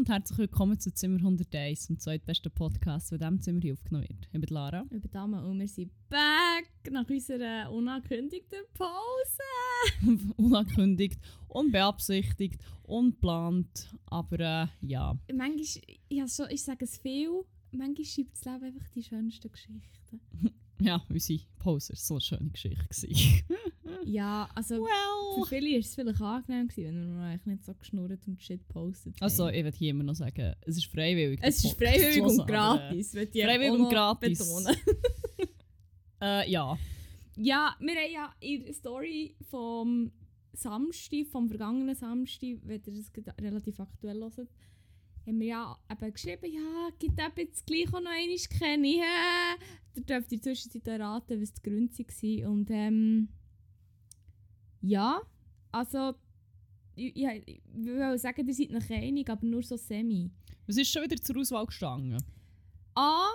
Und 0.00 0.08
herzlich 0.08 0.38
willkommen 0.38 0.80
zu 0.80 0.94
Zimmer 0.94 1.18
101, 1.18 1.88
dem 1.88 1.98
zweitbesten 1.98 2.50
Podcast, 2.50 3.12
der 3.12 3.20
in 3.20 3.36
diesem 3.36 3.42
Zimmer 3.42 3.60
hier 3.60 3.74
aufgenommen 3.74 4.08
wird. 4.08 4.28
Ich 4.32 4.40
bin 4.40 4.42
Lara. 4.48 4.82
Ich 4.84 5.02
bin 5.02 5.10
Dame 5.10 5.44
und 5.44 5.58
wir 5.58 5.68
sind 5.68 5.92
back 6.08 6.90
nach 6.90 7.06
unserer 7.06 7.70
unangekündigten 7.70 8.60
Pause. 8.72 10.22
Unangekündigt, 10.38 11.20
unbeabsichtigt, 11.48 12.62
unplant, 12.84 13.94
aber 14.06 14.40
äh, 14.40 14.66
ja. 14.80 15.18
Manchmal, 15.34 15.82
ich, 16.08 16.22
so, 16.28 16.46
ich 16.46 16.62
sage 16.62 16.86
es 16.86 16.96
viel, 16.96 17.44
manchmal 17.70 18.06
schreibt 18.06 18.32
das 18.32 18.44
Leben 18.46 18.64
einfach 18.64 18.88
die 18.94 19.02
schönsten 19.02 19.52
Geschichten. 19.52 20.20
Ja, 20.82 21.04
unsere 21.10 21.40
Pause 21.58 21.92
war 21.92 21.96
so 21.98 22.14
eine 22.14 22.56
schöne 22.56 22.86
Geschichte. 22.88 23.44
Ja, 24.04 24.48
also 24.54 24.76
well. 24.76 25.42
für 25.44 25.48
viele 25.48 25.72
war 25.72 25.78
es 25.78 25.94
vielleicht 25.94 26.20
angenehm, 26.20 26.68
gewesen, 26.68 26.94
wenn 26.94 27.16
wir 27.18 27.24
eigentlich 27.24 27.46
nicht 27.46 27.64
so 27.64 27.74
geschnurrt 27.74 28.26
und 28.26 28.42
shit 28.42 28.66
postet 28.68 29.14
Also, 29.20 29.46
haben. 29.46 29.54
ich 29.54 29.64
will 29.64 29.72
hier 29.72 29.90
immer 29.90 30.04
noch 30.04 30.14
sagen, 30.14 30.54
es 30.62 30.76
ist 30.76 30.86
freiwillig. 30.86 31.38
Es 31.42 31.64
ist 31.64 31.78
freiwillig 31.78 32.22
und 32.22 32.46
gratis, 32.46 33.12
freiwillig 33.12 33.70
und 33.72 33.88
gratis. 33.90 34.38
betonen. 34.38 34.76
Äh, 36.22 36.50
ja. 36.50 36.78
Ja, 37.38 37.74
wir 37.80 37.94
haben 37.94 38.12
ja 38.12 38.34
in 38.40 38.64
der 38.64 38.74
Story 38.74 39.34
vom 39.48 40.12
Samstag, 40.52 41.26
vom 41.28 41.48
vergangenen 41.48 41.94
Samstag, 41.94 42.58
wenn 42.64 42.82
ihr 42.86 42.92
das 42.92 43.10
relativ 43.40 43.80
aktuell 43.80 44.20
hört, 44.20 44.48
haben 45.26 45.40
wir 45.40 45.46
ja 45.46 45.78
eben 45.90 46.12
geschrieben, 46.12 46.52
ja, 46.52 46.88
gibt 46.98 47.18
eben 47.18 47.32
jetzt 47.36 47.66
gleich 47.66 47.88
auch 47.88 48.00
noch 48.00 48.10
einmal 48.10 48.36
keine. 48.58 48.88
Ja. 48.88 49.54
Da 49.94 50.00
dürft 50.02 50.32
ihr 50.32 50.36
in 50.36 50.42
der 50.42 50.54
Zwischenzeit 50.54 50.86
erraten, 50.88 51.40
was 51.40 51.52
die 51.54 51.62
Gründe 51.62 51.92
waren. 51.98 52.46
Und 52.52 52.70
ähm, 52.70 53.28
ja, 54.80 55.20
also 55.72 56.14
ich, 56.96 57.16
ich, 57.16 57.26
ich 57.46 57.62
will 57.72 58.18
sagen, 58.18 58.46
ihr 58.46 58.54
seid 58.54 58.70
noch 58.70 58.90
einig, 58.90 59.28
aber 59.30 59.46
nur 59.46 59.62
so 59.62 59.76
semi. 59.76 60.30
Was 60.66 60.76
ist 60.76 60.90
schon 60.90 61.02
wieder 61.02 61.16
zur 61.16 61.36
Auswahl 61.38 61.66
gestanden? 61.66 62.22
A, 62.94 63.28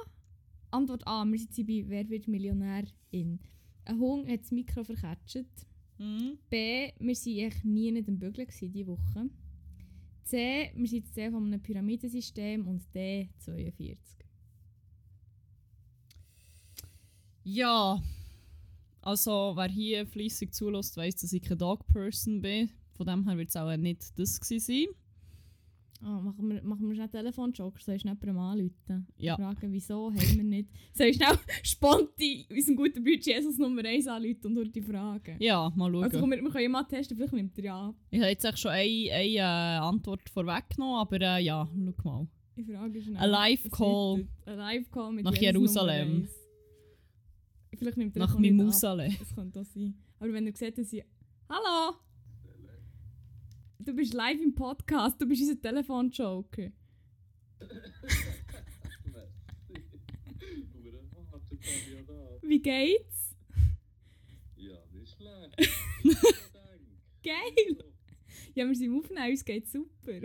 Antwort 0.72 1.06
A, 1.08 1.26
wir 1.26 1.40
sind 1.40 1.68
bei 1.68 1.84
«Wer 1.88 2.10
wird 2.10 2.28
Millionär?» 2.28 2.86
in. 3.12 3.40
Ein 3.86 4.00
Hund 4.00 4.28
hat 4.28 4.42
das 4.42 4.52
Mikro 4.52 4.84
verketscht. 4.84 5.46
Hm? 5.98 6.38
B, 6.50 6.92
wir 7.00 7.16
waren 7.16 7.44
eigentlich 7.44 7.64
nie 7.64 7.92
nicht 7.92 8.10
am 8.10 8.20
Bügeln 8.20 8.48
diese 8.62 8.88
Woche. 8.88 9.30
C, 10.24 10.72
wir 10.76 10.88
sind 10.88 11.14
C 11.14 11.30
von 11.30 11.46
einem 11.46 11.62
Pyramidensystem 11.62 12.68
und 12.68 12.84
D, 12.94 13.30
42. 13.38 14.26
Ja, 17.44 18.02
also 19.06 19.54
wer 19.56 19.70
hier 19.70 20.06
fleissig 20.08 20.54
zulässt, 20.54 20.98
weiss, 20.98 21.16
dass 21.16 21.32
ich 21.32 21.42
kein 21.42 21.60
Dog-Person 21.60 22.42
bin. 22.42 22.72
Von 22.98 23.06
dem 23.06 23.28
her 23.28 23.38
wird 23.38 23.50
es 23.50 23.56
auch 23.56 23.76
nicht 23.78 24.18
das 24.18 24.40
gewesen 24.40 24.60
sein. 24.60 24.96
Ah, 26.02 26.20
machen 26.20 26.50
wir, 26.50 26.62
machen 26.64 26.88
wir 26.88 26.96
schnell 26.96 27.10
Telefonjoker, 27.10 27.80
soll 27.80 27.96
ich 27.96 28.02
schnell 28.02 28.18
jemanden 28.20 28.42
anrufen? 28.42 29.08
Ja. 29.18 29.36
Fragen, 29.36 29.72
wieso 29.72 30.12
haben 30.12 30.36
wir 30.36 30.44
nicht. 30.44 30.70
Soll 30.94 31.08
ich 31.08 31.16
schnell 31.18 31.38
spontan 31.64 32.46
unseren 32.50 32.76
guten 32.76 33.04
Budget 33.04 33.26
Jesus 33.28 33.58
Nummer 33.58 33.86
1 33.86 34.08
anrufen 34.08 34.46
und 34.48 34.56
durch 34.56 34.72
die 34.72 34.82
Fragen? 34.82 35.36
Ja, 35.40 35.72
mal 35.76 35.92
schauen. 35.92 36.04
Also 36.04 36.20
komm, 36.20 36.32
wir, 36.32 36.42
wir 36.42 36.50
können 36.52 36.64
ja 36.64 36.70
mal 36.70 36.84
testen, 36.84 37.16
vielleicht 37.16 37.34
nimmt 37.34 37.58
er 37.58 37.64
ja 37.64 37.88
ab. 37.90 37.96
ich 38.10 38.20
habe 38.20 38.30
jetzt 38.30 38.60
schon 38.60 38.72
eine, 38.72 39.12
eine 39.12 39.36
äh, 39.36 39.42
Antwort 39.42 40.30
vorweggenommen, 40.30 40.96
aber 40.96 41.22
äh, 41.22 41.44
ja, 41.44 41.68
schau 41.68 42.10
mal. 42.10 42.28
Ich 42.56 42.66
frage 42.66 43.02
schnell. 43.02 43.18
Ein 43.18 43.30
Live-Call. 43.30 44.14
Es 44.14 44.18
wird 44.18 44.48
Ein 44.48 44.58
Live-Call 44.58 45.14
mit 45.14 45.26
Nach 45.26 45.32
Jesus 45.32 45.44
Jerusalem. 45.44 46.10
Nummer 46.10 46.24
1. 46.24 46.45
Vielleicht 47.78 47.98
nimmt 47.98 48.16
er 48.16 48.20
Nach 48.20 48.34
ab. 48.34 48.40
Mimusale. 48.40 49.14
Das 49.20 49.34
könnte 49.36 49.60
auch 49.62 49.66
sein. 49.66 49.96
Aber 50.20 50.34
wenn 50.34 50.48
er 50.48 50.56
sieht, 50.56 50.78
dass 50.78 50.90
sie. 50.90 51.04
Hallo! 51.50 51.98
Du 53.80 53.94
bist 53.94 54.14
live 54.14 54.42
im 54.42 54.56
Podcast, 54.56 55.22
du 55.22 55.28
bist 55.28 55.42
unser 55.44 55.62
Telefonjoker. 55.62 56.72
Wie 62.42 62.62
geht's? 62.62 63.36
Ja, 64.56 64.78
nicht 64.92 65.16
schlecht. 65.16 65.72
Geil! 67.24 67.78
Ja, 68.56 68.68
wir 68.68 68.76
sind 68.76 68.88
im 68.88 68.98
Aufnehmen, 69.00 69.30
uns 69.30 69.46
geht's 69.46 69.72
super. 69.72 70.20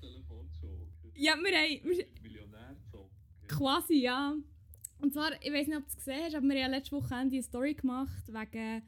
Telefonjoker. 0.00 0.86
Ja, 1.14 1.34
wir 1.36 1.56
haben. 1.58 2.13
Quasi, 3.48 4.00
ja. 4.02 4.34
Und 5.00 5.12
zwar, 5.12 5.32
ich 5.42 5.52
weiß 5.52 5.66
nicht, 5.66 5.76
ob 5.76 5.84
du 5.84 5.88
es 5.88 5.96
gesehen 5.96 6.22
hast, 6.24 6.34
aber 6.34 6.46
wir 6.46 6.54
haben 6.54 6.60
ja 6.60 6.76
letzte 6.76 6.96
Woche 6.96 7.14
eine 7.14 7.42
Story 7.42 7.74
gemacht 7.74 8.28
wegen. 8.28 8.82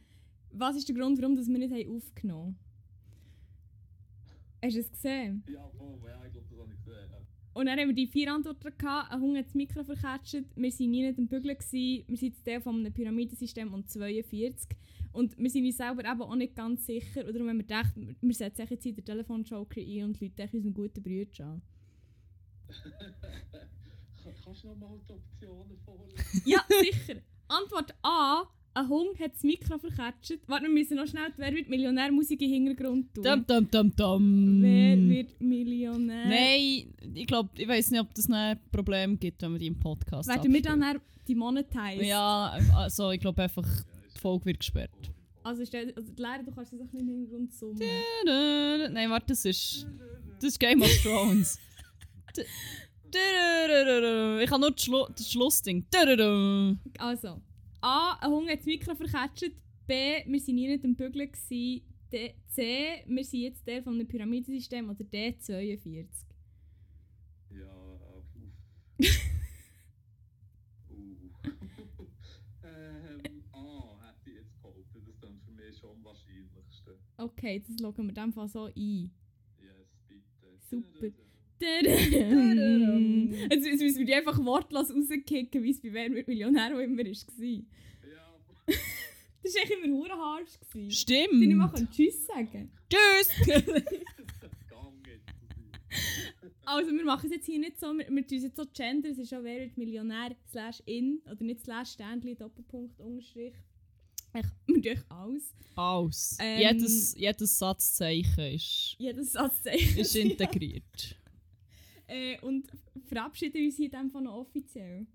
Was 0.53 0.77
ist 0.77 0.89
der 0.89 0.95
Grund, 0.95 1.21
warum 1.21 1.37
dass 1.37 1.49
wir 1.49 1.59
nicht 1.59 1.73
haben 1.73 1.97
aufgenommen 1.97 2.57
haben? 2.57 2.67
Hast 4.65 4.77
du 4.77 4.81
es 4.81 4.91
gesehen? 4.91 5.45
Ja, 5.53 5.69
voll, 5.77 5.99
ja, 6.09 6.25
ich 6.25 6.33
glaube, 6.33 6.47
das 6.49 6.59
habe 6.59 6.73
ich 6.73 6.85
gesehen. 6.85 7.11
ja. 7.11 7.19
Und 7.53 7.67
dann 7.67 7.79
haben 7.79 7.89
wir 7.89 7.95
die 7.95 8.07
vier 8.07 8.33
Antworten 8.33 8.77
gehabt. 8.77 9.13
Ein 9.13 9.21
Hund 9.21 9.39
hat 9.39 9.47
das 9.47 9.55
Mikro 9.55 9.83
verketscht. 9.83 10.35
Wir 10.57 10.71
waren 10.71 10.91
nie 10.91 11.03
nicht 11.03 11.19
am 11.19 11.27
Bügeln. 11.27 11.57
Gewesen. 11.57 12.05
Wir 12.07 12.17
sind 12.19 12.47
der 12.47 12.61
von 12.61 12.77
einem 12.77 12.93
Pyramidensystem 12.93 13.73
und 13.73 13.89
42. 13.89 14.77
Und 15.13 15.39
wir 15.39 15.49
sind 15.49 15.65
uns 15.65 15.79
selber 15.79 16.05
eben 16.05 16.21
auch 16.21 16.37
nicht 16.37 16.55
ganz 16.55 16.85
sicher. 16.85 17.23
Oder 17.23 17.33
darum 17.33 17.49
haben 17.49 17.57
wir 17.57 17.65
gedacht, 17.65 17.95
wir 17.97 18.35
setzen 18.35 18.67
jetzt 18.69 18.83
hier 18.83 18.93
den 18.93 19.05
Telefonjoker 19.07 19.81
ein 19.81 20.05
und 20.05 20.21
Leute 20.21 20.49
unseren 20.53 20.75
guten 20.75 21.03
Brüder 21.03 21.45
an. 21.47 21.63
Kannst 24.47 24.63
du 24.63 24.69
noch 24.69 24.77
mal 24.77 25.01
die 25.09 25.13
Optionen 25.13 25.77
vorlesen? 25.85 26.43
Ja, 26.47 26.61
sicher. 26.69 27.21
Antwort 27.49 27.93
A. 28.03 28.45
Ein 28.75 28.89
Hund 28.89 29.19
hat 29.19 29.33
das 29.35 29.43
Mikro 29.43 29.77
verketscht. 29.77 30.39
Warte, 30.47 30.67
wir 30.67 30.73
müssen 30.73 30.97
noch 30.97 31.07
schnell 31.09 31.33
die 31.33 31.39
Wer 31.39 31.53
wird 31.53 31.69
Millionär-Musik 31.69 32.41
im 32.43 32.51
Hintergrund 32.51 33.13
tun. 33.13 33.25
Dum, 33.25 33.45
dum, 33.45 33.71
dum, 33.71 33.97
dum. 33.97 34.63
Wer 34.63 34.97
wird 34.99 35.41
Millionär? 35.41 36.27
Nein, 36.29 36.95
ich 37.13 37.27
glaube, 37.27 37.51
ich 37.57 37.67
weiß 37.67 37.91
nicht, 37.91 38.01
ob 38.01 38.15
das 38.15 38.31
ein 38.31 38.61
Problem 38.71 39.19
gibt, 39.19 39.43
wenn 39.43 39.51
man 39.51 39.59
die 39.61 39.67
im 39.67 39.81
Podcast 39.81 40.29
Werden 40.29 40.53
wir 40.53 40.63
dann 40.63 41.01
die 41.27 41.35
monetize? 41.35 42.05
Ja, 42.05 42.57
also 42.75 43.11
ich 43.11 43.21
glaube 43.21 43.43
einfach, 43.43 43.67
die 44.15 44.21
Folge 44.21 44.45
wird 44.45 44.61
gesperrt. 44.61 44.91
Also, 45.43 45.65
stell, 45.65 45.93
also 45.97 46.13
Lara, 46.19 46.43
du 46.45 46.53
kannst 46.53 46.73
das 46.73 46.81
auch 46.81 46.93
nicht 46.93 47.01
im 47.03 47.09
Hintergrund 47.09 47.53
summen. 47.53 47.83
Nein, 48.25 49.11
warte, 49.11 49.27
das 49.29 49.45
ist. 49.45 49.89
Das 50.37 50.51
ist 50.51 50.61
Game 50.61 50.83
of 50.83 51.03
Thrones. 51.03 51.59
Ich 53.13 54.51
habe 54.51 54.61
nur 54.61 54.71
das, 54.73 54.85
Schlu 54.85 55.07
das 55.09 55.31
Schlussding. 55.31 55.87
Also, 56.99 57.41
A, 57.81 58.15
ein 58.21 58.31
Hund 58.31 58.51
hat 58.51 58.59
das 58.59 58.67
Mikro 58.67 58.95
verketscht. 58.95 59.53
B, 59.87 59.95
wir 60.27 60.41
waren 60.41 60.55
nie 60.55 60.69
nicht 60.69 60.85
am 60.85 60.95
Bügeln. 60.97 61.31
D, 62.13 62.35
C, 62.49 63.03
wir 63.07 63.25
sind 63.25 63.41
jetzt 63.41 63.67
der 63.67 63.83
von 63.83 63.95
einem 63.95 64.07
Pyramidensystem. 64.07 64.89
Oder 64.91 65.05
D, 65.05 65.37
42. 65.39 66.27
Ja, 67.51 67.73
uff. 68.99 69.07
uh. 70.91 71.31
ähm, 72.65 73.43
A 73.53 73.99
hätte 74.07 74.31
ich 74.31 74.37
jetzt 74.37 74.63
behauptet, 74.63 74.87
das 74.95 75.09
ist 75.09 75.23
dann 75.23 75.41
für 75.45 75.53
mich 75.53 75.79
schon 75.79 76.03
am. 76.03 76.99
Okay, 77.19 77.63
das 77.67 77.79
loggen 77.79 78.07
wir 78.07 78.15
Fall 78.33 78.49
so 78.49 78.65
ein. 78.65 79.11
Yes, 79.61 79.97
bitte. 80.09 80.59
Super. 80.59 81.13
Tadam. 81.61 83.33
Jetzt 83.51 83.81
müssen 83.83 83.99
wir 83.99 84.05
die 84.07 84.15
einfach 84.15 84.39
wortlos 84.45 84.91
rauskicken, 84.93 85.63
wie 85.63 85.71
es 85.71 85.81
bei 85.81 85.93
Wer 85.93 86.11
wird 86.13 86.27
Millionär 86.29 86.75
auch 86.75 86.81
immer 86.81 86.99
war. 87.05 87.05
Das 87.05 87.27
Ja, 89.55 89.61
war 89.61 89.63
echt 89.63 89.71
immer 89.85 89.95
hure 89.97 90.13
harsch. 90.17 90.59
gewesen. 90.61 90.91
Stimmt. 90.91 91.33
Die 91.43 91.47
nicht 91.47 91.57
mal 91.57 91.69
können 91.71 91.89
Tschüss 91.91 92.27
sagen. 92.27 92.71
Tschüss. 92.91 93.31
Also 96.69 96.91
wir 96.91 97.05
machen 97.05 97.27
es 97.27 97.33
jetzt 97.37 97.47
hier 97.47 97.61
nicht 97.61 97.79
so, 97.79 97.97
wir, 97.97 98.09
wir 98.11 98.27
tun 98.27 98.39
es 98.39 98.43
jetzt 98.43 98.57
so 98.57 98.65
gender, 98.75 99.09
es 99.11 99.19
ist 99.19 99.31
schon 99.31 99.45
«Wer 99.45 99.61
wird 99.61 99.77
Millionär» 99.79 100.35
slash 100.51 100.83
«in» 100.85 101.23
oder 101.31 101.45
nicht 101.45 101.61
slash 101.63 101.91
«Ständli», 101.93 102.35
Doppelpunkt, 102.35 102.99
Unterstrich. 103.01 103.55
Ich, 104.35 104.45
wir 104.67 104.83
tun 104.83 105.05
alles. 105.09 105.55
Aus. 105.77 106.37
Ähm, 106.41 106.59
jedes, 106.61 107.15
jedes 107.17 107.57
Satzzeichen 107.59 108.45
ist, 108.53 108.97
Jedes 108.99 109.33
Satzzeichen. 109.33 109.97
ist 110.01 110.17
integriert. 110.17 111.17
Äh, 112.09 112.39
und 112.41 112.67
verabschieden 113.07 113.65
uns 113.65 113.77
hier 113.77 113.91
dann 113.91 114.11
von 114.11 114.25
noch 114.25 114.35
offiziell. 114.35 115.07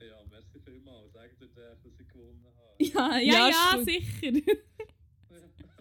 Ja, 0.00 0.24
merci 0.28 0.58
vielmals. 0.64 1.12
Sagt 1.12 1.40
ihr, 1.40 1.48
dass 1.48 1.84
ich 1.84 2.08
gewonnen 2.08 2.44
habe? 2.44 2.84
Ja, 2.84 3.18
ja, 3.18 3.48
Ja, 3.48 3.50
ja, 3.50 3.84
sicher. 3.84 4.32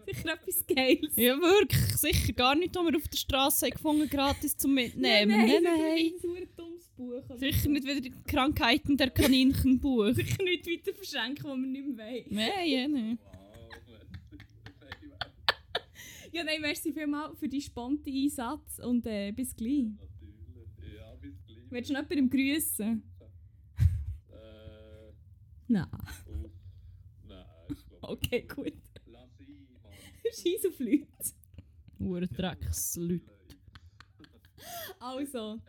sicher 0.05 0.33
etwas 0.33 0.65
Geiles. 0.67 1.15
Ja, 1.15 1.39
wirklich. 1.39 1.97
Sicher 1.97 2.33
gar 2.33 2.55
nicht, 2.55 2.75
was 2.75 2.85
wir 2.85 2.97
auf 2.97 3.07
der 3.07 3.17
Straße 3.17 3.69
gefunden 3.71 4.09
gratis 4.09 4.55
zum 4.57 4.73
Mitnehmen. 4.75 5.31
Nein, 5.31 5.63
nein. 5.63 5.97
sicher 5.97 6.27
nicht 6.33 6.49
ein 6.51 6.55
dummes 6.55 6.87
Buch. 6.89 7.23
oder 7.25 7.37
Sicher 7.37 7.61
so. 7.61 7.69
nicht 7.71 7.87
wieder 7.87 8.01
die 8.01 8.13
Krankheiten 8.27 8.97
der 8.97 9.09
Kaninchenbuch. 9.09 10.13
Sicher 10.13 10.43
nicht 10.43 10.67
weiter 10.67 10.93
verschenken, 10.95 11.45
was 11.45 11.57
wir 11.57 11.67
nicht 11.67 11.87
mehr 11.87 12.05
wollen. 12.05 12.25
Nein, 12.29 12.69
ja, 12.69 12.87
nein. 12.87 13.19
Ja, 16.33 16.45
nein, 16.45 16.61
merci 16.61 16.93
vielmals 16.93 17.37
für 17.37 17.49
die 17.49 17.59
spontane 17.61 18.15
Einsatz 18.23 18.79
und 18.79 19.05
äh, 19.05 19.33
bis 19.33 19.53
gleich. 19.53 19.83
Natürlich. 19.99 20.95
Ja, 20.95 21.13
bis 21.15 21.43
gleich. 21.45 21.60
Willst 21.71 21.89
du 21.89 21.93
noch 21.93 22.09
jemandem 22.09 22.29
grüßen? 22.29 23.03
Äh, 24.29 25.11
Nein. 25.67 25.87
uff. 25.93 26.51
Nein, 27.27 27.45
ich 27.69 27.87
glaube. 27.87 28.07
Okay, 28.13 28.41
gut. 28.47 28.73
Lass 29.05 29.39
ihn, 29.39 29.67
Mann. 29.81 29.91
Scheiß 30.33 30.65
auf 30.67 30.79
Leute. 30.79 31.07
Hure 31.99 32.27
Drecksleute. 32.27 33.25
Also, 34.99 35.59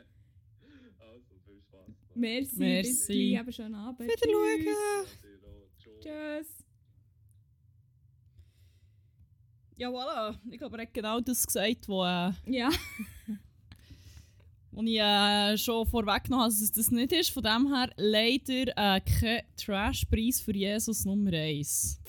Also, 0.98 1.22
viel 1.46 1.60
Spaß. 1.62 1.88
merci. 2.14 2.56
Merci. 2.58 2.88
Bis 2.90 3.06
gleich, 3.06 3.40
eben 3.40 3.52
schönen 3.52 3.74
Abend. 3.74 4.00
Wieder 4.00 4.18
schauen. 4.18 5.08
Tschüss. 5.78 6.00
Tschüss. 6.00 6.64
Ja, 9.76 9.88
voilà. 9.88 10.38
Ich 10.50 10.58
glaube, 10.58 10.76
er 10.78 10.82
hat 10.82 10.94
genau 10.94 11.20
das 11.20 11.46
gesagt, 11.46 11.88
was 11.88 12.36
äh, 12.46 12.50
Ja. 12.56 12.70
wo 14.72 14.82
ich 14.82 14.98
äh, 14.98 15.56
schon 15.58 15.86
vorweggenommen 15.86 16.44
habe, 16.44 16.52
dass 16.52 16.62
es 16.62 16.72
das 16.72 16.90
nicht 16.90 17.12
ist. 17.12 17.30
Von 17.30 17.42
dem 17.42 17.72
her 17.72 17.90
leider 17.96 18.96
äh, 18.96 19.00
kein 19.00 19.42
Trash-Preis 19.56 20.40
für 20.40 20.56
Jesus 20.56 21.04
Nummer 21.04 21.32
1. 21.32 22.00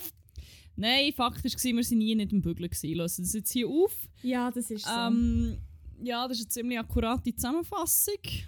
Nein, 0.75 1.13
faktisch 1.13 1.53
war, 1.53 1.63
wir 1.63 1.75
waren 1.75 1.97
nie 1.97 2.15
nicht 2.15 2.31
im 2.31 2.41
Bügeln. 2.41 2.69
Lassen 2.95 3.21
das 3.21 3.33
jetzt 3.33 3.51
hier 3.51 3.67
auf. 3.67 3.93
Ja, 4.23 4.49
das 4.49 4.71
ist 4.71 4.85
so. 4.85 4.91
Ähm, 4.91 5.59
ja, 6.01 6.27
das 6.27 6.39
ist 6.39 6.45
eine 6.45 6.49
ziemlich 6.49 6.79
akkurate 6.79 7.35
Zusammenfassung. 7.35 8.15
Ich 8.23 8.47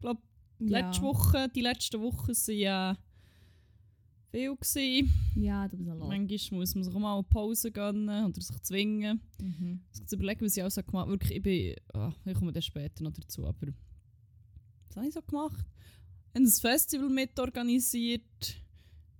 glaube, 0.00 0.20
ja. 0.60 0.80
letzte 0.80 1.02
Woche, 1.02 1.48
die 1.54 1.62
letzten 1.62 2.00
Wochen 2.00 2.28
waren 2.28 2.94
äh, 2.94 2.96
viel. 4.30 4.54
Gewesen. 4.54 5.12
Ja, 5.36 5.68
du 5.68 5.76
bist 5.76 5.90
allein. 5.90 6.26
Manchmal 6.26 6.60
muss 6.60 6.74
man 6.74 6.84
sich 6.84 6.94
auch 6.94 6.98
mal 6.98 7.14
eine 7.14 7.22
Pause 7.24 7.70
gönnen 7.70 8.26
oder 8.26 8.40
sich 8.40 8.62
zwingen. 8.62 9.20
Mhm. 9.40 9.80
Ich 9.92 10.12
überlegen, 10.12 10.44
was 10.44 10.56
ich 10.56 10.62
auch 10.62 10.70
so 10.70 10.82
gemacht 10.82 11.02
habe. 11.02 11.12
Wirklich, 11.12 11.36
ich 11.36 11.42
bin. 11.42 11.74
ah, 11.94 12.12
ich 12.24 12.34
komme 12.34 12.52
dann 12.52 12.62
später 12.62 13.02
noch 13.02 13.12
dazu, 13.12 13.46
aber. 13.46 13.68
Was 14.88 14.96
habe 14.96 15.06
ich 15.06 15.14
so 15.14 15.22
gemacht? 15.22 15.64
Ich 16.32 16.40
habe 16.40 16.44
ein 16.44 16.50
Festival 16.50 17.08
mitorganisiert. 17.08 18.22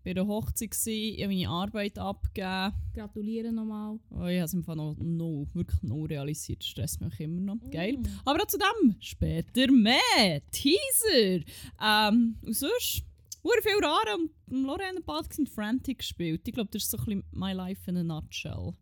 Bei 0.04 0.14
der 0.14 0.26
Hochzeit 0.26 0.70
gsi, 0.70 1.16
ich 1.16 1.22
habe 1.22 1.34
meine 1.34 1.48
Arbeit 1.48 1.98
abgegeben. 1.98 2.72
Gratuliere 2.94 3.52
nochmal. 3.52 3.98
Oh, 4.10 4.24
ich 4.24 4.36
habe 4.38 4.44
es 4.44 4.54
im 4.54 4.62
Fall 4.62 4.76
noch 4.76 4.96
no, 4.98 5.46
wirklich 5.52 5.82
noch 5.82 6.04
realisiert. 6.04 6.64
Stresst 6.64 7.00
mich 7.00 7.12
auch 7.12 7.20
immer 7.20 7.40
noch. 7.40 7.70
Geil. 7.70 7.98
Mm. 7.98 8.06
Aber 8.24 8.42
auch 8.42 8.46
zu 8.46 8.56
dem 8.56 8.96
später 9.00 9.70
mehr. 9.70 10.40
Teaser. 10.50 11.44
Ähm, 11.82 12.36
und 12.40 12.56
sonst, 12.56 13.04
sehr 13.42 13.62
viel 13.62 13.84
Rare 13.84 14.16
und 14.16 14.30
im 14.50 14.64
Lorraine 14.64 15.00
Bad 15.00 15.32
sind 15.32 15.48
Frantic 15.48 15.98
gespielt. 15.98 16.46
Ich 16.46 16.54
glaube, 16.54 16.70
das 16.72 16.84
ist 16.84 16.90
so 16.90 16.98
ein 16.98 17.04
bisschen 17.04 17.24
my 17.32 17.52
life 17.52 17.88
in 17.90 17.96
a 17.96 18.02
nutshell. 18.02 18.74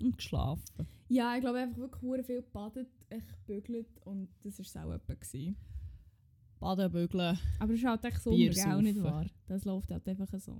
Und 0.00 0.16
geschlafen. 0.16 0.86
Ja, 1.08 1.34
ich 1.34 1.40
glaube 1.40 1.58
einfach 1.58 1.78
wirklich 1.78 2.02
hure 2.02 2.22
viel 2.22 2.42
gebadet, 2.42 2.88
echt 3.08 3.46
bügelt 3.46 3.88
und 4.04 4.28
das 4.42 4.58
war 4.74 4.86
auch 4.86 4.92
etwa. 4.92 5.14
Gewesen. 5.14 5.56
Baden, 6.60 6.90
bügeln. 6.90 7.38
Aber 7.58 7.72
es 7.72 7.78
ist 7.78 7.86
halt 7.86 8.04
echt 8.04 8.22
so, 8.22 8.30
gell, 8.30 8.82
nicht 8.82 9.02
wahr? 9.02 9.26
Das 9.46 9.64
läuft 9.64 9.90
halt 9.90 10.06
einfach 10.08 10.28
so. 10.38 10.58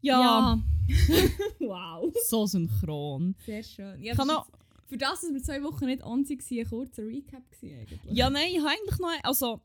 Ja, 0.00 0.62
wow. 1.58 2.14
so 2.28 2.46
synchron. 2.46 3.34
Sehr 3.44 3.62
schön. 3.62 4.00
Ja, 4.02 4.14
kann 4.14 4.28
noch, 4.28 4.48
für 4.86 4.96
das, 4.96 5.20
dass 5.20 5.32
wir 5.32 5.42
zwei 5.42 5.62
Wochen 5.62 5.86
nicht 5.86 6.02
on 6.04 6.24
waren, 6.24 6.38
war 6.38 6.58
ein 6.58 6.68
kurzer 6.68 7.02
Recap 7.02 7.50
gewesen 7.50 7.78
eigentlich. 7.80 8.16
ja, 8.16 8.30
nein, 8.30 8.48
ich 8.50 8.58
habe 8.58 8.68
eigentlich 8.68 8.98
noch. 8.98 9.24
Also, 9.24 9.60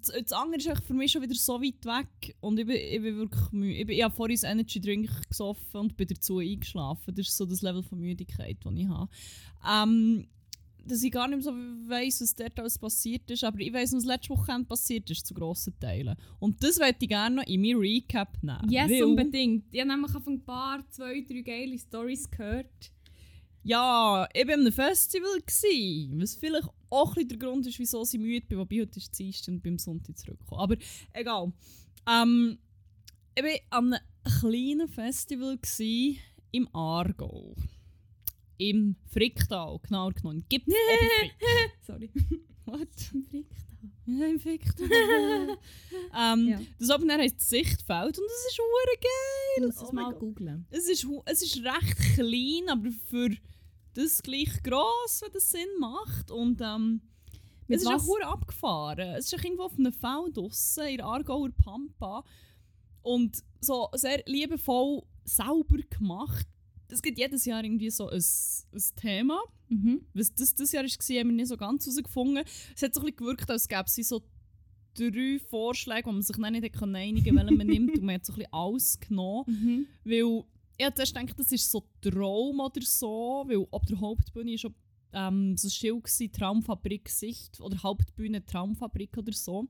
das, 0.00 0.12
das 0.24 0.32
andere 0.32 0.56
ist 0.56 0.84
für 0.84 0.94
mich 0.94 1.12
schon 1.12 1.22
wieder 1.22 1.34
so 1.34 1.60
weit 1.60 1.84
weg. 1.84 2.36
Und 2.40 2.58
ich 2.58 2.66
bin, 2.66 2.76
ich 2.76 3.02
bin 3.02 3.16
wirklich 3.16 3.52
müde. 3.52 3.74
Ich, 3.74 3.86
bin, 3.86 3.96
ich 3.96 4.02
habe 4.02 4.14
vorhin 4.14 4.38
einen 4.44 4.60
Energy 4.60 4.80
Drink 4.80 5.10
gesoffen 5.28 5.80
und 5.80 5.96
bin 5.96 6.08
dazu 6.08 6.38
eingeschlafen. 6.38 7.14
Das 7.14 7.28
ist 7.28 7.36
so 7.36 7.46
das 7.46 7.62
Level 7.62 7.82
von 7.82 7.98
Müdigkeit, 7.98 8.58
das 8.62 8.72
ich 8.74 8.88
habe. 8.88 9.08
Ähm, 9.68 10.26
dass 10.84 11.02
ich 11.02 11.12
gar 11.12 11.28
nicht 11.28 11.42
so 11.42 11.52
weiss, 11.52 12.20
was 12.20 12.34
dort 12.34 12.58
alles 12.58 12.78
passiert 12.78 13.30
ist. 13.30 13.44
Aber 13.44 13.60
ich 13.60 13.72
weiss, 13.72 13.92
was 13.92 14.04
letzte 14.04 14.30
Woche 14.30 14.64
passiert 14.64 15.08
ist, 15.10 15.26
zu 15.26 15.34
grossen 15.34 15.78
Teilen. 15.78 16.16
Und 16.40 16.62
das 16.62 16.78
möchte 16.78 17.04
ich 17.04 17.08
gerne 17.08 17.36
noch 17.36 17.46
in 17.46 17.60
mein 17.60 17.76
Recap 17.76 18.42
nehmen. 18.42 18.68
Yes, 18.68 18.90
Weil- 18.90 19.04
unbedingt. 19.04 19.64
Ich 19.72 19.80
habe 19.80 19.90
nämlich 19.90 20.14
auf 20.14 20.26
ein 20.26 20.44
paar, 20.44 20.84
zwei, 20.90 21.24
drei 21.28 21.42
geile 21.42 21.78
Stories 21.78 22.30
gehört. 22.30 22.92
Ja, 23.64 24.28
ich 24.34 24.46
war 24.46 24.54
einem 24.54 24.72
Festival, 24.72 25.40
gewesen, 25.40 26.20
was 26.20 26.34
vielleicht 26.34 26.68
auch 26.90 27.16
ein 27.16 27.28
der 27.28 27.38
Grund 27.38 27.66
ist, 27.66 27.78
wieso 27.78 28.02
ich 28.02 28.18
müde 28.18 28.46
bin, 28.46 28.58
wobei 28.58 28.80
heute 28.80 28.98
ist 28.98 29.04
es 29.04 29.10
Dienstag 29.10 29.54
und 29.54 29.62
beim 29.62 29.78
Sonntag 29.78 30.18
zurückgekommen. 30.18 30.60
Aber 30.60 30.76
egal. 31.12 31.52
Ähm, 32.08 32.58
ich 33.36 33.44
war 33.44 33.78
an 33.78 33.94
einem 33.94 34.00
kleinen 34.40 34.88
Festival 34.88 35.56
gewesen, 35.58 36.18
im 36.50 36.68
Aargau. 36.74 37.54
Im 38.58 38.96
Fricktal, 39.06 39.78
genauer 39.82 40.12
genommen. 40.12 40.44
Gibt 40.48 40.68
es 40.68 40.74
Sorry. 41.86 42.10
What? 42.66 42.88
Im 43.14 43.24
Fricktal. 43.24 43.62
Ja, 44.06 44.26
im 44.26 44.40
Fricktal. 44.40 44.88
ähm, 46.18 46.48
Ja. 46.48 46.60
Das 46.78 46.90
Open 46.90 47.08
Air 47.10 47.18
heisst 47.18 47.40
Sichtfeld 47.40 48.18
und 48.18 48.24
das 48.26 48.46
ist 48.50 48.58
hure 48.58 48.98
geil. 49.00 49.66
muss 49.66 49.76
es 49.76 49.88
Oh 49.88 49.92
mal 49.92 50.12
googlen. 50.14 50.66
Es 50.70 50.88
ist, 50.88 51.06
es 51.26 51.42
ist 51.42 51.56
recht 51.64 51.96
klein, 52.16 52.68
aber 52.68 52.90
für 53.08 53.30
das 53.94 54.22
gleich 54.22 54.62
gross, 54.62 55.20
wenn 55.22 55.32
das 55.32 55.50
Sinn 55.50 55.68
macht. 55.78 56.30
Und 56.30 56.60
ähm, 56.60 57.00
es 57.68 57.82
ist 57.82 57.88
auch 57.88 57.94
was? 57.94 58.06
hure 58.06 58.26
abgefahren. 58.26 59.14
Es 59.16 59.26
ist 59.26 59.38
auch 59.38 59.44
irgendwo 59.44 59.64
auf 59.64 59.78
einem 59.78 59.92
Feld 59.92 60.36
draussen, 60.36 60.86
in 60.86 60.96
der 60.98 61.06
Aargauer 61.06 61.50
Pampa. 61.50 62.24
Und 63.02 63.42
so 63.60 63.88
sehr 63.94 64.22
liebevoll 64.26 65.02
sauber 65.24 65.78
gemacht. 65.90 66.46
Es 66.88 67.02
gibt 67.02 67.18
jedes 67.18 67.44
Jahr 67.44 67.64
irgendwie 67.64 67.90
so 67.90 68.08
ein, 68.08 68.22
ein 68.72 68.82
Thema. 68.96 69.40
Mhm. 69.68 70.02
Was 70.12 70.34
das 70.34 70.54
dieses 70.54 70.72
Jahr 70.72 70.84
war, 70.84 70.90
haben 70.90 71.28
wir 71.28 71.36
nicht 71.36 71.48
so 71.48 71.56
ganz 71.56 71.86
herausgefunden. 71.86 72.44
Es 72.74 72.82
hat 72.82 72.94
so 72.94 73.00
ein 73.00 73.06
bisschen 73.06 73.16
gewirkt, 73.16 73.50
als 73.50 73.68
gäbe 73.68 73.84
es 73.86 73.94
so 73.96 74.22
drei 74.94 75.40
Vorschläge, 75.48 76.06
wo 76.06 76.12
man 76.12 76.22
sich 76.22 76.36
dann 76.36 76.52
nicht 76.52 76.64
einigen 76.64 76.78
konnte, 76.78 76.94
welchen 76.94 77.56
man 77.56 77.66
nimmt. 77.66 77.98
Und 77.98 78.04
man 78.04 78.16
hat 78.16 78.26
so 78.26 78.34
ein 78.34 78.36
bisschen 78.36 78.52
alles 78.52 79.00
genommen. 79.00 79.44
Mhm. 79.46 79.86
Weil 80.04 80.44
ich 80.82 80.86
hatte 80.86 80.96
zuerst 80.96 81.14
gedacht, 81.14 81.38
das 81.38 81.52
ist 81.52 81.70
so 81.70 81.84
Traum 82.00 82.58
oder 82.58 82.82
so, 82.82 83.44
weil 83.46 83.64
ab 83.70 83.86
der 83.86 84.00
Hauptbühne 84.00 84.58
schon 84.58 84.74
ähm, 85.12 85.56
so 85.56 85.68
ein 85.68 85.70
Schild 85.70 86.02
war, 86.04 86.32
Traumfabrik 86.32 87.08
Sicht 87.08 87.60
oder 87.60 87.80
Hauptbühne 87.80 88.44
Traumfabrik 88.44 89.16
oder 89.16 89.32
so. 89.32 89.68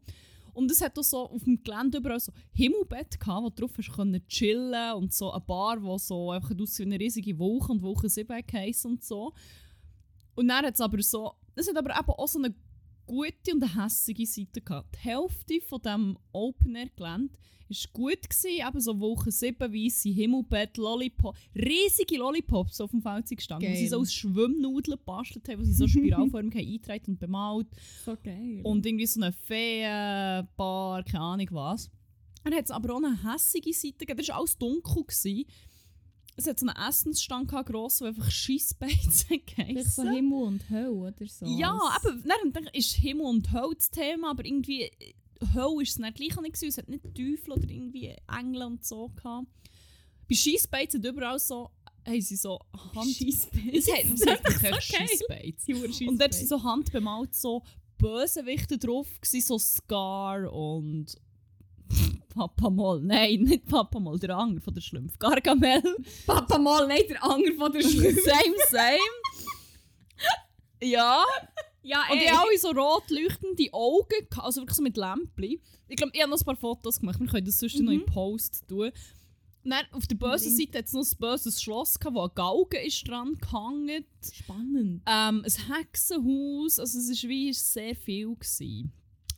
Und 0.54 0.71
es 0.71 0.81
hat 0.81 0.99
auch 0.99 1.02
so 1.02 1.28
auf 1.28 1.45
dem 1.45 1.62
Gelände 1.62 1.99
überall 1.99 2.19
so 2.19 2.33
Himmelbett 2.54 3.21
gehabt, 3.21 3.45
wo 3.45 3.50
du 3.50 3.54
drauf 3.57 3.76
hast 3.76 4.28
chillen 4.28 4.95
und 4.95 5.12
so 5.12 5.31
eine 5.31 5.40
Bar, 5.42 5.83
wo 5.83 5.99
so 5.99 6.31
einfach 6.31 6.59
aussieht 6.59 6.87
wie 6.87 6.95
eine 6.95 7.00
riesige 7.00 7.38
Wolke 7.38 7.73
und 7.73 7.83
Wolke 7.83 8.09
7 8.09 8.42
heisst 8.50 8.87
und 8.87 9.04
so. 9.04 9.35
Und 10.35 10.49
dann 10.49 10.64
hat 10.64 10.75
es 10.75 10.81
aber 10.81 11.02
so, 11.02 11.35
es 11.54 11.69
hat 11.69 11.76
aber 11.76 11.90
eben 11.90 12.09
auch 12.09 12.28
so 12.28 12.38
eine 12.38 12.54
gute 13.06 13.54
und 13.54 13.62
eine 13.62 13.85
hässige 13.85 14.26
Seite 14.26 14.61
gehabt. 14.61 14.97
Die 14.97 15.09
Hälfte 15.09 15.61
von 15.61 15.82
dem 15.82 16.18
Open 16.32 16.75
Air 16.75 16.88
Gelände 16.97 17.35
war 17.68 17.92
gut 17.92 18.28
gewesen, 18.28 18.68
eben 18.68 18.80
so 18.80 19.00
Woche 19.00 19.30
7, 19.30 19.73
weisse 19.73 20.11
Himmelbett, 20.11 20.76
Lollipop, 20.76 21.35
riesige 21.54 22.18
Lollipops 22.18 22.80
auf 22.80 22.90
dem 22.90 23.00
Feld 23.00 23.28
gestanden, 23.28 23.71
die 23.71 23.76
sie 23.76 23.82
Geil. 23.85 23.90
so 23.90 24.00
aus 24.00 24.12
Schwimmnudeln 24.12 24.99
gebastelt 24.99 25.49
haben, 25.49 25.61
die 25.61 25.66
sie 25.66 25.75
so 25.75 25.88
spiralförmig 25.88 26.56
eingetragen 26.56 27.12
und 27.12 27.21
bemalt. 27.21 27.68
So 28.04 28.16
geil. 28.23 28.61
Und 28.62 28.85
irgendwie 28.85 29.06
so 29.06 29.21
eine 29.21 29.32
Feenbar, 29.32 31.02
keine 31.04 31.25
Ahnung 31.25 31.49
was. 31.52 31.90
Dann 32.44 32.54
hat 32.54 32.64
es 32.64 32.71
aber 32.71 32.94
auch 32.94 33.02
eine 33.02 33.23
hässige 33.32 33.73
Seite 33.73 33.99
gegeben, 33.99 34.18
das 34.18 34.28
war 34.28 34.38
alles 34.38 34.59
dunkel. 34.59 35.04
Gewesen. 35.04 35.44
Es 36.37 36.47
hat 36.47 36.59
so 36.59 36.67
einen 36.67 36.89
Essensstand 36.89 37.49
gehabt, 37.49 37.69
gross, 37.69 37.99
der 37.99 38.09
einfach 38.09 38.31
Scheissbeizen 38.31 39.43
Vielleicht 39.55 39.93
so 39.93 40.03
geheissen. 40.03 40.12
Himmel 40.12 40.43
und 40.43 40.71
Hölle 40.71 40.91
oder 40.91 41.27
so. 41.27 41.47
Ja, 41.47 41.79
aber 41.97 42.12
dann, 42.12 42.53
dann 42.53 42.67
ist 42.73 42.95
Himmel 42.95 43.27
und 43.27 43.53
Hölle 43.53 43.75
das 43.77 43.91
Thema, 43.91 44.31
aber 44.31 44.45
irgendwie 44.45 44.83
äh, 44.83 45.15
Hölle 45.55 45.83
ist 45.83 45.91
es 45.91 45.99
nicht 45.99 46.17
gleich 46.17 46.41
nicht. 46.41 46.62
Es 46.62 46.79
hat 46.79 46.89
nicht 46.89 47.03
Teufel 47.03 47.53
oder 47.53 47.69
irgendwie 47.69 48.15
Engel 48.29 48.62
und 48.62 48.85
so 48.85 49.09
gehabt. 49.09 49.47
Bei 50.29 50.35
Scheissbeizen 50.35 51.03
überall 51.05 51.39
so, 51.39 51.71
haben 52.07 52.21
sie 52.21 52.37
so 52.37 52.59
Hand... 52.95 53.15
Scheissbeizen. 53.15 53.71
Es 53.75 54.27
hat, 54.27 54.62
geil. 54.62 54.81
Scheissbeizen. 54.81 56.09
Und 56.09 56.21
dort 56.21 56.35
sind 56.35 56.49
so 56.49 56.62
handbemalt 56.62 57.35
so 57.35 57.62
Bösewichte 57.99 58.79
drauf, 58.79 59.09
gewesen, 59.21 59.47
so 59.47 59.59
Scar 59.59 60.53
und 60.53 61.17
Papa 62.33 62.71
Moll. 62.71 63.03
Nein, 63.03 63.43
nicht 63.43 63.67
Papa 63.67 64.01
Moll, 64.01 64.19
der 64.19 64.37
Anger 64.37 64.61
von 64.61 64.73
der 64.75 64.81
Schlümpf. 64.81 65.19
Gargamel. 65.19 65.83
Papa 66.27 66.59
mal 66.59 66.87
nicht 66.87 67.11
der 67.11 67.23
Anger 67.23 67.53
von 67.59 67.73
der 67.73 67.83
Schule. 67.83 68.12
same, 68.25 68.57
same. 68.71 68.99
ja. 70.81 71.25
ja, 71.83 72.03
Und 72.11 72.17
ey. 72.19 72.25
die 72.25 72.31
haben 72.31 72.49
alle 72.49 72.59
so 72.59 72.71
rot 72.71 73.11
leuchtende 73.11 73.73
Augen, 73.73 74.27
also 74.39 74.61
wirklich 74.62 74.77
so 74.77 74.83
mit 74.83 74.97
Lämpchen. 74.97 75.61
Ich 75.89 75.97
glaube, 75.97 76.12
ich 76.15 76.23
habe 76.23 76.31
noch 76.31 76.39
ein 76.41 76.45
paar 76.45 76.57
Fotos 76.57 77.01
gemacht, 77.01 77.21
wir 77.21 77.27
können 77.27 77.45
das 77.45 77.59
sonst 77.59 77.79
noch 77.81 77.93
in 77.93 78.01
den 78.01 78.07
Post 78.07 78.65
tun. 78.67 78.91
Und 79.65 79.71
dann 79.71 79.85
auf 79.93 80.07
der 80.07 80.17
bösen. 80.17 80.57
Seite 80.57 80.79
hat 80.79 80.87
es 80.87 80.93
noch 80.93 81.05
ein 81.05 81.19
böses 81.19 81.62
Schloss, 81.62 81.99
gehabt, 81.99 82.17
wo 82.17 82.23
ein 82.23 82.31
Galgen 82.35 82.85
ist 82.85 83.07
dran 83.07 83.35
gehangen. 83.41 84.05
Spannend. 84.33 85.03
Ähm, 85.07 85.45
ein 85.45 85.77
Hexenhaus, 85.77 86.81
also 86.81 86.99
es 86.99 87.23
war 87.23 87.31
wie 87.31 87.53
sehr 87.53 87.95
viel. 87.95 88.35
Gewesen. 88.35 88.93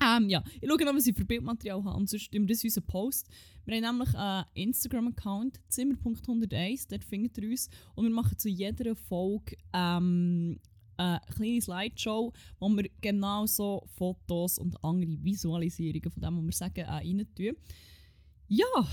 Ähm, 0.04 0.28
ja, 0.28 0.42
ich 0.60 0.68
schaue 0.68 0.84
noch, 0.84 0.94
was 0.94 1.06
ich 1.06 1.16
für 1.16 1.24
Bildmaterial 1.24 1.82
habe, 1.84 1.96
und 1.96 2.08
sonst 2.08 2.24
stimmt 2.24 2.50
das 2.50 2.62
in 2.62 2.68
unseren 2.68 2.86
Post. 2.86 3.28
Wir 3.64 3.76
haben 3.76 3.96
nämlich 3.96 4.14
einen 4.14 4.44
Instagram-Account, 4.54 5.60
zimmer.101, 5.68 6.86
dort 6.90 7.04
findet 7.04 7.38
ihr 7.38 7.50
uns. 7.50 7.68
Und 7.94 8.04
wir 8.04 8.12
machen 8.12 8.38
zu 8.38 8.48
jeder 8.48 8.94
Folge 8.94 9.56
ähm, 9.72 10.58
eine 10.96 11.20
kleine 11.34 11.60
Slideshow, 11.60 12.32
wo 12.58 12.68
wir 12.68 12.88
genau 13.00 13.46
so 13.46 13.86
Fotos 13.96 14.58
und 14.58 14.82
andere 14.84 15.16
Visualisierungen 15.22 16.10
von 16.10 16.22
dem, 16.22 16.36
was 16.38 16.44
wir 16.44 16.52
sagen, 16.52 16.80
äh, 16.80 16.90
rein 16.90 17.26
tun. 17.34 17.56
Ja, 18.48 18.88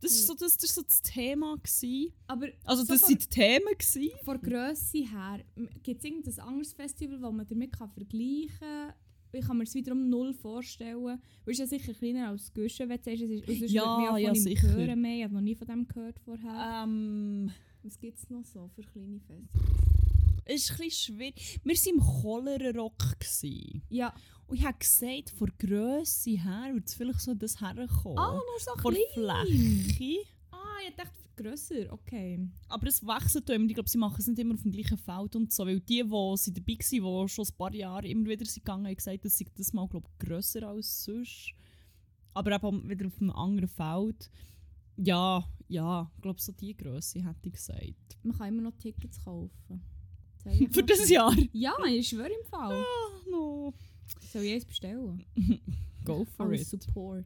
Das 0.00 0.12
ist 0.12 0.26
so 0.26 0.34
das, 0.34 0.56
das, 0.56 0.74
so 0.74 0.82
das 0.82 1.02
Thema. 1.02 1.56
Gewesen. 1.56 2.12
Aber 2.26 2.48
Also 2.64 2.84
so 2.84 2.92
das 2.92 3.06
sind 3.06 3.22
die 3.22 3.28
Themen. 3.28 3.72
Gewesen. 3.78 4.10
von 4.24 4.40
Grösse 4.40 4.98
her, 4.98 5.44
gibt 5.82 5.98
es 5.98 6.04
irgendein 6.04 6.38
anderes 6.40 6.72
Festival, 6.72 7.18
das 7.18 7.32
man 7.32 7.46
damit 7.46 7.72
kann 7.72 7.90
vergleichen 7.90 8.58
kann? 8.60 8.94
Ich 9.32 9.46
kann 9.46 9.56
mir 9.58 9.64
es 9.64 9.74
wiederum 9.74 10.08
null 10.08 10.34
vorstellen. 10.34 11.04
Weil 11.04 11.18
es 11.46 11.58
ist 11.58 11.58
ja 11.60 11.66
sicher 11.66 11.94
kleiner 11.94 12.28
als 12.28 12.52
Guschen, 12.52 12.88
wenn 12.88 12.96
du 12.98 13.04
sagst, 13.04 13.22
es 13.22 13.30
ist, 13.30 13.46
sonst 13.60 13.72
Ja, 13.72 14.16
ja 14.18 14.34
sicher. 14.34 14.68
hören 14.72 15.00
mehr. 15.00 15.18
Ich 15.18 15.24
habe 15.24 15.34
noch 15.34 15.40
nie 15.40 15.54
von 15.54 15.66
dem 15.68 15.86
gehört 15.86 16.18
vorher. 16.20 16.82
Ähm, 16.84 17.50
Was 17.82 17.98
gibt 17.98 18.18
es 18.18 18.28
noch 18.30 18.44
so 18.44 18.68
für 18.74 18.82
kleine 18.82 19.20
Festivals? 19.20 19.76
es 20.46 20.64
ist 20.64 20.70
ein 20.72 20.76
bisschen 20.78 21.16
schwierig. 21.16 21.60
Wir 21.62 21.74
waren 21.76 21.94
im 21.94 22.00
Cholera-Rock. 22.00 22.98
gewesen. 23.20 23.82
Ja. 23.88 24.12
Und 24.48 24.56
ich 24.58 24.64
habe 24.66 24.78
gesagt, 24.78 25.30
von 25.30 25.48
Grösse 25.58 26.30
her 26.30 26.70
würde 26.72 26.84
es 26.84 26.94
vielleicht 26.94 27.20
so 27.20 27.34
das 27.34 27.60
herkommen. 27.60 28.18
Ah, 28.18 28.32
nur 28.32 28.58
so 28.58 28.72
von 28.82 28.96
klein. 29.14 29.46
Fläche. 29.46 30.18
Ich 30.88 30.94
dachte 30.96 31.12
grösser. 31.36 31.92
Okay. 31.92 32.48
Aber 32.68 32.86
es 32.86 33.02
wechselt 33.06 33.48
immer. 33.50 33.66
Ich 33.66 33.74
glaube, 33.74 33.88
sie 33.88 33.98
machen 33.98 34.16
es 34.18 34.26
nicht 34.26 34.38
immer 34.38 34.54
auf 34.54 34.62
dem 34.62 34.72
gleichen 34.72 34.98
Feld 34.98 35.36
und 35.36 35.52
so. 35.52 35.64
Weil 35.66 35.80
die, 35.80 36.02
die 36.02 36.36
sie 36.36 36.52
dabei 36.52 37.02
waren, 37.02 37.26
die 37.26 37.32
schon 37.32 37.44
ein 37.46 37.56
paar 37.56 37.74
Jahre 37.74 38.08
immer 38.08 38.28
wieder 38.28 38.44
sind 38.44 38.64
gegangen, 38.64 38.86
haben 38.86 38.96
gesagt, 38.96 39.24
dass 39.24 39.36
sie 39.38 39.46
das 39.56 39.72
mal 39.72 39.88
glaub, 39.88 40.08
grösser 40.18 40.68
als 40.68 41.04
sonst. 41.04 41.52
Aber 42.34 42.52
eben 42.52 42.88
wieder 42.88 43.06
auf 43.06 43.20
einem 43.20 43.30
anderen 43.30 43.68
Feld. 43.68 44.30
Ja, 44.96 45.44
ja, 45.68 46.10
ich 46.16 46.22
glaube, 46.22 46.40
so 46.40 46.52
die 46.52 46.76
Größe 46.76 47.24
hätte 47.24 47.46
ich 47.48 47.52
gesagt. 47.52 48.18
Man 48.22 48.36
kann 48.36 48.48
immer 48.48 48.62
noch 48.62 48.76
Tickets 48.76 49.22
kaufen. 49.24 49.82
Ich 50.44 50.68
Für 50.72 50.82
das 50.82 51.08
Jahr? 51.08 51.34
Ja, 51.52 51.74
ich 51.86 52.08
schwöre 52.08 52.28
im 52.28 52.46
Fall. 52.46 52.82
Ah, 52.84 53.20
no. 53.30 53.72
Soll 54.32 54.42
ich 54.42 54.54
eins 54.54 54.64
bestellen? 54.64 55.24
Go 56.04 56.24
for 56.24 56.46
Als 56.46 56.72
it. 56.72 56.82
Support. 56.82 57.24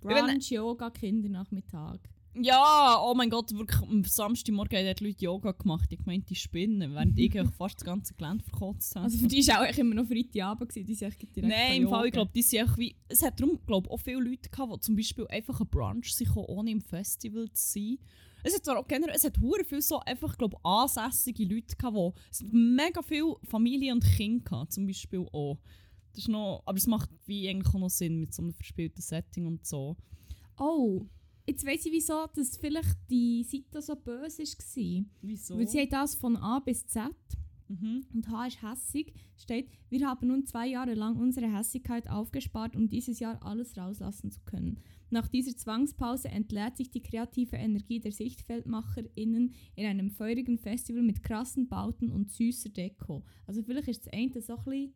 bin- 0.00 0.10
Brunch, 0.10 0.50
Yoga, 0.50 0.90
Kindernachmittag. 0.90 1.98
Ja, 2.34 2.98
oh 3.04 3.14
mein 3.14 3.28
Gott, 3.28 3.52
wirklich, 3.52 3.82
am 3.82 4.04
Samstagmorgen 4.04 4.78
haben 4.78 4.86
dort 4.86 5.00
Leute 5.00 5.24
Yoga 5.24 5.52
gemacht. 5.52 5.92
Ich 5.92 6.04
meinte, 6.06 6.28
die 6.28 6.34
spinnen, 6.34 6.94
während 6.94 7.18
ich 7.18 7.34
fast 7.58 7.76
das 7.76 7.84
ganze 7.84 8.14
Gelände 8.14 8.42
verkotzt 8.42 8.96
habe. 8.96 9.04
Also 9.04 9.18
für 9.18 9.28
die 9.28 9.46
war 9.48 9.60
auch 9.60 9.76
immer 9.76 9.94
noch 9.94 10.06
Freitagabend, 10.06 10.74
die 10.74 10.94
sind 10.94 11.20
direkt 11.20 11.36
Nein, 11.36 11.82
im 11.82 11.88
Fall, 11.88 12.06
ich 12.06 12.12
glaube, 12.12 12.30
die 12.34 12.42
sind 12.42 12.60
einfach 12.60 12.78
wie. 12.78 12.96
Es 13.08 13.22
hat 13.22 13.38
darum, 13.38 13.58
glaube 13.66 13.90
auch 13.90 14.00
viele 14.00 14.20
Leute 14.20 14.48
gehabt, 14.48 14.74
die 14.74 14.80
zum 14.80 14.96
Beispiel 14.96 15.26
einfach 15.26 15.60
einen 15.60 15.68
Brunch 15.68 16.14
sich 16.14 16.34
ohne 16.34 16.70
im 16.70 16.80
Festival 16.80 17.50
zu 17.52 17.72
sein. 17.72 17.98
Es 18.44 18.54
hat 18.54 18.64
zwar 18.64 18.78
auch 18.78 18.88
generell, 18.88 19.14
es 19.14 19.24
hat 19.24 19.38
hure 19.38 19.64
viel 19.64 19.82
so 19.82 20.00
einfach, 20.00 20.36
glaube 20.36 20.56
ansässige 20.64 21.44
Leute 21.44 21.76
gehabt, 21.76 21.96
die, 21.96 22.20
es 22.30 22.40
hat 22.40 22.52
mega 22.52 23.02
viel 23.02 23.34
Familie 23.44 23.92
und 23.92 24.04
Kinder 24.04 24.42
gehabt, 24.42 24.72
zum 24.72 24.86
Beispiel 24.86 25.26
auch. 25.32 25.58
Das 26.12 26.24
ist 26.24 26.28
noch, 26.28 26.62
aber 26.66 26.76
es 26.76 26.86
macht 26.86 27.10
wie 27.26 27.48
eigentlich 27.48 27.74
auch 27.74 27.78
noch 27.78 27.90
Sinn 27.90 28.18
mit 28.18 28.34
so 28.34 28.42
einem 28.42 28.52
verspielten 28.52 29.02
Setting 29.02 29.46
und 29.46 29.66
so. 29.66 29.96
Oh, 30.58 31.06
jetzt 31.46 31.66
weiss 31.66 31.86
ich 31.86 31.92
wieso, 31.92 32.26
dass 32.34 32.56
vielleicht 32.56 32.96
die 33.10 33.42
Seite 33.44 33.82
so 33.82 33.96
böse 33.96 34.42
war. 34.42 35.04
Wieso? 35.22 35.58
Weil 35.58 35.68
sie 35.68 35.80
haben 35.80 35.90
das 35.90 36.14
von 36.14 36.36
A 36.36 36.60
bis 36.60 36.86
Z 36.86 37.12
mhm. 37.68 38.06
und 38.14 38.28
H 38.28 38.46
ist 38.46 38.62
hässig, 38.62 39.12
steht, 39.36 39.68
wir 39.88 40.06
haben 40.06 40.28
nun 40.28 40.46
zwei 40.46 40.68
Jahre 40.68 40.94
lang 40.94 41.16
unsere 41.16 41.52
Hässigkeit 41.52 42.08
aufgespart, 42.08 42.76
um 42.76 42.88
dieses 42.88 43.18
Jahr 43.18 43.42
alles 43.44 43.76
rauslassen 43.76 44.30
zu 44.30 44.40
können. 44.44 44.80
Nach 45.10 45.28
dieser 45.28 45.54
Zwangspause 45.54 46.28
entleert 46.28 46.78
sich 46.78 46.90
die 46.90 47.02
kreative 47.02 47.56
Energie 47.56 48.00
der 48.00 48.12
SichtfeldmacherInnen 48.12 49.52
in 49.74 49.86
einem 49.86 50.10
feurigen 50.10 50.58
Festival 50.58 51.02
mit 51.02 51.22
krassen 51.22 51.68
Bauten 51.68 52.10
und 52.10 52.30
süßer 52.30 52.70
Deko. 52.70 53.22
Also 53.46 53.62
vielleicht 53.62 53.88
ist 53.88 54.06
das 54.06 54.12
eine 54.12 54.40
so 54.40 54.56
ein 54.56 54.64
bisschen 54.64 54.94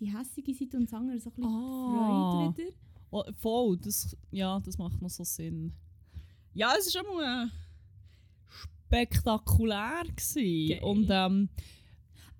die 0.00 0.12
hässige 0.16 0.52
Seite 0.52 0.76
und 0.76 0.84
das 0.84 0.92
andere 0.92 1.18
so 1.18 1.30
ein 1.30 1.34
bisschen 1.34 1.50
Ah. 1.50 2.52
die 2.54 2.62
Freude 2.62 2.68
wieder. 2.68 2.76
Oh, 3.10 3.22
voll, 3.36 3.78
das, 3.78 4.16
ja, 4.32 4.60
das 4.60 4.76
macht 4.76 5.00
noch 5.00 5.08
so 5.08 5.24
Sinn. 5.24 5.72
Ja, 6.54 6.72
es 6.78 6.94
war 6.94 7.04
schon 7.04 7.50
spektakulär. 8.86 10.02
Gewesen. 10.14 10.68
Geil. 10.68 10.80
Und 10.82 11.08
ähm, 11.10 11.48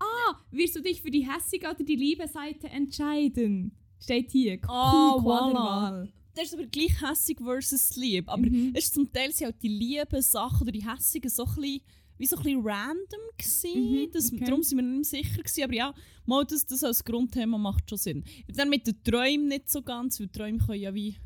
Ah, 0.01 0.35
wirst 0.51 0.77
du 0.77 0.83
dich 0.83 1.01
für 1.01 1.11
die 1.11 1.27
hässige 1.31 1.67
oder 1.71 1.83
die 1.83 1.97
liebe 1.97 2.27
Seite 2.29 2.69
entscheiden? 2.69 3.73
Steht 4.01 4.31
hier. 4.33 4.59
Ah, 4.69 5.15
Q- 5.17 5.23
voilà. 5.27 6.09
Das 6.35 6.47
ist 6.47 6.55
aber 6.55 6.67
gleich 6.67 7.01
hässig 7.01 7.39
versus 7.41 7.97
lieb. 7.97 8.29
Aber 8.29 8.43
Mhm. 8.47 8.73
es 8.75 8.87
ist 8.87 8.95
zum 8.95 9.11
Teil 9.13 9.33
sind 9.33 9.47
halt 9.47 9.63
die 9.63 9.69
lieben 9.69 10.21
Sachen 10.21 10.63
oder 10.63 10.73
die 10.73 10.87
hässigen 10.87 11.31
so 11.31 11.45
ein 11.45 11.55
bisschen, 11.55 11.81
wie 12.19 12.27
so 12.27 12.37
ein 12.37 12.43
bisschen 12.43 12.61
random 12.67 13.21
gewesen. 13.39 13.93
Mhm, 14.03 14.11
das, 14.13 14.33
okay. 14.33 14.45
Darum 14.45 14.63
sind 14.63 14.79
wir 14.79 14.83
nicht 14.83 14.95
mehr 15.13 15.23
sicher 15.23 15.43
gewesen. 15.43 15.63
Aber 15.65 15.75
ja, 15.75 15.95
mal 16.27 16.45
das, 16.45 16.67
das 16.67 16.83
als 16.85 17.03
Grundthema 17.05 17.57
macht 17.57 17.89
schon 17.89 17.99
Sinn. 17.99 18.25
Dann 18.49 18.69
mit 18.69 18.87
den 18.87 19.03
Träumen 19.05 19.47
nicht 19.49 19.71
so 19.71 19.81
ganz, 19.81 20.19
weil 20.21 20.29
Träume 20.29 20.59
können 20.59 20.81
ja 20.81 20.93
wie 20.93 21.17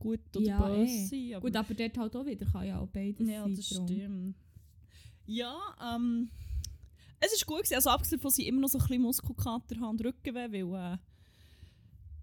gut 0.00 0.20
oder 0.34 0.44
Ja, 0.44 0.58
böse 0.68 0.82
eh. 0.92 1.06
sein. 1.06 1.34
Aber 1.36 1.40
Gut, 1.46 1.56
aber 1.56 1.74
dort 1.74 1.98
halt 1.98 2.16
auch 2.16 2.26
wieder 2.26 2.46
kann 2.46 2.66
ja 2.66 2.80
auch 2.80 2.88
beides 2.88 3.28
ja, 3.28 3.44
sein. 3.44 3.54
das 3.54 3.68
drum. 3.68 3.86
stimmt. 3.88 4.34
Ja, 5.26 5.56
ähm, 5.94 6.28
es 7.20 7.32
ist 7.32 7.46
gut 7.46 7.58
gewesen. 7.58 7.74
Also 7.74 7.90
abgesehen 7.90 8.20
von, 8.20 8.30
dass 8.30 8.38
ich 8.38 8.46
immer 8.48 8.60
noch 8.62 8.68
so 8.68 8.78
ein 8.78 8.86
bisschen 8.86 9.02
Muskelkater 9.02 9.76
habe 9.76 9.88
und 9.90 10.04
Rückenweh, 10.04 10.50
weil 10.52 10.96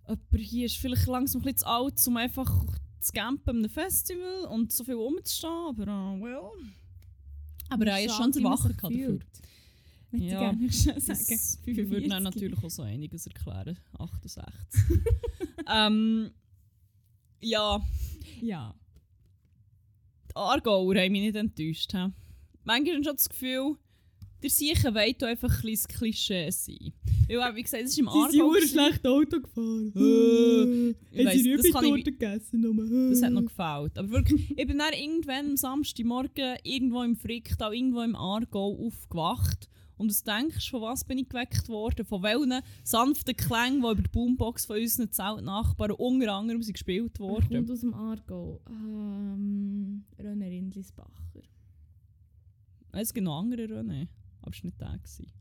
äh, 0.08 0.10
jemand 0.10 0.50
hier 0.50 0.66
ist 0.66 0.78
vielleicht 0.78 1.08
langsam 1.08 1.42
ein 1.42 1.44
bisschen 1.44 1.60
zu 1.60 1.68
alt, 1.68 2.08
um 2.08 2.18
einfach 2.18 2.66
zu 3.00 3.14
campen 3.14 3.58
einem 3.58 3.70
Festival 3.70 4.46
und 4.50 4.74
so 4.74 4.84
viel 4.84 4.96
rumzustehen, 4.96 5.52
aber 5.70 5.84
äh, 5.84 6.22
well. 6.22 6.52
Aber 7.70 7.86
er 7.86 8.04
ist 8.06 8.16
schon 8.16 8.34
erwachen 8.34 8.72
sich 8.72 8.78
dafür. 8.82 9.20
Möchte 10.12 10.26
ich 10.26 10.32
Ja, 10.32 10.40
gerne 10.40 10.68
Das 10.68 11.06
sagen. 11.06 11.66
würde 11.66 11.76
45. 11.76 12.10
dann 12.10 12.24
natürlich 12.24 12.64
auch 12.64 12.70
so 12.70 12.82
einiges 12.82 13.28
erklären. 13.28 13.78
68. 14.00 14.54
ähm, 15.74 16.32
ja, 17.42 17.82
Ja. 18.42 18.74
die 20.30 20.36
Aargauer 20.36 20.96
haben 20.96 21.12
mich 21.12 21.22
nicht 21.22 21.36
enttäuscht. 21.36 21.92
He. 21.94 22.08
Manchmal 22.64 22.94
habe 22.94 23.00
ich 23.02 23.06
schon 23.08 23.16
das 23.16 23.30
Gefühl, 23.30 23.76
der 24.44 24.50
Siechen 24.52 24.94
wollte 24.94 25.26
einfach 25.28 25.64
ein 25.64 25.76
Klischee 25.88 26.52
sein. 26.52 26.94
Weil, 27.30 27.56
wie 27.56 27.64
gesagt, 27.64 27.84
es 27.84 27.90
ist 27.92 27.98
im 28.00 28.08
Aargau. 28.08 28.52
gewesen. 28.52 28.80
Auto 29.06 29.42
gefahren. 29.42 29.94
Äh, 29.96 30.90
ich 31.12 31.26
weiss, 31.26 31.64
das 31.64 31.72
kann 31.74 31.96
ich- 31.96 32.06
gegessen. 32.06 32.62
Nur. 32.62 33.10
Das 33.10 33.22
hat 33.24 33.32
noch 33.34 33.42
gefällt. 33.46 33.98
Aber 33.98 34.10
wirklich, 34.12 34.52
ich 34.52 34.68
bin 34.68 34.78
dann 34.78 34.94
irgendwann 34.94 35.48
am 35.48 35.58
Samstagmorgen 35.58 36.58
irgendwo 36.64 37.02
im 37.04 37.16
Fricktal, 37.16 37.74
irgendwo 37.74 38.02
im 38.02 38.16
Aargau 38.16 38.78
aufgewacht. 38.86 39.70
Und 39.98 40.12
du 40.12 40.24
denkst, 40.32 40.70
von 40.70 40.82
was 40.82 41.04
bin 41.04 41.18
ich 41.18 41.28
geweckt 41.28 41.70
worden? 41.70 42.06
Von 42.06 42.22
welchen 42.22 42.62
sanften 42.84 43.36
Klängen, 43.36 43.82
die 43.82 43.88
über 43.88 44.02
die 44.02 44.10
Boombox 44.10 44.66
von 44.66 44.78
unseren 44.78 45.12
Zeltnachbarn 45.12 45.92
unter 45.92 46.34
anderem 46.34 46.62
sind 46.62 46.74
gespielt 46.74 47.20
worden. 47.20 47.48
kommt 47.50 47.72
aus 47.72 47.80
dem 47.80 47.94
Aargau? 47.94 48.62
Ähm, 48.70 50.06
René 50.20 50.50
Rindlisbacher. 50.52 51.42
Es 52.92 53.14
gibt 53.14 53.26
noch 53.26 53.40
andere 53.40 53.64
René. 53.64 54.08
Aber 54.42 54.52
es 54.52 54.64
war 54.64 54.66
nicht 54.66 54.80
der. 54.80 54.98
Gewesen. 54.98 55.32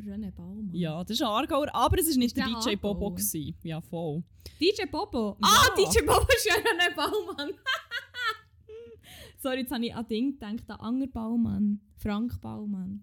René 0.00 0.30
Baumann. 0.30 0.74
Ja, 0.74 1.02
das 1.02 1.16
ist 1.16 1.22
ein 1.22 1.28
Aargauer, 1.28 1.74
aber 1.74 1.98
es 1.98 2.08
war 2.08 2.16
nicht 2.16 2.36
der 2.36 2.46
der 2.46 2.60
DJ 2.60 2.76
Bobo. 2.76 3.06
Aargauer? 3.06 3.16
Gewesen. 3.16 3.56
Ja, 3.64 3.80
voll. 3.80 4.22
DJ 4.60 4.86
Bobo. 4.90 5.36
Ja. 5.42 5.48
Ah, 5.48 5.74
DJ 5.76 6.06
Bobo 6.06 6.26
ist 6.36 6.46
ja 6.46 6.54
René 6.54 6.94
Baumann. 6.94 7.50
Sorry, 9.38 9.60
jetzt 9.60 9.72
habe 9.72 9.84
ich 9.86 9.94
an 9.94 10.06
Ding 10.06 10.32
gedacht, 10.32 10.70
an 10.70 10.80
Anger 10.80 11.06
Baumann. 11.08 11.80
Frank 11.96 12.40
Baumann. 12.40 13.02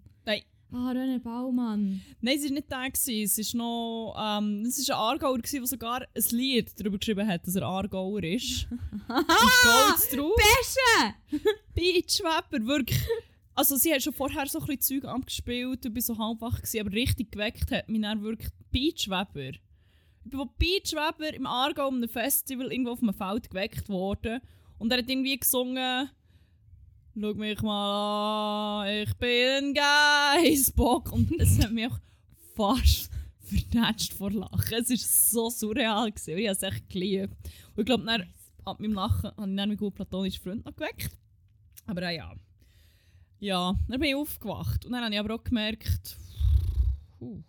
Ah, 0.72 0.90
René 0.90 1.20
Baumann. 1.20 2.02
Nein, 2.20 2.36
es 2.36 2.44
war 2.44 2.50
nicht 2.50 2.70
der. 2.70 2.90
Gewesen. 2.90 3.22
Es 3.22 3.38
ist 3.38 3.54
noch. 3.54 4.16
Ähm, 4.18 4.64
es 4.66 4.88
war 4.88 4.96
ein 4.96 5.00
Aargauer, 5.00 5.38
gewesen, 5.38 5.58
der 5.58 5.66
sogar 5.66 6.02
ein 6.02 6.24
Lied 6.30 6.72
darüber 6.78 6.98
geschrieben 6.98 7.26
hat, 7.26 7.46
dass 7.46 7.54
er 7.54 7.62
Aargauer 7.62 8.22
ist. 8.24 8.66
Und 9.08 9.26
stolz 9.30 10.10
drauf. 10.10 10.34
Besche! 10.36 11.48
Beachweber, 11.74 12.66
wirklich. 12.66 13.00
Also 13.54 13.76
sie 13.76 13.92
hat 13.94 14.02
schon 14.02 14.12
vorher 14.12 14.46
so 14.46 14.60
ein 14.60 14.66
bisschen 14.66 15.00
Zeug 15.00 15.10
abgespielt 15.10 15.86
und 15.86 15.94
bin 15.94 16.02
so 16.02 16.18
halb 16.18 16.42
wach 16.42 16.56
gewesen, 16.56 16.80
aber 16.80 16.92
richtig 16.92 17.32
geweckt 17.32 17.70
hat 17.72 17.88
mich 17.88 18.02
dann 18.02 18.22
wirklich 18.22 18.50
Beachweber. 18.70 19.48
Ich 19.48 20.30
bin 20.30 20.38
von 20.40 20.50
Beachweber 20.58 21.32
im 21.32 21.46
Aargau 21.46 21.88
um 21.88 21.96
einem 21.96 22.08
Festival 22.10 22.70
irgendwo 22.70 22.90
auf 22.90 23.02
einem 23.02 23.14
Feld 23.14 23.48
geweckt 23.48 23.88
worden 23.88 24.42
und 24.78 24.92
er 24.92 24.98
hat 24.98 25.08
irgendwie 25.08 25.38
gesungen 25.38 26.10
«Schau 27.18 27.32
mich 27.32 27.62
mal 27.62 28.82
an, 28.82 28.94
ich 28.94 29.14
bin 29.14 29.28
ein 29.28 29.74
Geissbock» 29.74 31.12
und 31.12 31.32
es 31.40 31.58
hat 31.58 31.72
mich 31.72 31.86
auch 31.86 31.98
fast 32.54 33.10
vernetzt 33.40 34.12
vor 34.12 34.30
Lachen. 34.30 34.82
Es 34.82 34.90
war 34.90 34.96
so 34.98 35.48
surreal 35.50 36.12
gewesen, 36.12 36.36
ich 36.36 36.46
habe 36.46 36.56
es 36.56 36.62
echt 36.62 36.90
geliebt. 36.90 37.34
Und 37.74 37.80
ich 37.80 37.86
glaube, 37.86 38.04
dann 38.04 38.26
ab 38.66 38.80
meinem 38.80 38.92
Lachen 38.92 39.30
habe 39.30 39.30
ich 39.30 39.36
dann 39.36 39.54
meinen 39.54 39.76
guten 39.78 39.94
platonischen 39.94 40.42
Freund 40.42 40.66
noch 40.66 40.76
geweckt. 40.76 41.10
Aber 41.86 42.02
äh, 42.02 42.16
ja. 42.16 42.34
Ja, 43.38 43.74
dann 43.88 44.00
bin 44.00 44.10
ich 44.10 44.14
aufgewacht. 44.14 44.84
Und 44.84 44.92
dann 44.92 45.02
habe 45.02 45.14
ich 45.14 45.20
aber 45.20 45.36
auch 45.36 45.44
gemerkt, 45.44 46.18
puh, 47.18 47.42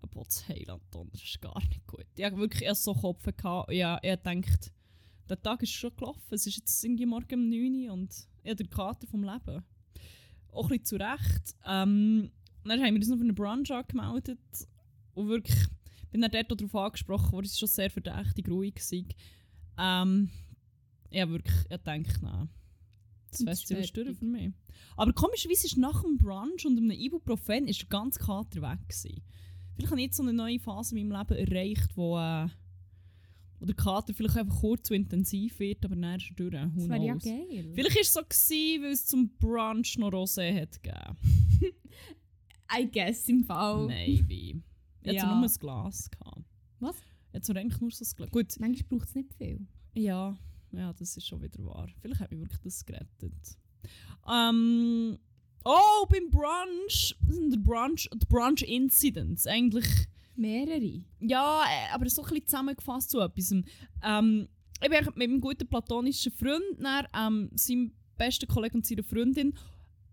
ja, 0.00 0.08
Bots 0.08 0.48
Heiland, 0.48 0.82
das 0.90 1.22
ist 1.22 1.40
gar 1.40 1.60
nicht 1.60 1.86
gut. 1.86 2.06
Ich 2.16 2.24
habe 2.24 2.38
wirklich 2.38 2.62
erst 2.62 2.82
so 2.82 2.92
Kopf 2.92 3.24
gehabt. 3.24 3.70
Ja, 3.70 4.00
ich 4.02 4.10
gedacht, 4.10 4.72
der 5.28 5.40
Tag 5.40 5.62
ist 5.62 5.70
schon 5.70 5.94
gelaufen. 5.94 6.22
Es 6.30 6.44
ist 6.46 6.56
jetzt 6.56 6.82
irgendwie 6.84 7.06
morgen 7.06 7.34
um 7.34 7.48
9 7.48 7.86
Uhr 7.86 7.92
und 7.92 8.31
habe 8.50 8.56
den 8.56 8.70
Kater 8.70 9.06
vom 9.06 9.22
Leben. 9.22 9.62
Auch 10.52 10.64
ein 10.64 10.78
bisschen 10.78 10.84
zu 10.84 10.96
Recht. 10.96 11.54
Ähm, 11.66 12.30
dann 12.64 12.80
haben 12.80 12.94
wir 12.94 12.96
uns 12.96 13.08
noch 13.08 13.16
für 13.16 13.22
einen 13.22 13.34
Brunch 13.34 13.70
angemeldet. 13.70 14.38
Und 15.14 15.28
wirklich, 15.28 15.58
bin 16.10 16.20
dann 16.20 16.30
dort 16.30 16.50
darauf 16.50 16.74
angesprochen 16.74 17.32
worden, 17.32 17.46
es 17.46 17.52
war 17.54 17.58
schon 17.60 17.68
sehr 17.68 17.90
verdächtig 17.90 18.48
ruhig. 18.48 18.74
Gewesen. 18.74 19.08
Ähm, 19.78 20.30
ich 21.10 21.20
hab 21.20 21.30
wirklich 21.30 21.56
ich 21.68 21.76
denke, 21.78 22.12
nein. 22.22 22.48
Das 23.30 23.42
Festival 23.42 23.82
ist 23.82 23.96
durch 23.96 24.16
für 24.16 24.24
mich. 24.26 24.52
Aber 24.96 25.12
komischerweise 25.14 25.66
ist 25.66 25.78
nach 25.78 26.02
dem 26.02 26.18
Brunch 26.18 26.66
und 26.66 26.76
einem 26.76 26.90
Ibuprofen 26.90 27.66
ist 27.66 27.80
der 27.80 27.88
ganze 27.88 28.20
Kater 28.20 28.60
weg 28.60 28.80
gewesen. 28.88 29.22
Vielleicht 29.74 29.90
habe 29.90 30.00
ich 30.00 30.06
jetzt 30.06 30.16
so 30.18 30.22
eine 30.22 30.34
neue 30.34 30.60
Phase 30.60 30.96
in 30.96 31.08
meinem 31.08 31.18
Leben 31.18 31.48
erreicht, 31.48 31.96
wo, 31.96 32.18
äh, 32.18 32.48
wo 33.62 33.66
der 33.66 33.76
Kater 33.76 34.12
vielleicht 34.12 34.36
einfach 34.36 34.60
kurz 34.60 34.88
zu 34.88 34.94
intensiv 34.94 35.58
wird, 35.60 35.84
aber 35.84 35.94
dann 35.94 36.16
ist 36.18 36.30
er 36.30 36.34
durch. 36.36 36.52
Who 36.52 36.80
Das 36.80 36.88
wäre 36.88 37.04
ja 37.06 37.14
geil. 37.14 37.70
Vielleicht 37.74 37.94
war 37.96 38.02
es 38.02 38.12
so, 38.12 38.20
gewesen, 38.20 38.82
weil 38.82 38.92
es 38.92 39.06
zum 39.06 39.30
Brunch 39.38 39.96
noch 39.98 40.10
Rosé 40.12 40.60
hat 40.60 40.82
gegeben. 40.82 41.16
I 42.76 42.90
guess 42.90 43.28
im 43.28 43.44
Fall. 43.44 43.86
Maybe. 43.86 44.60
Jetzt 45.04 45.14
Ja. 45.16 45.34
nur 45.34 45.44
ein 45.48 45.54
Glas 45.60 46.10
gehabt. 46.10 46.44
Was? 46.80 46.96
Jetzt 47.32 47.50
eigentlich 47.50 47.80
nur 47.80 47.90
so 47.90 48.04
ein 48.04 48.16
Glas. 48.16 48.30
Gut, 48.30 48.54
Manchmal 48.58 48.88
braucht 48.98 49.08
es 49.08 49.14
nicht 49.14 49.32
viel. 49.34 49.66
ja, 49.94 50.36
ja, 50.72 50.92
das 50.94 51.16
ist 51.16 51.26
schon 51.26 51.42
wieder 51.42 51.62
wahr. 51.64 51.88
Vielleicht 52.00 52.20
hat 52.20 52.30
mich 52.30 52.40
wirklich 52.40 52.60
das 52.62 52.84
gerettet. 52.84 53.58
Ähm, 54.28 55.18
oh, 55.64 56.06
beim 56.08 56.30
Brunch, 56.30 57.14
das 57.20 57.36
sind 57.36 57.50
der 57.52 57.58
Brunch, 57.58 58.08
die 58.12 58.26
Brunch 58.26 58.62
Incidents. 58.62 59.46
Eigentlich, 59.46 59.86
Mehrere. 60.34 61.04
ja, 61.20 61.62
äh, 61.64 61.94
aber 61.94 62.08
so 62.08 62.22
ein 62.22 62.28
bisschen 62.28 62.46
zusammengefasst 62.46 63.10
zu 63.10 63.20
etwas. 63.20 63.52
Ähm, 64.02 64.48
ich 64.82 64.88
bin 64.90 65.04
mit 65.04 65.16
meinem 65.16 65.40
guten 65.40 65.68
platonischen 65.68 66.32
Freund, 66.32 66.62
dann, 66.78 67.06
ähm, 67.16 67.50
seinem 67.54 67.92
besten 68.16 68.48
Kollegen 68.48 68.76
und 68.76 68.86
seiner 68.86 69.04
Freundin, 69.04 69.54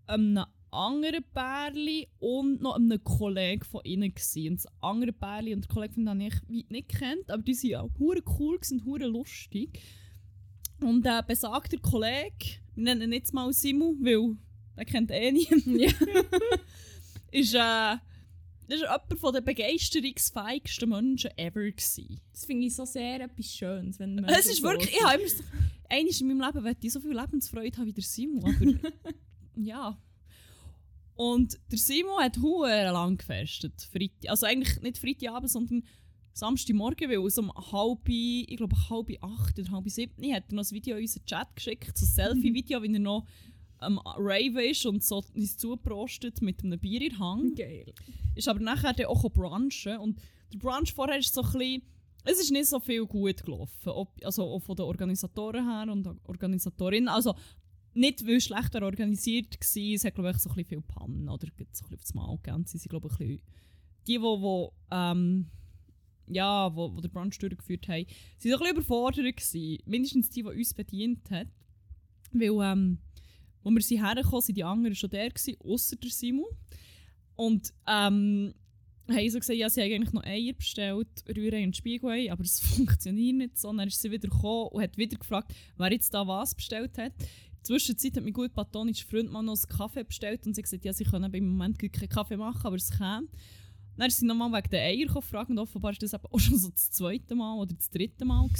ähm, 0.08 0.36
einem 0.38 0.44
anderen 0.70 1.24
Pärli 1.34 2.08
und 2.20 2.60
noch 2.62 2.76
einem 2.76 3.02
Kollegen 3.02 3.64
von 3.64 3.80
ihnen 3.84 4.14
gewesen. 4.14 4.52
Und 4.52 4.56
das 4.64 4.72
andere 4.80 5.12
Pärli 5.12 5.54
und 5.54 5.64
der 5.64 5.74
Kollege 5.74 5.94
von 5.94 6.06
denen 6.06 6.20
ich 6.20 6.34
weit 6.34 6.70
nicht 6.70 6.88
kennt, 6.88 7.30
aber 7.30 7.42
die 7.42 7.54
sind 7.54 7.74
auch 7.74 7.90
hure 7.98 8.22
cool 8.38 8.58
und 8.70 8.84
hure 8.84 9.06
lustig. 9.06 9.80
Und 10.80 11.04
der 11.04 11.22
besagte 11.22 11.78
Kollege, 11.78 12.60
wir 12.74 12.84
nennen 12.84 13.02
ihn 13.02 13.12
jetzt 13.12 13.34
mal 13.34 13.52
Simu, 13.52 13.96
weil 14.00 14.36
er 14.76 14.84
kennt 14.84 15.10
eh 15.10 15.32
niemand, 15.32 15.66
Ja. 15.66 15.90
ist, 17.32 17.54
äh, 17.54 17.96
das 18.70 18.80
ist 18.80 18.88
jemand 18.88 19.20
von 19.20 19.34
den 19.34 19.44
begeisterungsfähigsten 19.44 20.88
Menschen 20.88 21.30
ever 21.36 21.70
gewesen. 21.70 22.20
Das 22.32 22.44
finde 22.44 22.66
ich 22.66 22.74
so 22.74 22.84
sehr 22.84 23.20
etwas 23.20 23.46
Schönes, 23.46 23.98
wenn 23.98 24.14
man 24.14 24.26
Es 24.26 24.46
ist 24.46 24.62
wirklich, 24.62 24.94
ich 24.94 25.04
habe 25.04 25.20
immer 25.20 25.28
so, 25.28 25.42
einmal 25.88 26.12
in 26.20 26.28
meinem 26.28 26.46
Leben 26.46 26.64
möchte 26.64 26.86
ich 26.86 26.92
so 26.92 27.00
viel 27.00 27.18
Lebensfreude 27.18 27.76
haben 27.76 27.86
wie 27.86 27.92
der 27.92 28.04
Simon, 28.04 28.44
aber 28.44 28.90
ja. 29.56 29.98
Und 31.16 31.58
der 31.70 31.78
Simon 31.78 32.22
hat 32.22 32.38
hure 32.38 32.90
lang 32.92 33.18
gefestet, 33.18 33.88
Freitag, 33.92 34.30
also 34.30 34.46
eigentlich 34.46 34.80
nicht 34.80 34.98
Freitagabend, 34.98 35.50
sondern 35.50 35.82
Samstagmorgen, 36.32 37.10
weil 37.10 37.28
so 37.30 37.42
um 37.42 37.52
halb, 37.72 38.08
ich 38.08 38.56
glaube 38.56 38.76
halb 38.88 39.10
acht 39.20 39.58
oder 39.58 39.70
halb 39.72 39.90
sieben 39.90 40.32
hat 40.32 40.44
er 40.48 40.54
noch 40.54 40.64
ein 40.64 40.70
Video 40.70 40.96
in 40.96 41.02
unseren 41.02 41.26
Chat 41.26 41.56
geschickt, 41.56 41.98
so 41.98 42.06
ein 42.06 42.08
Selfie-Video, 42.08 42.82
wie 42.82 42.92
er 42.92 43.00
noch 43.00 43.26
am 43.80 43.98
Rave 43.98 44.70
ist 44.70 44.86
und 44.86 45.02
so 45.02 45.24
uns 45.34 45.56
zuprostet 45.56 46.42
mit 46.42 46.62
einem 46.62 46.78
Bier 46.78 47.02
in 47.02 47.10
der 47.10 47.18
Hand. 47.18 47.56
Geil. 47.56 47.92
ist 48.34 48.48
aber 48.48 48.60
nachher 48.60 48.92
dann 48.92 49.06
auch 49.06 49.28
brunchen. 49.30 49.96
Und 49.98 50.20
der 50.52 50.58
Brunch 50.58 50.92
vorher 50.94 51.18
ist 51.18 51.34
so 51.34 51.42
ein 51.42 51.52
bisschen, 51.52 51.82
es 52.24 52.40
ist 52.40 52.50
nicht 52.50 52.66
so 52.66 52.80
viel 52.80 53.06
gut 53.06 53.42
gelaufen, 53.44 53.88
ob, 53.88 54.14
also 54.24 54.44
auch 54.44 54.60
von 54.60 54.76
den 54.76 54.84
Organisatoren 54.84 55.64
her 55.64 55.92
und 55.92 56.06
Organisatorinnen, 56.24 57.08
also 57.08 57.34
nicht 57.94 58.26
weil 58.26 58.36
es 58.36 58.44
schlechter 58.44 58.82
organisiert 58.82 59.58
war, 59.58 59.94
es 59.94 60.04
hat 60.04 60.14
glaube 60.14 60.30
ich 60.30 60.38
so 60.38 60.50
ein 60.50 60.56
bisschen 60.56 60.68
viel 60.68 60.82
Pannen 60.82 61.28
oder 61.28 61.48
gibt 61.56 61.74
so 61.74 61.84
ein 61.86 61.90
bisschen 61.90 61.98
aufs 61.98 62.14
Mal 62.14 62.36
gegeben, 62.36 62.64
sie 62.66 62.78
sind 62.78 62.90
glaube 62.90 63.08
ich 63.08 63.14
ein 63.14 63.18
bisschen, 63.18 63.42
die, 64.06 64.18
die, 64.18 64.18
die 64.18 64.68
ähm, 64.90 65.50
ja, 66.26 66.74
wo, 66.74 66.94
wo 66.94 67.00
der 67.00 67.08
Brunch 67.08 67.38
durchgeführt 67.38 67.88
haben, 67.88 68.06
sind 68.38 68.52
so 68.52 68.56
ein 68.56 68.60
bisschen 68.60 68.76
überfordert 68.76 69.36
gewesen, 69.36 69.78
mindestens 69.86 70.30
die, 70.30 70.42
die 70.42 70.48
uns 70.48 70.74
bedient 70.74 71.30
hat, 71.30 71.48
weil 72.32 72.72
ähm, 72.72 72.98
wo 73.62 73.70
wir 73.70 73.82
sind 73.82 74.04
hergekommen, 74.04 74.42
sind 74.42 74.56
die 74.56 74.64
anderen 74.64 74.94
schon 74.94 75.10
der 75.10 75.30
ausser 75.64 75.96
der 75.96 76.10
Simon. 76.10 76.46
Und 77.36 77.72
ähm, 77.86 78.54
haben 79.08 79.30
so 79.30 79.38
gesagt, 79.38 79.58
ja, 79.58 79.68
sie 79.68 79.80
haben 79.82 79.92
eigentlich 79.92 80.12
noch 80.12 80.24
Eier 80.24 80.52
bestellt, 80.52 81.08
Rührei 81.28 81.64
und 81.64 81.76
Spiegelei, 81.76 82.30
aber 82.30 82.44
es 82.44 82.60
funktioniert 82.76 83.36
nicht 83.36 83.58
so. 83.58 83.72
Dann 83.72 83.88
ist 83.88 84.00
sie 84.00 84.10
wieder 84.10 84.28
gekommen 84.28 84.68
und 84.68 84.82
hat 84.82 84.96
wieder 84.96 85.18
gefragt, 85.18 85.54
wer 85.76 85.92
jetzt 85.92 86.12
da 86.14 86.26
was 86.26 86.54
bestellt 86.54 86.96
hat. 86.98 87.12
In 87.18 87.26
der 87.56 87.62
Zwischenzeit 87.62 88.16
hat 88.16 88.24
mein 88.24 88.32
gut 88.32 88.52
platonischer 88.54 89.06
Freund 89.06 89.30
mal 89.30 89.42
noch 89.42 89.56
einen 89.56 89.76
Kaffee 89.76 90.04
bestellt 90.04 90.46
und 90.46 90.54
sie 90.54 90.62
gesagt, 90.62 90.84
ja, 90.84 90.92
sie 90.92 91.04
können 91.04 91.32
im 91.32 91.48
Moment 91.50 91.78
keinen 91.78 92.08
Kaffee 92.08 92.36
machen, 92.36 92.64
aber 92.64 92.76
es 92.76 92.90
kann. 92.90 93.28
Dann 93.96 94.08
ist 94.08 94.20
sie 94.20 94.26
nochmal 94.26 94.50
wegen 94.52 94.70
den 94.70 94.80
Eier 94.80 95.12
gefragt 95.12 95.50
und 95.50 95.58
offenbar 95.58 95.92
war 95.92 95.98
das 95.98 96.14
auch 96.14 96.38
schon 96.38 96.56
so 96.56 96.70
das 96.70 96.90
zweite 96.90 97.34
Mal 97.34 97.58
oder 97.58 97.74
das 97.74 97.90
dritte 97.90 98.24
Mal. 98.24 98.48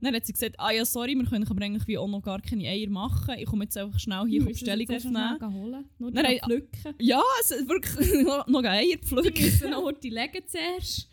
dann 0.00 0.14
hat 0.14 0.26
sie 0.26 0.32
gesagt, 0.32 0.56
ah 0.58 0.70
ja, 0.70 0.84
sorry, 0.84 1.14
wir 1.14 1.24
können 1.24 1.46
aber 1.48 1.64
eigentlich 1.64 1.86
wie 1.86 1.98
auch 1.98 2.08
noch 2.08 2.22
gar 2.22 2.40
keine 2.40 2.68
Eier 2.68 2.88
machen. 2.90 3.34
Ich 3.38 3.46
komme 3.46 3.64
jetzt 3.64 3.76
einfach 3.76 3.98
schnell 3.98 4.26
hier 4.26 4.42
auf 4.42 4.48
Bestellung 4.48 4.88
aufnehmen. 4.88 5.54
holen. 5.54 5.84
Nur 5.98 6.10
die 6.10 6.22
nein, 6.22 6.38
pflücken. 6.44 6.94
Ja, 7.00 7.22
es 7.40 7.50
ist 7.50 7.68
wirklich 7.68 8.24
noch, 8.46 8.64
Eier 8.64 8.98
pflücken. 8.98 9.42
müssen 9.42 9.70
noch 9.70 9.92
die 9.92 10.10
legen 10.10 10.42
zuerst. 10.46 11.08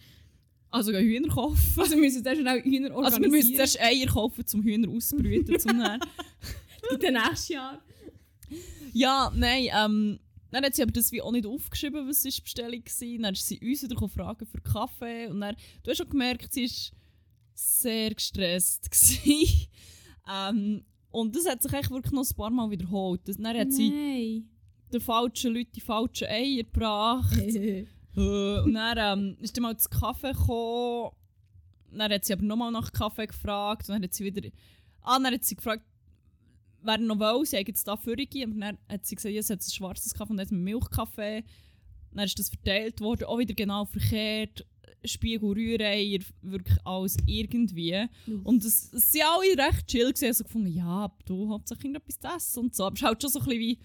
Also 0.70 0.92
gehen 0.92 1.04
Hühner 1.06 1.28
kaufen. 1.28 1.80
Also 1.80 1.96
wir 1.96 2.02
müssen 2.02 2.24
zuerst 2.24 2.42
schnell 2.42 2.64
Hühner 2.64 2.96
organisieren. 2.96 3.06
Also 3.06 3.22
wir 3.22 3.30
müssen 3.30 3.56
zuerst 3.56 3.82
Eier 3.82 4.08
kaufen, 4.08 4.46
zum 4.46 4.64
Hühner 4.64 4.90
ausbrüten. 4.90 5.60
zum 5.60 5.80
dann. 5.80 6.00
in 6.92 7.00
den 7.00 7.14
nächsten 7.14 7.54
Jahr. 7.54 7.82
ja, 8.94 9.32
nein, 9.36 9.68
ähm, 9.74 10.20
dann 10.52 10.66
hat 10.66 10.76
sie 10.76 10.84
aber 10.84 10.92
das 10.92 11.12
wie 11.12 11.22
auch 11.22 11.32
nicht 11.32 11.46
aufgeschrieben, 11.46 12.08
was 12.08 12.26
ist 12.26 12.38
die 12.38 12.42
Bestellung 12.42 12.84
war. 12.84 13.22
Dann 13.22 13.34
ist 13.34 13.48
sie 13.48 13.60
uns 13.60 13.84
wieder 13.84 14.10
fragen 14.10 14.46
für 14.46 14.62
Kaffee. 14.62 15.28
Und 15.28 15.42
dann, 15.42 15.56
du 15.84 15.92
hast 15.92 15.98
schon 15.98 16.10
gemerkt, 16.10 16.54
sie 16.54 16.64
war 16.66 16.98
sehr 17.54 18.14
gestresst. 18.14 18.90
ähm, 20.32 20.84
und 21.12 21.36
das 21.36 21.48
hat 21.48 21.62
sich 21.62 21.74
echt 21.74 21.92
wirklich 21.92 22.14
noch 22.14 22.30
ein 22.30 22.36
paar 22.36 22.50
Mal 22.50 22.72
wiederholt. 22.72 23.22
Dann 23.26 23.58
hat 23.58 23.72
sie 23.72 23.90
Nein. 23.90 24.50
den 24.92 25.02
falschen 25.02 25.54
Leuten 25.54 25.72
die 25.74 25.82
falschen 25.82 26.28
Eier 26.28 26.64
gebracht. 26.64 27.38
Äh, 28.14 28.60
und 28.60 28.74
dann 28.74 28.98
ähm, 29.20 29.38
ist 29.40 29.56
dann 29.56 29.62
mal 29.62 29.74
das 29.74 29.90
Kaffee 29.90 30.34
gekommen. 30.34 31.12
Dann 31.94 32.12
hat 32.12 32.26
sie 32.26 32.34
aber 32.34 32.44
nochmal 32.44 32.70
nach 32.70 32.92
Kaffee 32.92 33.28
gefragt. 33.28 33.88
Und 33.88 33.96
dann 33.96 34.04
hat 34.04 34.14
sie 34.14 34.26
wieder. 34.26 34.50
Ah, 35.02 35.18
dann 35.18 35.34
hat 35.34 35.46
sie 35.46 35.56
gefragt, 35.56 35.86
wer 36.84 36.98
noch 36.98 37.20
will. 37.20 37.46
Sie 37.46 37.56
haben 37.56 37.68
jetzt 37.68 37.88
da 37.88 37.96
Fürige. 37.96 38.44
Und 38.44 38.60
dann 38.60 38.78
hat 38.90 39.06
sie 39.06 39.16
gesagt, 39.16 39.34
ja, 39.34 39.42
sie 39.42 39.54
hat 39.54 39.62
ein 39.62 39.72
schwarzes 39.72 40.14
Kaffee 40.14 40.34
und 40.34 40.40
jetzt 40.40 40.52
mit 40.52 40.62
Milchkaffee. 40.62 41.46
Dann 42.12 42.26
ist 42.26 42.38
das 42.38 42.50
verteilt 42.50 43.00
worden. 43.00 43.24
Auch 43.24 43.38
wieder 43.38 43.54
genau 43.54 43.86
verkehrt. 43.86 44.66
Spiegel, 45.06 45.50
Rührei, 45.54 46.20
wirklich 46.42 46.78
alles 46.86 47.18
irgendwie. 47.26 48.06
Und 48.44 48.64
es 48.64 48.92
es 48.94 49.12
sind 49.12 49.24
alle 49.24 49.58
recht 49.68 49.88
chill 49.88 50.08
gewesen. 50.10 50.26
Also 50.26 50.44
gefunden, 50.44 50.74
ja, 50.74 51.12
du 51.26 51.50
hauptsächlich 51.50 51.86
irgendetwas 51.86 52.20
zu 52.20 52.28
essen 52.28 52.60
und 52.66 52.76
so. 52.76 52.86
Aber 52.86 52.94
es 52.94 53.02
ist 53.02 53.06
halt 53.08 53.22
schon 53.22 53.32
so 53.32 53.40
ein 53.40 53.46
bisschen 53.46 53.60
wie, 53.62 53.80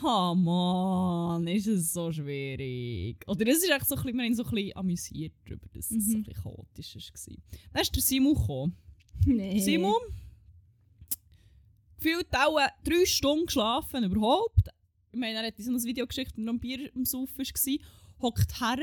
come 0.00 0.50
on, 0.50 1.46
ist 1.46 1.66
es 1.66 1.92
so 1.92 2.12
schwierig. 2.12 3.16
Oder 3.26 3.46
es 3.48 3.58
ist 3.58 3.70
echt 3.70 3.86
so 3.88 3.94
ein 3.94 4.02
bisschen, 4.02 4.18
wir 4.18 4.24
haben 4.24 4.34
so 4.34 4.44
ein 4.44 4.50
bisschen 4.50 4.76
amüsiert 4.76 5.32
darüber, 5.46 5.66
dass 5.72 5.90
es 5.90 6.06
so 6.06 6.12
ein 6.12 6.20
Mhm. 6.20 6.22
bisschen 6.24 6.42
chaotisch 6.42 6.94
war. 6.96 7.36
Dann 7.72 7.82
ist 7.82 7.94
der 7.94 8.02
Simon 8.02 8.34
gekommen. 8.34 8.76
Nein. 9.24 9.60
Simon, 9.60 9.94
gefühlt 11.98 12.26
auch 12.36 12.58
äh, 12.58 12.68
drei 12.84 13.04
Stunden 13.06 13.46
geschlafen 13.46 14.04
überhaupt. 14.04 14.68
Ich 15.12 15.18
meine, 15.18 15.38
er 15.38 15.46
hat 15.46 15.58
in 15.58 15.64
so 15.64 15.70
ein 15.72 15.82
Video 15.84 16.06
geschickt, 16.06 16.32
wo 16.36 16.42
er 16.42 16.44
noch 16.44 16.52
ein 16.54 16.60
Bier 16.60 16.94
im 16.94 17.04
Saufen 17.04 17.38
war. 17.38 17.78
Hockt 18.22 18.60
her. 18.60 18.78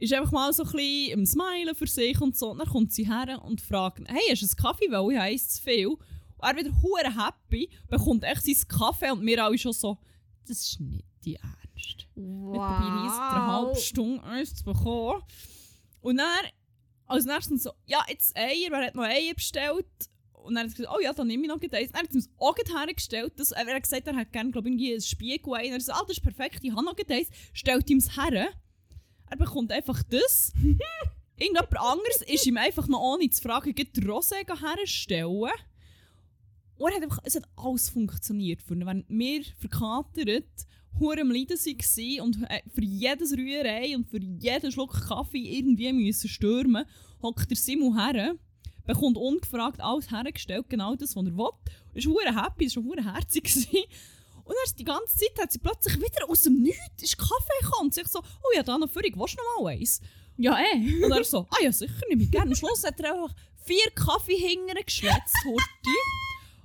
Ist 0.00 0.14
einfach 0.14 0.32
mal 0.32 0.50
so 0.52 0.64
ein 0.64 0.72
bisschen 0.72 1.12
im 1.12 1.26
Smilen 1.26 1.74
für 1.74 1.86
sich 1.86 2.18
und 2.20 2.36
so. 2.36 2.54
Dann 2.54 2.66
kommt 2.66 2.92
sie 2.92 3.06
her 3.06 3.40
und 3.44 3.60
fragt, 3.60 4.00
hey, 4.06 4.30
hast 4.30 4.40
du 4.40 4.46
einen 4.46 4.56
Kaffee? 4.56 4.90
Weil 4.90 5.12
ich 5.12 5.18
habe 5.18 5.36
zu 5.36 5.62
viel. 5.62 5.88
Und 5.88 5.98
er 6.40 6.56
wieder 6.56 6.82
hure 6.82 7.26
happy, 7.26 7.68
bekommt 7.86 8.24
echt 8.24 8.44
sein 8.44 8.56
Kaffee 8.66 9.10
und 9.10 9.24
wir 9.26 9.44
alle 9.44 9.58
schon 9.58 9.74
so, 9.74 9.98
das 10.48 10.62
ist 10.62 10.80
nicht 10.80 11.04
die 11.22 11.36
Ernst. 11.36 12.08
Wow. 12.14 12.80
Mit 12.80 13.04
jetzt 13.04 13.20
eine 13.20 13.46
halbe 13.46 13.76
Stunde 13.76 14.22
eins 14.24 14.54
zu 14.54 14.64
bekommen. 14.64 15.22
Und 16.00 16.16
dann, 16.16 16.46
als 17.04 17.26
nächstes 17.26 17.64
so, 17.64 17.72
ja, 17.84 18.02
jetzt 18.08 18.34
Eier, 18.34 18.70
wer 18.70 18.86
hat 18.86 18.94
noch 18.94 19.04
Eier 19.04 19.34
bestellt? 19.34 19.84
Und 20.32 20.54
dann 20.54 20.64
hat 20.64 20.72
er 20.72 20.76
gesagt, 20.76 20.96
oh 20.96 21.02
ja, 21.02 21.12
dann 21.12 21.26
nehme 21.26 21.42
ich 21.42 21.48
noch 21.50 21.60
eins. 21.60 21.92
Dann 21.92 22.02
hat 22.04 22.08
er 22.08 22.14
uns 22.14 22.30
auch 22.38 22.56
hergestellt. 22.56 23.34
Das, 23.36 23.50
er 23.50 23.66
hat 23.66 23.82
gesagt, 23.82 24.06
er 24.06 24.16
hat 24.16 24.32
gerne, 24.32 24.50
glaube 24.50 24.68
ich, 24.68 24.72
irgendwie 24.72 24.94
ein 24.94 25.00
Spiegelei. 25.02 25.64
Und 25.64 25.66
er 25.66 25.72
hat 25.72 25.80
gesagt, 25.80 26.00
ah, 26.00 26.04
das 26.06 26.16
ist 26.16 26.22
perfekt, 26.22 26.60
ich 26.62 26.72
habe 26.72 26.84
noch 26.84 26.96
eins. 26.96 27.28
Stellt 27.52 27.90
ihm 27.90 27.98
es 27.98 28.16
her. 28.16 28.48
Er 29.30 29.36
bekommt 29.36 29.72
einfach 29.72 30.02
das. 30.02 30.52
Irgendjemand 31.36 31.78
anderes 31.78 32.22
ist 32.26 32.46
ihm 32.46 32.58
einfach 32.58 32.86
noch 32.88 33.00
ohne 33.00 33.30
zu 33.30 33.40
fragen, 33.40 33.74
die 33.74 33.86
Rosé 34.02 34.44
herstellen. 34.46 35.50
Und 36.76 36.90
er 36.90 36.96
hat 36.96 37.02
einfach, 37.02 37.20
es 37.24 37.36
hat 37.36 37.48
alles 37.56 37.88
funktioniert. 37.88 38.60
Für 38.62 38.74
ihn. 38.74 38.84
Wenn 38.84 39.04
wir 39.08 39.42
verkatert, 39.58 40.48
hure 40.98 41.20
am 41.20 41.30
Leiden 41.30 41.56
waren 41.56 42.20
und 42.20 42.42
äh, 42.50 42.62
für 42.74 42.82
jedes 42.82 43.32
Rührei 43.32 43.94
und 43.96 44.08
für 44.08 44.20
jeden 44.20 44.72
Schluck 44.72 44.92
Kaffee 45.08 45.58
irgendwie 45.58 45.92
müssen 45.92 46.28
stürmen, 46.28 46.84
hockt 47.22 47.48
der 47.48 47.56
Simon 47.56 47.98
her, 47.98 48.34
bekommt 48.84 49.16
ungefragt 49.16 49.80
alles 49.80 50.10
hergestellt, 50.10 50.68
genau 50.68 50.94
das, 50.96 51.14
was 51.16 51.26
er 51.26 51.36
will. 51.36 51.50
Ist 51.94 52.06
hure 52.06 52.34
happy, 52.34 52.64
ist 52.66 52.74
schon 52.74 52.84
hure 52.84 53.04
herzig 53.04 53.44
gewesen. 53.44 53.84
Und 54.50 54.56
dann 54.56 54.64
ist 54.64 54.80
die 54.80 54.84
ganze 54.84 55.16
Zeit 55.16 55.40
hat 55.40 55.52
sie 55.52 55.60
plötzlich 55.60 55.96
wieder 55.96 56.28
aus 56.28 56.42
dem 56.42 56.60
Nichts 56.60 57.04
ist 57.04 57.16
Kaffee 57.16 57.62
gekommen. 57.62 57.86
Und 57.86 57.94
sich 57.94 58.08
so, 58.08 58.18
oh 58.18 58.56
ja, 58.56 58.64
da 58.64 58.76
noch 58.78 58.90
Führung, 58.90 59.12
willst 59.14 59.34
du 59.34 59.42
noch 59.54 59.62
mal 59.62 59.70
eins? 59.70 60.00
Ja, 60.38 60.58
eh. 60.58 61.04
Und 61.04 61.12
er 61.12 61.22
so, 61.22 61.46
ah 61.50 61.62
ja, 61.62 61.70
sicher, 61.70 61.94
nehme 62.08 62.24
ich 62.24 62.32
gerne. 62.32 62.48
Am 62.48 62.56
Schluss 62.56 62.82
hat 62.82 62.98
er 62.98 63.14
einfach 63.14 63.32
vier 63.62 63.88
Kaffee 63.94 64.34
hingern 64.34 64.82
geschwätzt, 64.84 65.36
Horti. 65.44 65.96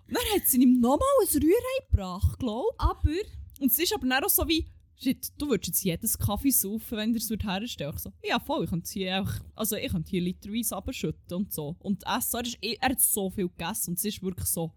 Und 0.07 0.17
dann 0.17 0.23
hat 0.33 0.47
sie 0.47 0.63
ihm 0.63 0.79
nochmal 0.79 1.07
ein 1.21 1.39
Rührei 1.39 1.87
gebracht, 1.91 2.39
glaube 2.39 2.73
Aber 2.79 3.07
ich. 3.07 3.27
Und 3.61 3.71
es 3.71 3.77
ist 3.77 3.93
aber 3.93 4.07
dann 4.07 4.23
auch 4.23 4.29
so 4.29 4.47
wie, 4.47 4.65
shit, 4.95 5.31
du 5.37 5.49
würdest 5.49 5.67
jetzt 5.67 5.83
jedes 5.83 6.17
Kaffee 6.17 6.49
saufen, 6.49 6.97
wenn 6.97 7.13
du 7.13 7.19
es 7.19 7.29
herstellen 7.29 7.93
Ich 7.95 8.01
so, 8.01 8.11
ja 8.23 8.39
voll, 8.39 8.63
ich 8.63 8.71
könnte 8.71 8.91
hier 8.91 9.17
einfach, 9.17 9.43
also 9.53 9.75
ich 9.75 9.91
könnte 9.91 10.09
hier 10.09 10.21
literweise 10.21 10.75
abschütten 10.75 11.37
und 11.37 11.53
so. 11.53 11.75
Und 11.77 12.03
essen, 12.07 12.37
er, 12.37 12.45
ist, 12.45 12.57
er 12.61 12.89
hat 12.89 12.99
so 12.99 13.29
viel 13.29 13.47
gegessen 13.47 13.91
und 13.91 13.99
es 13.99 14.05
ist 14.05 14.23
wirklich 14.23 14.47
so, 14.47 14.73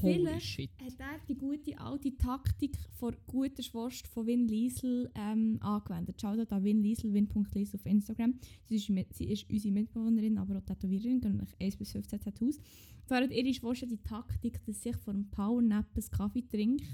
Vielleicht 0.00 0.70
hat 0.80 1.00
er 1.00 1.18
die 1.28 1.36
gute 1.36 1.78
alte 1.78 2.16
Taktik 2.16 2.76
von 2.98 3.16
guter 3.26 3.62
Schwurst 3.62 4.06
von 4.08 4.26
Win 4.26 4.46
Liesel 4.46 5.10
ähm, 5.14 5.58
angewendet. 5.60 6.20
Schaut 6.20 6.38
da 6.50 6.62
Win 6.62 6.82
Liesel, 6.82 7.12
win.liesel 7.12 7.78
auf 7.80 7.86
Instagram. 7.86 8.34
Sie 8.64 8.76
ist, 8.76 8.90
mit, 8.90 9.12
sie 9.14 9.24
ist 9.24 9.48
unsere 9.50 9.74
Mitbewohnerin, 9.74 10.38
aber 10.38 10.58
auch 10.58 10.62
Tätowiererin, 10.62 11.20
gehen 11.20 11.36
nach 11.36 11.52
1 11.60 11.76
bis 11.76 11.92
15 11.92 12.20
Tattoos. 12.20 12.58
Zwar 13.06 13.22
hat 13.22 13.30
ihre 13.30 13.52
Schwurst 13.52 13.82
die 13.82 13.98
Taktik, 13.98 14.64
dass 14.64 14.82
sie 14.82 14.90
sich 14.90 14.96
vor 14.96 15.14
einem 15.14 15.30
Powernap 15.30 15.86
einen 15.94 16.10
Kaffee 16.10 16.42
trinkt, 16.42 16.84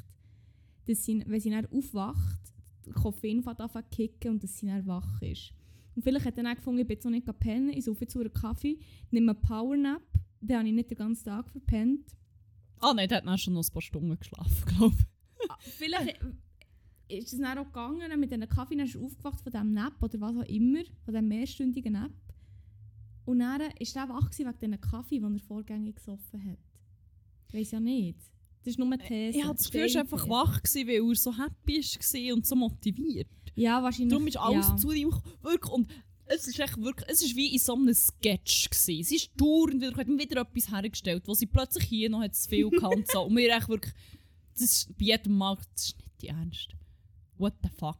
dass 0.87 1.05
sie, 1.05 1.23
wenn 1.27 1.41
sie 1.41 1.51
dann 1.51 1.67
aufwacht, 1.67 2.53
Koffein 2.93 3.43
fängt 3.43 3.61
an 3.61 3.71
zu 3.71 3.83
kicken 3.91 4.33
und 4.33 4.43
dass 4.43 4.59
sie 4.59 4.67
dann 4.67 4.87
wach 4.87 5.23
ist. 5.23 5.53
Und 5.95 6.03
vielleicht 6.03 6.27
hat 6.27 6.37
er 6.37 6.45
dann 6.45 6.57
gefunden, 6.57 6.81
ich 6.81 6.87
bin 6.87 6.99
noch 7.05 7.11
nicht 7.11 7.39
pennen, 7.39 7.71
ich 7.71 7.85
saufe 7.85 8.03
jetzt 8.03 8.17
einen 8.17 8.33
Kaffee, 8.33 8.79
nehme 9.11 9.33
einen 9.33 9.41
Powernap, 9.41 10.03
dann 10.41 10.59
habe 10.59 10.69
ich 10.69 10.75
nicht 10.75 10.91
den 10.91 10.99
ganzen 10.99 11.25
Tag 11.25 11.49
verpennt. 11.49 12.15
Ah 12.85 12.93
nein, 12.95 13.09
der 13.09 13.19
hat 13.19 13.27
dann 13.27 13.39
schon 13.39 13.55
noch 13.55 13.65
ein 13.65 13.73
paar 13.73 13.83
Stunden 13.83 14.19
geschlafen, 14.19 14.65
glaube 14.77 14.95
ich. 14.99 15.49
Ah, 15.49 15.57
Vielleicht 15.61 16.23
äh, 17.09 17.19
ist 17.19 17.33
es 17.33 17.41
dann 17.41 17.59
auch 17.59 17.65
gegangen, 17.65 18.21
mit 18.21 18.31
diesen 18.31 18.49
Kaffee, 18.49 18.77
dann 18.77 18.87
ist 18.87 18.95
er 18.95 19.03
aufgewacht 19.03 19.41
von 19.41 19.53
diesem 19.53 19.73
Nap 19.73 20.03
oder 20.03 20.21
was 20.21 20.37
auch 20.37 20.49
immer, 20.49 20.85
von 21.05 21.15
diesem 21.15 21.29
mehrstündigen 21.29 21.93
Nap. 21.95 22.13
Und 23.25 23.39
dann 23.39 23.61
war 23.61 23.67
er 23.67 24.09
wach 24.09 24.31
wegen 24.37 24.59
diesen 24.61 24.81
Kaffee, 24.81 25.19
den 25.19 25.35
er 25.35 25.41
vorgängig 25.41 25.97
gesoffen 25.97 26.45
hat. 26.45 26.59
Ich 27.49 27.55
weiß 27.55 27.71
ja 27.73 27.81
nicht. 27.81 28.19
Das 28.59 28.73
ist 28.73 28.79
nur 28.79 28.87
eine 28.87 28.99
These. 28.99 29.39
Ich 29.39 29.45
hatte 29.45 29.57
das 29.57 29.71
Gefühl, 29.71 29.89
er 29.89 29.95
war 29.95 30.01
einfach 30.01 30.29
wach, 30.29 30.63
gewesen, 30.63 30.89
weil 30.89 31.11
er 31.11 31.15
so 31.15 31.37
happy 31.37 31.81
war 31.81 32.35
und 32.35 32.47
so 32.47 32.57
motiviert. 32.57 33.29
Ja, 33.55 33.83
wahrscheinlich. 33.83 34.11
Darum 34.11 34.27
ist 34.27 34.37
alles 34.37 34.69
ja. 34.69 34.77
zu 34.77 34.93
ihm. 34.93 35.11
Wirklich. 35.43 35.73
Und 35.73 35.89
es 36.27 36.47
ist 36.47 36.59
echt 36.59 36.81
wirklich, 36.81 37.09
es 37.09 37.23
ist 37.23 37.37
wie 37.37 37.53
in 37.53 37.59
so 37.59 37.75
einem 37.75 37.95
Sketch 37.95 38.71
gewesen. 38.71 39.05
Sie 39.05 39.17
ist 39.17 39.31
dauernd 39.37 39.81
wieder, 39.81 39.97
hat 39.97 40.07
wieder 40.07 40.41
etwas 40.41 40.71
hergestellt, 40.71 41.25
wo 41.27 41.35
sie 41.35 41.47
plötzlich 41.47 41.85
hier 41.85 42.11
noch 42.11 42.23
hat 42.23 42.35
zu 42.35 42.49
viel 42.49 42.71
gekannt 42.71 43.11
so. 43.11 43.23
Und 43.23 43.37
wir 43.37 43.55
echt 43.55 43.69
wirklich, 43.69 43.95
das 44.53 44.63
ist 44.63 44.99
bei 44.99 45.07
jedem 45.07 45.37
Mal, 45.37 45.57
das 45.75 45.85
ist 45.85 45.99
nicht 45.99 46.23
die 46.23 46.29
Ernst. 46.29 46.69
What 47.37 47.55
the 47.63 47.69
fuck. 47.69 47.99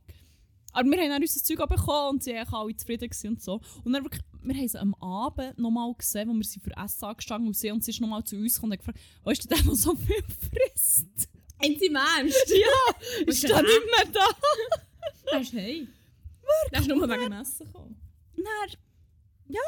Aber 0.73 0.91
wir 0.91 0.99
haben 0.99 1.11
dann 1.11 1.23
unser 1.23 1.43
Zeug 1.43 1.69
bekommen 1.69 2.17
und 2.17 2.25
sie 2.25 2.35
waren 2.35 2.53
alle 2.53 2.77
zufrieden 2.77 3.11
und 3.29 3.43
so. 3.43 3.61
Und 3.85 3.93
dann 3.93 4.03
wirklich, 4.03 4.23
wir 4.43 4.55
haben 4.57 4.69
sie 4.69 4.81
am 4.81 4.95
Abend 4.97 5.59
nochmal 5.59 5.95
gesehen, 5.95 6.29
wo 6.29 6.35
wir 6.35 6.45
sie 6.45 6.59
für 6.59 6.77
Essen 6.77 7.05
angestanden 7.05 7.53
sie 7.55 7.71
und 7.71 7.85
sie 7.85 7.93
ist 7.93 8.01
nochmal 8.01 8.25
zu 8.25 8.37
uns 8.37 8.55
gekommen 8.55 8.73
und 8.73 8.79
hat 8.79 8.87
gefragt, 8.87 9.01
weißt 9.25 9.45
du, 9.45 9.49
der, 9.49 9.63
der 9.63 9.75
so 9.75 9.95
viel 9.95 10.25
frisst? 10.51 11.29
Ein 11.59 11.77
Sie 11.79 11.89
Mensch! 11.89 12.35
ja, 12.49 13.23
ist 13.27 13.43
der 13.45 13.63
nicht 13.63 13.83
mehr 13.87 14.13
da? 14.13 14.27
Das 15.31 15.43
ist 15.43 15.53
hey. 15.55 15.89
Das 16.71 16.83
ist 16.83 16.89
nur 16.89 17.09
wegen 17.09 17.23
dem 17.23 17.33
Essen 17.33 17.67
gekommen. 17.67 18.04
Dann, 18.45 18.79
ja. 19.49 19.61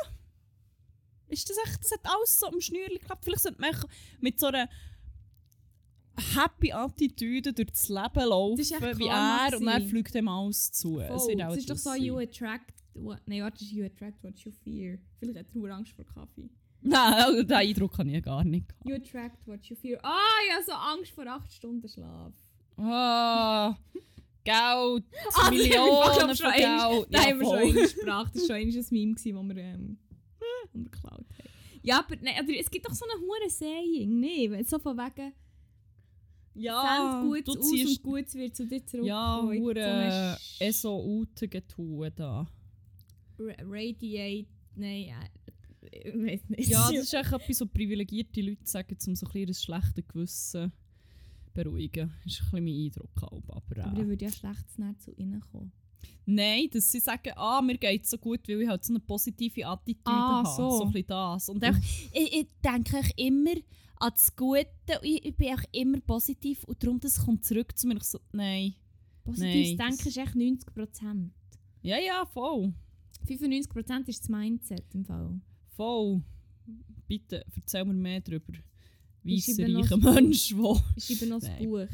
Ist 1.28 1.48
das 1.50 1.56
echt, 1.64 1.82
das 1.82 1.90
hat 1.92 2.00
alles 2.04 2.38
so 2.38 2.46
am 2.46 2.60
Schnürli 2.60 2.98
geklappt. 2.98 3.24
Vielleicht 3.24 3.42
sollte 3.42 3.60
man 3.60 3.74
mit 4.20 4.38
so 4.38 4.46
einer 4.46 4.68
happy 6.34 6.72
Attitüde 6.72 7.52
durch 7.52 7.70
das 7.70 7.88
Leben 7.88 8.28
laufen, 8.28 8.56
Das 8.58 8.70
ist 8.70 8.80
wie 8.98 9.06
er, 9.06 9.50
und 9.58 9.64
dann 9.66 9.74
gewesen. 9.78 9.88
fliegt 9.88 10.14
ihm 10.14 10.28
alles 10.28 10.72
zu. 10.72 11.00
Es 11.00 11.26
wird 11.26 11.40
Es 11.40 11.56
ist 11.58 11.70
doch 11.70 11.76
so, 11.76 11.94
you 11.94 12.18
attract... 12.18 12.72
What, 12.94 13.20
nein, 13.26 13.42
warte, 13.42 13.58
das 13.58 13.62
ist 13.66 13.72
you 13.72 13.84
attract 13.84 14.22
what 14.24 14.38
you 14.38 14.50
fear. 14.64 14.98
Vielleicht 15.18 15.38
hat 15.38 15.46
er 15.52 15.58
nur 15.58 15.70
Angst 15.70 15.92
vor 15.92 16.06
Kaffee. 16.06 16.48
Nein, 16.80 17.12
also 17.22 17.42
den 17.42 17.52
Eindruck 17.56 17.98
habe 17.98 18.10
ich 18.10 18.22
gar 18.24 18.42
nicht. 18.44 18.68
gehabt. 18.68 18.88
You 18.88 18.94
attract 18.94 19.46
what 19.46 19.62
you 19.66 19.76
fear. 19.76 19.98
Ah, 20.02 20.16
ja, 20.48 20.62
so 20.64 20.72
Angst 20.72 21.10
vor 21.12 21.26
8 21.26 21.52
Stunden 21.52 21.86
Schlaf. 21.88 22.32
Ah, 22.78 23.76
Geld, 24.46 25.04
Ah, 25.34 25.50
Millionen 25.50 26.28
das 26.28 26.40
von 26.40 26.52
Geld. 26.52 27.06
Da 27.10 27.20
haben 27.24 27.38
wir 27.40 27.44
schon 27.44 27.44
voll. 27.44 27.58
einmal 27.58 27.72
gesprochen. 27.82 28.30
Das 28.34 28.48
war 28.48 28.60
schon 28.60 28.66
ein 28.78 28.86
Meme, 28.90 29.14
das 29.14 29.24
wir, 29.24 29.56
ähm, 29.64 29.98
geklaut 30.72 31.12
haben. 31.12 31.48
Ja, 31.82 31.98
aber 32.00 32.16
nein, 32.22 32.34
oder 32.44 32.58
es 32.58 32.70
gibt 32.70 32.86
doch 32.88 32.94
so 32.94 33.04
eine 33.04 33.20
hure 33.20 33.50
Saying, 33.50 34.18
nee, 34.20 34.50
wenn 34.50 34.64
so 34.64 34.78
von 34.78 34.96
wegen 34.96 35.32
Ja, 36.54 37.20
«Send 37.20 37.46
Gutes 37.46 37.56
aus 37.56 37.70
und 37.96 38.02
Gutes 38.02 38.34
wird 38.34 38.56
zu 38.56 38.66
dir 38.66 38.84
zurückkommen. 38.84 39.06
ja, 39.06 39.40
So 39.42 39.52
hure 39.52 39.84
eine 39.84 40.36
Sch- 40.36 40.72
SO-Uten 40.72 41.50
getun 41.50 42.10
da. 42.16 42.46
Ra- 43.38 43.54
Radiate, 43.62 44.48
nein, 44.74 45.12
äh, 45.92 46.08
ich 46.08 46.14
weiß 46.14 46.48
nicht. 46.48 46.68
Ja, 46.70 46.88
das 46.90 47.04
ist 47.04 47.14
echt 47.14 47.32
etwas, 47.32 47.58
so 47.58 47.66
privilegierte 47.66 48.40
Leute 48.40 48.64
sagen, 48.66 48.96
um 49.06 49.14
so 49.14 49.26
ein 49.26 49.32
bisschen 49.32 49.46
das 49.46 49.62
schlechte 49.62 50.02
Gewissen 50.02 50.72
beruhigen. 51.64 52.12
Das 52.24 52.32
ist 52.34 52.40
ein 52.42 52.50
bisschen 52.50 52.64
mein 52.64 52.84
Eindruck. 52.84 53.22
Aber, 53.22 53.56
aber, 53.56 53.84
aber 53.86 53.98
äh, 53.98 54.02
ich 54.02 54.08
würde 54.08 54.24
ja 54.24 54.30
schlecht 54.30 54.70
zu 55.02 55.12
ihnen 55.12 55.40
kommen. 55.40 55.72
Nein, 56.26 56.68
dass 56.72 56.90
sie 56.92 57.00
sagen, 57.00 57.32
ah, 57.36 57.60
mir 57.62 57.78
geht 57.78 58.04
es 58.04 58.10
so 58.10 58.18
gut, 58.18 58.48
weil 58.48 58.62
ich 58.62 58.68
halt 58.68 58.84
so 58.84 58.92
eine 58.92 59.00
positive 59.00 59.66
Attitüde 59.66 60.00
Ah, 60.04 60.44
habe. 60.44 60.48
so. 60.48 60.78
So 60.78 60.84
ein 60.84 60.92
bisschen 60.92 61.06
das. 61.08 61.48
Und 61.48 61.62
ich, 61.62 62.10
ich, 62.12 62.32
ich 62.40 62.46
denke 62.64 62.98
echt 62.98 63.18
immer 63.18 63.54
an 63.98 64.10
das 64.12 64.34
Gute 64.36 64.68
ich, 65.02 65.24
ich 65.24 65.34
bin 65.36 65.54
auch 65.54 65.62
immer 65.72 66.00
positiv 66.00 66.64
und 66.64 66.82
darum 66.82 67.00
das 67.00 67.24
kommt 67.24 67.44
zurück 67.44 67.76
zu 67.78 67.86
mir. 67.88 67.96
Ich 67.96 68.04
so, 68.04 68.20
nein. 68.32 68.74
Positives 69.24 69.76
Nein, 69.78 69.88
Denken 69.88 70.08
ist 70.08 70.16
echt 70.18 70.34
90%. 70.34 71.30
Ja, 71.82 71.98
ja, 71.98 72.26
voll. 72.26 72.74
95% 73.26 74.08
ist 74.08 74.20
das 74.20 74.28
Mindset 74.28 74.84
im 74.94 75.04
Fall. 75.04 75.40
Voll. 75.70 76.22
Bitte, 77.08 77.44
erzähl 77.54 77.84
mir 77.84 77.94
mehr 77.94 78.20
darüber. 78.20 78.52
Weisser, 79.26 79.62
reicher 79.62 79.94
ein 79.94 80.00
Buch. 80.00 80.14
Mensch, 80.14 80.56
wo... 80.56 80.80
Ich 80.96 81.04
schreibe 81.06 81.26
noch 81.26 81.42
ein. 81.42 81.68
Buch 81.68 81.86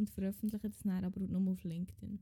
und 0.00 0.10
veröffentliche 0.10 0.68
das 0.68 0.82
dann 0.82 1.04
aber 1.04 1.20
nur 1.20 1.52
auf 1.52 1.62
LinkedIn. 1.62 2.18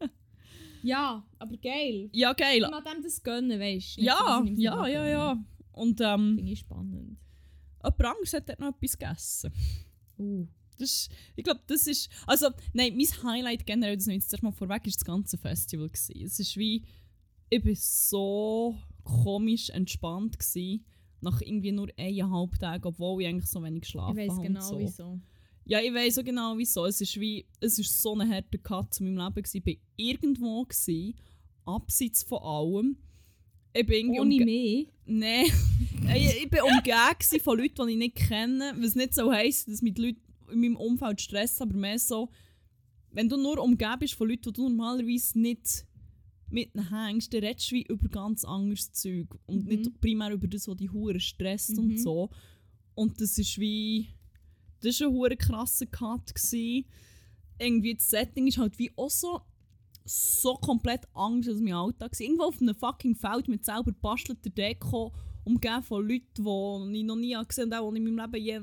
ja, 0.82 1.26
aber 1.38 1.56
geil. 1.56 2.08
Ja, 2.12 2.32
geil. 2.32 2.62
Ich 2.62 2.70
mag 2.70 2.84
dem 2.84 3.02
das 3.02 3.22
gönnen, 3.22 3.60
weißt 3.60 3.98
du? 3.98 4.02
Ja, 4.02 4.42
ja, 4.56 4.86
ja, 4.86 5.06
ja. 5.06 5.44
Und 5.72 6.00
ähm, 6.00 6.36
Finde 6.36 6.52
ich 6.52 6.60
spannend. 6.60 7.18
jemand 7.82 8.04
anderes 8.04 8.32
hat 8.32 8.48
dort 8.48 8.60
noch 8.60 8.74
etwas 8.74 8.98
gegessen. 8.98 9.52
Uh. 10.18 10.46
Das 10.78 10.90
ist, 10.90 11.10
ich 11.34 11.42
glaube, 11.42 11.60
das 11.66 11.88
ist. 11.88 12.08
Also, 12.24 12.50
nein, 12.72 12.96
mein 12.96 13.24
Highlight 13.24 13.66
generell, 13.66 13.96
das 13.96 14.06
nehme 14.06 14.18
ich 14.18 14.24
jetzt 14.24 14.32
erstmal 14.32 14.52
vorweg, 14.52 14.86
ist 14.86 14.96
das 15.00 15.04
ganze 15.04 15.36
Festival. 15.36 15.88
Gewesen. 15.88 16.22
Es 16.22 16.38
ist 16.38 16.56
wie. 16.56 16.84
Ich 17.50 17.64
war 17.64 17.74
so 17.74 18.78
komisch 19.02 19.70
entspannt. 19.70 20.38
Gewesen, 20.38 20.84
nach 21.20 21.40
irgendwie 21.40 21.72
nur 21.72 21.88
eineinhalb 21.96 22.58
Tagen, 22.58 22.84
obwohl 22.86 23.22
ich 23.22 23.28
eigentlich 23.28 23.50
so 23.50 23.62
wenig 23.62 23.78
Ich 23.78 23.80
geschlafen 23.82 24.16
weiß 24.16 24.30
habe. 24.30 24.42
genau 24.42 24.60
und 24.60 24.66
so. 24.66 24.78
wieso. 24.78 25.20
Ja, 25.64 25.80
ich 25.80 25.92
weiß 25.92 26.14
so 26.14 26.24
genau 26.24 26.56
wieso. 26.56 26.86
Es 26.86 27.00
ist 27.00 27.18
wie. 27.20 27.46
Es 27.60 27.78
ist 27.78 28.00
so 28.00 28.14
ein 28.16 28.30
harter 28.30 28.58
Cut 28.58 28.94
zu 28.94 29.04
meinem 29.04 29.18
Leben. 29.18 29.34
Gewesen. 29.34 29.62
Ich 29.64 29.66
war 29.66 29.82
irgendwo, 29.96 30.64
gewesen, 30.64 31.14
abseits 31.66 32.22
von 32.22 32.38
allem. 32.42 32.96
Ich 33.74 33.86
bin 33.86 34.14
irgendwie 34.14 34.20
Ohne 34.20 34.44
mich. 34.44 34.88
Nein. 35.06 35.46
ich, 36.16 36.42
ich 36.44 36.50
bin 36.50 36.60
umgeben 36.62 37.40
von 37.40 37.58
Leuten, 37.58 37.86
die 37.86 37.92
ich 37.92 37.98
nicht 37.98 38.16
kenne. 38.16 38.74
Was 38.78 38.94
nicht 38.94 39.14
so 39.14 39.30
heisst, 39.32 39.68
dass 39.68 39.82
mit 39.82 39.98
Leuten 39.98 40.20
in 40.50 40.60
meinem 40.60 40.76
Umfeld 40.76 41.20
Stress, 41.20 41.60
aber 41.60 41.74
mehr 41.76 41.98
so, 41.98 42.30
wenn 43.10 43.28
du 43.28 43.36
nur 43.36 43.62
umgeben 43.62 43.98
bist 44.00 44.14
von 44.14 44.28
Leuten, 44.28 44.44
die 44.44 44.52
du 44.52 44.68
normalerweise 44.68 45.38
nicht 45.38 45.84
mit 46.50 46.74
ihnen 46.74 46.88
hängst, 46.90 47.32
dann 47.32 47.44
redest 47.44 47.70
du 47.70 47.76
wie 47.76 47.82
über 47.88 48.08
ganz 48.08 48.44
anderes 48.44 48.92
Zeug. 48.92 49.26
Und 49.46 49.64
Mhm. 49.64 49.68
nicht 49.68 50.00
primär 50.00 50.32
über 50.32 50.48
das, 50.48 50.66
was 50.68 50.76
dich 50.76 50.92
hure 50.92 51.20
stresst 51.20 51.72
Mhm. 51.76 51.78
und 51.78 52.00
so. 52.00 52.30
Und 52.94 53.20
das 53.20 53.38
ist 53.38 53.58
wie. 53.58 54.08
Das 54.80 55.00
war 55.00 55.08
ein 55.08 55.12
hure 55.14 55.36
krasser 55.36 55.86
Cut. 55.86 56.34
Gewesen. 56.34 56.84
Irgendwie 57.60 57.94
das 57.94 58.08
Setting 58.10 58.46
ist 58.46 58.58
halt 58.58 58.78
wie 58.78 58.90
auch 58.96 59.10
so 59.10 59.40
so 60.10 60.54
komplett 60.54 61.02
Angst 61.12 61.50
als 61.50 61.60
mein 61.60 61.74
Alltag. 61.74 62.18
Irgendwo 62.18 62.44
auf 62.44 62.62
einem 62.62 62.74
fucking 62.74 63.14
Feld 63.14 63.46
mit 63.46 63.62
selber 63.64 63.92
bastelter 63.92 64.48
Deko, 64.48 65.12
umgeben 65.44 65.82
von 65.82 66.08
Leuten, 66.08 66.92
die 66.92 66.98
ich 67.00 67.04
noch 67.04 67.16
nie 67.16 67.36
gesehen 67.46 67.74
habe, 67.74 67.84
und 67.86 67.90
auch 67.90 67.92
die 67.92 68.00
ich 68.00 68.06
in 68.06 68.14
meinem 68.14 68.32
Leben 68.32 68.44
je, 68.44 68.60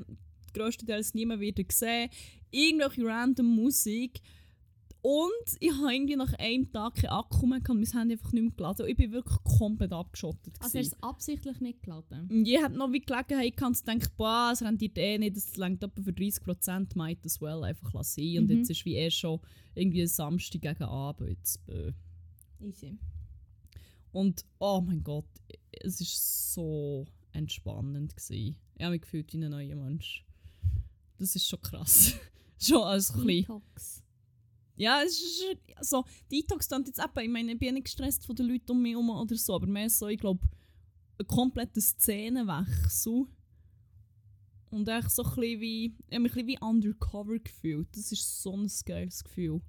grösstenteils 0.54 1.14
nie 1.14 1.24
mehr 1.24 1.38
wieder 1.38 1.62
sehen. 1.70 2.10
Irgendwelche 2.50 3.04
random 3.04 3.46
Musik. 3.46 4.20
Und 5.08 5.56
ich 5.60 5.70
habe 5.70 5.94
irgendwie 5.94 6.16
nach 6.16 6.32
einem 6.32 6.72
Tag 6.72 6.96
keinen 6.96 7.10
Akku 7.10 7.46
mehr 7.46 7.60
gehabt 7.60 7.70
und 7.70 7.80
mein 7.80 7.92
Handy 8.00 8.14
einfach 8.14 8.32
nicht 8.32 8.42
mehr 8.42 8.52
geladen. 8.56 8.82
Und 8.82 8.88
ich 8.90 8.96
bin 8.96 9.12
wirklich 9.12 9.38
komplett 9.44 9.92
abgeschottet. 9.92 10.54
Also 10.58 10.80
hast 10.80 10.90
du 10.90 10.96
es 10.96 11.02
absichtlich 11.04 11.60
nicht 11.60 11.80
geladen? 11.84 12.28
Und 12.28 12.44
ich 12.44 12.60
hatte 12.60 12.76
noch 12.76 12.90
wie 12.90 12.98
Gelegenheit 13.00 13.56
gehabt, 13.56 13.76
zu 13.76 13.84
denken, 13.84 14.08
boah, 14.16 14.50
es 14.52 14.62
rendiert 14.62 14.98
eh 14.98 15.16
nicht, 15.18 15.36
das 15.36 15.56
längt 15.56 15.80
etwa 15.84 16.02
für 16.02 16.10
30%, 16.10 16.96
might 16.96 17.24
as 17.24 17.40
well 17.40 17.62
einfach 17.62 17.94
lassen. 17.94 18.20
sein. 18.20 18.38
Und 18.42 18.50
Mhm. 18.50 18.56
jetzt 18.58 18.70
ist 18.70 18.84
wie 18.84 18.96
eh 18.96 19.08
schon 19.12 19.38
irgendwie 19.76 20.02
ein 20.02 20.08
Samstag 20.08 20.62
gegen 20.62 20.82
Abend. 20.82 21.28
Jetzt, 21.30 21.60
äh. 21.68 21.92
Easy. 22.60 22.98
Und 24.10 24.44
oh 24.58 24.80
mein 24.80 25.04
Gott, 25.04 25.28
es 25.70 26.00
war 26.00 26.06
so 26.08 27.06
entspannend. 27.30 28.16
Gewesen. 28.16 28.56
Ich 28.74 28.82
habe 28.82 28.90
mich 28.94 29.02
gefühlt 29.02 29.32
wie 29.32 29.44
ein 29.44 29.50
neuer 29.50 29.76
Mensch. 29.76 30.24
Das 31.18 31.36
ist 31.36 31.46
schon 31.46 31.60
krass. 31.60 32.12
schon 32.58 32.82
als 32.82 33.10
ein 33.14 33.24
bisschen. 33.24 33.42
Detox. 33.42 34.02
Ja, 34.76 35.02
es 35.02 35.20
ist 35.20 35.56
so, 35.80 36.04
Detox 36.30 36.68
dann 36.68 36.84
jetzt 36.84 36.98
eben, 36.98 37.24
ich 37.24 37.30
meine, 37.30 37.52
ich 37.52 37.58
bin 37.58 37.74
nicht 37.74 37.84
gestresst 37.84 38.26
von 38.26 38.36
den 38.36 38.46
Leuten 38.46 38.72
um 38.72 38.82
mich 38.82 38.92
herum 38.92 39.10
oder 39.10 39.36
so, 39.36 39.54
aber 39.54 39.66
mehr 39.66 39.88
so, 39.88 40.06
ich 40.08 40.20
glaube, 40.20 40.46
ein 41.18 41.26
kompletter 41.26 41.80
Szenenwechsel. 41.80 43.26
Und 44.70 44.88
echt 44.88 45.10
so 45.10 45.22
ein 45.22 45.28
bisschen 45.30 45.60
wie, 45.60 45.84
ich 45.86 46.12
habe 46.12 46.20
mich 46.20 46.32
ein 46.32 46.46
bisschen 46.46 46.48
wie 46.48 46.58
undercover 46.60 47.38
gefühlt. 47.38 47.88
Das 47.96 48.12
ist 48.12 48.42
so 48.42 48.54
ein 48.56 48.70
geiles 48.84 49.24
Gefühl. 49.24 49.62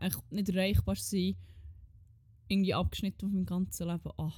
Echt 0.00 0.32
nicht 0.32 0.48
erreichbar 0.48 0.96
sein, 0.96 1.36
irgendwie 2.48 2.74
abgeschnitten 2.74 3.28
von 3.28 3.32
meinem 3.32 3.46
ganzen 3.46 3.86
Leben. 3.86 4.10
Ah. 4.16 4.32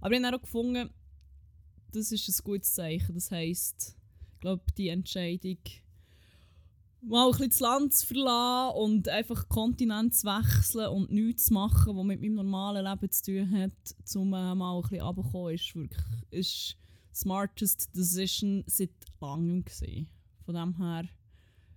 Aber 0.00 0.14
ich 0.14 0.22
habe 0.22 0.36
auch 0.36 0.40
gefunden, 0.40 0.90
das 1.92 2.12
ist 2.12 2.28
ein 2.28 2.44
gutes 2.44 2.72
Zeichen. 2.72 3.14
Das 3.14 3.30
heisst, 3.30 3.96
ich 4.34 4.40
glaube, 4.40 4.64
die 4.76 4.88
Entscheidung, 4.88 5.58
mal 7.02 7.26
ein 7.26 7.30
bisschen 7.30 7.50
das 7.50 7.60
Land 7.60 7.94
zu 7.94 8.06
verlassen 8.06 8.76
und 8.76 9.08
einfach 9.08 9.48
Kontinent 9.48 10.14
zu 10.14 10.26
wechseln 10.26 10.88
und 10.88 11.12
nichts 11.12 11.46
zu 11.46 11.54
machen, 11.54 11.96
was 11.96 12.04
mit 12.04 12.20
meinem 12.20 12.34
normalen 12.34 12.84
Leben 12.84 13.10
zu 13.10 13.24
tun 13.24 13.50
hat, 13.52 14.16
um 14.16 14.32
äh, 14.34 14.54
mal 14.54 14.76
ein 14.76 14.82
bisschen 14.82 15.00
runterzukommen, 15.00 15.54
ist 15.54 15.74
wirklich 15.74 16.02
ist 16.30 16.76
smartest 17.14 17.94
decision 17.96 18.64
seit 18.66 18.90
langem 19.20 19.64
gewesen. 19.64 20.08
Von 20.44 20.54
dem 20.54 20.76
her, 20.76 21.04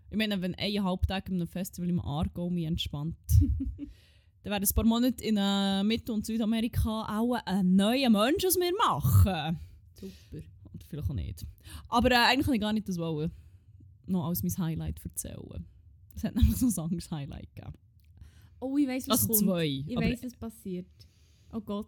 ich 0.09 0.17
meine, 0.17 0.41
wenn 0.41 0.55
eineinhalb 0.55 1.07
Tage 1.07 1.31
an 1.31 1.35
einem 1.35 1.47
Festival 1.47 1.89
im 1.89 1.99
Aargau 1.99 2.49
mich 2.49 2.65
entspannt, 2.65 3.17
dann 4.43 4.51
werden 4.51 4.63
ein 4.63 4.75
paar 4.75 4.85
Monate 4.85 5.23
in 5.23 5.37
äh, 5.37 5.83
Mittel- 5.83 6.13
und 6.13 6.25
Südamerika 6.25 7.19
auch 7.19 7.37
ein 7.45 7.75
neuer 7.75 8.09
Mensch 8.09 8.45
aus 8.45 8.57
mir 8.57 8.71
machen. 8.77 9.59
Super. 9.93 10.43
Oder 10.73 10.85
vielleicht 10.87 11.09
auch 11.09 11.13
nicht. 11.13 11.45
Aber 11.87 12.11
äh, 12.11 12.15
eigentlich 12.15 12.45
kann 12.45 12.55
ich 12.55 12.61
gar 12.61 12.73
nicht 12.73 12.87
das 12.87 12.97
wollen, 12.97 13.31
noch 14.07 14.27
als 14.27 14.43
mein 14.43 14.57
Highlight 14.57 14.99
erzählen. 15.03 15.65
Es 16.15 16.23
hat 16.23 16.35
nämlich 16.35 16.59
noch 16.61 16.69
ein 16.77 16.83
anderes 16.83 17.11
Highlight 17.11 17.55
gegeben. 17.55 17.73
Oh, 18.59 18.77
ich 18.77 18.87
weiss, 18.87 19.07
was 19.07 19.21
Also 19.21 19.27
kommt. 19.33 19.39
zwei. 19.39 19.65
Ich 19.87 19.95
weiss, 19.95 20.23
was 20.23 20.35
passiert. 20.35 20.85
Oh 21.51 21.61
Gott. 21.61 21.87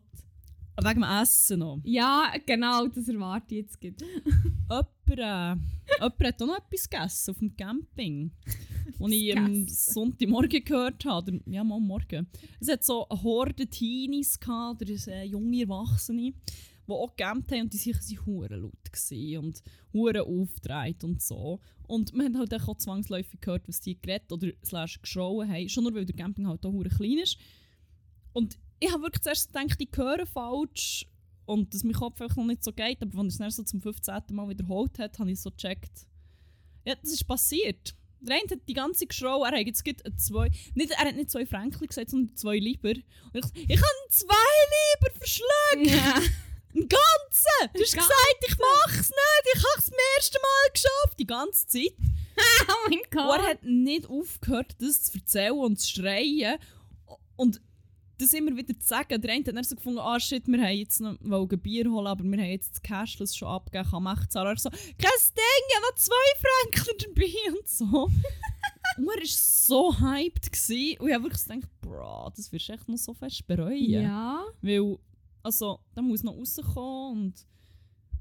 wegen 0.81 1.01
dem 1.01 1.03
Essen 1.03 1.59
noch. 1.59 1.79
Ja, 1.83 2.33
genau, 2.45 2.87
das 2.87 3.07
erwarte 3.07 3.55
ich 3.55 3.61
jetzt. 3.65 3.81
Jemand, 3.83 4.87
äh, 5.07 5.13
jemand 5.15 6.23
hat 6.23 6.41
auch 6.41 6.47
noch 6.47 6.57
etwas 6.57 6.89
gegessen 6.89 7.31
auf 7.31 7.37
dem 7.39 7.55
Camping. 7.55 8.31
Als 8.99 9.11
ich 9.11 9.37
am? 9.37 9.67
Sonntagmorgen 9.67 10.63
gehört 10.63 11.05
habe. 11.05 11.41
Ja, 11.45 11.63
mal 11.63 11.79
morgen. 11.79 12.27
Es 12.59 12.69
hat 12.69 12.83
so 12.83 13.07
eine 13.07 13.21
Horde 13.21 13.67
Teenies 13.67 14.39
gehabt, 14.39 14.81
oder 14.81 14.91
äh, 15.13 15.25
junge 15.25 15.61
Erwachsene, 15.61 16.33
die 16.87 16.91
auch 16.91 17.15
gecampt 17.15 17.51
haben 17.51 17.61
und 17.61 17.73
die 17.73 17.77
sicher 17.77 17.99
waren 17.99 18.25
hure 18.25 18.55
laut 18.55 18.73
und 19.43 19.63
hure 19.93 20.23
aufgedreht 20.23 21.03
und 21.03 21.21
so. 21.21 21.59
Und 21.87 22.13
man 22.13 22.37
hat 22.37 22.51
halt 22.51 22.61
auch 22.61 22.77
zwangsläufig 22.77 23.39
gehört, 23.41 23.67
was 23.67 23.79
die 23.79 23.99
geredet 23.99 24.31
oder 24.31 24.49
slash 24.63 25.01
geschrauen 25.01 25.49
haben. 25.49 25.69
Schon 25.69 25.83
nur, 25.83 25.93
weil 25.93 26.05
der 26.05 26.15
Camping 26.15 26.47
halt 26.47 26.65
auch 26.65 26.83
klein 26.97 27.19
ist. 27.19 27.37
Und 28.33 28.57
ich 28.79 28.91
habe 28.91 29.03
wirklich 29.03 29.21
zuerst 29.21 29.53
gedacht, 29.53 29.79
ich 29.79 29.89
höre 29.95 30.25
falsch 30.25 31.05
und 31.45 31.73
dass 31.73 31.83
mein 31.83 31.93
Kopf 31.93 32.19
noch 32.19 32.45
nicht 32.45 32.63
so 32.63 32.73
geht. 32.73 33.01
Aber 33.01 33.19
als 33.19 33.39
er 33.39 33.47
es 33.47 33.55
dann 33.55 33.65
so 33.65 33.71
zum 33.71 33.81
15. 33.81 34.21
Mal 34.31 34.49
wiederholt 34.49 34.97
hat, 34.99 35.19
habe 35.19 35.31
ich 35.31 35.39
so 35.39 35.51
gecheckt. 35.51 36.07
Ja, 36.85 36.95
das 36.95 37.13
ist 37.13 37.25
passiert. 37.25 37.95
Der 38.19 38.37
eine 38.37 38.49
hat 38.49 38.67
die 38.67 38.73
ganze 38.73 39.05
Geschrau, 39.05 39.43
er 39.43 39.59
hat 39.59 39.65
jetzt 39.65 39.83
zwei, 40.17 40.49
nicht, 40.75 40.91
er 40.91 41.07
hat 41.07 41.15
nicht 41.15 41.29
zwei 41.29 41.45
Franken 41.45 41.85
gesagt, 41.85 42.09
sondern 42.09 42.35
zwei 42.37 42.57
Lieber. 42.57 42.93
Und 43.33 43.35
ich 43.35 43.69
ich 43.69 43.77
habe 43.77 44.09
zwei 44.09 44.35
Lieber 44.71 45.17
verschluckt! 45.17 45.87
Ja. 45.87 46.21
Einen 46.75 46.89
ganzen! 46.89 47.73
Du 47.73 47.81
hast 47.81 47.93
Ganzen. 47.93 48.09
gesagt, 48.09 48.45
ich 48.47 48.57
mach's 48.57 49.09
nicht! 49.09 49.55
Ich 49.55 49.63
hab's 49.63 49.85
zum 49.85 49.95
ersten 50.17 50.37
Mal 50.41 50.71
geschafft! 50.73 51.19
Die 51.19 51.27
ganze 51.27 51.67
Zeit. 51.67 51.93
oh 52.67 52.89
mein 52.89 52.99
Und 52.99 53.11
Gott. 53.11 53.39
er 53.39 53.49
hat 53.51 53.63
nicht 53.63 54.07
aufgehört, 54.09 54.75
das 54.79 55.03
zu 55.03 55.17
erzählen 55.17 55.51
und 55.53 55.79
zu 55.79 55.87
schreien. 56.01 56.57
Und 57.35 57.61
das 58.17 58.33
immer 58.33 58.55
wieder 58.55 58.77
zu 58.79 58.87
sagen. 58.87 59.21
Der 59.21 59.31
eine 59.31 59.43
hat 59.45 59.55
dann 59.55 59.63
so 59.63 59.75
gefunden, 59.75 59.99
ah 59.99 60.19
shit, 60.19 60.47
wir 60.47 60.59
haben 60.61 60.75
jetzt 60.77 60.99
noch 61.01 61.15
wollen 61.21 61.47
Bier 61.59 61.89
holen, 61.91 62.07
aber 62.07 62.23
wir 62.23 62.37
haben 62.37 62.49
jetzt 62.51 62.71
das 62.73 62.81
Cashless 62.81 63.35
schon 63.35 63.47
abgegeben, 63.47 63.89
kann 63.89 64.03
man 64.03 64.29
zahlen. 64.29 64.49
Er 64.55 64.57
so, 64.57 64.69
kein 64.69 64.79
Ding, 64.99 65.63
ich 65.67 65.75
habe 65.75 65.85
noch 65.87 65.95
zwei 65.95 66.15
Franken 66.39 66.97
dabei 67.15 67.57
und 67.59 67.67
so. 67.67 67.85
und 68.97 69.07
er 69.09 69.19
war 69.19 69.25
so 69.25 69.99
hyped. 69.99 70.51
Gewesen. 70.51 70.99
Und 70.99 71.07
ich 71.07 71.13
habe 71.13 71.23
wirklich 71.23 71.43
gedacht, 71.43 71.69
bro, 71.81 72.31
das 72.35 72.51
wirst 72.51 72.69
du 72.69 72.73
echt 72.73 72.89
noch 72.89 72.97
so 72.97 73.13
fest 73.13 73.45
bereuen. 73.47 74.03
Ja. 74.03 74.43
Weil, 74.61 74.97
also, 75.43 75.79
da 75.93 76.01
muss 76.01 76.23
noch 76.23 76.35
rauskommen 76.35 77.25
und 77.25 77.47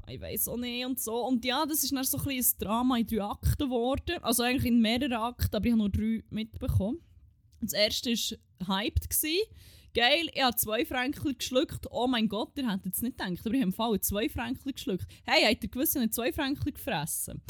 ich 0.08 0.20
weiß 0.20 0.48
auch 0.48 0.56
nicht 0.56 0.84
und 0.84 1.00
so. 1.00 1.26
Und 1.26 1.44
ja, 1.44 1.64
das 1.64 1.84
ist 1.84 1.92
dann 1.92 2.04
so 2.04 2.18
ein, 2.18 2.24
bisschen 2.24 2.56
ein 2.56 2.64
Drama 2.66 2.98
in 2.98 3.06
drei 3.06 3.22
Akten 3.22 3.68
geworden. 3.68 4.18
Also 4.22 4.42
eigentlich 4.42 4.66
in 4.66 4.80
mehreren 4.80 5.12
Akten, 5.12 5.54
aber 5.54 5.64
ich 5.64 5.72
habe 5.72 5.78
nur 5.78 5.90
drei 5.90 6.24
mitbekommen. 6.30 6.98
Das 7.60 7.72
erste 7.72 8.10
war 8.10 8.78
hyped. 8.78 9.08
Gewesen. 9.08 9.46
Geil, 9.94 10.28
ich 10.32 10.42
habe 10.42 10.56
zwei 10.56 10.84
Franken 10.84 11.36
geschluckt. 11.36 11.86
Oh 11.90 12.06
mein 12.06 12.28
Gott, 12.28 12.56
ihr 12.56 12.70
hättet 12.70 12.94
es 12.94 13.02
nicht 13.02 13.18
gedacht, 13.18 13.46
aber 13.46 13.54
ich 13.54 13.60
habe 13.60 13.68
im 13.68 13.72
Fall 13.72 14.00
zwei 14.00 14.28
Franken 14.28 14.72
geschluckt. 14.72 15.06
Hey, 15.24 15.44
habt 15.44 15.62
ihr 15.62 15.70
gewusst, 15.70 15.94
ich 15.94 16.00
habe 16.00 16.10
zwei 16.10 16.32
Franken 16.32 16.72
gefressen? 16.72 17.42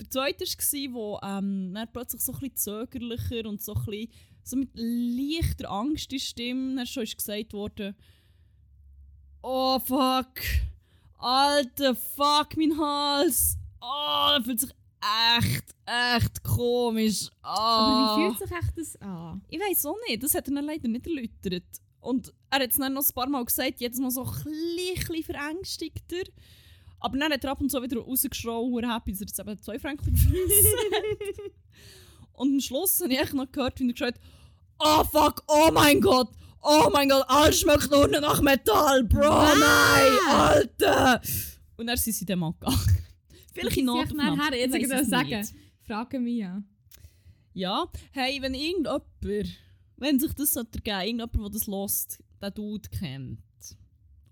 Der 0.00 0.08
zweite 0.08 0.44
war, 0.44 0.94
wo 0.94 1.20
ähm, 1.22 1.74
dann 1.74 1.92
plötzlich 1.92 2.22
so 2.22 2.32
ein 2.32 2.38
bisschen 2.40 2.56
zögerlicher 2.56 3.46
und 3.46 3.60
so, 3.60 3.74
ein 3.74 3.84
bisschen, 3.84 4.08
so 4.42 4.56
mit 4.56 4.70
leichter 4.74 5.70
Angst 5.70 6.10
in 6.10 6.18
der 6.18 6.24
Stimme 6.24 6.86
schon 6.86 7.02
ist 7.02 7.18
gesagt 7.18 7.52
worden, 7.52 7.94
Oh 9.42 9.78
fuck, 9.78 10.40
alter 11.18 11.94
fuck, 11.94 12.56
mein 12.56 12.76
Hals. 12.78 13.56
Oh, 13.80 14.36
das 14.36 14.44
fühlt 14.44 14.60
sich 14.60 14.70
echt, 15.38 15.74
echt 15.86 16.42
komisch 16.44 17.30
an. 17.42 17.56
Aber 17.56 18.16
wie 18.16 18.28
fühlt 18.28 18.38
sich 18.38 18.56
echt 18.56 18.78
das 18.78 18.96
an? 19.00 19.40
Ich 19.48 19.58
weiß 19.58 19.86
auch 19.86 19.96
nicht, 20.08 20.22
das 20.22 20.34
hat 20.34 20.48
er 20.48 20.62
leider 20.62 20.88
nicht 20.88 21.06
erläutert. 21.06 21.64
Und 22.00 22.32
er 22.50 22.60
hat 22.60 22.70
es 22.70 22.76
dann 22.76 22.92
noch 22.92 23.02
ein 23.02 23.14
paar 23.14 23.28
Mal 23.28 23.44
gesagt, 23.44 23.80
jedes 23.80 23.98
Mal 23.98 24.10
so 24.10 24.24
ein 24.24 24.76
bisschen, 24.76 25.22
verängstigter. 25.22 26.24
Aber 26.98 27.16
dann 27.18 27.32
hat 27.32 27.44
er 27.44 27.52
ab 27.52 27.60
und 27.60 27.70
zu 27.70 27.82
wieder 27.82 28.00
rausgeschrien, 28.00 28.90
happy, 28.90 29.12
dass 29.12 29.20
er 29.20 29.26
jetzt 29.26 29.38
eben 29.38 29.62
zwei 29.62 29.78
Franken 29.78 30.12
gefressen. 30.12 30.34
Und 32.34 32.54
am 32.54 32.60
Schluss 32.60 33.00
habe 33.02 33.12
ich 33.12 33.18
echt 33.18 33.34
noch 33.34 33.50
gehört, 33.50 33.80
wie 33.80 33.88
er 33.88 33.92
gesagt 33.92 34.18
hat, 34.18 34.24
oh 34.78 35.04
fuck, 35.04 35.42
oh 35.46 35.70
mein 35.72 36.00
Gott, 36.00 36.28
oh 36.62 36.88
mein 36.92 37.08
Gott, 37.08 37.24
alles 37.28 37.60
schmeckt 37.60 37.90
nur 37.90 38.08
noch 38.08 38.20
nach 38.20 38.40
Metall, 38.40 39.04
Bro, 39.04 39.20
nein, 39.20 40.12
Alter. 40.28 41.20
Und 41.76 41.86
dann 41.86 41.96
sind 41.96 42.14
sie 42.14 42.24
dann 42.24 42.38
mal 42.38 42.52
gegangen. 42.52 42.78
Vielleicht 43.52 43.76
in 43.78 43.86
Notaufnahme. 43.86 44.36
nachher, 44.36 44.58
jetzt 44.58 44.74
Ich 44.74 44.82
ich 44.82 44.90
es 44.90 45.08
sagen. 45.08 45.48
Frage 45.86 46.20
mich 46.20 46.38
ja. 46.38 46.62
Ja, 47.52 47.90
hey, 48.12 48.40
wenn 48.40 48.54
irgendjemand, 48.54 49.04
wenn 49.96 50.18
sich 50.20 50.32
das 50.34 50.52
sollte 50.52 50.78
ergeben, 50.78 51.18
irgendjemand, 51.18 51.54
der 51.54 51.58
das 51.60 51.66
lost, 51.66 52.22
den 52.40 52.54
Dude 52.54 52.88
kennt, 52.90 53.40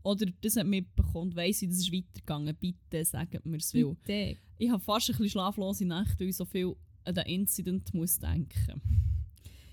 oder 0.02 0.26
das 0.40 0.56
hat 0.56 0.66
mitbekommen, 0.66 1.34
weiss 1.34 1.62
ich, 1.62 1.68
das 1.68 1.78
ist 1.78 1.92
weitergegangen, 1.92 2.56
bitte 2.56 3.04
sagt 3.04 3.44
mir 3.44 3.56
es, 3.56 3.72
Bitte. 3.72 4.36
ich 4.56 4.70
habe 4.70 4.82
fast 4.82 5.08
ein 5.10 5.12
bisschen 5.12 5.30
schlaflose 5.30 5.84
Nächte, 5.84 6.20
weil 6.20 6.28
ich 6.28 6.36
so 6.36 6.44
viel 6.44 6.76
an 7.04 7.14
den 7.14 7.26
Incident 7.26 7.92
muss 7.92 8.18
denken. 8.18 8.80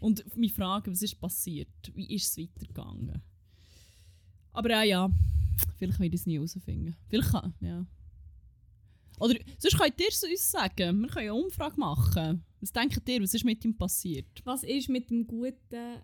Und 0.06 0.38
mich 0.38 0.54
fragen, 0.54 0.92
was 0.92 1.02
ist 1.02 1.20
passiert, 1.20 1.68
wie 1.96 2.14
ist 2.14 2.30
es 2.30 2.38
weitergegangen. 2.38 3.24
Aber 4.54 4.70
ja, 4.70 4.84
ja, 4.84 5.12
vielleicht 5.78 6.00
werde 6.00 6.14
ich 6.14 6.22
es 6.22 6.28
nie 6.28 6.36
herausfinden. 6.36 6.96
Vielleicht 7.10 7.32
kann, 7.32 7.56
ja. 7.60 7.88
Oder 9.18 9.34
sonst 9.58 9.80
könnt 9.80 10.00
ihr 10.00 10.08
es 10.10 10.24
uns 10.24 10.52
sagen, 10.52 11.02
wir 11.02 11.08
können 11.08 11.30
eine 11.30 11.34
Umfrage 11.34 11.80
machen. 11.80 12.44
Was 12.62 12.72
denkt 12.72 13.10
ihr, 13.10 13.24
was 13.24 13.34
ist 13.34 13.46
mit 13.46 13.66
ihm 13.66 13.76
passiert? 13.76 14.28
Was 14.44 14.62
ist 14.62 14.90
mit 14.90 15.10
dem 15.10 15.26
guten, 15.26 16.02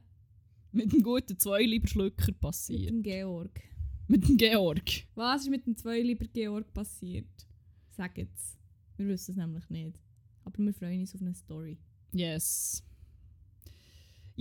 Mit 0.71 0.91
dem 0.91 1.03
guten 1.03 1.37
zwei 1.37 1.61
lieber 1.61 1.87
Schlücker 1.87 2.31
mit 2.31 2.39
passiert. 2.39 2.89
dem 2.89 3.03
Georg? 3.03 3.61
Mit 4.07 4.27
dem 4.27 4.35
Georg. 4.37 4.89
Was 5.13 5.43
ist 5.43 5.51
mit 5.51 5.67
dem 5.67 5.77
zwei 5.77 6.01
lieber 6.01 6.25
Georg 6.25 6.73
passiert? 6.73 7.29
Sagt 7.91 8.17
es. 8.17 8.57
Wir 8.97 9.07
wissen 9.09 9.31
es 9.31 9.37
nämlich 9.37 9.69
nicht. 9.69 9.99
Aber 10.43 10.57
wir 10.57 10.73
freuen 10.73 11.01
uns 11.01 11.13
auf 11.13 11.21
eine 11.21 11.35
Story. 11.35 11.77
Yes. 12.13 12.83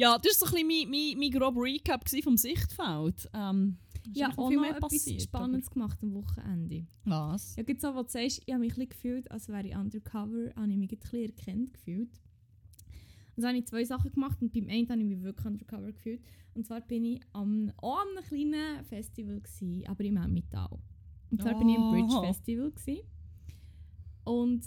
Ja, 0.00 0.16
das 0.18 0.40
war 0.40 0.48
so 0.48 0.56
ein 0.56 0.66
bisschen 0.66 0.90
mein, 0.90 0.90
mein, 0.90 1.18
mein 1.18 1.30
grober 1.30 1.62
Recap 1.62 2.08
vom 2.22 2.36
Sichtfeld. 2.36 3.28
Ähm, 3.34 3.76
Ja, 4.14 4.30
auch 4.36 4.50
noch 4.50 4.64
etwas 4.64 4.80
passiert, 4.92 5.22
Spannendes 5.22 5.70
gemacht 5.70 5.98
am 6.02 6.14
Wochenende. 6.14 6.86
aber- 7.04 7.32
Was? 7.34 7.54
Ja, 7.56 7.62
gibt 7.62 7.80
so, 7.82 7.94
was 7.94 8.06
du 8.06 8.12
sagst, 8.12 8.42
ich 8.46 8.52
habe 8.54 8.60
mich 8.64 8.76
ein 8.78 8.88
gefühlt, 8.88 9.30
als 9.30 9.48
wäre 9.48 9.68
ich 9.68 9.76
undercover, 9.76 10.50
habe 10.56 10.70
ich 10.70 10.76
mich 10.78 10.90
ein 10.92 10.98
bisschen 10.98 11.36
erkannt 11.36 11.74
gefühlt. 11.74 12.10
Und 13.36 13.42
so 13.42 13.46
habe 13.48 13.58
ich 13.58 13.66
zwei 13.66 13.84
Sachen 13.84 14.10
gemacht 14.12 14.40
und 14.42 14.52
beim 14.52 14.68
einen 14.68 14.88
habe 14.88 15.00
ich 15.00 15.06
mich 15.06 15.22
wirklich 15.22 15.46
undercover 15.46 15.92
gefühlt. 15.92 16.22
Und 16.54 16.66
zwar 16.66 16.80
bin 16.80 17.04
ich 17.04 17.20
am, 17.32 17.70
auch 17.76 18.00
an 18.00 18.08
einem 18.16 18.24
kleinen 18.24 18.84
Festival, 18.84 19.40
gewesen, 19.40 19.86
aber 19.86 20.02
im 20.04 20.16
Emmental. 20.16 20.78
Und 21.30 21.42
zwar 21.42 21.56
bin 21.58 21.68
ich 21.68 21.76
am 21.78 21.90
Bridge 21.92 22.14
Oh. 22.16 22.22
Festival. 22.22 22.70
Gewesen. 22.72 23.02
Und 24.24 24.64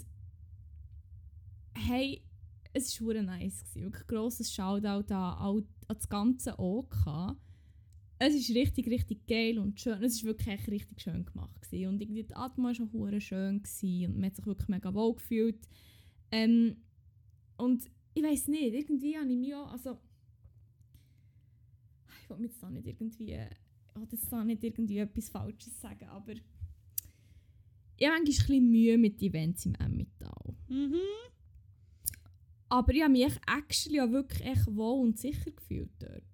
hey, 1.76 2.22
es 2.74 3.00
war 3.00 3.14
nice. 3.22 3.64
Gewesen. 3.64 3.84
Wirklich 3.84 4.06
grosses 4.06 4.52
Shoutout 4.52 5.12
an, 5.14 5.38
an 5.38 5.68
das 5.88 6.08
ganze 6.08 6.58
OK. 6.58 7.36
Es 8.18 8.34
ist 8.34 8.54
richtig, 8.54 8.88
richtig 8.88 9.26
geil 9.26 9.58
und 9.58 9.80
schön. 9.80 10.02
Es 10.02 10.16
ist 10.16 10.24
wirklich 10.24 10.68
richtig 10.68 11.00
schön 11.00 11.24
gemacht. 11.24 11.62
Gewesen. 11.62 11.88
Und 11.88 12.02
irgendwie 12.02 12.24
die 12.24 12.34
Atmosphäre 12.34 12.92
war 12.92 13.10
schon 13.10 13.20
schön 13.20 13.62
gewesen 13.62 14.06
und 14.06 14.16
man 14.16 14.26
hat 14.26 14.36
sich 14.36 14.46
wirklich 14.46 14.68
mega 14.68 14.92
wohl 14.92 15.14
gefühlt. 15.14 15.68
Ähm, 16.30 16.76
und 17.56 17.84
ich 18.14 18.22
weiß 18.22 18.48
nicht, 18.48 18.74
irgendwie 18.74 19.16
habe 19.16 19.30
ich 19.30 19.38
mich 19.38 19.54
auch, 19.54 19.70
also 19.70 19.98
ich 22.22 22.30
will 22.30 22.38
mir 22.38 22.46
jetzt 22.46 22.62
da 22.62 22.70
nicht 22.70 22.86
irgendwie, 22.86 23.30
jetzt 24.10 24.32
da 24.32 24.44
nicht 24.44 24.64
irgendwie 24.64 24.98
etwas 24.98 25.28
Falsches 25.28 25.80
sagen, 25.80 26.06
aber 26.08 26.32
ich 27.96 28.06
habe 28.06 28.16
manchmal 28.16 28.18
ein 28.18 28.24
bisschen 28.24 28.70
Mühe 28.70 28.98
mit 28.98 29.22
Events 29.22 29.66
im 29.66 29.74
Emmental. 29.76 30.56
Mhm. 30.68 30.98
Aber 32.74 32.92
ich 32.92 33.02
habe 33.02 33.12
mich 33.12 33.32
actually 33.46 34.00
auch 34.00 34.10
wirklich 34.10 34.44
echt 34.44 34.66
wohl 34.74 35.02
und 35.02 35.16
sicher 35.16 35.52
gefühlt 35.52 35.92
dort. 36.00 36.24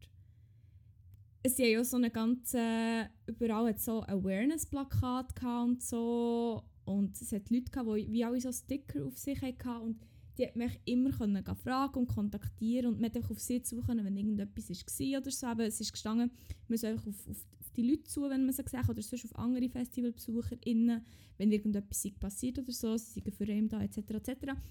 Es 1.42 1.58
haben 1.58 1.66
ja 1.66 1.84
so 1.84 1.98
eine 1.98 2.10
ganze, 2.10 3.10
überall 3.26 3.68
hat 3.68 3.80
so 3.80 4.02
Awareness-Plakat 4.04 5.34
und 5.42 5.82
so. 5.82 6.62
Und 6.86 7.20
es 7.20 7.30
hat 7.32 7.50
Leute 7.50 7.70
gehabt, 7.70 7.90
die 7.94 8.10
wie 8.10 8.24
alle 8.24 8.40
so 8.40 8.50
Sticker 8.52 9.04
auf 9.04 9.18
sich 9.18 9.38
hatten. 9.42 9.82
Und 9.82 10.06
die 10.38 10.46
hat 10.46 10.56
mich 10.56 10.80
immer 10.86 11.10
können 11.10 11.44
fragen 11.44 11.98
und 11.98 12.08
kontaktieren 12.08 12.86
und 12.86 13.00
man 13.00 13.10
konnte 13.10 13.18
einfach 13.18 13.32
auf 13.32 13.40
sie 13.40 13.60
zukommen, 13.60 14.02
wenn 14.02 14.16
irgendetwas 14.16 14.70
war 14.70 15.20
oder 15.20 15.30
so. 15.30 15.46
Aber 15.46 15.66
es 15.66 15.78
ist 15.78 15.92
gestanden, 15.92 16.30
man 16.68 16.78
soll 16.78 16.92
einfach 16.92 17.08
auf, 17.08 17.28
auf 17.28 17.44
die 17.76 17.82
Leute 17.82 18.04
zu, 18.04 18.22
wenn 18.22 18.44
man 18.44 18.52
sie 18.52 18.62
sieht, 18.66 18.88
oder 18.88 19.02
sonst 19.02 19.24
auf 19.24 19.38
andere 19.38 19.68
FestivalbesucherInnen, 19.68 21.04
wenn 21.38 21.52
irgendetwas 21.52 22.06
passiert 22.18 22.58
oder 22.58 22.72
so, 22.72 22.96
sie 22.96 23.20
sind 23.20 23.34
für 23.34 23.44
ihn 23.44 23.68
da, 23.68 23.82
etc. 23.82 23.98
etc. 23.98 24.30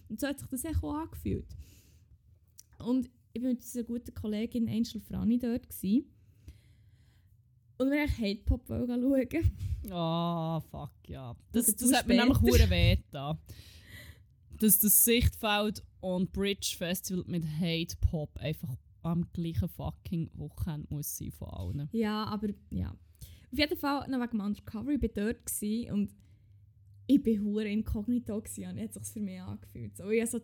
Und 0.09 0.19
so 0.19 0.27
hat 0.27 0.39
sich 0.39 0.47
das 0.49 0.65
echt 0.65 0.83
auch 0.83 0.95
angefühlt. 0.95 1.55
Und 2.79 3.09
ich 3.33 3.41
war 3.41 3.49
mit 3.49 3.59
unserer 3.59 3.83
guten 3.83 4.13
Kollegin 4.13 4.67
Angel 4.67 5.01
Frani 5.01 5.39
dort. 5.39 5.69
Gewesen. 5.69 6.05
Und 7.77 7.91
wir 7.91 7.99
wollten 7.99 8.21
Hate-Pop 8.21 8.67
schauen. 8.67 9.91
Ah, 9.91 10.59
fuck, 10.59 10.91
ja. 11.07 11.35
Das, 11.51 11.73
das 11.75 11.93
hat 11.93 12.07
mir 12.07 12.17
nämlich 12.17 12.41
hure 12.41 12.69
weh 12.69 12.97
da. 13.11 13.39
Dass 14.59 14.79
das 14.79 15.05
Sichtfeld 15.05 15.83
und 16.01 16.33
Bridge 16.33 16.75
Festival 16.77 17.23
mit 17.27 17.45
Hate 17.45 17.95
Pop 18.01 18.35
einfach 18.37 18.75
am 19.09 19.31
gleichen 19.33 19.69
fucking 19.69 20.29
Wochenende 20.33 20.87
muss 20.89 21.17
sein 21.17 21.31
von 21.31 21.49
allen. 21.49 21.89
Ja, 21.91 22.25
aber 22.25 22.49
ja. 22.69 22.95
Auf 23.51 23.57
jeden 23.57 23.77
Fall, 23.77 24.07
noch 24.09 24.19
wegen 24.19 24.37
dem 24.37 24.41
Undercover, 24.41 24.91
ich 24.91 25.01
war 25.01 25.09
dort 25.09 25.91
und 25.91 26.13
ich 27.07 27.25
war 27.25 27.43
hure 27.43 27.67
inkognito 27.67 28.41
es 28.45 28.57
hat 28.95 29.05
sich 29.05 29.13
für 29.13 29.19
mich 29.19 29.41
angefühlt. 29.41 29.97
So, 29.97 30.09
ich 30.09 30.21
habe 30.21 30.29
so 30.29 30.39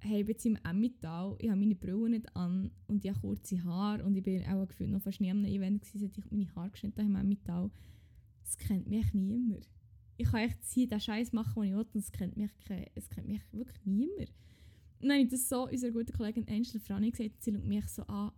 hey, 0.00 0.20
ich 0.20 0.26
bin 0.26 0.34
jetzt 0.34 0.46
im 0.46 0.58
Emmental, 0.64 1.36
ich 1.38 1.48
habe 1.48 1.60
meine 1.60 1.74
Brille 1.74 2.10
nicht 2.10 2.36
an 2.36 2.70
und 2.88 3.04
ich 3.04 3.10
habe 3.10 3.20
kurze 3.20 3.62
Haare 3.64 4.04
und 4.04 4.16
ich 4.16 4.22
bin 4.22 4.44
auch 4.46 4.66
gefühlt 4.66 4.90
noch 4.90 5.00
fast 5.00 5.20
nie 5.20 5.30
an 5.30 5.38
einem 5.38 5.52
Event 5.52 5.82
gewesen, 5.82 6.00
seit 6.00 6.18
ich 6.18 6.30
meine 6.30 6.54
Haare 6.54 6.70
geschnitten 6.70 6.98
habe 6.98 7.08
im 7.08 7.16
Emmental. 7.16 7.70
Es 8.44 8.58
kennt 8.58 8.88
mich 8.88 9.14
niemand. 9.14 9.68
Ich 10.16 10.28
kann 10.28 10.40
echt 10.40 10.58
hier 10.64 10.88
den 10.88 11.00
Scheiß 11.00 11.32
machen, 11.32 11.62
den 11.62 11.70
ich 11.70 11.76
will, 11.76 11.86
und 11.94 11.96
es 11.96 12.12
kennt 12.12 12.36
mich, 12.36 12.50
es 12.94 13.08
kennt 13.08 13.28
mich 13.28 13.42
wirklich 13.52 13.86
niemand. 13.86 14.32
Dann 15.02 15.10
habe 15.12 15.22
ich 15.22 15.28
das 15.28 15.48
so 15.48 15.68
unserer 15.68 15.90
guten 15.90 16.12
Kollegin 16.12 16.46
Angela 16.48 16.78
Frani 16.80 17.10
gesagt, 17.10 17.42
sie 17.42 17.52
schaut 17.52 17.64
mich 17.64 17.88
so 17.88 18.02
an, 18.04 18.30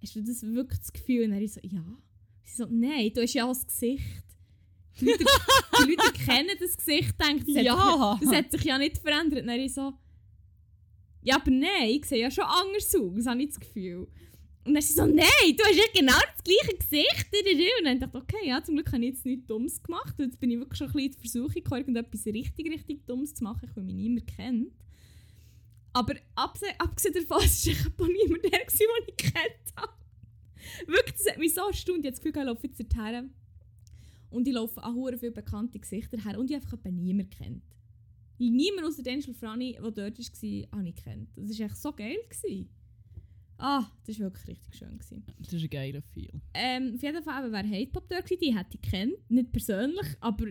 hast 0.00 0.14
du 0.16 0.22
das 0.22 0.42
wirklich 0.42 0.78
das 0.78 0.92
Gefühl? 0.92 1.24
Und 1.30 1.34
ich 1.34 1.52
so, 1.52 1.60
ja. 1.64 1.84
Sie 2.44 2.56
so, 2.56 2.66
nein, 2.70 3.10
du 3.12 3.20
hast 3.22 3.34
ja 3.34 3.44
auch 3.44 3.48
das 3.48 3.66
Gesicht. 3.66 4.04
Die 5.00 5.04
Leute, 5.06 5.24
die 5.86 5.90
Leute 5.90 6.12
kennen 6.24 6.56
das 6.58 6.76
Gesicht, 6.76 7.14
denken, 7.20 7.52
das, 7.54 7.64
Ja. 7.64 7.76
hat 7.76 8.20
sich, 8.20 8.28
das 8.28 8.36
hat 8.38 8.50
sich 8.52 8.64
ja 8.64 8.78
nicht 8.78 8.98
verändert. 8.98 9.42
Und 9.42 9.48
dann 9.48 9.68
so, 9.68 9.92
ja, 11.22 11.36
aber 11.36 11.50
nein, 11.50 11.88
ich 11.90 12.04
sehe 12.06 12.20
ja 12.22 12.30
schon 12.30 12.44
anders 12.44 12.94
aus, 12.94 13.26
habe 13.26 13.42
ich 13.42 13.48
das 13.48 13.60
Gefühl. 13.60 14.08
Und 14.64 14.74
dann 14.74 14.76
ist 14.76 14.88
sie 14.88 14.94
so, 14.94 15.06
nein, 15.06 15.56
du 15.56 15.64
hast 15.64 15.76
ja 15.76 15.84
genau 15.94 16.12
das 16.12 16.44
gleiche 16.44 16.76
Gesicht. 16.78 17.26
Und 17.80 17.84
dann 17.86 18.00
dachte 18.00 18.18
ich, 18.18 18.22
okay, 18.22 18.48
ja, 18.48 18.62
zum 18.62 18.74
Glück 18.76 18.92
habe 18.92 19.04
ich 19.04 19.14
jetzt 19.14 19.24
nichts 19.26 19.46
Dummes 19.46 19.82
gemacht. 19.82 20.14
Und 20.18 20.26
jetzt 20.26 20.38
bin 20.40 20.50
ich 20.50 20.58
wirklich 20.58 20.78
schon 20.78 20.88
ein 20.88 20.92
bisschen 20.92 21.12
in 21.14 21.20
Versuchung, 21.20 21.78
irgendetwas 21.78 22.26
richtig, 22.26 22.70
richtig 22.70 23.06
Dummes 23.06 23.34
zu 23.34 23.44
machen, 23.44 23.68
weil 23.74 23.84
mich 23.84 23.94
niemand 23.94 24.26
kennt. 24.26 24.72
Aber 25.98 26.14
abse- 26.36 26.78
abgesehen 26.78 27.14
davon, 27.14 27.38
es 27.44 27.66
war 27.66 27.72
echt 27.72 27.98
niemand 28.00 28.44
der, 28.44 28.64
gewesen, 28.64 28.78
den 28.78 29.08
ich 29.08 29.16
kennt 29.16 29.76
habe. 29.76 29.92
Wirklich, 30.86 31.16
das 31.16 31.26
hat 31.32 31.38
mich 31.38 31.54
so 31.54 31.66
erstaunt. 31.66 31.98
Ich 31.98 32.04
habe 32.04 32.10
das 32.10 32.20
Gefühl, 32.20 32.38
ich 32.40 32.44
laufe 32.46 32.66
jetzt 32.66 32.78
dorthin 32.80 33.30
und 34.30 34.46
ich 34.46 34.54
laufe 34.54 34.82
an 34.82 34.94
hure 34.94 35.18
viele 35.18 35.32
bekannte 35.32 35.78
Gesichter 35.78 36.22
her 36.22 36.38
und 36.38 36.50
ich 36.50 36.56
einfach 36.56 36.74
etwa 36.74 36.90
niemand 36.90 37.30
kennt. 37.32 37.62
Niemand 38.38 38.86
außer 38.86 39.02
Angel 39.10 39.34
Frani, 39.34 39.72
der 39.72 39.90
dort 39.90 40.18
war, 40.18 40.78
habe 40.78 40.88
ich 40.88 40.94
kennt. 40.94 41.28
Das 41.36 41.58
war 41.58 41.66
echt 41.66 41.76
so 41.76 41.92
geil. 41.92 42.16
Gewesen. 42.28 42.68
Ah, 43.56 43.84
das 44.06 44.20
war 44.20 44.26
wirklich 44.26 44.46
richtig 44.56 44.76
schön. 44.76 44.96
Gewesen. 44.98 45.24
Das 45.40 45.52
ist 45.52 45.62
ein 45.64 45.70
geiler 45.70 46.02
Feel. 46.02 46.30
Ähm, 46.54 46.92
auf 46.94 47.02
jeden 47.02 47.22
Fall 47.24 47.50
wäre 47.50 47.68
Hatepop 47.68 48.08
dort 48.08 48.24
gewesen, 48.26 48.40
die 48.40 48.56
hätte 48.56 48.78
ich 48.80 48.88
kennt. 48.88 49.30
Nicht 49.30 49.50
persönlich, 49.50 50.06
aber 50.20 50.46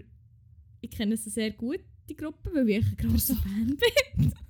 ich 0.82 0.90
kenne 0.90 1.16
sie 1.16 1.30
sehr 1.30 1.52
gut, 1.52 1.80
die 2.10 2.16
Gruppe, 2.18 2.52
weil 2.54 2.70
ich 2.70 2.86
ein 2.86 2.98
grosser 2.98 3.36
Fan 3.38 3.78
bin. 4.18 4.34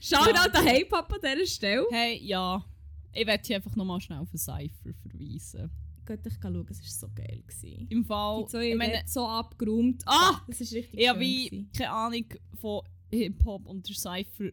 Shoutout 0.00 0.30
Ja. 0.34 0.42
an 0.60 0.66
Hatepop 0.66 1.12
an 1.12 1.18
dieser 1.22 1.46
Stelle. 1.46 1.86
Hey, 1.90 2.18
ja. 2.24 2.64
Ich 3.12 3.26
werde 3.26 3.42
hier 3.46 3.56
einfach 3.56 3.74
nochmal 3.76 4.00
schnell 4.00 4.18
auf 4.18 4.28
einen 4.30 4.38
Cypher 4.38 4.94
verweisen. 5.02 5.70
Geht 6.06 6.26
euch 6.26 6.34
schauen, 6.40 6.66
es 6.70 6.80
war 6.80 7.08
so 7.08 7.14
geil. 7.14 7.42
Gewesen. 7.46 7.86
Im 7.90 8.04
Fall, 8.04 8.42
Die 8.44 8.46
zwei 8.50 8.70
ich 8.70 8.76
meine, 8.76 9.02
so 9.06 9.26
abgeräumt. 9.26 10.02
Ah, 10.06 10.40
das 10.46 10.60
ist 10.60 10.72
richtig 10.72 10.98
ich 11.00 11.08
habe 11.08 11.18
schön. 11.18 11.26
wie 11.28 11.44
gewesen. 11.50 11.70
keine 11.76 11.90
Ahnung 11.90 12.24
von 12.54 12.80
Hip-Hop 13.10 13.66
und 13.66 13.88
der 13.88 13.94
Cypher 13.96 14.50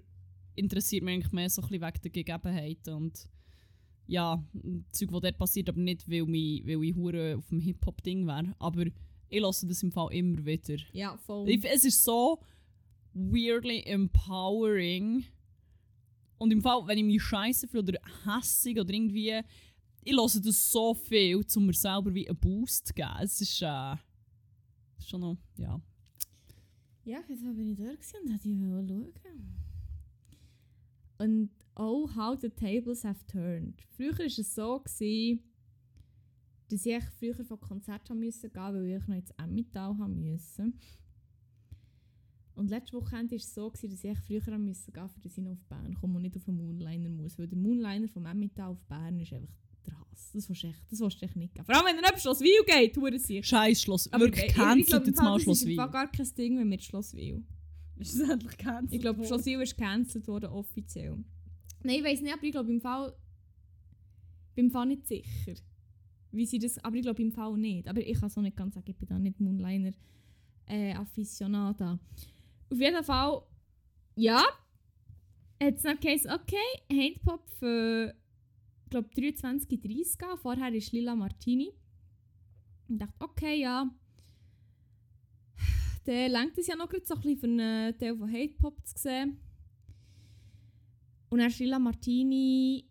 interessiert 0.55 1.03
mich 1.03 1.13
eigentlich 1.15 1.31
mehr 1.33 1.49
so 1.49 1.61
ein 1.61 1.67
bisschen 1.69 1.81
wegen 1.85 2.01
der 2.01 2.11
Gegebenheiten 2.11 2.93
und 2.93 3.29
ja, 4.07 4.43
Zeug, 4.91 5.11
was 5.11 5.21
dort 5.21 5.37
passiert, 5.37 5.67
aber 5.69 5.79
nicht, 5.79 6.09
weil, 6.09 6.25
mich, 6.25 6.65
weil 6.65 6.83
ich 6.83 6.95
hure 6.95 7.37
auf 7.37 7.47
dem 7.49 7.59
Hip-Hop-Ding 7.59 8.27
wäre. 8.27 8.53
Aber 8.59 8.85
ich 9.29 9.39
lasse 9.41 9.65
das 9.67 9.81
im 9.81 9.91
Fall 9.91 10.13
immer 10.13 10.45
wieder. 10.45 10.75
Ja, 10.93 11.17
voll. 11.17 11.49
Ich, 11.49 11.63
es 11.65 11.83
ist 11.85 12.03
so 12.03 12.39
weirdly 13.13 13.81
empowering. 13.85 15.25
Und 16.37 16.51
im 16.51 16.61
Fall, 16.61 16.85
wenn 16.87 16.97
ich 16.97 17.03
mich 17.03 17.23
scheiße 17.23 17.67
fühle 17.67 17.83
oder 17.83 17.99
hässig 18.25 18.79
oder 18.79 18.93
irgendwie, 18.93 19.41
ich 20.03 20.13
lasse 20.13 20.41
das 20.41 20.71
so 20.71 20.93
viel, 20.93 21.43
um 21.55 21.65
mir 21.65 21.73
selber 21.73 22.13
wie 22.13 22.27
einen 22.27 22.37
Boost 22.37 22.87
zu 22.87 22.93
geben. 22.93 23.09
Es 23.21 23.41
ist 23.41 23.61
äh, 23.61 23.95
schon 24.99 25.21
noch, 25.21 25.37
ja. 25.57 25.81
Ja, 27.05 27.19
jetzt 27.27 27.41
bin 27.41 27.69
ich 27.69 27.77
gewesen 27.77 28.17
und 28.23 28.29
wollte 28.73 28.93
ich 28.93 29.21
schauen. 29.21 29.65
Und 31.17 31.49
oh, 31.75 32.09
how 32.15 32.37
the 32.39 32.49
tables 32.49 33.03
have 33.03 33.25
turned. 33.27 33.81
Früher 33.95 34.17
war 34.17 34.25
es 34.25 34.55
so, 34.55 34.79
gewesen, 34.79 35.43
dass 36.69 36.85
ich 36.85 37.03
früher 37.19 37.45
von 37.45 37.59
müssen 38.19 38.51
gehen 38.51 38.73
weil 38.73 38.85
ich 38.85 39.07
noch 39.07 39.15
ins 39.15 39.31
Emmental 39.37 39.93
müssen. 40.07 40.79
Und 42.55 42.69
letzte 42.69 42.93
Woche 42.95 43.11
war 43.11 43.23
es 43.31 43.53
so, 43.53 43.69
gewesen, 43.69 43.89
dass 43.89 44.03
ich 44.03 44.17
früher 44.19 44.57
müssen 44.57 44.93
gehen 44.93 45.09
für 45.09 45.19
dass 45.19 45.37
ich 45.37 45.43
noch 45.43 45.51
auf 45.51 45.63
Bern 45.65 45.93
komme 45.95 46.15
und 46.15 46.21
nicht 46.21 46.37
auf 46.37 46.45
den 46.45 46.55
Moonliner 46.55 47.09
muss. 47.09 47.37
Weil 47.37 47.47
der 47.47 47.57
Moonliner 47.57 48.07
vom 48.07 48.25
Emmental 48.25 48.71
auf 48.71 48.81
Bern 48.85 49.19
ist 49.19 49.33
einfach 49.33 49.53
der 49.85 49.99
Hass. 49.99 50.31
Das 50.33 50.47
willst 50.49 50.63
du 50.63 50.67
echt, 50.67 50.91
das 50.91 50.99
willst 50.99 51.21
du 51.21 51.25
echt 51.25 51.35
nicht 51.35 51.53
geben. 51.53 51.65
Vor 51.65 51.75
allem, 51.75 51.85
wenn 51.85 52.03
er 52.03 52.11
nicht 52.11 52.21
Schloss 52.21 52.39
Wil 52.39 52.63
geht, 52.65 52.97
hure 52.97 53.19
sich. 53.19 53.45
Scheiß 53.45 53.81
Schloss. 53.81 54.11
Aber 54.13 54.25
Wirklich 54.25 54.53
cancelt 54.53 55.01
im 55.01 55.07
jetzt 55.07 55.17
Fall, 55.17 55.25
mal 55.25 55.33
das 55.35 55.43
Schloss 55.43 55.57
ist 55.57 55.63
im 55.63 55.69
Wien. 55.69 55.75
Fall 55.77 55.89
gar 55.91 56.11
kein 56.11 56.35
Ding, 56.37 56.57
wenn 56.57 56.71
wir 56.71 56.79
Schloss 56.79 57.13
Wil. 57.13 57.43
Ist 57.97 58.15
es 58.15 58.29
endlich 58.29 58.57
cancelt 58.57 58.93
Ich 58.93 59.01
glaube? 59.01 59.25
Schloss 59.25 59.45
Wil 59.45 59.61
ist 59.61 59.77
gecancelt 59.77 60.27
worden, 60.27 60.49
offiziell. 60.49 61.17
Nein, 61.83 61.97
ich 61.97 62.03
weiß 62.03 62.21
nicht, 62.21 62.33
aber 62.33 62.43
ich 62.43 62.51
glaube 62.51 62.71
im 62.71 62.81
Fall. 62.81 63.13
Bin 64.55 64.65
im 64.67 64.71
Fall 64.71 64.85
nicht 64.85 65.05
sicher. 65.07 65.53
Wie 66.31 66.45
sie 66.45 66.59
das. 66.59 66.77
Aber 66.83 66.95
ich 66.95 67.01
glaube 67.03 67.21
im 67.21 67.31
Fall 67.31 67.57
nicht. 67.57 67.87
Aber 67.87 67.99
ich 67.99 68.17
kann 68.17 68.27
es 68.27 68.37
auch 68.37 68.41
nicht 68.41 68.55
ganz 68.55 68.75
sagen, 68.75 68.89
ich 68.89 68.97
bin 68.97 69.07
da 69.07 69.19
nicht 69.19 69.39
Moonliner 69.41 69.91
äh, 70.67 70.93
Aficionada. 70.93 71.99
Auf 72.69 72.79
jeden 72.79 73.03
Fall, 73.03 73.41
ja. 74.15 74.43
Hat 75.61 75.75
es 75.75 75.83
dann 75.83 75.99
geheißen, 75.99 76.31
okay, 76.31 76.57
Handpop 76.91 77.47
für, 77.59 78.13
glaube, 78.89 79.09
23, 79.15 79.79
30 79.79 80.17
gehen. 80.17 80.37
Vorher 80.41 80.73
ist 80.73 80.91
Lila 80.91 81.15
Martini. 81.15 81.71
Und 82.87 82.99
dachte, 82.99 83.15
okay, 83.19 83.61
ja. 83.61 83.89
Dann 86.05 86.31
lenkt 86.31 86.57
es 86.57 86.67
ja 86.67 86.75
noch 86.75 86.89
gerade 86.89 87.05
so 87.05 87.15
ein 87.15 87.21
bisschen 87.21 87.39
für 87.39 87.47
einen 87.47 87.97
Teil 87.97 88.17
von 88.17 88.31
Hate 88.31 88.53
Pop 88.59 88.85
zu 88.85 88.97
sehen. 88.97 89.39
Und 91.29 91.39
dann 91.39 91.51
war 91.51 91.57
Lila 91.57 91.79
Martini 91.79 92.85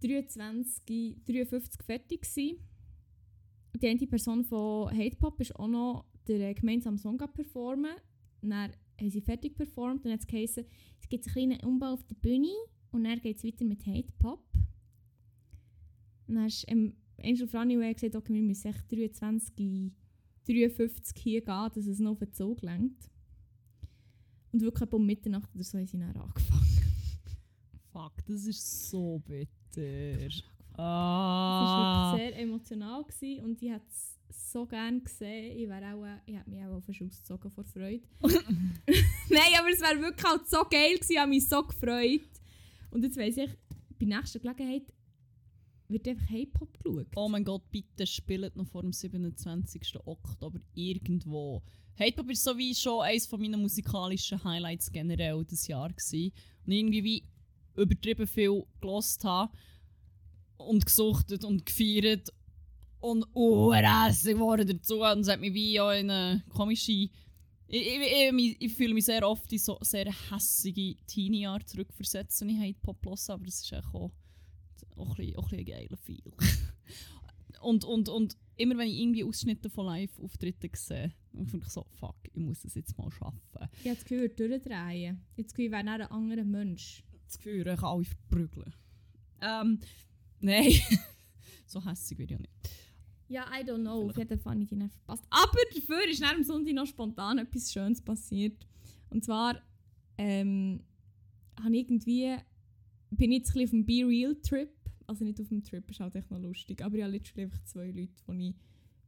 23, 0.00 1.24
53 1.26 1.82
fertig. 1.84 2.22
Gewesen. 2.22 2.58
Die 3.74 3.88
eine 3.88 4.06
Person 4.06 4.44
von 4.44 4.96
Hate 4.96 5.16
Pop 5.16 5.40
ist 5.40 5.56
auch 5.56 5.66
noch 5.66 6.04
der 6.28 6.54
gemeinsame 6.54 6.98
Song 6.98 7.18
performen. 7.18 7.96
Dann 8.42 8.72
haben 9.00 9.10
sie 9.10 9.20
fertig 9.20 9.56
performt 9.56 10.04
und 10.04 10.12
hat 10.12 10.20
es 10.20 10.26
geheißen, 10.26 10.64
es 11.00 11.08
gibt 11.08 11.26
einen 11.26 11.32
kleinen 11.32 11.60
Umbau 11.66 11.92
auf 11.94 12.04
der 12.04 12.14
Bühne 12.16 12.48
und 12.90 13.04
dann 13.04 13.20
geht 13.20 13.36
es 13.38 13.44
weiter 13.44 13.64
mit 13.64 13.86
Hate 13.86 14.12
Pop. 14.18 14.44
Und 16.26 16.34
dann 16.36 16.46
ist 16.46 16.64
ähm, 16.68 16.94
Angel 17.22 17.46
Franny 17.46 17.76
hat 17.76 17.96
gesagt, 17.96 18.16
okay, 18.16 18.34
wir 18.34 18.42
müssen 18.42 18.68
echt 18.68 18.90
23, 18.90 19.92
53 20.46 21.22
hier 21.22 21.40
gehen, 21.40 21.68
dass 21.74 21.86
es 21.86 21.98
noch 22.00 22.12
auf 22.12 22.18
den 22.18 22.32
Zug 22.32 22.62
lenkt. 22.62 23.08
Und 24.52 24.60
wirklich 24.60 24.92
um 24.92 25.06
Mitternacht 25.06 25.54
oder 25.54 25.64
so 25.64 25.78
haben 25.78 25.86
sie 25.86 25.98
dann 25.98 26.16
angefangen. 26.16 26.62
Fuck, 27.92 28.12
das 28.26 28.44
ist 28.46 28.90
so 28.90 29.20
bitter. 29.24 30.26
Es 30.26 30.42
Ah. 30.74 32.12
war 32.12 32.18
wirklich 32.18 32.32
sehr 32.34 32.42
emotional 32.42 33.04
gewesen 33.04 33.44
und 33.44 33.62
ich 33.62 33.70
hätte 33.70 33.84
es 33.88 34.18
so 34.32 34.66
gerne 34.66 35.00
gesehen. 35.00 35.56
Ich, 35.58 35.68
wäre 35.68 35.94
auch, 35.94 36.04
äh, 36.04 36.18
ich 36.26 36.36
hätte 36.36 36.50
mich 36.50 36.64
auch 36.64 36.76
auf 36.76 36.84
den 36.84 36.94
Schuss 36.94 37.18
gezogen 37.18 37.50
vor 37.50 37.64
Freude. 37.64 38.02
Nein, 38.22 39.52
aber 39.58 39.70
es 39.72 39.80
wäre 39.80 40.00
wirklich 40.00 40.24
halt 40.24 40.48
so 40.48 40.64
geil 40.70 40.94
gewesen, 40.94 41.12
ich 41.12 41.18
habe 41.18 41.30
mich 41.30 41.48
so 41.48 41.62
gefreut. 41.62 42.20
Und 42.90 43.04
jetzt 43.04 43.16
weiss 43.16 43.36
ich, 43.36 43.50
bei 43.98 44.06
der 44.06 44.18
nächsten 44.18 44.40
Gelegenheit 44.40 44.92
wird 45.88 46.08
einfach 46.08 46.28
Hip-Hop 46.28 46.78
geschaut. 46.82 47.06
Oh 47.16 47.28
mein 47.28 47.44
Gott, 47.44 47.70
bitte 47.70 48.06
spielt 48.06 48.56
noch 48.56 48.66
vor 48.66 48.82
dem 48.82 48.92
27. 48.92 49.96
Oktober 50.04 50.60
irgendwo. 50.74 51.62
Hate 51.98 52.24
ist 52.30 52.44
so 52.44 52.56
wie 52.56 52.74
schon 52.74 53.02
eines 53.02 53.26
von 53.26 53.40
meinen 53.40 53.60
musikalischen 53.60 54.42
Highlights 54.42 54.90
generell 54.90 55.44
dieses 55.44 55.66
Jahr 55.66 55.90
gewesen. 55.90 56.32
Und 56.64 56.72
irgendwie 56.72 57.04
wie 57.04 57.24
übertrieben 57.76 58.26
viel 58.26 58.64
gelost 58.80 59.24
habe 59.24 59.52
und 60.56 60.84
gesuchtet 60.84 61.44
und 61.44 61.66
gefeiert 61.66 62.32
und 63.02 63.26
urhässig 63.34 64.34
geworden 64.34 64.66
dazu. 64.66 65.02
Und 65.02 65.20
es 65.20 65.28
hat 65.28 65.40
mich 65.40 65.52
wie 65.52 65.80
auch 65.80 65.90
in 65.90 66.10
eine 66.10 66.42
komische... 66.48 66.92
Ich, 66.92 67.10
ich, 67.68 68.32
ich, 68.32 68.56
ich 68.60 68.72
fühle 68.74 68.94
mich 68.94 69.06
sehr 69.06 69.26
oft 69.26 69.50
in 69.52 69.58
so 69.58 69.78
sehr 69.80 70.12
hässige 70.30 70.96
Teenie-Jahre 71.06 71.64
zurückversetzt, 71.64 72.40
wenn 72.42 72.50
ich 72.50 72.58
Hate-Pop 72.58 73.04
höre, 73.04 73.34
aber 73.34 73.46
es 73.46 73.62
ist 73.62 73.74
auch, 73.74 73.94
auch, 73.94 74.10
auch, 74.96 75.18
ein 75.18 75.36
auch 75.36 75.50
ein 75.52 75.64
geiler 75.64 75.96
Feel. 75.96 76.32
und, 77.62 77.84
und, 77.84 78.10
und 78.10 78.36
immer 78.56 78.76
wenn 78.78 78.88
ich 78.88 79.00
irgendwie 79.00 79.24
Ausschnitte 79.24 79.70
von 79.70 79.86
Live-Auftritten 79.86 80.70
sehe, 80.74 81.12
dann 81.32 81.46
finde 81.46 81.66
ich 81.66 81.72
so, 81.72 81.86
fuck, 81.98 82.16
ich 82.24 82.36
muss 82.36 82.64
es 82.64 82.74
jetzt 82.74 82.96
mal 82.98 83.10
schaffen. 83.10 83.40
Ich 83.80 83.86
habe 83.86 83.96
das 83.96 84.04
Gefühl, 84.04 84.24
ich 84.24 84.38
würde 84.38 84.48
durchdrehen. 84.48 85.26
Ich 85.32 85.38
habe 85.38 85.42
das 85.44 85.52
Gefühl, 85.54 85.64
ich 85.64 85.72
wäre 85.72 85.80
ein 85.80 86.02
anderer 86.02 86.44
Mensch. 86.44 87.02
Das 87.26 87.38
Gefühl, 87.38 87.66
ich 87.66 87.80
kann 87.80 87.84
alle 87.84 88.04
verprügeln. 88.04 88.74
Ähm, 89.40 89.80
nein. 90.40 90.72
so 91.66 91.84
hässlich 91.84 92.18
würde 92.18 92.34
ich 92.34 92.38
auch 92.38 92.42
nicht. 92.42 92.52
Ja, 93.32 93.46
I 93.50 93.64
don't 93.64 93.80
know. 93.80 94.10
Auf 94.10 94.18
jeden 94.18 94.38
Fall 94.38 94.52
habe 94.52 94.62
ich 94.62 94.70
nicht 94.70 94.92
verpasst. 94.92 95.24
Aber 95.30 95.58
dafür 95.74 96.06
ist 96.06 96.22
dem 96.22 96.44
Sonntag 96.44 96.74
noch 96.74 96.86
spontan 96.86 97.38
etwas 97.38 97.72
Schönes 97.72 98.02
passiert. 98.02 98.66
Und 99.08 99.24
zwar 99.24 99.56
ähm, 100.18 100.80
habe 101.58 101.74
ich 101.74 101.88
irgendwie, 101.88 102.36
bin 103.10 103.32
ich 103.32 103.38
jetzt 103.38 103.56
ein 103.56 103.62
bisschen 103.62 103.64
auf 103.64 103.70
dem 103.70 103.86
Be 103.86 104.06
Real 104.06 104.36
Trip. 104.42 104.68
Also 105.06 105.24
nicht 105.24 105.40
auf 105.40 105.48
dem 105.48 105.64
Trip, 105.64 105.90
ist 105.90 106.00
halt 106.00 106.14
echt 106.14 106.30
noch 106.30 106.40
lustig. 106.40 106.84
Aber 106.84 106.94
ich 106.94 107.02
habe 107.02 107.12
literally 107.12 107.44
einfach 107.44 107.64
zwei 107.64 107.86
Leute, 107.86 108.12
die 108.28 108.48
ich 108.48 108.54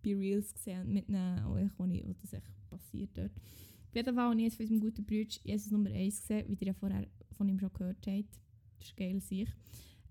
Be 0.01 0.19
Reals 0.19 0.55
gesehen 0.55 0.91
mit 0.91 1.07
ihnen, 1.11 1.45
auch 1.45 1.59
ich, 1.59 1.71
wo, 1.77 1.85
ich, 1.85 2.07
wo 2.07 2.15
das 2.15 2.33
echt 2.33 2.51
passiert 2.71 3.11
dort. 3.13 3.33
Auf 3.37 3.95
jeden 3.95 4.15
Fall 4.15 4.25
habe 4.25 4.37
ich 4.37 4.45
jetzt 4.45 4.57
von 4.57 4.65
unserem 4.65 4.81
guten 4.81 5.05
Bruder 5.05 5.37
Jesus 5.45 5.71
Nummer 5.71 5.91
1 5.91 6.21
gesehen, 6.23 6.47
wie 6.49 6.55
ihr 6.55 6.69
ja 6.69 6.73
vorher 6.73 7.07
von 7.33 7.47
ihm 7.47 7.61
schon 7.61 7.73
gehört 7.75 8.07
habt. 8.07 8.39
Das 8.79 8.89
ist 8.89 8.97
geil, 8.97 9.21
sich. 9.21 9.49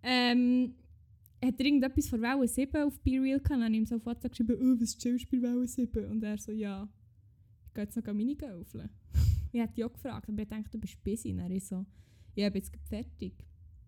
Ähm, 0.03 0.76
hat 1.45 1.59
er 1.59 1.65
irgendetwas 1.65 2.09
von 2.09 2.21
Welle 2.21 2.47
7 2.47 2.83
auf 2.83 2.99
Be 2.99 3.11
Real 3.11 3.39
gehabt? 3.39 3.51
Dann 3.51 3.63
habe 3.63 3.71
ich 3.73 3.79
ihm 3.79 3.85
so 3.85 3.95
auf 3.95 4.05
WhatsApp 4.05 4.31
geschrieben, 4.31 4.57
oh, 4.59 4.75
was 4.75 4.89
ist 4.89 5.01
Chillspiel 5.01 5.41
Welle 5.41 5.67
7? 5.67 6.05
Und 6.05 6.23
er 6.23 6.37
so, 6.37 6.51
ja, 6.51 6.87
ich 7.67 7.73
gehe 7.73 7.83
jetzt 7.83 7.95
noch 7.95 8.13
Mini 8.13 8.35
gaufeln. 8.35 8.89
ich 9.51 9.59
hätte 9.59 9.81
ihn 9.81 9.87
auch 9.87 9.93
gefragt, 9.93 10.29
aber 10.29 10.41
ich 10.41 10.47
dachte, 10.47 10.69
du 10.71 10.79
bist 10.79 11.03
busy. 11.03 11.31
Und 11.31 11.39
er 11.39 11.51
ist 11.51 11.67
so, 11.67 11.85
ja, 12.35 12.47
ich 12.47 12.53
bin 12.53 12.61
jetzt 12.61 12.75
fertig. 12.87 13.33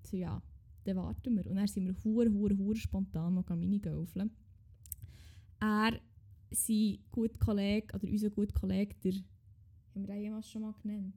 Ich 0.04 0.10
so, 0.10 0.18
ja, 0.18 0.42
dann 0.84 0.98
warten 0.98 1.36
wir. 1.36 1.48
Und 1.48 1.56
dann 1.56 1.68
sind 1.68 1.86
wir 1.86 1.96
hure, 2.04 2.32
hure, 2.32 2.58
hure 2.58 2.76
spontan 2.76 3.34
noch 3.34 3.50
Mini 3.50 3.80
gaufeln. 3.80 4.32
Er, 5.60 6.00
sein 6.52 7.00
guter 7.12 7.38
Kollege, 7.38 7.96
oder 7.96 8.08
unser 8.08 8.30
guter 8.30 8.54
Kollege, 8.54 8.96
der, 9.04 9.14
haben 9.14 10.08
wir 10.08 10.08
den 10.08 10.22
jemals 10.22 10.50
schon 10.50 10.62
mal 10.62 10.74
genannt? 10.82 11.16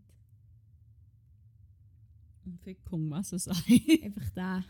Fickung, 2.62 3.10
was 3.10 3.32
es. 3.32 3.48
Einfach 4.02 4.30
der. 4.30 4.64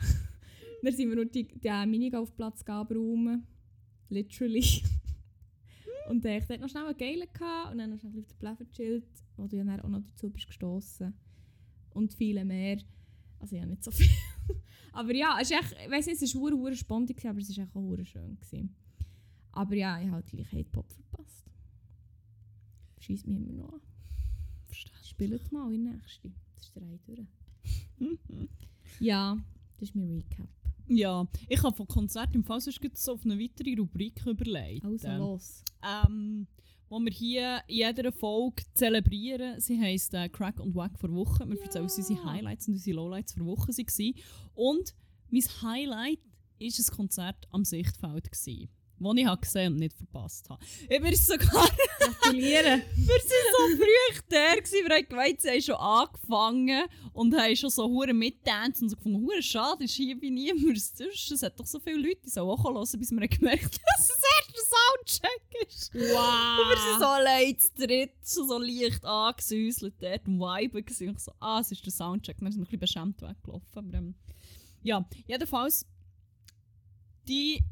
Dann 0.82 0.94
sind 0.94 1.08
wir 1.08 1.16
nur 1.16 1.26
die, 1.26 1.46
den 1.46 1.90
Minigolfplatz 1.90 2.62
abräumen. 2.68 3.46
Literally. 4.08 4.64
und 6.08 6.24
äh, 6.24 6.38
ich 6.38 6.44
hatte 6.44 6.58
noch 6.58 6.68
schnell 6.68 6.86
einen 6.86 6.96
geilen 6.96 7.28
gehabt, 7.32 7.72
und 7.72 7.78
dann 7.78 7.90
noch 7.90 7.98
schnell 7.98 8.18
auf 8.18 8.26
den 8.26 8.38
Blätter 8.38 8.64
gechillt, 8.64 9.24
wo 9.36 9.46
du 9.46 9.56
ja 9.56 9.64
dann 9.64 9.80
auch 9.80 9.88
noch 9.88 10.02
dazu 10.02 10.30
bist 10.30 10.46
gestossen. 10.46 11.14
Und 11.90 12.14
viele 12.14 12.44
mehr. 12.44 12.78
Also 13.40 13.56
ja, 13.56 13.66
nicht 13.66 13.84
so 13.84 13.90
viel. 13.90 14.08
aber 14.92 15.14
ja, 15.14 15.38
es 15.40 15.50
ist 15.50 15.58
echt, 15.58 15.76
ich 15.84 15.90
weiss 15.90 16.06
nicht, 16.06 16.22
es 16.22 16.34
war 16.34 16.50
hure 16.50 16.76
spannend, 16.76 17.12
aber 17.24 17.38
es 17.38 17.56
war 17.56 17.64
auch 17.64 17.74
hure 17.74 18.04
schön. 18.04 18.38
Gewesen. 18.40 18.74
Aber 19.52 19.74
ja, 19.74 19.98
ich 19.98 20.06
habe 20.06 20.16
halt 20.16 20.26
gleich 20.26 20.52
Hate-Pop 20.52 20.92
verpasst. 20.92 21.44
Schießt 23.00 23.26
mich 23.26 23.38
immer 23.38 23.52
noch 23.52 23.72
an. 23.72 23.80
Spielt 25.02 25.50
mal 25.50 25.72
in 25.72 25.84
der 25.84 25.94
nächsten. 25.94 26.34
Das 26.54 26.66
ist 26.66 26.76
der 26.76 26.82
durch. 27.06 27.26
ja, 29.00 29.36
das 29.78 29.88
ist 29.88 29.96
mein 29.96 30.10
Recap. 30.10 30.48
Ja, 30.88 31.26
ich 31.48 31.62
habe 31.62 31.76
von 31.76 31.86
Konzert 31.86 32.34
im 32.34 32.44
Fall 32.44 32.60
sonst 32.60 32.80
so 32.96 33.12
auf 33.12 33.24
eine 33.24 33.38
weitere 33.38 33.74
Rubrik 33.76 34.24
überlegt. 34.26 34.84
Also 34.84 35.08
los. 35.08 35.62
Ähm, 35.82 36.46
wo 36.88 36.98
wir 37.00 37.12
hier 37.12 37.60
in 37.66 37.76
jeder 37.76 38.10
Folge 38.12 38.62
zelebrieren. 38.74 39.60
Sie 39.60 39.78
heisst 39.78 40.14
äh, 40.14 40.28
Crack 40.30 40.58
und 40.60 40.74
Wack 40.74 40.98
vor 40.98 41.10
Woche. 41.12 41.46
Wir 41.46 41.56
Ja. 41.56 41.62
erzählen 41.64 41.84
uns 41.84 41.98
unsere 41.98 42.24
Highlights 42.24 42.68
und 42.68 42.74
unsere 42.74 42.96
Lowlights 42.96 43.34
vor 43.34 43.44
Woche 43.46 43.68
waren. 43.68 44.14
Und 44.54 44.94
mein 45.30 45.42
Highlight 45.62 46.20
war 46.60 46.66
ein 46.66 46.96
Konzert 46.96 47.46
am 47.50 47.64
Sichtfeld. 47.64 48.32
Gewesen, 48.32 48.68
das 49.00 49.14
ich 49.16 49.26
habe 49.26 49.40
gesehen 49.40 49.72
und 49.72 49.78
nicht 49.78 49.96
verpasst 49.96 50.48
habe. 50.50 50.64
Ich 50.88 51.00
bin 51.00 51.14
sogar 51.14 51.68
Gratuliere. 51.98 52.82
wir 52.96 53.14
waren 53.14 53.20
so 53.26 53.76
früh 53.76 54.20
da, 54.28 54.54
gewesen, 54.54 54.86
wir 54.86 54.96
haben 54.96 55.08
gemeint, 55.08 55.40
sie 55.40 55.48
haben 55.50 55.62
schon 55.62 55.74
angefangen 55.76 56.84
und 57.12 57.36
haben 57.36 57.56
schon 57.56 57.70
so 57.70 57.88
hure 57.88 58.12
mittanzt 58.12 58.82
und 58.82 58.88
so 58.90 58.96
gefunden, 58.96 59.22
hure 59.22 59.42
schade, 59.42 59.84
ist 59.84 59.94
hier 59.94 60.18
bei 60.18 60.28
niemand 60.28 60.80
sonst. 60.80 61.30
Es 61.30 61.42
hat 61.42 61.58
doch 61.58 61.66
so 61.66 61.78
viele 61.80 61.98
Leute, 61.98 62.20
die 62.24 62.30
sollen 62.30 62.50
auch 62.50 62.64
hören, 62.64 62.98
bis 62.98 63.10
wir 63.10 63.20
haben 63.20 63.28
gemerkt 63.28 63.80
dass 63.96 64.10
es 64.10 64.22
erst 64.38 64.56
ein 64.56 65.18
Soundcheck 65.18 65.68
ist. 65.68 65.94
Und 65.94 66.00
wir 66.00 66.76
sind 66.76 66.92
Wow. 66.92 66.98
so 66.98 67.06
allein 67.06 67.58
zu 67.58 67.70
dritt, 67.74 68.12
schon 68.24 68.48
so 68.48 68.58
leicht 68.58 69.04
angesäuselt 69.04 69.94
dort 70.00 70.26
im 70.26 70.38
Vibe 70.38 70.82
gewesen. 70.82 71.08
Und 71.08 71.16
ich 71.16 71.22
so, 71.22 71.32
ah, 71.40 71.60
es 71.60 71.72
ist 71.72 71.84
der 71.84 71.92
Soundcheck. 71.92 72.38
Dann 72.38 72.52
sind 72.52 72.60
wir 72.60 72.66
ein 72.66 72.78
bisschen 72.78 72.80
beschämt 72.80 73.22
weggelaufen. 73.22 73.66
Aber, 73.74 73.94
ähm, 73.94 74.14
ja, 74.82 75.04
jedenfalls, 75.26 75.86
die 77.26 77.62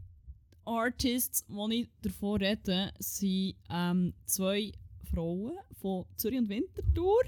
Artists, 0.67 1.47
die 1.47 1.75
ich 1.75 1.89
davon 2.03 2.43
rede, 2.43 2.93
sind 2.99 3.55
ähm, 3.71 4.15
zwei 4.25 4.73
Frauen 5.05 5.57
von 5.81 6.05
Zürich 6.17 6.39
und 6.39 6.49
Winterthur. 6.49 7.23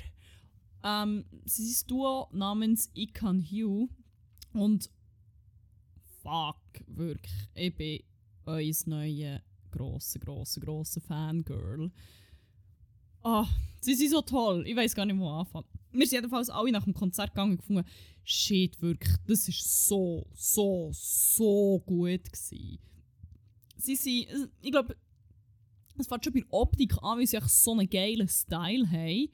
Ähm, 0.84 1.24
sie 1.44 1.64
sind 1.66 1.84
ein 1.84 1.88
Duo 1.88 2.28
namens 2.32 2.90
Ikan 2.94 3.40
Hugh. 3.40 3.88
Und 4.52 4.90
fuck, 6.22 6.56
wirklich, 6.86 7.32
ich 7.54 7.76
bin 7.76 8.02
euer 8.46 8.74
neue 8.86 9.42
grosse, 9.70 10.18
grosse, 10.18 10.60
grosse 10.60 11.00
Fangirl. 11.00 11.90
Ah, 13.22 13.46
sie 13.80 13.94
sind 13.94 14.10
so 14.10 14.22
toll. 14.22 14.64
Ich 14.66 14.76
weiß 14.76 14.94
gar 14.94 15.06
nicht, 15.06 15.18
wo 15.18 15.28
anfangen. 15.28 15.66
Wir 15.92 16.06
sind 16.06 16.18
jedenfalls 16.18 16.50
alle 16.50 16.72
nach 16.72 16.84
dem 16.84 16.94
Konzert 16.94 17.30
gegangen 17.30 17.52
und 17.52 17.58
gefunden, 17.58 17.84
shit, 18.24 18.80
wirklich, 18.80 19.14
das 19.26 19.48
ist 19.48 19.86
so, 19.86 20.26
so, 20.34 20.90
so 20.92 21.82
gut 21.84 22.24
gewesen. 22.24 22.78
Sie 23.78 23.96
sind, 23.96 24.50
ich 24.60 24.70
glaube, 24.70 24.96
es 25.96 26.06
fängt 26.06 26.24
schon 26.24 26.32
bei 26.32 26.40
der 26.40 26.52
Optik 26.52 26.94
an, 27.02 27.18
weil 27.18 27.26
sie 27.26 27.36
echt 27.36 27.50
so 27.50 27.72
einen 27.72 27.88
geilen 27.88 28.28
Style 28.28 28.88
haben. 28.90 29.28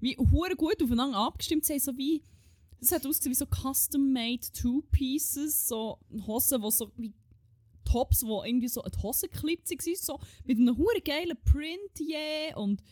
Wie 0.00 0.16
hure 0.16 0.56
gut 0.56 0.82
aufeinander 0.82 1.18
abgestimmt 1.18 1.64
sind, 1.64 1.82
so 1.82 1.96
wie, 1.96 2.22
es 2.80 2.92
hat 2.92 3.06
ausgesehen 3.06 3.32
wie 3.32 3.36
so 3.36 3.46
custom-made 3.46 4.52
Two-Pieces, 4.52 5.68
so 5.68 5.98
Hosen, 6.26 6.60
die 6.60 6.70
so 6.70 6.92
wie 6.96 7.12
Tops, 7.84 8.20
die 8.20 8.26
irgendwie 8.26 8.68
so 8.68 8.82
an 8.82 8.90
die 8.90 9.02
waren, 9.02 9.96
so 9.96 10.20
mit 10.44 10.58
einem 10.58 10.76
hure 10.76 11.00
geilen 11.02 11.36
Print, 11.44 12.00
yeah, 12.00 12.56
und 12.56 12.82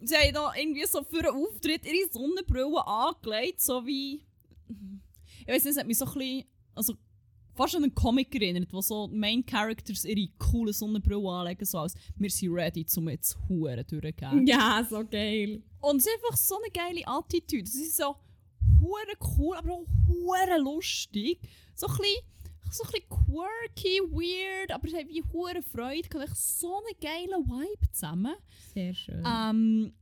sie 0.00 0.16
haben 0.16 0.34
da 0.34 0.52
irgendwie 0.54 0.86
so 0.86 1.02
für 1.04 1.28
einen 1.28 1.42
Auftritt 1.42 1.86
ihre 1.86 2.10
Sonnenbrille 2.10 2.86
angelegt, 2.86 3.60
so 3.60 3.86
wie, 3.86 4.24
ich 5.40 5.48
weiß 5.48 5.64
nicht, 5.64 5.72
es 5.72 5.78
hat 5.78 5.86
mich 5.86 5.98
so 5.98 6.06
ein 6.06 6.14
bisschen, 6.14 6.44
also 6.74 6.94
fast 7.56 7.74
an 7.74 7.82
einen 7.82 7.94
Comic 7.94 8.34
erinnert, 8.34 8.72
wo 8.72 8.80
so 8.80 9.08
Main 9.08 9.44
Characters 9.44 10.04
ihre 10.04 10.28
coole 10.38 10.72
Sonnenbrille 10.72 11.28
anlegen, 11.28 11.64
so 11.64 11.78
als 11.78 11.94
wir 12.16 12.30
sind 12.30 12.52
ready, 12.52 12.86
um 12.96 13.08
jetzt 13.08 13.36
Huren 13.48 13.84
durchzugehen. 13.86 14.46
Ja, 14.46 14.86
so 14.88 15.04
geil. 15.04 15.62
Und 15.80 15.96
es 15.96 16.06
ist 16.06 16.12
einfach 16.14 16.36
so 16.36 16.56
eine 16.56 16.70
geile 16.70 17.06
Attitüde. 17.06 17.68
Sie 17.68 17.82
ist 17.82 17.96
so 17.96 18.16
hure 18.80 19.38
cool, 19.38 19.56
aber 19.56 19.72
auch 19.72 19.86
hure 20.08 20.58
lustig. 20.58 21.40
So 21.74 21.86
ein 21.86 21.96
bisschen, 21.96 22.22
so 22.70 22.84
ein 22.84 22.90
bisschen 22.90 23.08
quirky, 23.08 24.00
weird, 24.10 24.72
aber 24.72 24.88
sie 24.88 24.96
haben 24.96 25.08
wie 25.08 25.24
hure 25.32 25.62
Freude. 25.62 26.08
Echt 26.22 26.36
so 26.36 26.76
einen 26.76 27.00
geilen 27.00 27.46
Vibe 27.46 27.92
zusammen. 27.92 28.34
Sehr 28.74 28.94
schön. 28.94 29.24
Ähm, 29.26 29.92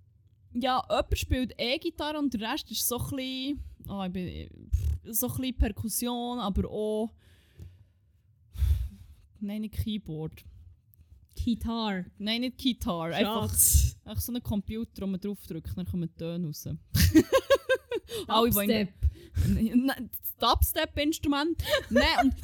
ja, 0.55 0.83
jemand 0.89 1.19
spielt 1.19 1.55
E-Gitarre 1.59 2.19
und 2.19 2.33
der 2.33 2.53
Rest 2.53 2.71
ist 2.71 2.87
so 2.87 2.99
ein 2.99 3.17
bisschen, 3.17 3.65
oh, 3.89 4.05
ich 4.05 4.13
bin, 4.13 4.49
so 5.13 5.27
ein 5.29 5.37
bisschen 5.37 5.59
Perkussion, 5.59 6.39
aber 6.39 6.71
auch, 6.71 7.11
nein, 9.41 9.63
nicht 9.63 9.75
Keyboard. 9.75 10.45
Gitar. 11.35 12.05
Nein, 12.19 12.43
nicht 12.43 12.59
Gitarre. 12.59 13.15
Einfach, 13.15 13.51
Schatz. 13.51 13.97
einfach 14.05 14.23
so 14.23 14.33
ein 14.33 14.43
Computer, 14.43 15.03
wo 15.03 15.07
man 15.07 15.21
draufdrückt, 15.21 15.77
dann 15.77 15.87
kommen 15.87 16.15
Töne 16.17 16.47
raus. 16.47 16.65
Dubstep. 18.27 18.93
Dubstep-Instrument. 20.39 21.63
Nein, 21.91 22.07
und 22.23 22.35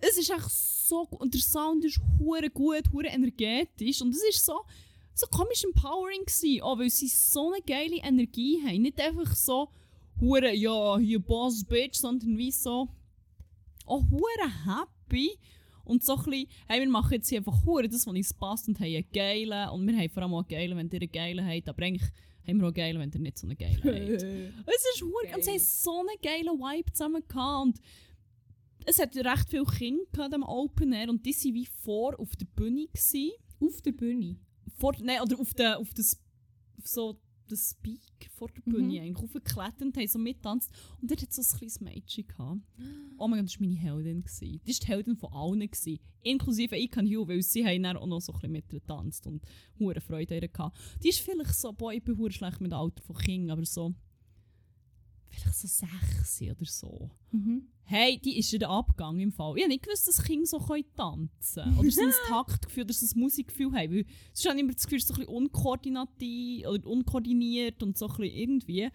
es 0.00 0.18
ist 0.18 0.30
echt 0.30 0.50
so 0.50 1.06
gut. 1.06 1.20
Und 1.20 1.34
der 1.34 1.40
Sound 1.40 1.84
ist 1.84 2.00
hure 2.18 2.50
gut, 2.50 2.92
hure 2.92 3.06
energetisch. 3.06 4.02
Und 4.02 4.14
es 4.14 4.22
ist 4.28 4.44
so, 4.44 4.64
so 5.14 5.26
komisch 5.28 5.64
empowering 5.64 6.24
gewesen, 6.24 6.62
auch 6.62 6.78
weil 6.78 6.90
sie 6.90 7.08
so 7.08 7.52
eine 7.52 7.62
geile 7.62 7.96
Energie 7.96 8.62
haben. 8.64 8.82
Nicht 8.82 9.00
einfach 9.00 9.34
so, 9.34 9.70
hure 10.20 10.52
ja, 10.54 10.98
hier 10.98 11.20
Boss 11.20 11.64
Bitch, 11.64 11.96
sondern 11.96 12.36
wie 12.36 12.50
so, 12.50 12.88
auch 13.86 14.02
hure 14.10 14.50
happy. 14.66 15.38
Und 15.84 16.02
so 16.02 16.16
ein 16.16 16.24
bisschen, 16.24 16.48
hey, 16.68 16.80
wir 16.80 16.88
machen 16.88 17.12
jetzt 17.12 17.28
hier 17.28 17.38
einfach 17.38 17.64
hure 17.64 17.88
das, 17.88 18.06
was 18.06 18.14
uns 18.14 18.34
passt 18.34 18.68
und 18.68 18.78
haben 18.80 18.86
einen 18.86 19.04
geilen. 19.12 19.68
Und 19.70 19.86
wir 19.86 19.96
haben 19.96 20.10
vor 20.10 20.22
allem 20.22 20.34
auch 20.34 20.48
geilen, 20.48 20.76
wenn 20.76 20.88
ihr 20.90 21.00
einen 21.00 21.12
geilen 21.12 21.46
habt. 21.46 21.68
Aber 21.68 21.82
eigentlich 21.82 22.10
haben 22.46 22.60
wir 22.60 22.68
auch 22.68 22.74
geilen, 22.74 23.00
wenn 23.00 23.10
ihr 23.12 23.20
nicht 23.20 23.38
so 23.38 23.46
einen 23.46 23.56
geilen 23.56 23.82
habt. 23.82 24.64
Es 24.74 24.84
ist 24.94 25.02
hure 25.02 25.34
und 25.34 25.44
sie 25.44 25.50
haben 25.50 25.58
so 25.58 26.00
einen 26.00 26.20
geilen 26.22 26.58
Vibe 26.58 26.92
zusammen 26.92 27.22
gehabt. 27.26 27.66
Und 27.66 27.80
es 28.86 28.98
hat 28.98 29.16
recht 29.16 29.50
viele 29.50 29.64
Kinder 29.64 30.28
am 30.32 30.42
Open 30.42 30.92
Air 30.92 31.08
und 31.08 31.24
die 31.24 31.34
waren 31.34 31.54
wie 31.54 31.66
vor 31.66 32.18
auf 32.18 32.36
der 32.36 32.46
Bühne. 32.46 32.86
Gewesen. 32.86 33.32
Auf 33.60 33.80
der 33.82 33.92
Bühne. 33.92 34.36
Vor, 34.76 34.94
nein, 35.00 35.20
oder 35.22 35.38
auf, 35.38 35.54
der, 35.54 35.78
auf 35.78 35.94
das 35.94 36.20
auf 36.78 36.86
so 36.86 37.18
das 37.48 37.70
Speak 37.70 38.30
vor 38.34 38.48
der 38.48 38.62
Bühne 38.62 38.94
Mhm. 39.00 39.00
eigentlich 39.06 39.34
und 39.34 39.96
haben 39.96 40.08
so 40.08 40.18
mittanzt. 40.18 40.70
Und 41.00 41.10
dort 41.10 41.22
hat 41.22 41.32
so 41.32 41.42
ein 41.42 41.58
kleines 41.58 41.80
Mädchen 41.80 42.26
gehabt. 42.26 42.60
Oh 43.18 43.28
mein 43.28 43.40
Gott, 43.40 43.48
das 43.50 43.60
war 43.60 43.66
meine 43.66 43.78
Heldin. 43.80 44.22
Gewesen. 44.24 44.60
Das 44.64 44.76
war 44.78 44.80
die 44.80 44.86
Heldin 44.86 45.16
von 45.16 45.32
allen. 45.32 45.60
Gewesen. 45.60 46.00
Inklusive 46.22 46.76
Icon 46.76 47.06
Hugh, 47.06 47.28
weil 47.28 47.42
sie 47.42 47.64
haben 47.64 47.82
dann 47.82 47.96
auch 47.96 48.06
noch 48.06 48.20
so 48.20 48.32
ein 48.32 48.36
bisschen 48.38 48.52
mit 48.52 48.72
ihr 48.72 48.80
getanzt 48.80 49.26
und 49.26 49.42
hure 49.78 50.00
Freude 50.00 50.34
an 50.36 50.40
gehabt. 50.52 50.78
Die 51.02 51.08
ist 51.10 51.20
vielleicht 51.20 51.54
so, 51.54 51.72
boah, 51.72 51.92
ich 51.92 52.02
bin 52.02 52.16
schlecht 52.30 52.60
mit 52.60 52.72
dem 52.72 52.78
Alter 52.78 53.02
von 53.02 53.16
Kind, 53.16 53.50
aber 53.50 53.64
so 53.66 53.94
vielleicht 55.28 55.56
so 55.56 55.68
sechs 55.68 56.40
oder 56.42 56.64
so. 56.64 57.10
Mhm. 57.30 57.68
Hey, 57.86 58.18
die 58.18 58.38
ist 58.38 58.52
den 58.52 58.64
Abgang 58.64 59.20
im 59.20 59.30
Fall. 59.30 59.56
Ich 59.56 59.62
habe 59.62 59.72
nicht 59.72 59.84
gewusst, 59.84 60.08
dass 60.08 60.22
Kinder 60.22 60.46
so 60.46 60.58
können 60.58 60.84
tanzen 60.96 61.64
können. 61.64 61.78
Oder 61.78 61.90
so 61.90 62.00
ein 62.00 62.12
Taktgefühl 62.28 62.84
oder 62.84 62.94
so 62.94 63.06
ein 63.06 63.20
Musikgefühl 63.20 63.72
haben. 63.72 63.94
Weil 63.94 64.06
sonst 64.32 64.48
habe 64.48 64.56
ich 64.56 64.62
immer 64.62 64.72
das 64.72 64.84
Gefühl, 64.84 64.98
es 64.98 65.04
ist 65.04 65.08
so 65.08 65.14
ein 65.14 65.20
bisschen 65.20 65.34
unkoordinativ 65.34 66.66
oder 66.66 66.86
unkoordiniert 66.86 67.82
und 67.82 67.98
so 67.98 68.06
ein 68.06 68.16
bisschen 68.16 68.36
irgendwie. 68.36 68.88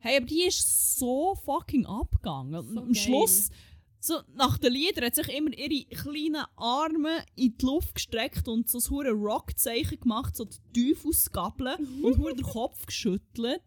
Hey, 0.00 0.16
aber 0.16 0.26
die 0.26 0.42
ist 0.42 0.98
so 0.98 1.36
fucking 1.44 1.86
abgegangen. 1.86 2.62
So 2.62 2.80
am 2.80 2.92
geil. 2.92 2.94
Schluss, 2.94 3.50
so 4.00 4.20
nach 4.34 4.58
den 4.58 4.72
Liedern, 4.72 5.04
hat 5.04 5.14
sich 5.14 5.28
immer 5.28 5.56
ihre 5.56 5.84
kleinen 5.86 6.44
Arme 6.56 7.24
in 7.36 7.56
die 7.56 7.66
Luft 7.66 7.94
gestreckt 7.94 8.48
und 8.48 8.68
so 8.68 9.00
ein 9.00 9.06
Rockzeichen 9.08 10.00
gemacht, 10.00 10.36
so 10.36 10.44
die 10.74 10.92
Teufelsgabeln 10.92 12.02
und 12.02 12.18
den 12.18 12.42
Kopf 12.42 12.86
geschüttelt. 12.86 13.62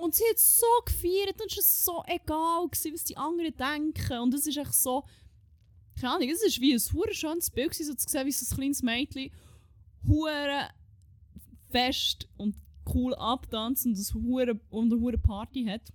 Und 0.00 0.14
sie 0.14 0.24
hat 0.30 0.38
so 0.38 0.66
gefeiert 0.86 1.40
und 1.40 1.52
es 1.56 1.86
war 1.86 1.94
so 1.94 2.04
egal, 2.06 2.68
gewesen, 2.68 2.94
was 2.94 3.04
die 3.04 3.16
anderen 3.16 3.54
denken. 3.56 4.18
Und 4.18 4.34
es 4.34 4.46
ist 4.46 4.56
echt 4.56 4.74
so. 4.74 5.04
Keine 6.00 6.14
Ahnung, 6.14 6.30
es 6.30 6.42
ist 6.42 6.60
wie 6.60 6.72
ein 6.72 6.80
hure 6.94 7.12
schönes 7.12 7.50
Bild, 7.50 7.72
gewesen, 7.72 7.86
so 7.86 7.94
zu 7.94 8.08
sehen, 8.08 8.26
wie 8.26 8.32
so 8.32 8.46
ein 8.46 8.56
kleines 8.56 8.82
Mädchen 8.82 9.30
hure 10.06 10.68
fest 11.68 12.28
und 12.36 12.56
cool 12.94 13.14
abtanzt 13.14 13.86
und, 13.86 13.98
das 13.98 14.14
hure, 14.14 14.58
und 14.70 14.92
eine 14.92 15.00
hure 15.00 15.18
Party 15.18 15.64
hat. 15.66 15.92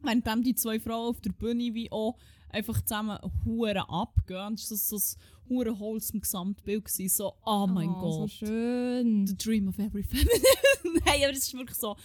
Währenddem 0.00 0.42
die 0.42 0.54
zwei 0.54 0.80
Frauen 0.80 1.10
auf 1.10 1.20
der 1.20 1.30
Bühne 1.32 1.72
wie 1.74 1.90
auch 1.90 2.16
einfach 2.50 2.80
zusammen 2.82 3.18
hure 3.44 3.88
abgehen. 3.88 4.48
Und 4.48 4.60
es 4.60 4.70
war 4.70 4.76
so, 4.76 4.98
so 4.98 5.16
ein 5.16 5.48
hure 5.48 5.78
wholesome 5.78 6.20
Gesamtbild. 6.20 6.84
Gewesen. 6.84 7.08
So, 7.08 7.34
oh 7.44 7.66
mein 7.66 7.88
Ah, 7.88 8.00
Gott. 8.00 8.14
So 8.14 8.28
schön. 8.28 9.26
The 9.26 9.36
dream 9.36 9.68
of 9.68 9.78
every 9.78 10.02
feminine. 10.02 10.40
Nein, 11.06 11.22
aber 11.22 11.32
es 11.32 11.38
ist 11.38 11.54
wirklich 11.54 11.78
so. 11.78 11.96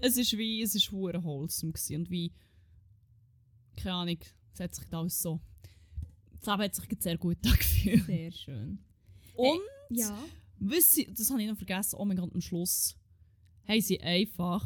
Es 0.00 0.16
ist 0.16 0.36
wie, 0.36 0.62
es 0.62 0.74
ist 0.74 0.90
hure 0.92 1.22
wholesome 1.22 1.72
gewesen 1.72 1.96
und 1.96 2.10
wie, 2.10 2.32
keine 3.76 3.94
Ahnung, 3.94 4.18
es 4.54 4.60
hat 4.60 4.74
sich 4.74 4.84
da 4.88 5.00
alles 5.00 5.20
so, 5.20 5.40
das 6.40 6.46
Leben 6.46 6.62
hat 6.62 6.74
sich 6.74 6.90
jetzt 6.90 7.02
sehr 7.02 7.18
gut 7.18 7.38
angefühlt. 7.46 8.06
Sehr 8.06 8.32
schön. 8.32 8.78
Und, 9.34 9.60
Ja. 9.90 10.16
was 10.58 10.92
sie, 10.92 11.06
das 11.06 11.30
habe 11.30 11.42
ich 11.42 11.48
noch 11.48 11.56
vergessen, 11.56 11.96
oh 11.98 12.04
mein 12.04 12.16
Gott, 12.16 12.32
am 12.34 12.40
Schluss 12.40 12.96
haben 13.66 13.80
sie 13.80 14.00
einfach 14.00 14.64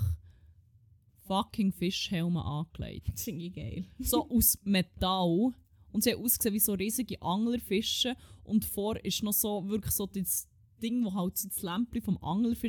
fucking 1.27 1.73
Fischhelme 1.73 2.45
angelegt. 2.45 3.09
Das 3.13 3.23
finde 3.25 3.45
ich 3.47 3.53
geil. 3.55 3.87
so 3.99 4.29
aus 4.29 4.59
Metall. 4.65 5.53
Und 5.93 6.03
sie 6.03 6.13
haben 6.13 6.23
ausgesehen 6.25 6.55
wie 6.55 6.59
so 6.61 6.73
riesige 6.75 7.21
Anglerfische. 7.23 8.17
Und 8.43 8.65
vor 8.65 9.03
ist 9.05 9.23
noch 9.23 9.33
so 9.33 9.67
wirklich 9.69 9.95
so 9.95 10.07
das 10.07 10.49
Ding, 10.85 11.05
wo 11.05 11.15
halt 11.15 11.37
so 11.39 11.49
das 11.49 11.63
Lämpchen 11.63 12.03
vom 12.03 12.19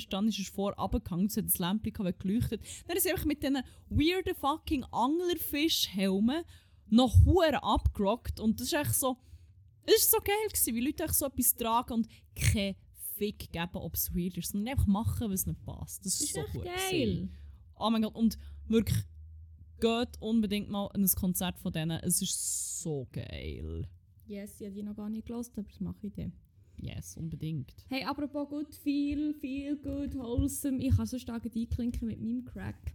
dann 0.09 0.28
ist, 0.28 0.39
ist 0.39 0.53
vor 0.53 0.74
runtergegangen. 0.74 1.28
Es 1.28 1.38
hat 1.38 1.45
das 1.45 1.57
Lämpchen 1.59 1.93
geleuchtet. 2.20 2.61
Dann 2.88 2.97
ist 2.97 3.07
einfach 3.07 3.26
mit 3.26 3.43
diesen 3.43 3.61
weirden 3.89 4.36
fucking 4.36 4.84
Anglerfischhelmen 4.91 6.43
noch 6.89 7.26
hure 7.26 7.61
abgerockt. 7.63 8.39
Und 8.39 8.59
das 8.59 8.68
ist 8.68 8.74
echt 8.74 8.95
so. 8.95 9.18
Es 9.86 10.11
war 10.11 10.20
so 10.20 10.24
geil, 10.24 10.47
gewesen, 10.47 10.76
wie 10.76 10.86
Leute 10.86 11.03
echt 11.03 11.13
so 11.16 11.26
etwas 11.28 11.55
tragen 11.55 11.93
und 11.93 12.07
kein 12.36 12.76
Fick 13.18 13.51
geben, 13.51 13.76
ob 13.76 13.93
es 13.93 14.13
weird 14.16 14.38
ist, 14.38 14.51
sondern 14.51 14.74
einfach 14.74 14.88
machen, 14.88 15.32
was 15.32 15.45
nicht 15.45 15.63
passt. 15.63 16.05
Das 16.05 16.13
Das 16.20 16.22
ist, 16.22 16.28
ist 16.30 16.34
so 16.36 16.41
gut. 16.53 16.63
geil. 16.66 16.76
gewesen. 16.89 17.32
Oh 17.78 17.89
mein 17.89 18.01
Gott, 18.01 18.16
und 18.16 18.38
wirklich, 18.68 18.97
geht 19.80 20.09
unbedingt 20.22 20.70
mal 20.70 20.88
an 20.88 21.03
ein 21.03 21.09
Konzert 21.09 21.59
von 21.59 21.72
denen. 21.72 21.99
Es 22.01 22.22
ist 22.22 22.82
so 22.82 23.07
geil. 23.11 23.88
Yes, 24.28 24.59
ich 24.59 24.66
habe 24.66 24.76
die 24.76 24.84
noch 24.84 24.95
gar 24.95 25.09
nicht 25.09 25.28
gelost, 25.28 25.51
aber 25.57 25.68
das 25.68 25.80
mache 25.80 26.07
ich 26.07 26.13
dann. 26.13 26.34
Yes, 26.78 27.17
unbedingt. 27.17 27.73
Hey, 27.89 28.03
apropos 28.03 28.49
gut, 28.49 28.73
viel, 28.76 29.34
viel 29.34 29.78
gut, 29.78 30.15
wholesome. 30.15 30.78
Ich 30.84 30.95
kann 30.95 31.05
so 31.05 31.17
stark 31.17 31.45
einklinken 31.45 32.07
mit 32.07 32.21
meinem 32.21 32.45
Crack. 32.45 32.93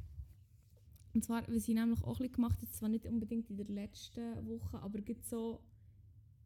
Und 1.15 1.25
zwar, 1.25 1.43
was 1.49 1.67
ich 1.69 1.75
nämlich 1.75 2.03
auch 2.03 2.09
ein 2.09 2.19
bisschen 2.19 2.33
gemacht 2.35 2.61
habe, 2.61 2.71
zwar 2.71 2.89
nicht 2.89 3.07
unbedingt 3.07 3.51
in 3.51 3.57
der 3.57 3.67
letzten 3.67 4.47
Woche, 4.47 4.81
aber 4.81 5.01
gibt 5.01 5.25
so 5.27 5.61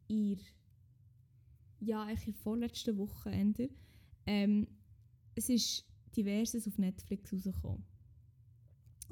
der- 0.09 0.37
ja, 1.81 2.03
eigentlich 2.03 2.27
in 2.27 2.33
der 2.33 2.41
vorletzten 2.41 2.97
Woche 2.97 3.29
änder. 3.29 3.67
Ähm, 4.25 4.67
es 5.35 5.49
ist 5.49 5.85
diverses 6.15 6.67
auf 6.67 6.77
Netflix 6.77 7.31
rausgekommen. 7.31 7.83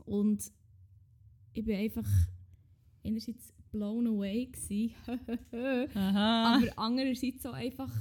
Und 0.05 0.51
ich 1.53 1.63
bin 1.65 1.75
einfach 1.75 2.07
einerseits 3.03 3.53
blown 3.71 4.07
away 4.07 4.45
gewesen. 4.47 4.93
Aber 5.93 6.67
andererseits 6.77 7.45
auch 7.45 7.53
einfach 7.53 7.91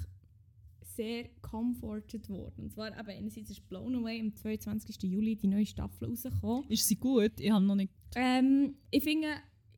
sehr 0.97 1.28
comforted 1.40 2.28
worden. 2.28 2.64
Und 2.64 2.72
zwar 2.72 2.88
eben 2.99 3.09
einerseits 3.09 3.51
ist 3.51 3.68
Blown 3.68 3.95
Away 3.97 4.20
am 4.20 4.34
22. 4.34 5.03
Juli 5.03 5.36
die 5.36 5.49
neue 5.49 5.66
Staffel 5.66 6.09
rausgekommen. 6.09 6.68
ist 6.68 6.86
sie 6.86 6.97
gut? 6.97 7.32
Ich 7.38 7.51
habe 7.51 7.64
noch 7.64 7.74
nicht. 7.74 7.93
Ähm, 8.14 8.74
ich 8.90 9.03
finde 9.03 9.28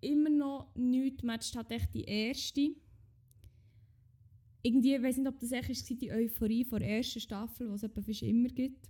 immer 0.01 0.31
noch 0.31 0.75
nichts 0.75 1.23
matcht 1.23 1.57
halt 1.57 1.71
echt 1.71 1.95
die 1.95 2.05
erste. 2.05 2.75
Irgendwie, 4.63 4.95
ich 4.95 5.03
weiß 5.03 5.19
nicht, 5.19 5.29
ob 5.29 5.39
das 5.41 5.53
echt 5.53 5.71
ist, 5.71 5.89
die 5.89 6.11
Euphorie 6.11 6.65
vor 6.65 6.79
der 6.79 6.97
ersten 6.97 7.21
Staffel, 7.21 7.69
die 7.69 8.11
es 8.11 8.23
immer 8.23 8.49
gibt. 8.49 8.89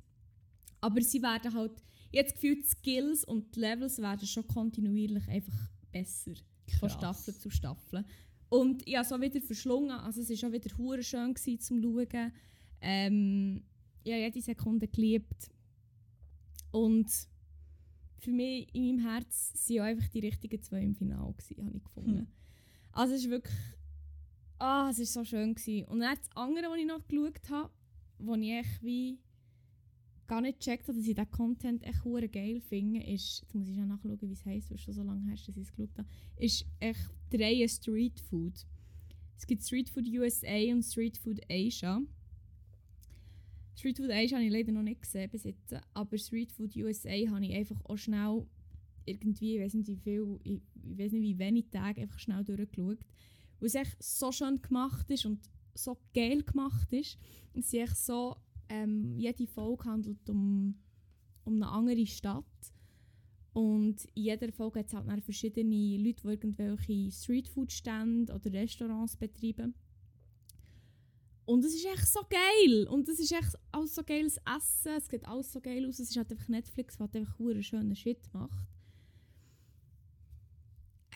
Aber 0.81 1.01
sie 1.01 1.21
werden 1.23 1.53
halt, 1.53 1.83
jetzt 2.13 2.35
gefühlt 2.35 2.65
die 2.65 2.69
Skills 2.69 3.25
und 3.25 3.57
die 3.57 3.61
Levels 3.61 3.99
werden 3.99 4.27
schon 4.27 4.47
kontinuierlich 4.47 5.27
einfach 5.29 5.69
besser 5.91 6.35
von 6.79 6.89
Krass. 6.89 6.93
Staffel 6.93 7.35
zu 7.35 7.51
Staffel. 7.51 8.05
Und 8.55 8.87
ich 8.87 8.95
habe 8.95 9.05
es 9.05 9.13
auch 9.13 9.21
wieder 9.21 9.41
verschlungen, 9.41 9.91
also 9.91 10.21
es 10.21 10.31
war 10.31 10.49
auch 10.49 10.53
wieder 10.53 10.79
hure 10.79 11.03
schön 11.03 11.35
gewesen, 11.35 11.59
zum 11.59 11.83
Schauen. 11.83 12.33
Ähm, 12.81 13.65
ich 14.05 14.13
habe 14.13 14.23
jede 14.23 14.41
Sekunde 14.41 14.87
geliebt. 14.87 15.51
Und 16.71 17.11
für 18.19 18.31
mich, 18.31 18.73
in 18.73 18.97
meinem 18.97 19.09
Herz, 19.09 19.51
sind 19.55 19.81
auch 19.81 19.85
einfach 19.85 20.07
die 20.07 20.21
richtigen 20.21 20.63
zwei 20.63 20.83
im 20.83 20.95
Finale 20.95 21.33
gewesen, 21.33 21.67
habe 21.67 21.77
ich 21.77 21.83
gefunden. 21.83 22.19
Hm. 22.19 22.27
Also 22.93 23.15
es 23.15 23.25
ist 23.25 23.31
wirklich, 23.31 23.57
ah, 24.61 24.89
es 24.89 25.01
ist 25.01 25.15
so 25.15 25.25
schön 25.25 25.57
gewesen. 25.57 25.89
Und 25.89 25.99
dann 25.99 26.15
das 26.15 26.37
andere, 26.37 26.71
was 26.71 26.79
ich 26.79 26.87
noch 26.87 27.05
geschaut 27.09 27.51
habe, 27.51 27.71
wo 28.19 28.37
ich 28.37 28.53
echt 28.53 28.85
wie 28.85 29.19
gar 30.27 30.41
nicht 30.41 30.59
gecheckt 30.59 30.89
habe, 30.89 30.99
dass 30.99 31.07
ich 31.07 31.15
diesen 31.15 31.31
Content 31.31 31.83
echt 31.83 32.05
hure 32.05 32.29
geil 32.29 32.61
finde, 32.61 33.03
ist, 33.03 33.43
jetzt 33.43 33.55
muss 33.55 33.69
ich 33.69 33.81
auch 33.81 33.87
nachschauen, 33.87 34.19
wie 34.21 34.33
es 34.33 34.45
heisst, 34.45 34.71
weil 34.71 34.77
es 34.77 34.83
schon 34.83 34.95
so 34.95 35.03
lange 35.03 35.25
her 35.27 35.35
dass 35.35 35.49
ich 35.49 35.57
es 35.57 35.73
geschaut 35.73 35.99
habe, 35.99 36.09
ist 36.37 36.67
echt 36.81 37.11
die 37.33 37.43
Reihe 37.43 37.69
Street 37.69 38.21
Food. 38.21 38.67
Es 39.37 39.47
gibt 39.47 39.63
Street 39.63 39.89
Food 39.89 40.07
USA 40.09 40.73
und 40.73 40.83
Street 40.83 41.17
Food 41.19 41.41
Asia. 41.51 42.01
Street 43.77 43.97
Food 43.97 44.11
Asia 44.11 44.39
habe 44.39 44.47
ich 44.47 44.53
leider 44.53 44.73
noch 44.73 44.83
nicht 44.83 45.03
gesehen 45.03 45.31
bis 45.31 45.45
jetzt, 45.45 45.75
aber 45.93 46.17
Street 46.17 46.53
Food 46.53 46.77
USA 46.77 47.11
habe 47.31 47.45
ich 47.45 47.55
einfach 47.55 47.85
auch 47.85 47.97
schnell 47.97 48.47
irgendwie, 49.05 49.57
ich 49.57 49.63
weiß 49.63 49.75
nicht 49.75 49.89
wie 49.89 49.97
viel, 49.97 50.39
ich, 50.45 50.61
ich 50.83 50.99
weiß 50.99 51.13
nicht 51.13 51.23
wie 51.23 51.39
wenig 51.39 51.67
Tage 51.71 52.03
einfach 52.03 52.19
schnell 52.19 52.45
durchgeschaut. 52.45 52.99
Weil 53.61 53.67
es 53.67 53.75
echt 53.75 54.03
so 54.03 54.33
schön 54.33 54.61
gemacht 54.63 55.11
ist 55.11 55.27
und 55.27 55.41
so 55.75 55.99
geil 56.15 56.43
gemacht 56.43 56.93
ist. 56.93 57.19
Es 57.55 57.67
ist 57.67 57.75
echt 57.75 57.97
so, 57.97 58.37
ähm, 58.69 59.19
jede 59.19 59.47
Folge 59.47 59.85
handelt 59.85 60.29
um, 60.29 60.75
um 61.45 61.55
eine 61.55 61.69
andere 61.69 62.07
Stadt. 62.07 62.45
Und 63.53 64.05
in 64.15 64.25
jeder 64.25 64.51
Folge 64.53 64.81
hat 64.81 64.87
es 64.87 64.95
halt 64.95 65.25
verschiedene 65.25 65.97
Leute, 65.99 66.23
die 66.23 66.29
irgendwelche 66.29 67.13
Streetfood-Stände 67.13 68.33
oder 68.33 68.53
Restaurants 68.53 69.17
betreiben. 69.17 69.75
Und 71.47 71.65
es 71.65 71.75
ist 71.75 71.85
echt 71.85 72.07
so 72.07 72.21
geil. 72.29 72.89
Und 72.89 73.09
es 73.09 73.21
ist 73.21 73.33
echt 73.33 73.55
alles 73.71 73.95
so 73.95 74.03
geiles 74.03 74.39
Essen. 74.39 74.97
Es 74.97 75.07
sieht 75.09 75.27
alles 75.27 75.53
so 75.53 75.61
geil 75.61 75.87
aus. 75.87 75.99
Es 75.99 76.11
ist 76.11 76.17
halt 76.17 76.31
einfach 76.31 76.49
Netflix, 76.49 76.99
was 76.99 77.15
einfach 77.15 77.39
einen 77.39 77.63
schönen 77.63 77.95
Shit 77.95 78.29
macht. 78.33 78.74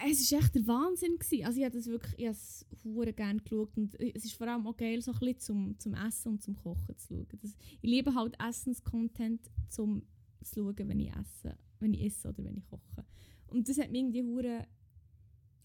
Es 0.07 0.31
war 0.33 0.41
echt 0.41 0.55
der 0.55 0.67
Wahnsinn. 0.67 1.19
Gewesen. 1.19 1.45
Also 1.45 1.59
ich 1.59 1.65
habe 1.65 1.77
das 1.77 1.87
wirklich 1.87 2.15
ich 2.19 2.85
hure 2.85 3.13
gerne 3.13 3.41
geschaut 3.41 3.77
und 3.77 3.99
es 4.01 4.25
ist 4.25 4.35
vor 4.35 4.49
allem 4.49 4.67
auch 4.67 4.77
geil, 4.77 5.01
so 5.03 5.13
ein 5.13 5.19
bisschen 5.19 5.39
zum, 5.39 5.79
zum 5.79 5.95
Essen 5.95 6.33
und 6.33 6.43
zum 6.43 6.57
Kochen 6.57 6.97
zu 6.97 7.15
schauen. 7.15 7.27
Das, 7.41 7.57
ich 7.81 7.91
liebe 7.91 8.15
halt 8.15 8.37
Essenscontent 8.41 9.41
zum 9.69 10.03
zu 10.43 10.61
schauen, 10.61 10.89
wenn 10.89 11.01
ich 11.01 11.11
esse, 11.11 11.57
wenn 11.81 11.95
ich 11.95 12.05
esse 12.05 12.29
oder 12.29 12.45
wenn 12.45 12.57
ich 12.57 12.65
koche. 12.65 13.05
Und 13.49 13.69
das 13.69 13.79
hat 13.79 13.91
mir 13.91 13.99
irgendwie 13.99 14.23
hure 14.23 14.67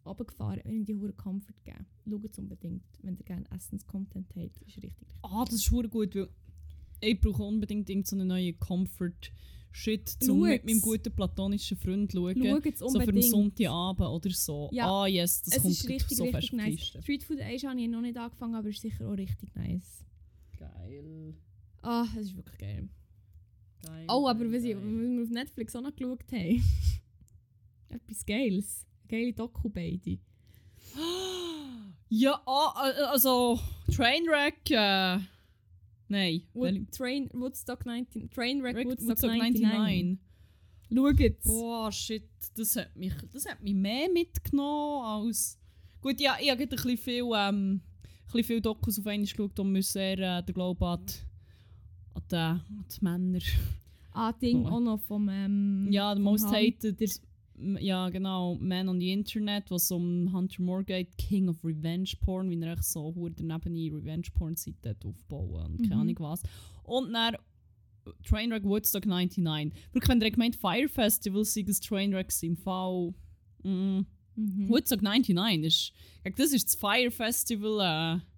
runtergefahren, 0.05 0.61
ich 0.65 0.85
die 0.85 0.95
hure 0.95 1.13
Comfort 1.13 1.63
geben. 1.63 1.85
Schaut 2.09 2.39
unbedingt, 2.39 2.83
wenn 3.01 3.15
ihr 3.15 3.23
gerne 3.23 3.49
Essenscontent 3.51 4.27
habt. 4.35 4.61
Ist 4.61 4.77
richtig, 4.77 4.83
richtig. 4.83 5.07
Ah, 5.21 5.45
das 5.45 5.55
ist 5.55 5.63
schon 5.63 5.89
gut, 5.89 6.15
weil 6.15 6.29
ich 7.01 7.19
brauche 7.19 7.43
unbedingt 7.43 7.89
irgend 7.89 8.07
so 8.07 8.15
neuen 8.15 8.59
Comfort-Shit, 9.73 10.29
um 10.29 10.41
mit 10.41 10.65
meinem 10.65 10.81
guten 10.81 11.11
platonischen 11.11 11.77
Freund 11.77 12.11
zu 12.11 12.17
schauen. 12.17 12.73
So 12.75 12.89
für 12.89 13.01
einen. 13.01 13.21
Sonntagabend 13.21 14.07
oder 14.07 14.29
so. 14.29 14.69
Ja. 14.71 14.89
Ah, 14.89 15.07
yes, 15.07 15.41
das 15.41 15.55
es 15.55 15.61
kommt 15.61 15.73
ist 15.73 15.89
richtig, 15.89 16.17
so 16.17 16.25
fest 16.25 16.35
richtig 16.35 16.49
die 16.51 16.55
nice. 16.55 17.03
Street 17.03 17.23
Food 17.23 17.41
Asia 17.41 17.69
habe 17.69 17.81
ich 17.81 17.89
noch 17.89 18.01
nicht 18.01 18.17
angefangen, 18.17 18.55
aber 18.55 18.69
ist 18.69 18.81
sicher 18.81 19.07
auch 19.07 19.17
richtig 19.17 19.53
nice. 19.55 20.05
Geil. 20.57 21.35
Ah, 21.81 22.05
es 22.17 22.27
ist 22.27 22.35
wirklich 22.35 22.57
geil. 22.57 22.89
geil 23.85 24.05
Oh, 24.07 24.27
aber 24.27 24.45
geil, 24.45 24.53
was, 24.53 24.63
ich, 24.63 24.75
was 24.75 24.83
wir 24.83 25.23
auf 25.23 25.29
Netflix 25.29 25.75
auch 25.75 25.81
noch 25.81 25.95
geschaut 25.95 26.31
haben. 26.31 26.63
Etwas 27.89 28.25
Geiles. 28.25 28.85
Geile 29.07 29.33
Doku 29.33 29.69
beide. 29.69 30.19
Ja, 32.15 32.39
ah, 32.45 32.91
äh, 32.95 33.01
also 33.05 33.59
Trainwreck, 33.91 34.69
äh, 34.69 35.17
nein. 36.07 36.43
Wood, 36.53 36.91
Train, 36.91 37.29
Woodstock 37.33 37.85
19, 37.85 38.29
Trainwreck 38.29 38.75
Woodstock, 38.85 39.09
Woodstock 39.09 39.29
99. 39.31 39.61
99. 39.61 40.19
Schaut's. 40.93 41.47
Boah, 41.47 41.91
shit, 41.91 42.29
das 42.55 42.75
hat 42.75 42.95
mich, 42.95 43.13
das 43.31 43.45
hat 43.45 43.61
mich 43.63 43.73
mehr 43.73 44.09
mitgenommen 44.11 45.03
als... 45.05 45.57
Gut, 46.01 46.19
ja, 46.19 46.35
ich 46.39 46.51
habe 46.51 46.61
ein 46.61 46.69
bisschen 46.69 46.97
viel, 46.97 47.23
ähm, 47.23 47.31
ein 47.33 47.81
bisschen 48.25 48.43
viel 48.43 48.61
Dokus 48.61 48.99
auf 48.99 49.07
einmal 49.07 49.25
geschaut 49.25 49.57
und 49.59 49.71
muss 49.71 49.91
sehr 49.93 50.19
äh, 50.19 50.43
den 50.43 50.53
Glauben 50.53 50.83
an 50.83 51.05
die, 51.05 51.13
an 52.13 52.23
die, 52.29 52.35
an 52.35 52.85
die 52.91 53.03
Männer... 53.03 53.39
Ah, 54.15 54.31
Ding 54.31 54.63
Oh. 54.65 54.69
auch 54.69 54.79
noch 54.79 54.99
vom. 54.99 55.27
Ähm, 55.27 55.87
Ja, 55.89 56.13
vom 56.13 56.21
most 56.21 56.45
hated... 56.45 57.01
Ja, 57.79 58.09
genau, 58.09 58.55
Man 58.59 58.89
on 58.89 58.99
the 58.99 59.11
Internet, 59.11 59.69
was 59.71 59.89
um 59.91 60.31
Hunter 60.33 60.61
Moore 60.61 60.83
geht, 60.83 61.17
King 61.17 61.49
of 61.49 61.63
Revenge 61.63 62.11
Porn, 62.21 62.49
wie 62.49 62.59
er 62.61 62.73
echt 62.73 62.83
so 62.83 63.13
hure 63.15 63.31
daneben 63.31 63.73
eine 63.75 63.95
Revenge 63.95 64.27
Porn 64.33 64.55
Seite 64.55 64.89
hat 64.89 65.05
aufbauen 65.05 65.71
und 65.71 65.81
keine 65.83 65.95
Mhm. 65.95 66.01
Ahnung 66.01 66.15
was. 66.19 66.43
Und 66.83 67.13
dann 67.13 67.35
Trainwreck 68.25 68.63
Woodstock 68.65 69.05
99. 69.05 69.73
Wirklich, 69.93 70.09
wenn 70.09 70.21
ihr 70.21 70.31
gemeint 70.31 70.55
Fire 70.57 70.89
Festival 70.89 71.45
sei 71.45 71.61
das 71.63 71.79
Trainwreck 71.79 72.31
im 72.41 72.57
Fall... 72.57 73.13
Mm, 73.63 74.01
Mhm. 74.35 74.67
Woodstock 74.67 75.01
99 75.03 75.63
ist... 75.65 75.93
Das 76.37 76.51
ist 76.53 76.65
das 76.67 76.75
Fire 76.75 77.11
Festival, 77.11 78.19
äh... 78.19 78.32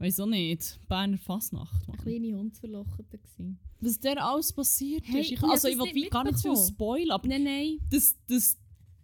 Weiß 0.00 0.18
auch 0.20 0.26
nicht. 0.26 0.80
Berner 0.88 1.18
Fasnacht, 1.18 1.86
Ein 1.86 1.94
Mann. 1.94 1.98
kleine 1.98 2.36
Hundsverlochete 2.38 3.18
gewesen. 3.18 3.60
Was 3.80 4.00
der 4.00 4.24
alles 4.24 4.50
passiert 4.52 5.04
Hey, 5.06 5.20
ist. 5.20 5.32
Ich, 5.32 5.42
also 5.42 5.68
ich 5.68 5.78
will 5.78 6.08
gar 6.08 6.24
nicht 6.24 6.38
zu 6.38 6.54
viel 6.54 6.66
spoilern, 6.68 7.10
aber 7.12 7.28
Nein, 7.28 7.44
nein. 7.44 7.78
das, 7.90 8.16
das, 8.26 8.58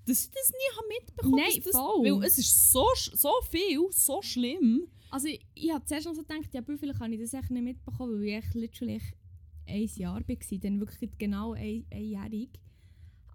dass 0.06 0.24
ich 0.24 0.30
das 0.30 0.50
nie 0.52 0.76
habe 0.76 0.88
mitbekommen 0.98 1.34
Nein, 1.36 1.62
dass 1.62 1.64
das, 1.64 1.72
voll. 1.80 2.04
Weil 2.04 2.24
es 2.24 2.38
ist 2.38 2.72
so, 2.72 2.86
so 2.94 3.30
viel, 3.50 3.86
so 3.90 4.22
schlimm. 4.22 4.88
Also 5.10 5.28
ich, 5.28 5.46
ich 5.54 5.70
habe 5.70 5.84
zuerst 5.84 6.06
noch 6.06 6.14
so 6.14 6.22
gedacht, 6.22 6.52
ja, 6.54 6.62
vielleicht 6.62 6.98
habe 6.98 7.14
ich 7.14 7.20
das 7.20 7.34
echt 7.34 7.50
nicht 7.50 7.62
mitbekommen, 7.62 8.18
weil 8.18 8.38
ich 8.42 8.54
literally 8.54 9.00
ein 9.66 9.90
Jahr 9.96 10.26
war, 10.26 10.58
dann 10.60 10.80
wirklich 10.80 11.10
genau 11.18 11.52
ein, 11.52 11.84
einjährig. 11.92 12.50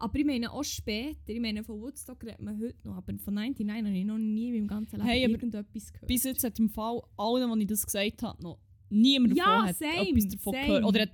Aber 0.01 0.17
ich 0.17 0.25
meine 0.25 0.51
auch 0.51 0.63
später, 0.63 1.31
ich 1.31 1.39
meine 1.39 1.63
von 1.63 1.79
Woodstock 1.79 2.23
redet 2.23 2.41
man 2.41 2.59
heute 2.59 2.75
noch, 2.87 2.95
aber 2.95 3.13
von 3.19 3.33
99 3.35 3.69
habe 3.69 3.97
ich 3.97 4.03
noch 4.05 4.17
nie 4.17 4.47
in 4.47 4.53
meinem 4.55 4.67
ganzen 4.67 4.95
Leben 4.95 5.07
Hey, 5.07 5.21
irgendetwas 5.21 5.93
gehört. 5.93 6.07
Bis 6.07 6.23
jetzt 6.23 6.43
hat 6.43 6.57
im 6.57 6.69
Fall 6.69 7.01
allen, 7.17 7.53
die 7.59 7.61
ich 7.65 7.69
das 7.69 7.85
gesagt 7.85 8.23
habe, 8.23 8.41
noch 8.41 8.57
niemand 8.89 9.37
Ja, 9.37 9.45
davon 9.45 9.67
hat 9.67 9.77
same, 9.77 10.09
etwas 10.09 10.27
davon 10.27 10.53
same. 10.53 10.65
gehört. 10.65 10.85
Oder 10.85 11.01
hat, 11.01 11.11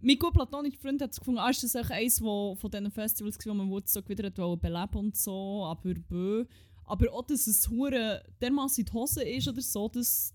mein 0.00 0.18
gut 0.18 0.32
platonischer 0.34 0.78
Freund 0.80 1.00
hat 1.00 1.16
gefunden, 1.16 1.38
ah, 1.38 1.48
ist 1.50 1.62
das 1.62 1.76
echt 1.76 1.90
eines 1.92 2.20
wo, 2.20 2.56
von 2.56 2.70
diesen 2.70 2.90
Festivals, 2.90 3.38
wo 3.46 3.54
man 3.54 3.70
Woodstock 3.70 4.08
wieder 4.08 4.26
hat 4.26 4.34
beleben 4.34 4.96
und 4.98 5.16
so, 5.16 5.64
aber 5.64 5.94
bö. 5.94 6.44
Aber 6.86 7.12
auch, 7.12 7.24
dass 7.26 7.46
es 7.46 7.70
hure 7.70 8.22
dermassen 8.40 8.80
in 8.80 8.86
die 8.86 8.92
Hose 8.92 9.22
ist 9.22 9.46
oder 9.46 9.62
so, 9.62 9.88
das, 9.88 10.34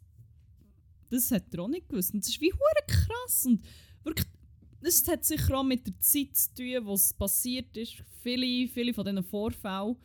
das 1.09 1.29
hat 1.31 1.53
er 1.53 1.59
auch 1.63 1.67
nicht 1.67 1.89
gewusst. 1.89 2.13
Und 2.13 2.23
das 2.23 2.29
ist 2.29 2.39
wie 2.39 2.53
hure 2.53 2.87
krass. 2.87 3.45
Und 3.45 3.61
wirklich, 4.03 4.25
es 4.81 5.07
hat 5.07 5.25
sicher 5.25 5.57
auch 5.57 5.63
mit 5.63 5.85
der 5.85 5.99
Zeit 5.99 6.35
zu 6.35 6.53
tun, 6.55 6.85
was 6.87 7.13
passiert 7.13 7.75
ist. 7.77 8.03
Viele, 8.21 8.67
viele 8.67 8.93
von 8.93 9.05
diesen 9.05 9.23
Vorfällen 9.23 9.95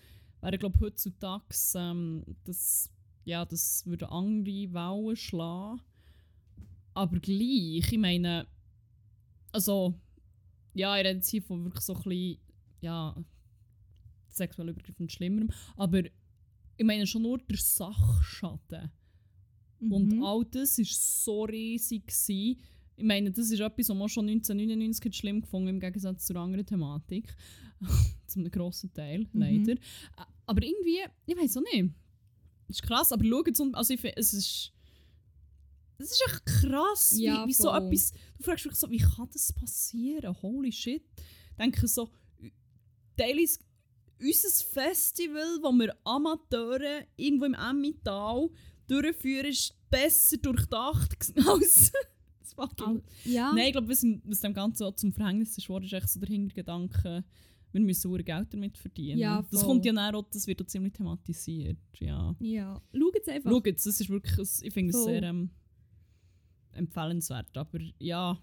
wären, 0.40 0.58
glaube 0.58 0.76
ich, 0.76 0.82
heutzutage, 0.82 1.44
ähm, 1.76 2.24
das, 2.44 2.90
ja, 3.24 3.44
das 3.44 3.86
würde 3.86 4.10
andere 4.10 4.72
Wellen 4.72 5.16
schlagen. 5.16 5.80
Aber 6.94 7.18
gleich, 7.18 7.92
ich 7.92 7.98
meine, 7.98 8.46
also, 9.52 9.94
ja, 10.74 10.94
ich 10.96 11.04
rede 11.04 11.16
jetzt 11.16 11.28
hier 11.30 11.42
von 11.42 11.64
wirklich 11.64 11.84
so 11.84 11.94
ein 11.94 12.02
bisschen, 12.02 12.38
ja, 12.80 13.16
sexuell 14.28 14.68
übergreifend 14.68 15.12
schlimmerem, 15.12 15.50
aber 15.76 16.02
ich 16.76 16.84
meine 16.84 17.06
schon 17.06 17.22
nur 17.22 17.38
der 17.38 17.56
Sachschaden. 17.56 18.90
Und 19.80 20.12
Mhm. 20.14 20.24
all 20.24 20.44
das 20.46 20.78
war 20.78 20.84
so 20.84 21.44
riesig. 21.44 22.06
Gewesen. 22.06 22.58
Ich 22.96 23.04
meine, 23.04 23.30
das 23.32 23.50
ist 23.50 23.60
etwas, 23.60 23.88
was 23.88 23.96
man 23.96 24.08
schon 24.08 24.28
1999 24.28 25.04
hat 25.04 25.14
schlimm 25.16 25.40
gefunden 25.40 25.68
im 25.68 25.80
Gegensatz 25.80 26.26
zur 26.26 26.36
anderen 26.36 26.64
Thematik. 26.66 27.34
Zum 28.26 28.48
grossen 28.50 28.92
Teil, 28.94 29.20
Mhm. 29.32 29.40
leider. 29.40 29.72
Ä- 29.72 29.78
Aber 30.46 30.62
irgendwie, 30.62 31.00
ich 31.26 31.36
weiß 31.36 31.56
auch 31.56 31.62
nicht. 31.72 31.92
Das 32.68 32.76
ist 32.76 32.82
krass, 32.82 33.12
aber 33.12 33.24
schaut 33.24 33.48
es, 33.48 33.60
und- 33.60 33.74
also 33.74 33.94
ich 33.94 34.00
finde, 34.00 34.16
es 34.18 34.32
ist. 34.32 34.72
Es 35.98 36.10
ist 36.10 36.24
echt 36.28 36.46
krass, 36.46 37.14
Ja, 37.16 37.44
wie, 37.44 37.48
wie 37.48 37.52
so 37.52 37.70
etwas. 37.70 38.12
Du 38.38 38.42
fragst 38.44 38.64
dich 38.64 38.74
so, 38.74 38.90
wie 38.90 38.98
kann 38.98 39.28
das 39.32 39.52
passieren? 39.52 40.34
Holy 40.42 40.72
shit. 40.72 41.02
Ich 41.18 41.56
denke 41.58 41.86
so, 41.86 42.10
teilweise 43.16 43.58
unser 44.20 44.64
Festival, 44.72 45.58
wo 45.62 45.70
wir 45.72 45.94
Amateure 46.04 47.06
irgendwo 47.16 47.44
im 47.46 47.54
Emmental 47.54 48.50
durchführen, 48.88 49.46
ist 49.46 49.74
besser 49.90 50.36
durchdacht 50.38 51.16
als 51.46 51.92
Al- 52.56 53.02
ja. 53.24 53.52
Nein, 53.54 53.66
ich 53.66 53.72
glaube, 53.72 53.88
was, 53.88 54.04
was 54.24 54.40
dem 54.40 54.54
Ganzen 54.54 54.84
auch 54.84 54.94
zum 54.94 55.12
Verhängnis 55.12 55.56
ist, 55.58 55.64
geworden, 55.64 55.84
ist 55.84 55.92
echt 55.92 56.08
so 56.08 56.20
der 56.20 56.28
Hintergedanke, 56.28 57.24
wir 57.72 57.80
müssen 57.80 58.02
sauer 58.02 58.18
Geld 58.18 58.52
damit 58.54 58.78
verdienen. 58.78 59.18
Ja, 59.18 59.42
das 59.50 59.64
kommt 59.64 59.84
ja 59.84 59.92
dann 59.92 60.14
auch, 60.14 60.24
das 60.30 60.46
wird 60.46 60.62
auch 60.62 60.66
ziemlich 60.66 60.92
thematisiert. 60.92 61.76
Ja. 61.98 62.34
Ja. 62.38 62.80
Schaut 62.92 63.16
es 63.20 63.28
einfach. 63.28 63.50
Schaut, 63.50 63.66
das 63.66 63.86
ist 63.86 64.08
wirklich, 64.08 64.48
ich 64.62 64.72
finde 64.72 64.96
es 64.96 65.04
sehr 65.04 65.22
ähm, 65.24 65.50
empfehlenswert, 66.72 67.56
aber 67.56 67.80
ja, 67.98 68.38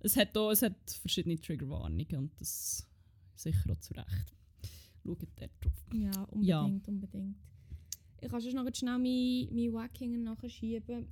es 0.00 0.16
hat, 0.16 0.36
auch, 0.36 0.50
es 0.50 0.62
hat 0.62 0.76
verschiedene 0.90 1.38
Triggerwarnungen 1.40 2.16
und 2.16 2.40
das 2.40 2.86
sicher 3.34 3.70
auch 3.72 3.78
zu 3.80 3.94
Recht. 3.94 4.34
Schaut 5.04 5.22
dort 5.36 5.50
drauf. 5.60 5.72
Ja, 5.94 6.24
unbedingt, 6.24 6.88
unbedingt. 6.88 7.36
Ich 8.22 8.28
kann 8.28 8.40
schon 8.42 8.52
noch 8.54 8.74
schnell 8.74 8.98
meinen 8.98 9.48
mein 9.54 9.72
Wackinger 9.72 10.18
nachschieben, 10.18 11.08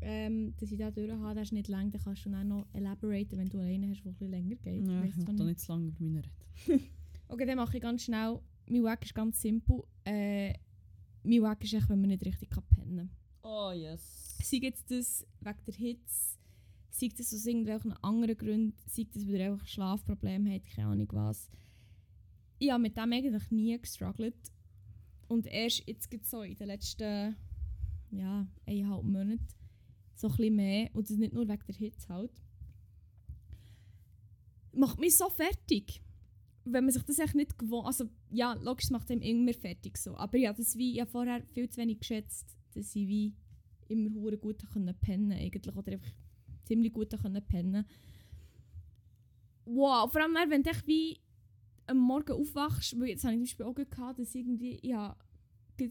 ähm, 0.00 0.54
dass 0.58 0.70
ich 0.70 0.78
da 0.78 0.90
durch 0.90 1.10
habe. 1.10 1.34
Der 1.34 1.42
ist 1.42 1.52
nicht 1.52 1.68
lang, 1.68 1.90
dann 1.90 2.00
kannst 2.02 2.24
du 2.24 2.30
dann 2.30 2.52
auch 2.52 2.58
noch 2.58 2.66
elaboraten, 2.72 3.38
wenn 3.38 3.48
du 3.48 3.58
alleine 3.58 3.90
hast, 3.90 4.04
wo 4.04 4.10
ein 4.10 4.30
länger 4.30 4.56
geht. 4.56 4.86
Ja, 4.86 5.04
ich 5.04 5.16
will 5.16 5.24
da 5.24 5.44
nicht. 5.44 5.60
zu 5.60 5.72
lange 5.72 5.88
über 5.88 5.96
meine 6.00 6.22
reden. 6.22 6.82
Okay, 7.28 7.44
dann 7.44 7.56
mache 7.56 7.76
ich 7.76 7.82
ganz 7.82 8.04
schnell. 8.04 8.38
Mein 8.68 8.84
Wack 8.84 9.04
ist 9.04 9.14
ganz 9.14 9.42
simpel. 9.42 9.82
Äh, 10.04 10.52
mein 11.24 11.42
Wack 11.42 11.64
ist 11.64 11.74
echt, 11.74 11.88
wenn 11.88 12.00
man 12.00 12.10
nicht 12.10 12.24
richtig 12.24 12.50
kann 12.50 12.62
pennen 12.68 12.96
kann. 12.96 13.10
Oh 13.42 13.72
yes. 13.72 14.38
Sei 14.42 14.58
jetzt 14.58 14.88
das 14.90 15.26
wegen 15.40 15.58
der 15.66 15.74
Hitze, 15.74 16.38
sei 16.90 17.08
das 17.08 17.34
aus 17.34 17.46
irgendwelchen 17.46 17.92
anderen 17.94 18.36
Gründen, 18.36 18.76
sei 18.86 19.06
das, 19.12 19.26
weil 19.26 19.34
ihr 19.34 19.52
einfach 19.52 19.66
Schlafprobleme 19.66 20.54
habt, 20.54 20.66
keine 20.66 20.88
Ahnung 20.88 21.08
was. 21.10 21.50
Ich 22.58 22.70
habe 22.70 22.82
mit 22.82 22.96
dem 22.96 23.12
eigentlich 23.12 23.50
nie 23.50 23.76
gestruggelt. 23.76 24.36
Und 25.28 25.46
erst 25.46 25.82
jetzt 25.88 26.30
so 26.30 26.42
in 26.42 26.54
den 26.54 26.68
letzten 26.68 27.34
ja, 28.12 28.46
eineinhalb 28.66 29.02
Monaten 29.02 29.55
so 30.16 30.28
ein 30.28 30.54
mehr. 30.54 30.90
Und 30.94 31.08
das 31.08 31.16
nicht 31.16 31.34
nur 31.34 31.48
wegen 31.48 31.62
der 31.66 31.74
Hitze 31.74 32.08
halt. 32.08 32.32
Macht 34.72 34.98
mich 34.98 35.16
so 35.16 35.30
fertig. 35.30 36.02
Wenn 36.64 36.84
man 36.84 36.92
sich 36.92 37.04
das 37.04 37.18
echt 37.18 37.34
nicht 37.34 37.58
gewohnt... 37.58 37.86
Also 37.86 38.08
ja, 38.30 38.54
logisch, 38.54 38.90
macht 38.90 39.10
einem 39.10 39.22
immer 39.22 39.54
fertig 39.54 39.96
so. 39.96 40.16
Aber 40.16 40.38
habe 40.38 40.58
das 40.58 40.76
wie, 40.76 40.94
ich 40.94 41.00
habe 41.00 41.10
vorher 41.10 41.42
viel 41.52 41.68
zu 41.68 41.80
wenig 41.80 42.00
geschätzt, 42.00 42.56
dass 42.74 42.96
ich 42.96 43.06
wie 43.06 43.34
immer 43.88 44.10
hure 44.14 44.36
gut 44.36 44.68
können 44.72 44.94
pennen 44.98 45.32
eigentlich 45.32 45.76
oder 45.76 45.92
einfach 45.92 46.10
ziemlich 46.64 46.92
gut 46.92 47.10
können 47.10 47.44
pennen. 47.46 47.86
Wow, 49.64 50.10
vor 50.10 50.22
allem 50.22 50.50
wenn 50.50 50.62
du 50.62 50.70
wie 50.86 51.20
am 51.86 51.98
Morgen 51.98 52.32
aufwachst, 52.32 52.98
weil 52.98 53.08
jetzt 53.08 53.24
habe 53.24 53.34
ich 53.34 53.38
zum 53.38 53.44
Beispiel 53.44 53.66
auch 53.66 53.90
gehabt, 53.90 54.18
dass 54.18 54.34
irgendwie 54.34 54.80
ja 54.82 55.16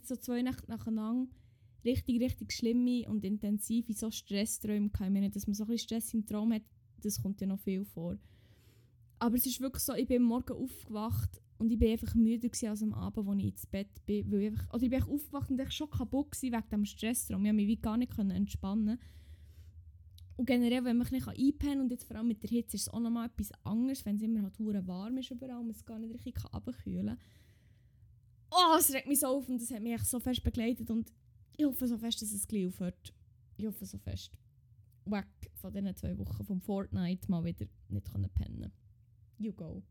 so 0.04 0.16
zwei 0.16 0.42
Nächte 0.42 0.70
nacheinander 0.70 1.32
richtig 1.86 2.22
richtig 2.22 2.52
schlimme 2.52 3.08
und 3.10 3.24
intensive 3.24 3.94
so 3.94 4.12
Stressträume 4.12 4.90
gehabt. 4.90 5.08
Ich 5.08 5.14
meine, 5.14 5.30
dass 5.30 5.48
man 5.48 5.54
so 5.54 5.64
ein 5.64 5.68
bisschen 5.68 5.88
Stress 5.88 6.14
im 6.14 6.26
Traum 6.26 6.54
hat, 6.54 6.64
das 7.02 7.22
kommt 7.22 7.42
ja 7.42 7.48
noch 7.48 7.60
viel 7.60 7.86
vor. 7.86 8.18
Aber 9.20 9.36
es 9.36 9.46
ist 9.46 9.62
wirklich 9.62 9.84
so, 9.84 9.94
ich 9.94 10.08
bin 10.08 10.24
am 10.24 10.28
Morgen 10.28 10.54
aufgewacht 10.54 11.42
Und 11.58 11.72
ich 11.72 11.80
war 11.80 11.90
einfach 11.90 12.16
müde 12.16 12.50
gewesen 12.50 12.70
als 12.70 12.84
am 12.84 12.94
Abend, 12.94 13.28
als 13.28 13.40
ich 13.40 13.46
ins 13.46 13.66
Bett 13.66 14.06
bin. 14.06 14.30
Weil 14.32 14.42
ich 14.42 14.48
einfach, 14.48 14.74
oder 14.74 14.84
ich 14.84 14.90
bin 14.90 15.04
aufgewacht 15.04 15.50
und 15.50 15.62
ich 15.62 15.72
schon 15.72 15.90
kaputt 15.90 16.42
wegen 16.42 16.64
dem 16.72 16.86
Stress 16.86 17.28
drum. 17.28 17.46
Ich 17.46 17.50
konnte 17.50 17.54
mich 17.54 17.68
wie 17.68 17.78
gar 17.78 17.98
nicht 17.98 18.18
entspannen. 18.18 19.00
Und 20.38 20.46
generell, 20.48 20.84
wenn 20.84 20.98
man 20.98 21.08
nicht 21.10 21.28
einpennen 21.28 21.58
kann 21.58 21.80
und 21.80 21.92
jetzt 21.92 22.04
vor 22.04 22.18
allem 22.18 22.28
mit 22.28 22.44
der 22.44 22.50
Hitze 22.50 22.76
ist 22.76 22.88
es 22.88 22.90
auch 22.90 23.00
nochmal 23.00 23.28
etwas 23.28 23.52
anderes, 23.64 24.06
wenn 24.06 24.18
es 24.18 24.22
immer 24.22 24.42
halt 24.42 24.88
warm 24.88 25.18
ist 25.18 25.32
überall 25.32 25.60
und 25.60 25.68
man 25.68 25.76
es 25.76 25.86
gar 25.86 25.98
nicht 25.98 26.14
richtig 26.14 26.44
abkühlen 26.52 27.08
kann. 27.08 27.18
Oh, 28.52 28.76
es 28.78 28.94
regt 28.94 29.08
mich 29.08 29.22
so 29.22 29.28
auf 29.28 29.48
und 29.48 29.62
das 29.62 29.72
hat 29.72 29.82
mich 29.82 29.94
echt 29.94 30.08
so 30.08 30.20
fest 30.20 30.44
begleitet 30.44 30.90
und 30.90 31.12
ich 31.58 31.66
hoffe 31.66 31.88
so 31.88 31.97
fest, 31.97 32.22
dass 32.22 32.32
es 32.32 32.47
gleich 32.47 32.68
aufhört. 32.68 33.14
Ich 33.58 33.66
hoffe 33.66 33.86
so 33.86 33.97
fest. 33.97 34.32
Weg 35.06 35.26
von 35.56 35.72
diesen 35.72 35.95
zwei 35.95 36.18
Wochen 36.18 36.45
vom 36.45 36.62
Fortnite 36.62 37.30
mal 37.30 37.43
wieder 37.43 37.66
nicht 37.89 38.12
können 38.12 38.30
pennen. 38.30 38.72
You 39.38 39.53
go. 39.53 39.84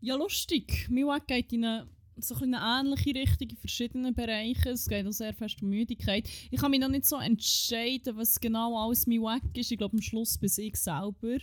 Ja, 0.00 0.16
lustig. 0.16 0.88
Mein 0.90 1.06
Weg 1.06 1.26
geht 1.26 1.52
in 1.52 1.64
eine, 1.64 1.88
so 2.16 2.34
eine 2.36 2.58
ähnliche 2.58 3.14
Richtung 3.14 3.50
in 3.50 3.56
verschiedenen 3.56 4.14
Bereichen. 4.14 4.68
Es 4.68 4.88
geht 4.88 5.06
auch 5.06 5.12
sehr 5.12 5.34
fest 5.34 5.62
um 5.62 5.68
Müdigkeit. 5.68 6.28
Ich 6.50 6.60
kann 6.60 6.70
mich 6.70 6.80
noch 6.80 6.88
nicht 6.88 7.06
so 7.06 7.16
entscheiden, 7.16 8.16
was 8.16 8.40
genau 8.40 8.76
alles 8.78 9.06
mein 9.06 9.20
Weg 9.20 9.56
ist. 9.56 9.70
Ich 9.70 9.78
glaube, 9.78 9.96
am 9.96 10.02
Schluss 10.02 10.38
bin 10.38 10.50
ich 10.56 10.76
selber. 10.76 11.38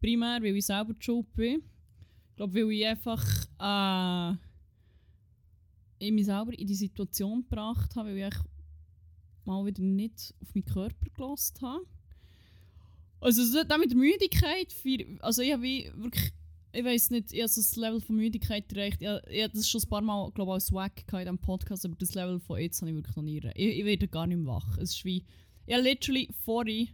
Primär, 0.00 0.42
weil 0.42 0.56
ich 0.56 0.66
selber 0.66 0.94
Schuld 0.98 1.32
bin. 1.34 1.62
Ich 2.30 2.36
glaube, 2.36 2.54
weil 2.54 2.72
ich 2.72 2.86
einfach 2.86 3.24
äh, 3.58 4.36
ich 5.98 6.12
mich 6.12 6.26
selber 6.26 6.58
in 6.58 6.66
die 6.66 6.74
Situation 6.74 7.42
gebracht 7.42 7.94
habe, 7.96 8.10
weil 8.10 8.28
ich 8.28 8.38
mal 9.44 9.64
wieder 9.66 9.82
nicht 9.82 10.34
auf 10.40 10.54
meinen 10.54 10.64
Körper 10.64 11.06
gelassen 11.14 11.60
habe. 11.62 11.86
Also 13.20 13.44
so, 13.44 13.64
dann 13.64 13.80
mit 13.80 13.90
der 13.90 13.98
Müdigkeit, 13.98 14.74
also 15.20 15.42
ich 15.42 15.52
habe 15.52 15.62
wirklich, 15.62 16.32
ich 16.72 16.84
weiß 16.84 17.10
nicht, 17.10 17.32
ich 17.32 17.40
habe 17.40 17.52
das 17.54 17.76
Level 17.76 18.00
von 18.00 18.16
Müdigkeit 18.16 18.70
erreicht, 18.72 19.00
ich, 19.00 19.08
ich 19.30 19.42
habe 19.42 19.54
das 19.54 19.68
schon 19.68 19.80
ein 19.80 19.88
paar 19.88 20.02
Mal, 20.02 20.30
glaube 20.32 20.50
ich, 20.50 20.54
als 20.54 20.72
Wack 20.72 21.04
in 21.12 21.18
diesem 21.18 21.38
Podcast, 21.38 21.86
aber 21.86 21.94
das 21.96 22.14
Level 22.14 22.38
von 22.38 22.60
jetzt 22.60 22.80
habe 22.82 22.90
ich 22.90 22.96
wirklich 22.96 23.16
noch 23.16 23.22
nie 23.22 23.38
erreicht. 23.38 23.58
Ich, 23.58 23.78
ich 23.78 23.84
werde 23.84 24.08
gar 24.08 24.26
nicht 24.26 24.38
mehr 24.38 24.54
wach. 24.54 24.76
Es 24.78 24.90
ist 24.90 25.04
wie, 25.04 25.24
ich 25.66 25.74
habe 25.74 25.84
literally 25.84 26.28
vorhin 26.44 26.88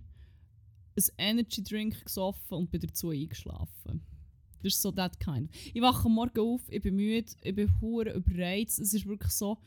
ein 0.97 1.05
Energy 1.19 1.63
Drink 1.63 2.05
gesoffen 2.05 2.59
und 2.59 2.71
bin 2.71 2.81
dazu 2.81 3.11
eingeschlafen. 3.11 4.03
Das 4.63 4.75
ist 4.75 4.83
so 4.83 4.93
that 4.93 5.19
kind. 5.19 5.51
Ich 5.73 5.81
wache 5.81 6.09
Morgen 6.09 6.41
auf, 6.41 6.61
ich 6.69 6.83
bin 6.83 6.97
müde, 6.97 7.33
ich 7.43 7.55
bin 7.55 7.81
hure 7.81 8.13
überreizt. 8.13 8.79
Es 8.79 8.93
ist 8.93 9.07
wirklich 9.07 9.33
so, 9.33 9.59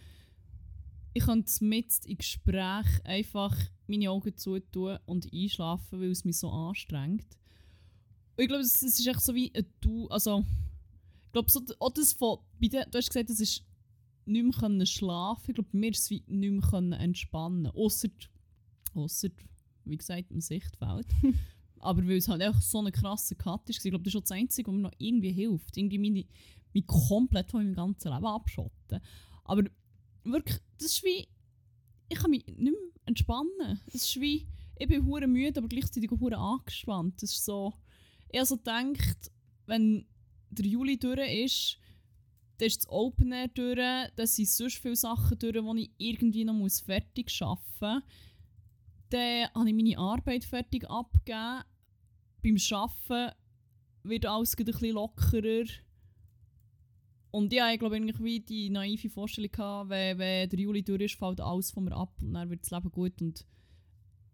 ich 1.13 1.23
könnte 1.23 1.51
mit 1.63 2.05
im 2.05 2.17
Gespräch 2.17 2.87
einfach 3.03 3.55
meine 3.87 4.09
Augen 4.09 4.35
zutun 4.35 4.97
und 5.05 5.31
einschlafen, 5.31 6.01
weil 6.01 6.11
es 6.11 6.25
mich 6.25 6.37
so 6.37 6.49
anstrengt. 6.49 7.37
Und 8.35 8.43
ich 8.43 8.47
glaube, 8.47 8.63
es, 8.63 8.81
ist 8.81 9.05
echt 9.05 9.21
so 9.21 9.35
wie 9.35 9.51
ein 9.55 9.65
Du, 9.79 10.07
also 10.07 10.43
ich 11.25 11.31
glaube, 11.31 11.51
so, 11.51 11.61
auch 11.79 11.91
das 11.91 12.13
von, 12.13 12.39
dir, 12.59 12.85
du 12.89 12.97
hast 12.97 13.09
gesagt, 13.09 13.29
es 13.29 13.39
ist 13.39 13.63
nicht 14.25 14.43
mehr 14.43 14.53
können 14.53 14.85
schlafen. 14.85 15.43
Ich 15.47 15.55
glaube, 15.55 15.69
mir 15.71 15.91
ist 15.91 16.01
es 16.01 16.09
wie 16.09 16.23
nicht 16.27 16.51
mehr 16.51 16.69
können 16.69 16.93
entspannen. 16.93 17.67
Ausser, 17.67 18.09
ausser, 18.93 19.29
wie 19.85 19.97
gesagt, 19.97 20.31
im 20.31 20.41
Sichtfeld. 20.41 21.07
Aber 21.83 22.03
weil 22.07 22.17
es 22.17 22.27
halt 22.27 22.41
einfach 22.41 22.61
so 22.61 22.79
eine 22.79 22.91
krasse 22.91 23.35
Cut 23.35 23.69
ist, 23.69 23.83
ich 23.83 23.91
glaube, 23.91 24.03
das 24.03 24.07
ist 24.07 24.13
schon 24.13 24.21
das 24.21 24.31
Einzige, 24.31 24.69
was 24.69 24.75
mir 24.75 24.81
noch 24.81 24.93
irgendwie 24.97 25.31
hilft. 25.31 25.77
Irgendwie 25.77 25.99
meine, 25.99 26.25
mich 26.73 26.87
komplett 26.87 27.51
von 27.51 27.63
meinem 27.63 27.75
ganzen 27.75 28.11
Leben 28.11 28.25
abschotten. 28.25 29.01
Aber 29.43 29.63
wirklich, 30.23 30.57
das 30.77 30.93
ist 30.93 31.03
wie, 31.03 31.27
ich 32.09 32.17
kann 32.17 32.31
mich 32.31 32.45
nicht 32.45 32.59
mehr 32.59 32.73
entspannen. 33.05 33.81
Es 33.87 33.95
ist 33.95 34.19
wie, 34.19 34.47
ich 34.77 34.87
bin 34.87 35.05
hure 35.05 35.27
müde, 35.27 35.59
aber 35.59 35.67
gleichzeitig 35.67 36.09
hure 36.11 36.37
angespannt. 36.37 37.21
Das 37.21 37.31
ist 37.31 37.45
so, 37.45 37.73
ich 38.29 38.39
habe 38.39 38.47
so 38.47 38.59
wenn 39.65 40.05
der 40.49 40.65
Juli 40.65 40.97
durch 40.97 41.43
ist, 41.43 41.77
dann 42.57 42.67
ist 42.67 42.77
das 42.77 42.89
Open 42.89 43.31
Air 43.31 43.47
durch, 43.49 43.77
dann 44.15 44.27
sind 44.27 44.47
sonst 44.47 44.77
viele 44.77 44.95
Sachen 44.95 45.37
durch, 45.39 45.53
die 45.53 45.83
ich 45.83 45.91
irgendwie 45.97 46.45
noch 46.45 46.69
fertig 46.85 47.29
schaffen 47.31 47.63
muss. 47.79 48.03
Dann 49.09 49.49
habe 49.53 49.69
ich 49.69 49.75
meine 49.75 49.97
Arbeit 49.97 50.43
fertig 50.43 50.89
abgegeben. 50.89 51.63
Beim 52.43 52.57
Arbeiten 52.71 53.35
wird 54.03 54.25
alles 54.25 54.57
ein 54.57 54.65
bisschen 54.65 54.91
lockerer. 54.91 55.65
Und 57.31 57.51
ja, 57.51 57.71
ich 57.71 57.79
glaube 57.79 57.95
eigentlich 57.95 58.21
wie 58.21 58.41
die 58.41 58.69
naive 58.69 59.09
Vorstellung 59.09 59.51
gehabt, 59.51 59.89
wenn, 59.89 60.19
wenn 60.19 60.49
der 60.49 60.59
Juli 60.59 60.83
durch 60.83 61.01
ist, 61.01 61.15
fällt 61.15 61.41
alles 61.41 61.71
von 61.71 61.85
mir 61.85 61.95
ab 61.95 62.13
und 62.21 62.33
dann 62.33 62.49
wird 62.49 62.61
das 62.61 62.71
Leben 62.71 62.91
gut. 62.91 63.19
Und 63.21 63.45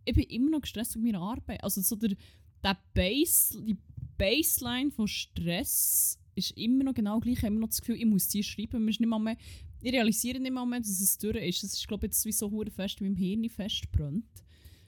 ich 0.03 0.14
bin 0.14 0.24
immer 0.26 0.49
noch 0.49 0.62
gestresst 0.62 0.95
mit 0.97 1.05
meiner 1.05 1.22
Arbeit. 1.22 1.64
Also 1.64 1.82
so 1.82 1.95
der, 1.95 2.16
der 2.64 2.78
Base, 2.93 3.64
die 3.64 3.78
Baseline 4.18 4.91
von 4.91 5.07
Stress 5.07 6.20
ist 6.36 6.51
immer 6.57 6.84
noch 6.84 6.93
genau 6.93 7.20
gleich. 7.20 7.38
Ich 7.38 7.39
habe 7.43 7.53
immer 7.53 7.62
noch 7.62 7.70
das 7.70 7.80
Gefühl, 7.80 7.95
ich 7.95 8.05
muss 8.05 8.28
die 8.28 8.43
schreiben. 8.43 8.84
Nicht 8.84 8.99
mal 9.05 9.20
mehr, 9.20 9.38
ich 9.82 9.93
realisiere 9.93 10.39
nicht 10.39 10.51
mal 10.51 10.66
mehr, 10.66 10.80
dass 10.80 10.99
es 10.99 11.18
durch 11.18 11.38
ist. 11.38 11.64
Das 11.64 11.74
ist, 11.74 11.88
glaube 11.88 12.05
ich, 12.05 12.12
jetzt 12.12 12.26
wie 12.26 12.32
so 12.32 12.51
hure 12.51 12.72
fest 12.72 12.99
wie 13.01 13.07
im 13.07 13.16
Hirn 13.16 13.49
festbrennt. 13.49 14.26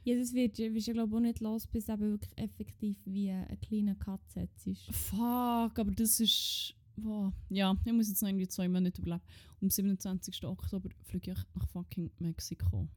Ja, 0.04 0.18
das 0.18 0.34
wird, 0.34 0.58
wirst 0.58 0.88
du 0.88 0.94
glaube 0.94 1.16
auch 1.16 1.20
nicht 1.20 1.40
los, 1.42 1.68
bis 1.68 1.86
du 1.86 2.00
wirklich 2.00 2.38
effektiv 2.38 2.98
wie 3.06 3.30
ein 3.30 3.60
kleiner 3.62 3.96
Katze 3.96 4.48
setzt. 4.58 4.92
Fuck, 4.92 5.80
aber 5.80 5.92
das 5.92 6.20
ist... 6.20 6.76
Wow. 6.98 7.34
Ja, 7.50 7.76
ich 7.86 7.94
muss 7.94 8.10
jetzt 8.10 8.22
noch 8.22 8.30
irgendwie 8.30 8.48
zwei 8.48 8.68
Monate 8.68 9.02
überleben. 9.02 9.24
Am 9.62 9.70
27. 9.70 10.44
Oktober 10.44 10.90
fliege 11.04 11.32
ich 11.32 11.40
nach 11.56 11.68
fucking 11.70 12.12
Mexiko. 12.20 12.88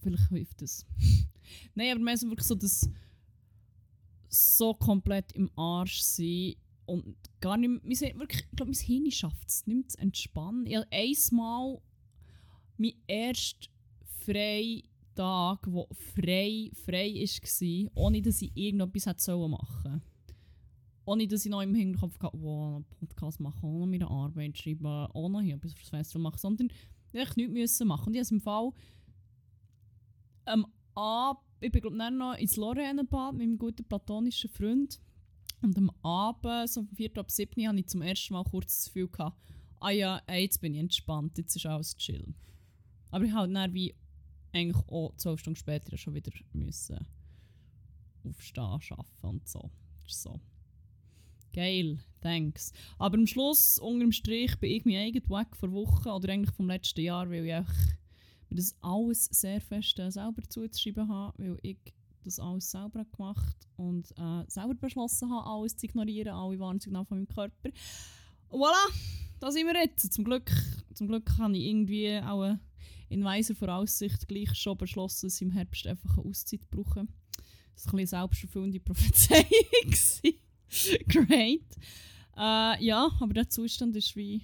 Vielleicht 0.00 0.28
hilft 0.28 0.60
das. 0.60 0.86
Nein, 1.74 1.96
aber 1.96 2.16
sind 2.16 2.30
wirklich 2.30 2.46
so 2.46 2.54
das 2.54 2.88
so 4.28 4.74
komplett 4.74 5.32
im 5.32 5.50
Arsch 5.56 6.00
sein 6.00 6.54
und 6.86 7.16
gar 7.40 7.56
nicht 7.56 7.98
sind 7.98 8.18
wirklich, 8.18 8.42
ich 8.42 8.56
glaube, 8.56 8.72
mein 8.72 8.80
Hirn 8.80 9.10
schafft 9.10 9.48
es 9.48 9.66
nicht 9.66 9.76
mehr 9.76 9.88
zu 9.88 9.98
entspannen. 9.98 10.66
Ich 10.66 10.76
habe 10.76 10.86
einmal 10.90 11.80
mein 12.76 12.92
erster 13.06 13.68
freie 14.24 14.82
Tag, 15.14 15.62
der 15.66 15.86
frei, 15.92 16.70
frei 16.74 17.14
war, 17.14 17.90
ohne 17.94 18.22
dass 18.22 18.42
ich 18.42 18.52
irgendetwas 18.54 19.06
hätte 19.06 19.48
machen 19.48 19.82
sollen. 19.82 20.02
Ohne 21.06 21.28
dass 21.28 21.44
ich 21.44 21.50
noch 21.50 21.60
im 21.60 21.74
Hinterkopf 21.74 22.18
hatte, 22.20 22.38
wow, 22.40 22.76
einen 22.76 22.84
Podcast 22.84 23.40
machen, 23.40 23.78
noch 23.78 23.86
meine 23.86 24.08
Arbeit 24.08 24.56
schreiben, 24.56 24.82
noch 24.82 25.40
hier 25.40 25.56
etwas 25.56 25.74
fürs 25.74 25.90
Festival 25.90 26.22
machen, 26.22 26.38
sondern 26.38 26.70
ich 27.12 27.36
nichts 27.36 27.52
müssen 27.52 27.88
machen. 27.88 28.08
Und 28.08 28.14
ich 28.14 28.20
habe 28.20 28.34
im 28.34 28.40
Fall 28.40 28.70
am 30.46 30.66
Abend, 30.94 31.42
ich 31.60 31.72
bin 31.72 31.82
glaube 31.82 31.96
ich 31.96 32.10
noch 32.10 32.34
ins 32.34 32.56
Lorraine-Bad 32.56 33.34
mit 33.34 33.46
meinem 33.46 33.58
guten 33.58 33.84
platonischen 33.84 34.50
Freund. 34.50 35.00
Und 35.62 35.76
am 35.78 35.90
Abend, 36.02 36.68
so 36.68 36.80
um 36.80 36.88
4 36.88 37.16
ab 37.18 37.30
7 37.30 37.68
hatte 37.68 37.78
ich 37.80 37.86
zum 37.86 38.02
ersten 38.02 38.34
Mal 38.34 38.44
kurz 38.44 38.84
das 38.84 38.84
Gefühl, 38.86 39.08
gehabt, 39.08 39.38
ah 39.80 39.90
ja, 39.90 40.20
jetzt 40.30 40.60
bin 40.60 40.74
ich 40.74 40.80
entspannt, 40.80 41.38
jetzt 41.38 41.56
ist 41.56 41.66
alles 41.66 41.96
chill. 41.96 42.34
Aber 43.10 43.24
ich 43.24 43.32
habe 43.32 43.52
dann 43.52 43.72
wie 43.72 43.94
eigentlich 44.54 44.88
auch 44.88 45.14
12 45.16 45.40
Stunden 45.40 45.56
später 45.56 45.96
schon 45.96 46.14
wieder 46.14 46.32
müssen 46.52 46.98
aufstehen, 48.26 48.64
arbeiten 48.64 49.06
und 49.22 49.48
so. 49.48 49.70
So. 50.06 50.40
Geil, 51.52 51.98
thanks. 52.20 52.72
Aber 52.98 53.16
am 53.16 53.26
Schluss, 53.26 53.78
unter 53.78 54.00
dem 54.00 54.12
Strich, 54.12 54.56
bin 54.58 54.70
ich 54.70 54.84
mein 54.84 54.96
eigenes 54.96 55.30
Weg 55.30 55.56
vor 55.56 55.72
Wochen 55.72 56.08
oder 56.08 56.32
eigentlich 56.32 56.54
vom 56.54 56.66
letzten 56.66 57.02
Jahr, 57.02 57.30
weil 57.30 57.44
ich 57.44 57.52
mir 57.52 57.66
das 58.50 58.74
alles 58.80 59.26
sehr 59.26 59.60
fest 59.60 59.98
äh, 59.98 60.10
selber 60.10 60.42
zuzuschreiben 60.48 61.08
habe, 61.08 61.38
weil 61.38 61.58
ich 61.62 61.78
das 62.24 62.40
alles 62.40 62.70
selber 62.70 63.04
gemacht 63.04 63.68
und 63.76 64.10
äh, 64.18 64.44
selber 64.48 64.74
beschlossen 64.74 65.30
habe, 65.30 65.46
alles 65.46 65.76
zu 65.76 65.86
ignorieren, 65.86 66.34
alle 66.34 66.58
Warnsignale 66.58 67.04
von 67.04 67.18
meinem 67.18 67.28
Körper. 67.28 67.70
Voilà, 68.50 68.90
da 69.40 69.50
sind 69.50 69.66
wir 69.66 69.80
jetzt. 69.80 70.12
Zum 70.12 70.24
Glück, 70.24 70.50
zum 70.94 71.06
Glück 71.06 71.30
habe 71.38 71.56
ich 71.56 71.66
irgendwie 71.66 72.18
auch 72.18 72.56
in 73.14 73.24
weiser 73.24 73.54
Voraussicht 73.54 74.26
gleich 74.28 74.54
schon 74.54 74.76
beschlossen, 74.76 75.26
dass 75.26 75.36
ich 75.36 75.42
im 75.42 75.50
Herbst 75.52 75.86
einfach 75.86 76.18
eine 76.18 76.26
Auszeit 76.26 76.68
brauche. 76.70 77.06
Das 77.74 77.86
war 77.86 77.94
ein 77.94 77.96
bisschen 77.98 78.06
selbsterfüllende 78.06 78.80
Prophezeiung. 78.80 79.46
Great. 81.08 81.62
Äh, 82.36 82.84
ja, 82.84 83.10
aber 83.20 83.34
der 83.34 83.48
Zustand 83.48 83.94
ist 83.96 84.16
wie 84.16 84.42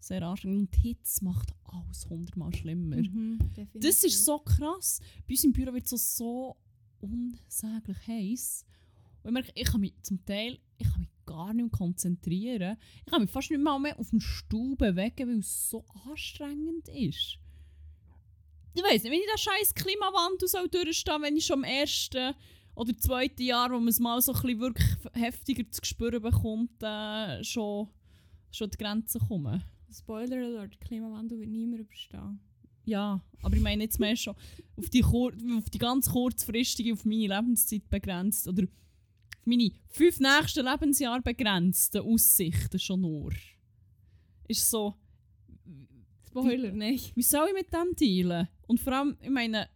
sehr 0.00 0.22
anstrengend. 0.22 0.72
Und 0.72 0.82
Hitze 0.82 1.24
macht 1.24 1.52
alles 1.64 2.08
hundertmal 2.08 2.54
schlimmer. 2.54 2.96
Mhm, 2.96 3.38
das 3.74 4.04
ist 4.04 4.24
so 4.24 4.38
krass. 4.38 5.00
Bei 5.26 5.34
uns 5.34 5.44
im 5.44 5.52
Büro 5.52 5.72
wird 5.72 5.84
es 5.84 5.90
so, 5.90 5.96
so 6.16 6.56
unsäglich 7.00 8.06
heiß. 8.06 8.66
Und 9.22 9.28
ich 9.28 9.32
merke, 9.32 9.52
ich 9.54 9.66
kann 9.66 9.80
mich 9.80 9.94
zum 10.02 10.24
Teil 10.24 10.58
ich 10.78 10.88
kann 10.88 11.00
mich 11.00 11.10
gar 11.24 11.54
nicht 11.54 11.64
mehr 11.64 11.70
konzentrieren. 11.70 12.76
Ich 13.04 13.10
kann 13.10 13.22
mich 13.22 13.30
fast 13.30 13.50
nicht 13.50 13.62
mal 13.62 13.78
mehr 13.78 13.98
auf 13.98 14.10
dem 14.10 14.20
Stuhl 14.20 14.76
bewegen, 14.76 15.28
weil 15.28 15.38
es 15.38 15.70
so 15.70 15.84
anstrengend 16.06 16.88
ist. 16.88 17.38
Ich 18.76 18.82
weiß 18.82 19.04
nicht, 19.04 19.12
wenn 19.12 19.20
ich 19.20 19.26
den 19.26 19.38
scheiß 19.38 19.74
Klimawandel 19.74 20.48
soll 20.48 20.68
durchstehen 20.68 21.22
wenn 21.22 21.36
ich 21.36 21.46
schon 21.46 21.60
im 21.60 21.64
ersten 21.64 22.34
oder 22.74 22.94
zweiten 22.98 23.42
Jahr, 23.42 23.70
wo 23.70 23.78
man 23.78 23.88
es 23.88 23.98
mal 23.98 24.20
so 24.20 24.34
ein 24.34 24.42
bisschen 24.42 24.60
wirklich 24.60 24.86
heftiger 25.14 25.70
zu 25.70 25.80
spüren 25.82 26.20
bekommt, 26.20 26.82
äh, 26.82 27.42
schon, 27.42 27.88
schon 28.52 28.70
die 28.70 28.76
Grenzen 28.76 29.18
kommen. 29.26 29.64
Spoiler 29.90 30.36
alert, 30.44 30.78
Klimawandel 30.78 31.38
wird 31.38 31.48
niemand 31.48 31.80
überstehen. 31.80 32.38
Ja, 32.84 33.24
aber 33.42 33.56
ich 33.56 33.62
meine 33.62 33.84
jetzt 33.84 33.98
mehr 33.98 34.14
schon 34.14 34.36
auf 34.76 34.90
die, 34.90 35.02
auf 35.02 35.70
die 35.72 35.78
ganz 35.78 36.10
kurzfristige, 36.10 36.92
auf 36.92 37.06
meine 37.06 37.34
Lebenszeit 37.34 37.88
begrenzt. 37.88 38.46
Oder 38.46 38.64
meine 39.46 39.72
fünf 39.88 40.20
nächsten 40.20 40.66
Lebensjahre 40.66 41.22
begrenzten 41.22 42.02
Aussichten 42.02 42.78
schon 42.78 43.00
nur. 43.00 43.32
Ist 44.48 44.70
so, 44.70 44.96
Spoiler, 46.28 46.72
nein. 46.72 47.00
wie 47.14 47.22
soll 47.22 47.48
ich 47.48 47.54
mit 47.54 47.72
dem 47.72 47.96
dealen? 47.96 48.48
Und 48.66 48.80
vor 48.80 48.92
allem, 48.92 49.16
ich 49.20 49.30
meine, 49.30 49.68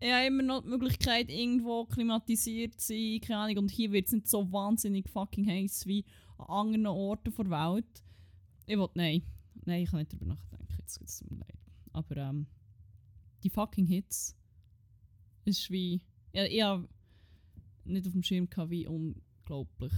ich 0.00 0.10
habe 0.10 0.26
immer 0.26 0.42
noch 0.42 0.62
die 0.62 0.68
Möglichkeit, 0.68 1.30
irgendwo 1.30 1.84
klimatisiert 1.84 2.80
zu 2.80 2.88
sein, 2.88 3.20
keine 3.20 3.38
Ahnung, 3.38 3.58
und 3.58 3.70
hier 3.70 3.92
wird 3.92 4.06
es 4.06 4.12
nicht 4.12 4.28
so 4.28 4.50
wahnsinnig 4.50 5.08
fucking 5.08 5.46
heiß 5.46 5.86
wie 5.86 6.04
an 6.38 6.46
anderen 6.46 6.86
Orten 6.86 7.32
der 7.36 7.50
Welt. 7.50 8.02
Ich 8.66 8.76
will, 8.76 8.88
nein, 8.94 9.22
nein, 9.64 9.82
ich 9.82 9.90
kann 9.90 10.00
nicht 10.00 10.12
darüber 10.12 10.26
nachdenken, 10.26 10.74
jetzt 10.78 10.98
tut 10.98 11.08
es 11.08 11.22
mir 11.30 11.36
leid. 11.38 11.58
Aber 11.92 12.16
ähm, 12.16 12.46
die 13.44 13.50
fucking 13.50 13.86
Hits 13.86 14.36
ist 15.44 15.70
wie, 15.70 16.00
ja, 16.32 16.44
ich 16.46 16.62
habe 16.62 16.88
nicht 17.84 18.06
auf 18.06 18.12
dem 18.12 18.22
Schirm 18.22 18.48
gehabt, 18.48 18.70
wie 18.70 18.86
unglaublich 18.86 19.92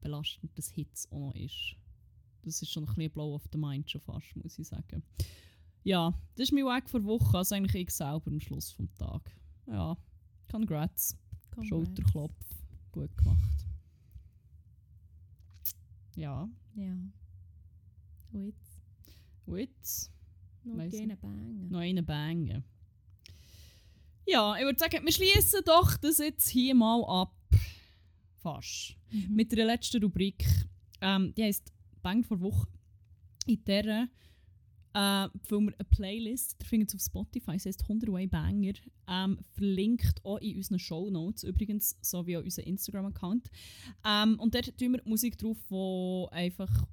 belastend 0.00 0.50
das 0.56 0.70
Hits 0.70 1.10
auch 1.12 1.18
noch 1.18 1.34
ist. 1.34 1.76
Das 2.42 2.62
ist 2.62 2.72
schon 2.72 2.84
ein 2.84 2.94
bisschen 2.94 3.12
Blow 3.12 3.34
of 3.34 3.46
the 3.52 3.58
Mind 3.58 3.90
schon 3.90 4.00
fast, 4.00 4.34
muss 4.34 4.58
ich 4.58 4.66
sagen. 4.66 5.02
Ja, 5.82 6.12
das 6.36 6.44
ist 6.48 6.52
mein 6.52 6.64
Weg 6.64 6.88
vor 6.90 7.04
Woche, 7.04 7.38
also 7.38 7.54
eigentlich 7.54 7.74
ich 7.74 7.90
selber 7.90 8.22
am 8.26 8.40
Schluss 8.40 8.70
vom 8.72 8.92
Tag. 8.94 9.22
Ja, 9.66 9.96
congrats. 10.50 11.16
Schulterklopf. 11.62 12.34
Gut 12.92 13.16
gemacht. 13.16 13.66
Ja, 16.16 16.48
Ja. 16.74 16.96
Jetzt 18.32 18.78
Witz. 19.46 20.10
noch 20.64 20.88
gerne 20.88 21.16
bangen. 21.16 21.68
Noch 21.70 21.80
einen 21.80 22.04
bangen. 22.04 22.62
Ja, 24.26 24.56
ich 24.56 24.62
würde 24.62 24.78
sagen, 24.78 25.04
wir 25.04 25.12
schließen 25.12 25.62
doch 25.64 25.96
das 25.96 26.18
jetzt 26.18 26.48
hier 26.48 26.74
mal 26.74 27.02
ab. 27.04 27.34
Fast. 28.38 28.96
Mhm. 29.10 29.34
Mit 29.34 29.50
der 29.52 29.66
letzten 29.66 30.02
Rubrik. 30.02 30.44
Ähm, 31.00 31.34
die 31.34 31.42
heisst 31.42 31.72
Bang 32.02 32.22
vor 32.22 32.40
Woche. 32.40 32.68
In 33.46 33.64
der 33.64 34.08
äh, 34.94 35.28
filmen 35.44 35.68
wir 35.68 35.74
eine 35.78 35.84
Playlist, 35.84 36.56
ihr 36.60 36.66
findet 36.66 36.94
auf 36.94 37.00
Spotify, 37.00 37.52
es 37.52 37.66
heisst 37.66 37.82
100 37.82 38.10
Way 38.10 38.26
Banger, 38.26 38.72
ähm, 39.08 39.38
verlinkt 39.52 40.24
auch 40.24 40.38
in 40.38 40.56
unseren 40.56 40.78
Show 40.78 41.10
Notes 41.10 41.44
übrigens, 41.44 41.96
sowie 42.00 42.36
auch 42.36 42.42
unseren 42.42 42.64
Instagram-Account. 42.64 43.50
Ähm, 44.04 44.38
und 44.40 44.54
dort 44.54 44.76
tun 44.78 44.92
wir 44.92 45.02
Musik 45.04 45.38
drauf, 45.38 45.58
die 45.70 46.34
einfach 46.34 46.86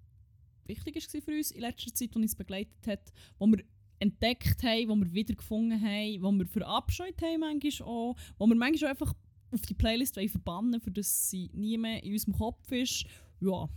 wichtig 0.66 0.96
war 0.96 1.22
für 1.22 1.32
uns 1.32 1.52
in 1.52 1.62
letzter 1.62 1.94
Zeit, 1.94 2.14
die 2.14 2.20
uns 2.20 2.36
begleitet 2.36 2.88
hat, 2.88 3.14
wo 3.40 3.48
wir 3.48 3.64
entdeckt 4.00 4.62
haben, 4.64 4.90
wo 4.90 4.96
wir 4.96 5.14
wiedergefunden 5.14 5.82
haben, 5.82 6.22
wo 6.22 6.32
wir 6.32 6.46
verabscheut 6.46 7.20
haben 7.22 7.40
manchmal 7.40 7.88
auch, 7.88 8.16
wo 8.38 8.46
wir 8.48 8.56
manchmal 8.56 8.92
auch 8.92 8.92
einfach 8.92 9.14
auf 9.52 9.62
die 9.62 9.74
Playlist 9.74 10.16
verbannen 10.16 10.82
für 10.82 10.92
dass 10.92 11.30
sie 11.30 11.50
nie 11.54 11.78
mehr 11.78 12.04
in 12.04 12.14
unserem 12.14 12.34
Kopf 12.34 12.72
ist. 12.72 13.06
Ja. 13.40 13.70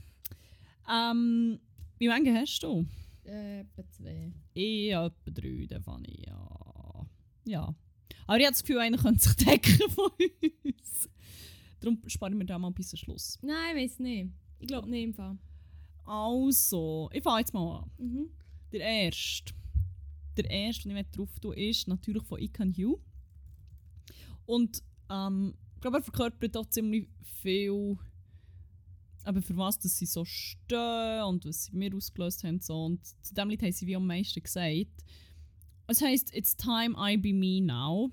Ähm, 0.91 1.61
wie 1.99 2.11
viele 2.11 2.35
hast 2.35 2.61
du? 2.61 2.87
Etwa 3.31 3.89
zwei. 3.91 4.33
Ich 4.55 4.93
habe 4.93 5.15
etwa 5.25 5.41
drei, 5.41 5.67
davon 5.67 6.05
ja. 6.05 7.07
Ja. 7.45 7.75
Aber 8.27 8.39
ich 8.39 8.45
habe 8.45 8.53
das 8.53 8.63
Gefühl, 8.63 8.79
einer 8.79 8.99
könnte 8.99 9.21
sich 9.21 9.37
decken 9.47 9.91
von 9.91 10.11
uns. 10.65 11.09
Darum 11.79 12.01
sparen 12.09 12.39
wir 12.39 12.47
da 12.47 12.59
mal 12.59 12.71
bis 12.71 12.89
zum 12.89 12.99
Schluss. 12.99 13.39
Nein, 13.43 13.77
ich 13.77 13.85
weiß 13.85 13.99
nicht. 14.01 14.31
Ich 14.59 14.67
glaube 14.67 14.91
nicht 14.91 15.05
im 15.05 15.15
Fall. 15.15 15.39
Also, 16.05 17.09
ich 17.13 17.23
fange 17.23 17.41
jetzt 17.41 17.55
mal 17.55 17.83
an. 17.83 17.91
Mhm. 17.99 18.31
Der 18.73 18.81
erste. 18.81 19.55
Der 20.37 20.51
erste, 20.51 20.89
den 20.89 20.97
ich 20.97 21.11
drauf 21.11 21.31
tue, 21.41 21.57
ist 21.57 21.87
natürlich 21.87 22.25
von 22.25 22.41
Ican 22.41 22.73
You. 22.73 22.99
Und 24.45 24.83
ähm, 25.09 25.55
ich 25.75 25.81
glaube, 25.81 25.99
er 25.99 26.03
verkörpert 26.03 26.57
auch 26.57 26.67
ziemlich 26.67 27.09
viel, 27.23 27.97
aber 29.27 29.43
für 29.43 29.57
was 29.57 29.79
dass 29.79 29.99
sie 29.99 30.07
so 30.07 30.25
stehen 30.25 31.23
und 31.25 31.45
was 31.45 31.65
sie 31.65 31.77
mir 31.77 31.95
ausgelöst 31.95 32.45
haben. 32.45 32.61
So. 32.61 32.85
Und 32.85 33.05
zu 33.23 33.35
dem 33.35 33.51
Lied 33.51 33.63
haben 33.63 33.73
sie 33.73 33.87
wie 33.87 33.97
am 33.97 34.07
meisten 34.07 34.43
gesagt. 34.43 35.05
Es 35.87 36.03
heisst 36.03 36.35
It's 36.35 36.57
time 36.57 36.95
I 36.99 37.17
be 37.17 37.33
me 37.33 37.61
now. 37.61 38.11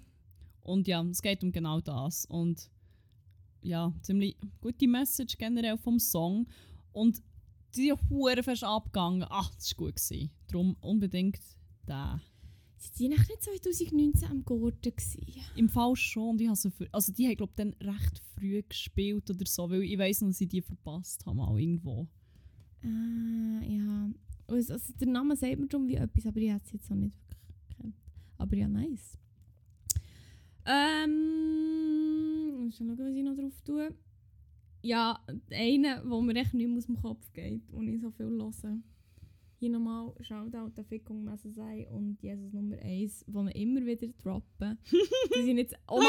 Und 0.61 0.87
ja, 0.87 1.03
es 1.03 1.21
geht 1.21 1.43
um 1.43 1.51
genau 1.51 1.79
das. 1.79 2.25
Und 2.25 2.69
ja, 3.61 3.93
ziemlich 4.01 4.37
gute 4.61 4.87
Message 4.87 5.37
generell 5.37 5.77
vom 5.77 5.99
Song. 5.99 6.47
Und 6.91 7.21
die 7.75 7.93
Huren 8.09 8.43
fest 8.43 8.63
abgegangen. 8.63 9.25
Ach, 9.29 9.53
das 9.55 9.71
war 9.71 9.85
gut. 9.85 9.95
Gewesen. 9.95 10.31
Darum 10.47 10.75
unbedingt 10.81 11.39
der. 11.87 12.21
Sind 12.77 12.99
die 12.99 13.09
nicht 13.09 13.43
2019 13.43 14.29
am 14.29 14.45
Gurten 14.45 14.95
gewesen? 14.95 15.25
Im 15.55 15.69
Fall 15.69 15.95
schon. 15.95 16.29
Und 16.29 16.41
ich 16.41 16.47
habe 16.47 16.55
sie 16.55 16.71
für, 16.71 16.87
also 16.91 17.11
die 17.11 17.27
haben, 17.27 17.35
glaube 17.35 17.51
ich, 17.51 17.55
dann 17.55 17.73
recht 17.81 18.21
früh 18.35 18.61
gespielt 18.61 19.29
oder 19.29 19.45
so, 19.45 19.69
weil 19.69 19.83
ich 19.83 19.97
weiss 19.97 20.21
noch, 20.21 20.29
dass 20.29 20.41
ich 20.41 20.49
die 20.49 20.61
verpasst 20.61 21.25
habe, 21.25 21.37
mal 21.37 21.59
irgendwo. 21.59 22.07
Ah, 22.83 23.61
ja. 23.63 24.09
Also, 24.47 24.73
also 24.73 24.93
der 24.93 25.07
Name 25.07 25.35
sagt 25.35 25.59
mir 25.59 25.67
schon 25.69 25.87
wie 25.87 25.95
etwas, 25.95 26.25
aber 26.25 26.39
ich 26.39 26.51
hätte 26.51 26.65
es 26.65 26.71
jetzt 26.73 26.89
noch 26.89 26.97
nicht 26.97 27.15
wirklich 27.29 27.69
gekannt. 27.69 27.95
Aber 28.37 28.55
ja, 28.55 28.67
nice. 28.67 29.17
Ähm, 30.65 32.63
muss 32.65 32.77
schauen, 32.77 32.97
was 32.97 33.15
ich 33.15 33.23
noch 33.23 33.35
drauf 33.35 33.61
tue. 33.63 33.89
Ja, 34.81 35.19
einer, 35.49 36.03
der 36.03 36.21
mir 36.21 36.35
echt 36.35 36.53
nicht 36.53 36.67
mehr 36.67 36.77
aus 36.77 36.85
dem 36.85 37.01
Kopf 37.01 37.33
geht, 37.33 37.61
wo 37.71 37.81
ich 37.81 37.99
so 37.99 38.11
viel 38.11 38.27
höre. 38.27 38.79
Hier 39.59 39.71
nochmal 39.71 40.13
Shoutout 40.21 40.71
an 40.77 40.85
Fickung 40.87 41.23
Messesei 41.23 41.87
und 41.89 42.21
Jesus 42.21 42.53
Nummer 42.53 42.77
1, 42.77 43.25
die 43.25 43.33
wir 43.33 43.55
immer 43.55 43.85
wieder 43.85 44.07
droppen. 44.21 44.77
die 45.35 45.51
ich 45.51 45.57
jetzt 45.57 45.75
auch 45.87 45.99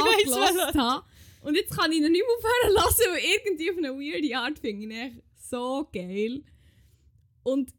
mal. 0.75 1.03
Und 1.43 1.55
jetzt 1.55 1.75
kann 1.75 1.91
ich 1.91 1.99
ihn 1.99 2.13
nicht 2.13 2.25
mehr 2.27 2.37
aufhören 2.37 2.75
lassen, 2.75 3.05
weil 3.11 3.23
irgendwie 3.25 3.71
auf 3.71 3.77
eine 3.79 3.93
weirde 3.95 4.37
Art 4.37 4.59
finde 4.59 4.87
ich 4.87 5.01
echt 5.01 5.23
so 5.35 5.89
geil. 5.91 6.45
Und 7.43 7.73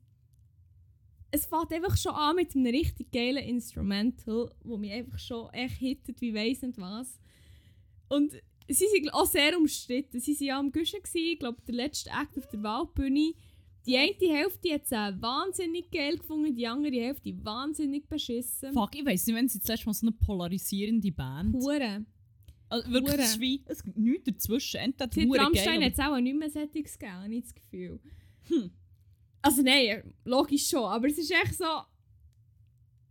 es 1.31 1.45
fängt 1.45 1.71
einfach 1.71 1.95
schon 1.97 2.13
an 2.13 2.35
mit 2.35 2.55
einem 2.55 2.65
richtig 2.65 3.11
geilen 3.11 3.43
Instrumental, 3.43 4.51
wo 4.63 4.77
mich 4.77 4.91
einfach 4.91 5.19
schon 5.19 5.49
echt 5.53 5.77
hittet, 5.77 6.19
wie 6.21 6.33
weiss 6.33 6.63
nicht 6.63 6.79
was. 6.79 7.19
Und 8.07 8.33
sie 8.67 8.87
sind 8.87 9.13
auch 9.13 9.25
sehr 9.25 9.57
umstritten. 9.57 10.19
Sie 10.19 10.33
waren 10.33 10.45
ja 10.45 10.59
am 10.59 10.71
Guschen, 10.71 10.99
ich 11.13 11.39
glaube, 11.39 11.61
der 11.67 11.75
letzte 11.75 12.09
Act 12.09 12.37
auf 12.37 12.47
der 12.47 12.63
Waldbühne. 12.63 13.35
Die 13.85 13.97
eine 13.97 14.33
Hälfte 14.33 14.73
hat 14.73 14.83
es 14.83 14.91
äh, 14.91 15.21
wahnsinnig 15.21 15.89
geil 15.89 16.17
gefunden, 16.17 16.55
die 16.55 16.67
andere 16.67 16.95
Hälfte 16.95 17.33
wahnsinnig 17.43 18.07
beschissen. 18.07 18.73
Fuck, 18.73 18.95
ich 18.95 19.05
weiss 19.05 19.25
nicht, 19.25 19.35
wenn 19.35 19.47
sie 19.47 19.59
das 19.59 19.67
letzte 19.67 19.85
Mal 19.85 19.93
so 19.93 20.07
eine 20.07 20.15
polarisierende 20.15 21.11
Band. 21.11 21.55
Hure. 21.55 22.05
Also 22.67 22.91
wirklich, 22.91 23.13
Hure. 23.13 23.23
es 23.23 23.31
ist 23.31 23.39
wie, 23.39 23.63
es 23.65 23.83
gibt 23.83 23.97
nichts 23.97 24.25
dazwischen. 24.25 24.79
Entweder 24.79 25.09
Seit 25.11 25.25
hure 25.25 25.39
Rammstein 25.39 25.83
hat 25.83 25.93
es 25.93 25.99
auch 25.99 26.19
nicht 26.19 26.37
mehr 26.37 26.49
Settings 26.49 26.99
gegeben, 26.99 27.23
habe 27.23 27.33
ich 27.33 27.43
das 27.43 27.55
Gefühl. 27.55 27.99
Hm. 28.47 28.71
Also 29.41 29.61
nein, 29.61 30.13
logisch 30.25 30.67
schon, 30.67 30.83
aber 30.83 31.07
es 31.07 31.17
ist 31.17 31.31
echt 31.31 31.55
so... 31.55 31.65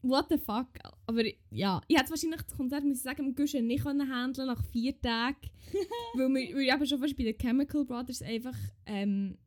What 0.03 0.27
the 0.29 0.39
fuck? 0.39 0.69
Aber 1.07 1.23
ja, 1.51 1.81
ich 1.89 1.99
hätte 1.99 2.11
wahrscheinlich 2.11 2.43
das 2.43 2.57
Konzert, 2.57 2.85
muss 2.85 2.99
ich 2.99 3.03
sagen, 3.03 3.27
im 3.27 3.35
Guschen 3.35 3.67
nicht 3.67 3.83
können 3.83 4.09
handeln 4.09 4.47
nach 4.47 4.63
vier 4.67 4.99
Tagen. 5.01 5.51
weil, 6.15 6.29
wir, 6.29 6.57
ich 6.57 6.73
eben 6.73 6.87
schon 6.87 7.01
fast 7.01 7.17
bei 7.17 7.25
den 7.25 7.39
Chemical 7.39 7.85
Brothers 7.85 8.23
einfach... 8.23 8.57
Ähm, 8.87 9.39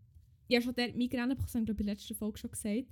ich 0.51 0.57
habe 0.57 0.63
schon 0.65 0.75
dort 0.75 0.95
Migräne 0.95 1.35
das 1.35 1.53
habe 1.53 1.59
ich 1.59 1.65
glaube 1.65 1.73
ich 1.73 1.79
in 1.79 1.85
der 1.85 1.95
letzten 1.95 2.15
Folge 2.15 2.37
schon 2.37 2.51
gesagt. 2.51 2.85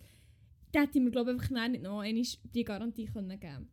Da 0.72 0.82
hätte 0.82 0.98
ich 0.98 1.04
mir 1.04 1.12
glaube 1.12 1.32
ich 1.32 1.38
einfach 1.42 1.70
nicht 1.70 1.84
noch 1.84 2.00
einmal 2.00 2.24
die 2.54 2.64
Garantie 2.64 3.06
können 3.06 3.40
geben 3.40 3.70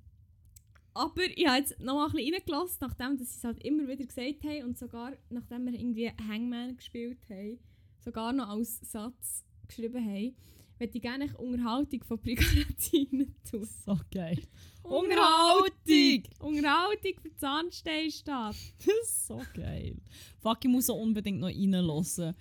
aber 0.96 1.24
ich 1.36 1.46
habe 1.46 1.58
jetzt 1.58 1.78
noch 1.78 1.94
mal 1.94 2.06
ein 2.06 2.12
bisschen 2.12 2.34
reingelassen, 2.34 2.78
nachdem 2.80 3.18
dass 3.18 3.28
sie 3.28 3.36
es 3.36 3.44
halt 3.44 3.62
immer 3.62 3.86
wieder 3.86 4.06
gesagt 4.06 4.44
haben 4.44 4.64
und 4.64 4.78
sogar 4.78 5.12
nachdem 5.28 5.66
wir 5.66 5.74
irgendwie 5.74 6.10
Hangman 6.26 6.76
gespielt 6.76 7.18
haben, 7.28 7.58
sogar 7.98 8.32
noch 8.32 8.48
als 8.48 8.80
Satz 8.90 9.44
geschrieben 9.68 10.02
haben, 10.02 10.34
möchte 10.78 10.96
ich 10.96 11.02
gerne 11.02 11.24
eine 11.24 11.36
Unterhaltung 11.36 12.02
von 12.02 12.18
Brigaratine 12.18 13.26
tun. 13.50 13.68
So 13.84 13.98
geil. 14.10 14.40
Unterhaltung! 14.82 16.22
Unterhaltung 16.38 17.20
für 17.20 17.34
Zahnsteinstadt. 17.36 18.56
Das 18.78 18.86
ist 19.02 19.26
so 19.26 19.42
geil. 19.54 19.96
Fuck, 20.38 20.64
ich 20.64 20.70
muss 20.70 20.88
auch 20.88 21.00
unbedingt 21.00 21.40
noch 21.40 21.48
reinhören. 21.48 22.34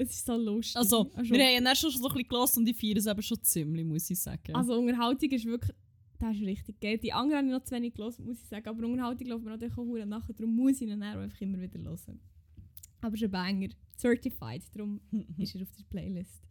Es 0.00 0.12
ist 0.12 0.24
so 0.24 0.34
lustig. 0.34 0.76
Also, 0.78 1.10
also, 1.14 1.30
wir 1.30 1.44
haben 1.44 1.64
ja 1.64 1.76
schon 1.76 1.90
so 1.90 1.98
ein 1.98 2.14
bisschen 2.14 2.28
gelassen 2.28 2.58
und 2.60 2.64
die 2.64 2.72
feiern 2.72 2.96
es 2.96 3.06
eben 3.06 3.22
schon 3.22 3.42
ziemlich, 3.42 3.84
muss 3.84 4.08
ich 4.08 4.18
sagen. 4.18 4.54
also 4.54 4.78
Unterhaltung 4.78 5.30
ist 5.30 5.44
wirklich, 5.44 5.76
das 6.18 6.36
ist 6.36 6.42
richtig 6.42 6.80
geil. 6.80 6.96
Die 6.96 7.12
anderen 7.12 7.38
habe 7.38 7.46
ich 7.48 7.52
noch 7.52 7.64
zu 7.64 7.74
wenig 7.74 7.92
gelassen, 7.92 8.24
muss 8.24 8.40
ich 8.40 8.48
sagen. 8.48 8.66
Aber 8.66 8.86
Unterhaltung 8.86 9.26
läuft 9.26 9.44
mir 9.44 9.50
natürlich 9.50 9.76
auch 9.76 9.84
verdammt 9.84 10.08
nachher, 10.08 10.32
darum 10.32 10.56
muss 10.56 10.76
ich 10.76 10.88
ihn 10.88 10.88
dann 10.88 11.02
einfach 11.02 11.38
immer 11.42 11.60
wieder 11.60 11.78
hören. 11.78 12.18
Aber 13.02 13.14
es 13.14 13.20
ist 13.20 13.24
ein 13.24 13.30
Banger. 13.30 13.68
Certified, 13.98 14.62
darum 14.72 15.00
ist 15.36 15.54
er 15.54 15.62
auf 15.62 15.72
der 15.76 15.84
Playlist. 15.90 16.42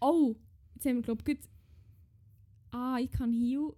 Oh, 0.00 0.34
jetzt 0.74 0.86
haben 0.86 0.96
wir 0.96 1.02
glaube 1.02 1.30
ich 1.30 1.38
Ah, 2.70 2.98
ich 2.98 3.10
kann 3.10 3.32
hier... 3.32 3.74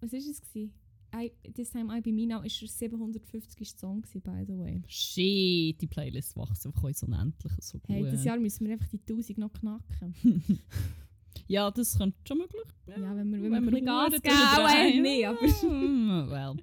Was 0.00 0.12
war 0.12 0.18
es? 0.18 0.40
Gewesen? 0.40 0.74
I, 1.14 1.32
This 1.54 1.70
Time 1.70 1.96
I 1.96 2.00
Be 2.00 2.12
Me 2.12 2.26
Now 2.26 2.42
ist 2.42 2.60
der 2.60 2.68
750. 2.68 3.70
Song 3.78 4.02
gewesen, 4.02 4.20
by 4.22 4.44
the 4.46 4.58
way. 4.58 4.82
Shit, 4.86 5.80
die 5.80 5.86
Playlist 5.86 6.36
wächst 6.36 6.66
einfach 6.66 6.94
so 6.94 7.06
unendlich 7.06 7.52
so 7.60 7.78
gut. 7.78 7.88
Hey, 7.88 8.02
das 8.10 8.24
Jahr 8.24 8.38
müssen 8.38 8.66
wir 8.66 8.74
einfach 8.74 8.88
die 8.88 9.00
1000 9.00 9.38
noch 9.38 9.52
knacken. 9.52 10.42
Ja, 11.48 11.70
das 11.70 11.98
könnte 11.98 12.16
schon 12.26 12.38
möglich 12.38 12.62
Ja, 12.86 13.16
wenn 13.16 13.30
wir, 13.30 13.42
wenn 13.42 13.52
Wenn 13.52 13.64
wir, 13.64 13.72
wir 13.72 13.82
Gas 13.82 14.12
geben, 14.22 15.02
nicht, 15.02 15.26
aber... 15.26 15.40
Mm, 15.42 16.30
well. 16.30 16.56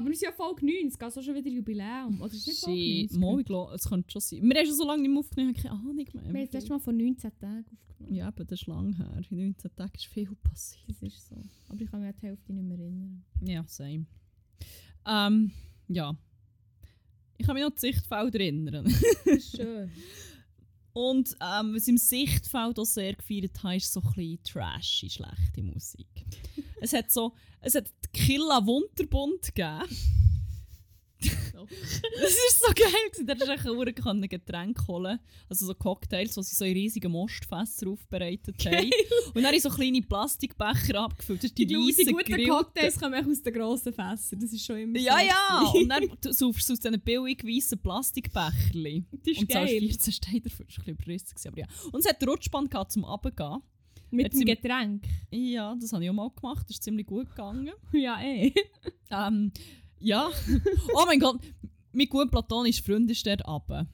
Aber 0.00 0.08
wir 0.08 0.16
sind 0.16 0.28
ja 0.28 0.32
Folge 0.32 0.64
90, 0.64 1.02
also 1.02 1.20
schon 1.20 1.34
wieder 1.34 1.50
Jubiläum. 1.50 2.22
Oder 2.22 2.32
ist 2.32 2.46
nicht 2.46 2.60
Folge 2.60 2.80
Shit, 2.80 3.12
90? 3.12 3.20
Mal, 3.20 3.40
ich 3.40 3.46
glaube, 3.46 3.74
es 3.74 3.84
könnte 3.86 4.10
schon 4.10 4.20
sein. 4.22 4.42
Wir 4.42 4.58
haben 4.58 4.66
schon 4.66 4.74
so 4.74 4.86
lange 4.86 5.02
nicht 5.02 5.10
mehr 5.10 5.20
aufgenommen, 5.20 5.50
ich 5.50 5.58
habe 5.58 5.68
keine 5.68 5.80
Ahnung 5.80 5.94
mehr. 5.94 6.06
Wir 6.14 6.20
haben 6.22 6.44
das 6.46 6.52
letzte 6.52 6.70
Mal 6.70 6.78
vor 6.78 6.92
19 6.94 7.38
Tagen 7.38 7.66
aufgenommen. 7.70 8.14
Ja, 8.14 8.28
aber 8.28 8.44
das 8.46 8.62
ist 8.62 8.66
lang 8.66 8.96
her. 8.96 9.22
In 9.28 9.36
19 9.36 9.76
Tagen 9.76 9.92
ist 9.94 10.06
viel 10.06 10.34
passiert. 10.42 10.88
Das 10.88 11.02
ist 11.02 11.28
so. 11.28 11.36
Aber 11.68 11.82
ich 11.82 11.90
kann 11.90 12.00
mich 12.00 12.08
an 12.08 12.14
die 12.18 12.26
Hälfte 12.26 12.52
nicht 12.54 12.64
mehr 12.64 12.78
erinnern. 12.78 13.24
Ja, 13.42 13.64
same. 13.68 14.06
Ähm, 15.06 15.52
ja. 15.88 16.16
Ich 17.36 17.44
kann 17.46 17.54
mich 17.54 17.62
noch 17.62 17.70
an 17.70 17.76
die 17.76 17.80
Sichtfelder 17.80 18.40
erinnern. 18.40 18.94
Schön. 19.38 19.90
Und 21.00 21.34
ähm, 21.40 21.74
was 21.74 21.88
im 21.88 21.96
Sichtfeld 21.96 22.78
auch 22.78 22.84
sehr 22.84 23.14
gefeiert 23.14 23.62
habe, 23.62 23.76
ist 23.76 23.90
so 23.90 24.02
ein 24.02 24.12
bisschen 24.12 24.42
trashy, 24.44 25.08
schlechte 25.08 25.62
Musik. 25.62 26.06
es 26.82 26.92
hat 26.92 27.10
so, 27.10 27.32
es 27.62 27.74
hat 27.74 27.86
Killa 28.12 28.66
Wunderbund 28.66 29.54
gegeben. 29.54 29.88
Das 31.20 32.30
ist 32.30 32.60
so 32.60 32.72
geil. 32.74 33.26
Da 33.26 33.34
hast 33.34 33.46
du 33.46 33.52
echt 33.52 34.06
ein 34.06 34.28
Getränk 34.28 34.88
holen 34.88 35.18
Also 35.48 35.66
so 35.66 35.74
Cocktails, 35.74 36.34
die 36.34 36.42
sie 36.42 36.54
so 36.54 36.64
in 36.64 36.72
riesigen 36.72 37.12
Mostfässer 37.12 37.88
aufbereitet 37.88 38.56
haben. 38.64 38.90
Und 39.34 39.42
dann 39.42 39.54
ich 39.54 39.62
so 39.62 39.70
kleine 39.70 40.02
Plastikbecher 40.02 41.00
abgefüllt. 41.00 41.40
Das 41.40 41.50
ist 41.50 41.58
die, 41.58 41.66
Die, 41.66 41.74
die 41.74 41.80
weisse 41.80 42.10
guten 42.10 42.24
Grillten. 42.24 42.48
Cocktails 42.48 42.98
kommen 42.98 43.30
aus 43.30 43.42
den 43.42 43.54
grossen 43.54 43.92
Fässern. 43.92 44.40
Das 44.40 44.52
ist 44.52 44.64
schon 44.64 44.78
immer 44.78 44.98
Ja, 44.98 45.18
so 45.18 45.26
ja! 45.26 45.72
Und 45.74 45.88
dann 45.88 46.32
saufst 46.32 46.68
du 46.68 46.72
aus 46.72 46.80
diesen 46.80 47.00
billig 47.00 47.44
weißen 47.44 47.78
Plastikbecherli. 47.78 49.04
Das 49.12 49.26
ist 49.26 49.40
Und 49.40 49.50
geil. 49.50 49.80
14 49.80 50.12
Steine 50.12 50.40
dafür. 50.40 50.66
Das 50.66 50.78
war 50.78 50.86
ein 50.88 50.96
bisschen 50.96 51.16
überrissen, 51.18 51.48
aber 51.48 51.58
ja. 51.58 51.66
Und 51.92 52.00
es 52.00 52.08
hat 52.08 52.26
Rutschband 52.26 52.70
gehabt 52.70 52.92
zum 52.92 53.04
Runtergehen. 53.04 53.62
Mit 54.12 54.26
Jetzt 54.26 54.40
dem 54.40 54.46
Getränk. 54.46 55.04
Ja, 55.30 55.76
das 55.80 55.92
habe 55.92 56.02
ich 56.02 56.10
auch 56.10 56.14
mal 56.14 56.30
gemacht. 56.30 56.64
Das 56.64 56.70
ist 56.70 56.82
ziemlich 56.82 57.06
gut 57.06 57.28
gegangen. 57.30 57.70
Ja, 57.92 58.20
eh. 58.20 58.52
Ähm, 59.10 59.52
ja. 60.00 60.30
oh 60.94 61.04
mein 61.06 61.20
Gott, 61.20 61.40
mein 61.92 62.08
guter 62.08 62.30
platonischer 62.30 62.84
Freund 62.84 63.10
ist 63.10 63.26
dort 63.26 63.46
runter. 63.46 63.86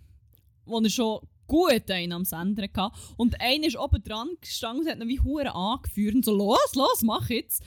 Wo 0.64 0.80
er 0.80 0.90
schon 0.90 1.20
gut 1.46 1.90
einen 1.90 2.12
am 2.12 2.24
Sender 2.24 2.68
hatte. 2.74 2.96
Und 3.16 3.40
einer 3.40 3.66
ist 3.66 3.76
oben 3.76 4.02
dran 4.02 4.28
gestanden 4.40 4.84
und 4.84 4.90
hat 4.90 5.00
ihn 5.00 5.08
wie 5.08 5.20
Huren 5.20 5.48
angeführt. 5.48 6.14
Und 6.14 6.24
so, 6.24 6.34
los, 6.34 6.74
los, 6.74 7.02
mach 7.02 7.28
jetzt. 7.30 7.62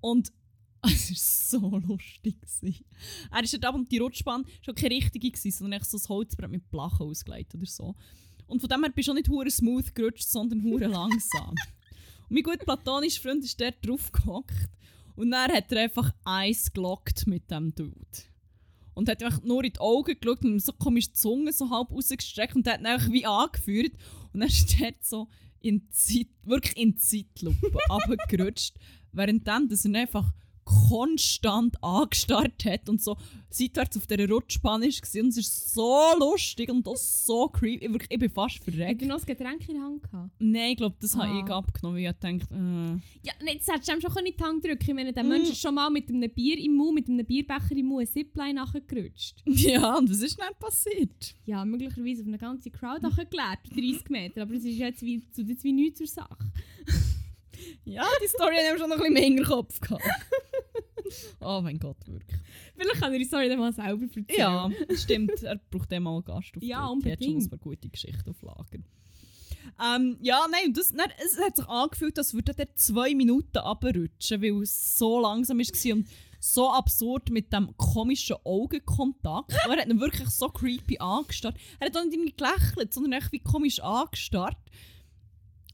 Und 0.00 0.32
es 0.82 1.10
war 1.52 1.60
so 1.60 1.78
lustig. 1.78 2.36
Er 3.30 3.42
ist 3.42 3.52
dort 3.52 3.66
ab 3.66 3.74
und 3.74 3.90
die 3.92 3.98
Rutschbahn 3.98 4.46
schon 4.62 4.74
keine 4.74 4.94
richtige, 4.94 5.30
gewesen, 5.30 5.50
sondern 5.50 5.80
echt 5.80 5.90
so 5.90 5.98
ein 5.98 6.08
Holzbrett 6.08 6.50
mit 6.50 6.70
Blachen 6.70 7.06
ausgelegt 7.06 7.54
oder 7.54 7.66
so. 7.66 7.94
Und 8.46 8.60
von 8.60 8.68
dem 8.68 8.82
her 8.82 8.90
bist 8.90 9.08
du 9.08 9.12
auch 9.12 9.16
nicht 9.16 9.28
hure 9.28 9.50
smooth 9.50 9.94
gerutscht, 9.94 10.28
sondern 10.28 10.62
hure 10.62 10.86
langsam. 10.86 11.50
und 11.50 12.30
mein 12.30 12.42
guter 12.42 12.64
platonischer 12.64 13.22
Freund 13.22 13.44
ist 13.44 13.60
dort 13.60 13.86
drauf 13.86 14.10
gehockt. 14.10 14.70
Und 15.16 15.30
dann 15.30 15.52
hat 15.52 15.70
er 15.72 15.82
einfach 15.82 16.12
Eis 16.24 16.72
gelockt 16.72 17.26
mit 17.26 17.50
dem 17.50 17.74
Dude. 17.74 17.94
Und 18.94 19.08
hat 19.08 19.22
einfach 19.22 19.42
nur 19.42 19.64
in 19.64 19.72
die 19.72 19.80
Augen 19.80 20.16
geschaut 20.20 20.44
und 20.44 20.60
so 20.60 20.72
komisch 20.72 21.08
die 21.08 21.14
Zunge 21.14 21.52
so 21.52 21.70
halb 21.70 21.90
rausgestreckt 21.90 22.56
und 22.56 22.66
hat 22.68 22.80
ihn 22.80 22.86
einfach 22.86 23.10
wie 23.10 23.26
angeführt. 23.26 23.92
Und 24.32 24.40
dann 24.40 24.48
ist 24.48 24.80
er 24.80 24.92
so 25.00 25.28
in 25.60 25.88
Zeit, 25.90 26.28
wirklich 26.44 26.76
in 26.76 26.96
Zeitlupe 26.96 27.72
runtergerutscht, 27.90 28.74
währenddem 29.12 29.68
dass 29.68 29.84
er 29.84 29.94
einfach 29.94 30.32
konstant 30.88 31.82
angestarrt 31.82 32.64
hat 32.64 32.88
und 32.88 33.02
so 33.02 33.16
seitwärts 33.52 33.96
auf 33.96 34.06
dieser 34.06 34.28
Rutschbahn 34.28 34.80
war. 34.82 34.86
Und 35.22 35.28
es 35.28 35.36
ist 35.36 35.74
so 35.74 35.98
lustig 36.18 36.70
und 36.70 36.86
auch 36.86 36.96
so 36.96 37.48
creepy. 37.48 37.92
Wirklich, 37.92 38.10
ich 38.12 38.18
bin 38.18 38.30
fast 38.30 38.56
Hat 38.58 38.64
verreckt. 38.64 39.02
er 39.02 39.08
noch 39.08 39.18
ein 39.18 39.26
Getränk 39.26 39.68
in 39.68 39.74
der 39.74 39.82
Hand 39.82 40.02
gehabt? 40.04 40.30
Nein, 40.38 40.70
ich 40.70 40.76
glaube, 40.76 40.94
das 41.00 41.16
habe 41.16 41.32
Ah. 41.32 41.42
ich 41.44 41.50
abgenommen, 41.52 41.96
weil 42.02 42.10
ich 42.10 42.16
dachte, 42.16 42.54
äh, 42.54 43.26
Ja, 43.26 43.32
nee, 43.42 43.58
das 43.58 43.66
hättest 43.74 43.88
du 43.88 43.92
ihm 43.94 44.00
schon 44.00 44.24
in 44.26 44.34
die 44.36 44.42
Hand 44.44 44.64
drücken 44.64 44.78
Ich 44.88 44.94
meine, 44.94 45.12
der 45.12 45.24
Mm. 45.24 45.28
Mensch 45.28 45.48
ist 45.50 45.60
schon 45.60 45.74
mal 45.74 45.90
mit 45.90 46.08
einem 46.08 46.30
Bier 46.30 46.58
im 46.58 46.76
Mund, 46.76 46.94
mit 46.94 47.08
einem 47.08 47.26
Bierbecher 47.26 47.72
im 47.76 47.86
Mund, 47.86 48.08
ein 48.08 48.12
Zipline 48.12 48.54
nachgerutscht. 48.54 49.42
ja, 49.46 49.96
und 49.98 50.08
das 50.08 50.18
ist 50.22 50.38
nicht 50.38 50.58
passiert. 50.60 51.34
Ja, 51.46 51.64
möglicherweise 51.64 52.22
auf 52.22 52.28
eine 52.28 52.38
ganze 52.38 52.70
Crowd 52.70 53.02
nachgeleert, 53.02 53.58
30 53.74 54.08
Meter. 54.10 54.42
Aber 54.42 54.54
es 54.54 54.64
ist 54.64 54.76
jetzt 54.78 55.02
wie, 55.02 55.20
tut 55.34 55.48
jetzt 55.48 55.64
wie 55.64 55.72
nichts 55.72 55.98
zur 55.98 56.06
Sache. 56.06 56.38
Ja, 57.84 58.06
die 58.24 58.28
Story 58.28 58.54
haben 58.56 58.72
wir 58.72 58.78
schon 58.78 58.88
noch 58.88 58.96
ein 59.04 59.12
bisschen 59.12 59.34
mehr 59.36 59.42
im 59.42 59.44
Kopf 59.44 59.80
gehabt. 59.80 60.02
oh 61.40 61.60
mein 61.62 61.78
Gott, 61.78 61.96
wirklich. 62.06 62.40
Vielleicht 62.76 63.00
kann 63.00 63.12
er 63.12 63.18
die 63.18 63.24
Story 63.24 63.48
dann 63.48 63.58
mal 63.58 63.72
selber 63.72 64.02
erzählen. 64.02 64.26
Ja, 64.36 64.70
stimmt. 64.96 65.42
Er 65.42 65.56
braucht 65.70 65.90
dann 65.92 66.02
mal 66.02 66.14
einen 66.14 66.24
Gast 66.24 66.56
auf 66.56 66.62
Ja, 66.62 66.92
die- 66.94 67.02
die 67.02 67.12
hat 67.12 67.18
schon 67.22 67.28
unbedingt. 67.34 67.42
ein 67.44 67.48
paar 67.50 67.58
gute 67.58 67.88
Geschichten 67.88 68.30
auf 68.30 68.42
Lager. 68.42 68.78
Ähm, 69.82 70.16
ja, 70.20 70.40
nein, 70.50 70.72
das, 70.72 70.90
dann, 70.90 71.10
es 71.24 71.38
hat 71.38 71.56
sich 71.56 71.66
angefühlt, 71.68 72.18
als 72.18 72.34
würde 72.34 72.54
er 72.56 72.74
zwei 72.76 73.14
Minuten 73.14 73.58
abrutschen, 73.58 74.42
weil 74.42 74.62
es 74.62 74.98
so 74.98 75.20
langsam 75.20 75.58
war 75.58 75.92
und 75.94 76.06
so 76.38 76.70
absurd 76.70 77.30
mit 77.30 77.52
dem 77.52 77.76
komischen 77.76 78.36
Augenkontakt. 78.44 79.52
Er 79.52 79.76
hat 79.76 79.86
ihn 79.86 80.00
wirklich 80.00 80.28
so 80.30 80.48
creepy 80.48 80.98
angestarrt. 80.98 81.56
Er 81.78 81.86
hat 81.86 81.96
auch 81.96 82.04
nicht 82.04 82.14
irgendwie 82.14 82.32
gelächelt, 82.34 82.92
sondern 82.94 83.12
echt 83.20 83.32
wie 83.32 83.40
komisch 83.40 83.80
angestarrt. 83.80 84.56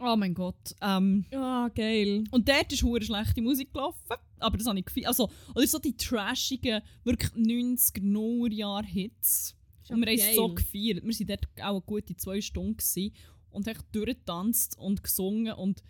Oh 0.01 0.15
mein 0.17 0.35
Gott. 0.35 0.75
Ähm, 0.83 1.25
Ah, 1.33 1.69
geil. 1.75 2.25
und 2.31 2.49
dort 2.49 2.73
ist 2.73 2.83
hure 2.83 3.03
schlechte 3.03 3.41
Musik 3.41 3.73
gelaufen. 3.73 3.99
Aber 4.39 4.59
das 4.59 4.67
habe 4.67 4.79
ich 4.79 4.85
gefeiert. 4.85 5.09
Also, 5.09 5.31
oder 5.55 5.67
so 5.67 5.79
die 5.79 5.97
trashigen, 5.97 6.83
wirklich 7.05 7.31
90er, 7.33 8.03
0er 8.03 8.53
Jahre 8.53 8.87
Hits. 8.87 9.57
Und 9.89 10.01
wir 10.05 10.09
haben 10.09 10.19
es 10.19 10.35
so 10.37 10.49
gefeiert. 10.49 11.03
Wir 11.03 11.15
waren 11.15 11.27
dort 11.27 11.47
auch 11.65 11.71
eine 11.71 11.81
gute 11.81 12.17
zwei 12.17 12.41
Stunden 12.41 12.77
gewesen 12.77 13.13
und 13.51 13.67
echt 13.69 13.85
durchgetanzt 13.93 14.77
und 14.79 15.03
gesungen 15.03 15.55
und 15.55 15.83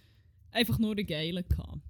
einfach 0.53 0.79
nur 0.79 0.93
eine 0.93 1.05
geile 1.05 1.43
gehabt. 1.43 1.81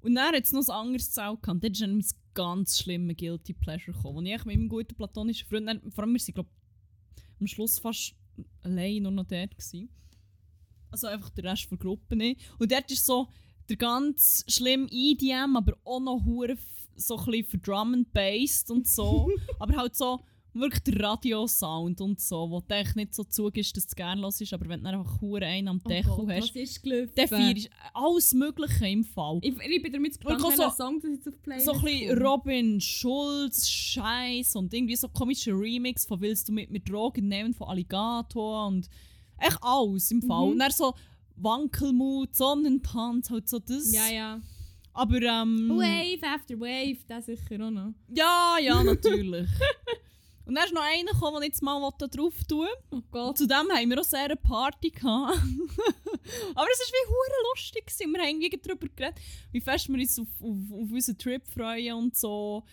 Und 0.00 0.14
dann 0.14 0.34
hat 0.34 0.44
es 0.44 0.52
noch 0.52 0.66
ein 0.66 0.70
anderes 0.86 1.10
Zelt 1.10 1.42
gehabt. 1.42 1.62
Dort 1.62 1.72
ist 1.72 1.82
dann 1.82 1.92
mein 1.94 2.06
ganz 2.32 2.78
schlimmer 2.80 3.12
Guilty 3.12 3.52
Pleasure 3.52 3.94
gekommen. 3.94 4.18
Und 4.18 4.26
ich 4.26 4.44
mit 4.46 4.56
meinem 4.56 4.68
guten 4.68 4.94
platonischen 4.94 5.46
Freund, 5.46 5.66
dann, 5.68 5.90
vor 5.90 6.04
allem 6.04 6.12
wir 6.14 6.20
sind, 6.20 6.34
glaube 6.36 6.48
am 7.38 7.46
Schluss 7.46 7.78
fast 7.78 8.14
allein 8.62 9.02
nur 9.02 9.12
noch 9.12 9.26
dort 9.26 9.50
gewesen. 9.50 9.90
Also 10.90 11.06
einfach 11.06 11.30
der 11.30 11.44
Rest 11.44 11.70
der 11.70 11.78
Gruppe 11.78 12.16
nicht. 12.16 12.40
Und 12.58 12.70
dort 12.72 12.90
ist 12.90 13.04
so 13.06 13.28
der 13.68 13.76
ganz 13.76 14.44
schlimm 14.48 14.88
EDM, 14.90 15.56
aber 15.56 15.76
auch 15.84 16.00
noch 16.00 16.24
hure 16.24 16.56
so 16.96 17.16
ein 17.16 17.24
bisschen 17.24 17.44
für 17.46 17.58
Drum 17.58 17.94
and 17.94 18.12
Bass 18.12 18.64
und 18.68 18.86
so. 18.86 19.28
aber 19.58 19.76
halt 19.76 19.96
so 19.96 20.20
wirklich 20.52 20.82
der 20.82 21.00
Radiosound 21.00 22.00
und 22.00 22.20
so, 22.20 22.50
wo 22.50 22.60
du 22.60 22.84
nicht 22.96 23.14
so 23.14 23.22
zugibst, 23.22 23.76
dass 23.76 23.86
du 23.86 23.94
gerne 23.94 24.20
hörst, 24.20 24.52
aber 24.52 24.68
wenn 24.68 24.82
du 24.82 24.88
einfach 24.90 25.20
hure 25.20 25.46
einen 25.46 25.68
am 25.68 25.80
Oh 25.84 25.88
Deckel 25.88 26.10
Gott, 26.10 26.28
hast, 26.30 26.48
was 26.54 26.56
ist 26.56 26.82
gelaufen? 26.82 27.12
dann 27.14 27.28
feierst 27.28 27.66
du 27.66 27.70
alles 27.94 28.34
Mögliche 28.34 28.86
im 28.88 29.04
Fall. 29.04 29.38
Ich, 29.42 29.54
ich 29.56 29.82
bin 29.82 29.92
damit 29.92 30.16
gespannt, 30.16 30.42
auch 30.44 30.50
so- 30.50 30.58
welcher 30.58 30.70
Song 30.72 31.00
das 31.00 31.10
jetzt 31.12 31.28
auf 31.28 31.40
Playlist 31.42 31.66
So 31.66 31.72
ein 31.74 31.80
bisschen. 31.82 32.22
Robin 32.22 32.80
Schulz, 32.80 33.68
Scheiß 33.68 34.56
und 34.56 34.74
irgendwie 34.74 34.96
so 34.96 35.08
komische 35.08 35.52
Remix 35.52 36.04
von 36.04 36.20
Willst 36.20 36.48
du 36.48 36.52
mit, 36.52 36.68
mit 36.70 36.88
Drogen 36.88 37.28
nehmen 37.28 37.54
von 37.54 37.68
Alligator 37.68 38.66
und 38.66 38.88
echt 39.40 39.58
alles 39.60 40.10
im 40.10 40.22
Fall. 40.22 40.46
Mhm. 40.46 40.52
Und 40.52 40.58
dann 40.58 40.70
so 40.70 40.94
Wankelmut, 41.36 42.34
Sonnentanz, 42.34 43.30
halt 43.30 43.48
so 43.48 43.58
das. 43.58 43.92
Ja, 43.92 44.08
ja. 44.08 44.40
Aber 44.92 45.22
ähm. 45.22 45.68
Wave 45.70 46.22
after 46.26 46.58
Wave, 46.58 46.98
das 47.06 47.26
sicher 47.26 47.64
auch 47.64 47.70
noch. 47.70 47.94
Ja, 48.08 48.56
ja, 48.60 48.82
natürlich. 48.82 49.48
und 50.44 50.54
dann 50.54 50.64
ist 50.64 50.74
noch 50.74 50.82
einer 50.82 51.12
gekommen, 51.12 51.36
den 51.36 51.42
ich 51.44 51.48
jetzt 51.48 51.62
mal 51.62 51.90
da 51.98 52.06
drauf 52.06 52.34
tun 52.48 52.66
Oh 52.90 53.00
Gott. 53.10 53.38
zudem 53.38 53.70
haben 53.72 53.88
wir 53.88 54.00
auch 54.00 54.04
sehr 54.04 54.24
eine 54.24 54.36
Party 54.36 54.90
gehabt. 54.90 55.38
Aber 56.54 56.66
es 56.72 56.80
war 56.80 56.92
wie 56.92 57.08
hure 57.08 57.50
lustig. 57.54 57.86
gewesen. 57.86 58.12
Wir 58.12 58.20
haben 58.22 58.40
irgendwie 58.40 58.60
darüber 58.62 58.88
geredet, 58.94 59.20
wie 59.52 59.60
fest 59.60 59.88
wir 59.88 59.98
uns 59.98 60.18
auf, 60.18 60.28
auf, 60.40 60.56
auf 60.72 60.90
unseren 60.90 61.18
Trip 61.18 61.46
freuen 61.48 61.94
und 61.94 62.16
so. 62.16 62.64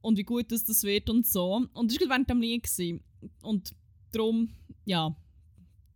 Und 0.00 0.16
wie 0.16 0.24
gut 0.24 0.50
das, 0.50 0.64
das 0.64 0.82
wird 0.84 1.10
und 1.10 1.26
so. 1.26 1.66
Und 1.74 1.92
das 1.92 2.00
war 2.00 2.08
während 2.08 2.30
dem 2.30 2.40
Lied. 2.40 2.62
gewesen. 2.62 3.02
Und 3.42 3.74
darum, 4.10 4.48
ja, 4.84 5.14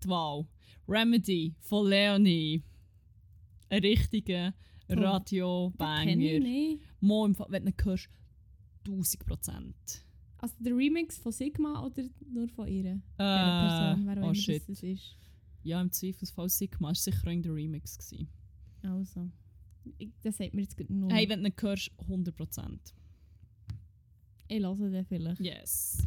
die 0.04 0.08
Wahl. 0.08 0.46
Remedy 0.88 1.54
von 1.60 1.88
Leonie. 1.88 2.62
Ein 3.68 3.80
richtiger 3.80 4.54
Oh, 4.88 4.94
Radio-Banger. 5.00 6.46
Mo 7.00 7.28
wenn 7.48 7.64
du 7.64 7.70
ihn 7.70 7.74
hörst, 7.84 8.08
1000 8.86 9.26
Prozent. 9.26 10.04
Also 10.38 10.54
der 10.58 10.76
Remix 10.76 11.18
von 11.18 11.32
Sigma 11.32 11.84
oder 11.84 12.02
nur 12.28 12.48
von 12.48 12.66
ihr? 12.66 12.84
Äh, 12.84 12.98
Dieser 13.18 13.96
Person, 13.96 14.06
wer 14.06 14.22
oh 14.24 14.34
shit. 14.34 14.68
Das, 14.68 14.82
ist. 14.82 15.16
Ja, 15.62 15.80
im 15.80 15.92
Zweifelsfall 15.92 16.48
Sigma 16.48 16.88
war 16.88 16.94
sicher 16.94 17.26
auch 17.26 17.30
in 17.30 17.42
der 17.42 17.54
Remix. 17.54 17.96
Gewesen. 17.96 18.28
Also. 18.82 19.30
Ich, 19.98 20.10
das 20.22 20.36
sagt 20.36 20.54
mir 20.54 20.62
jetzt 20.62 20.78
nur. 20.90 21.12
Hey, 21.12 21.28
wenn 21.28 21.42
du 21.42 21.48
ihn 21.48 21.54
hörst, 21.60 21.90
100%. 22.08 22.78
ich 24.48 24.62
höre 24.62 24.90
den 24.90 25.06
vielleicht. 25.06 25.40
Yes. 25.40 26.06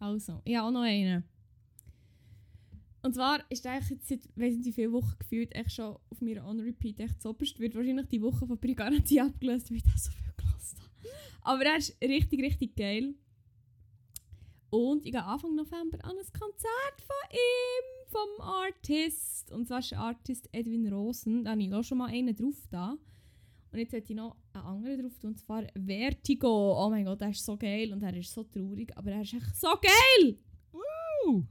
Also, 0.00 0.42
ich 0.44 0.56
habe 0.56 0.68
auch 0.68 0.72
noch 0.72 0.82
einen. 0.82 1.24
Und 3.02 3.14
zwar 3.14 3.40
ist 3.50 3.66
eigentlich 3.66 3.90
jetzt 3.90 4.08
seit 4.08 4.28
weiss 4.36 4.56
nicht 4.56 4.66
wie 4.66 4.72
viele 4.72 4.92
Wochen 4.92 5.14
gefühlt 5.18 5.54
echt 5.54 5.72
schon 5.72 5.96
auf 6.10 6.20
meiner 6.20 6.46
On-Repeat 6.46 7.00
echt 7.00 7.22
zoberst. 7.22 7.58
Wird 7.60 7.74
wahrscheinlich 7.74 8.08
die 8.08 8.22
Woche 8.22 8.46
von 8.46 8.58
Brigarantie 8.58 9.20
abgelöst, 9.20 9.70
weil 9.70 9.78
ich 9.78 9.84
den 9.84 9.92
so 9.96 10.10
viel 10.10 10.32
gelassen 10.36 10.78
habe. 10.78 10.90
Aber 11.42 11.64
er 11.64 11.76
ist 11.76 11.96
richtig, 12.02 12.42
richtig 12.42 12.76
geil. 12.76 13.14
Und 14.70 15.06
ich 15.06 15.12
gehe 15.12 15.24
Anfang 15.24 15.54
November 15.54 15.98
an 16.04 16.16
ein 16.16 16.38
Konzert 16.38 16.98
von 16.98 17.30
ihm, 17.32 18.08
vom 18.08 18.44
Artist. 18.44 19.50
Und 19.52 19.66
zwar 19.68 19.78
ist 19.78 19.92
der 19.92 20.00
Artist 20.00 20.48
Edwin 20.52 20.92
Rosen. 20.92 21.44
Da 21.44 21.52
habe 21.52 21.62
ich 21.62 21.72
auch 21.72 21.84
schon 21.84 21.98
mal 21.98 22.10
einen 22.10 22.34
drauf 22.34 22.66
da. 22.70 22.98
Und 23.70 23.78
jetzt 23.78 23.92
hätte 23.92 24.12
ich 24.12 24.16
noch 24.16 24.36
einen 24.52 24.64
anderen 24.64 25.02
drauf 25.02 25.24
und 25.24 25.38
zwar 25.38 25.64
Vertigo. 25.74 26.84
Oh 26.84 26.90
mein 26.90 27.04
Gott, 27.04 27.20
der 27.20 27.30
ist 27.30 27.44
so 27.44 27.56
geil 27.56 27.92
und 27.92 28.02
er 28.02 28.16
ist 28.16 28.32
so 28.32 28.42
traurig, 28.44 28.96
aber 28.96 29.12
er 29.12 29.22
ist 29.22 29.34
echt 29.34 29.56
so 29.56 29.68
geil! 29.68 30.38
Uh. 31.26 31.44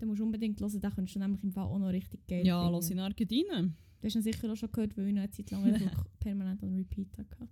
Den 0.00 0.08
musst 0.08 0.20
du 0.20 0.24
unbedingt 0.24 0.60
hören, 0.60 0.80
den 0.80 0.90
könntest 0.94 1.14
du 1.16 1.18
nämlich 1.18 1.42
im 1.42 1.52
Fall 1.52 1.64
auch 1.64 1.78
noch 1.78 1.88
richtig 1.88 2.26
geil 2.26 2.46
Ja, 2.46 2.68
lass 2.68 2.90
ihn 2.90 3.00
Argentinien. 3.00 3.76
Du 4.00 4.06
hast 4.06 4.14
ihn 4.14 4.22
sicher 4.22 4.50
auch 4.52 4.56
schon 4.56 4.70
gehört, 4.70 4.96
weil 4.96 5.08
ich 5.08 5.14
noch 5.14 5.22
eine 5.22 5.30
Zeit 5.30 5.50
lang 5.50 5.90
permanent 6.20 6.62
on 6.62 6.74
repeat 6.76 7.08
hatte. 7.18 7.48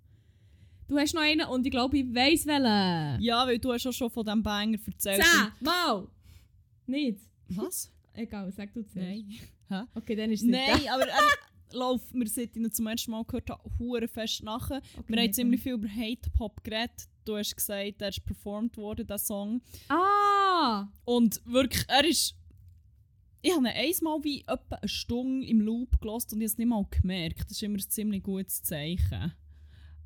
Du 0.89 0.97
hast 0.97 1.15
noch 1.15 1.23
einen 1.23 1.47
und 1.49 1.67
ich 1.67 1.73
glaube, 1.73 1.99
ich 1.99 2.15
weiss 2.15 2.47
welchen. 2.47 3.21
Ja, 3.21 3.45
weil 3.47 3.59
du 3.59 3.73
hast 3.73 3.87
auch 3.87 3.93
schon 3.93 4.11
von 4.11 4.25
diesem 4.25 4.43
Banger 4.43 4.79
erzählt. 4.87 5.23
Zehn! 5.23 5.53
Mal! 5.61 6.07
Nicht? 6.87 7.21
Was? 7.49 7.93
Egal, 8.15 8.53
sag 8.53 8.73
du 8.73 8.83
zuerst. 8.87 9.25
Nein. 9.69 9.89
Okay, 9.95 10.15
dann 10.15 10.31
ist 10.31 10.43
es 10.43 10.47
nicht 10.47 10.53
Nein, 10.57 10.89
aber 10.93 11.09
er 11.09 11.77
läuft 11.77 12.15
mir, 12.15 12.27
seit 12.29 12.57
ich 12.57 12.63
ihn 12.63 12.71
zum 12.71 12.87
ersten 12.87 13.11
Mal 13.11 13.25
gehört 13.25 13.51
hure 13.79 14.07
fest 14.07 14.45
nachher. 14.45 14.77
Okay, 14.97 15.09
Wir 15.09 15.17
haben 15.17 15.23
nicht 15.25 15.35
ziemlich 15.35 15.61
viel 15.61 15.73
über 15.75 15.89
Hate-Pop 15.89 16.63
geredet. 16.63 17.09
Du 17.27 17.37
hast 17.37 17.57
gesagt, 17.57 18.01
der 18.01 18.09
ist 18.09 18.24
performt 18.24 18.77
worden, 18.77 19.07
der 19.07 19.18
Song. 19.18 19.61
Ah! 19.89 20.87
Und 21.05 21.43
wirklich, 21.45 21.85
er 21.89 22.05
ist... 22.05 22.37
Ich 23.43 23.53
habe 23.53 23.66
ihn 23.68 23.74
einmal 23.74 24.24
wie 24.24 24.41
etwa 24.43 24.77
eine 24.77 24.89
Stunde 24.89 25.47
im 25.47 25.61
Loop 25.61 26.01
gelost 26.01 26.33
und 26.33 26.41
ich 26.41 26.45
habe 26.45 26.53
es 26.53 26.59
nicht 26.59 26.68
mal 26.68 26.87
gemerkt. 26.89 27.43
Das 27.43 27.53
ist 27.53 27.62
immer 27.62 27.79
ein 27.79 27.91
ziemlich 27.91 28.22
gutes 28.22 28.62
Zeichen. 28.62 29.35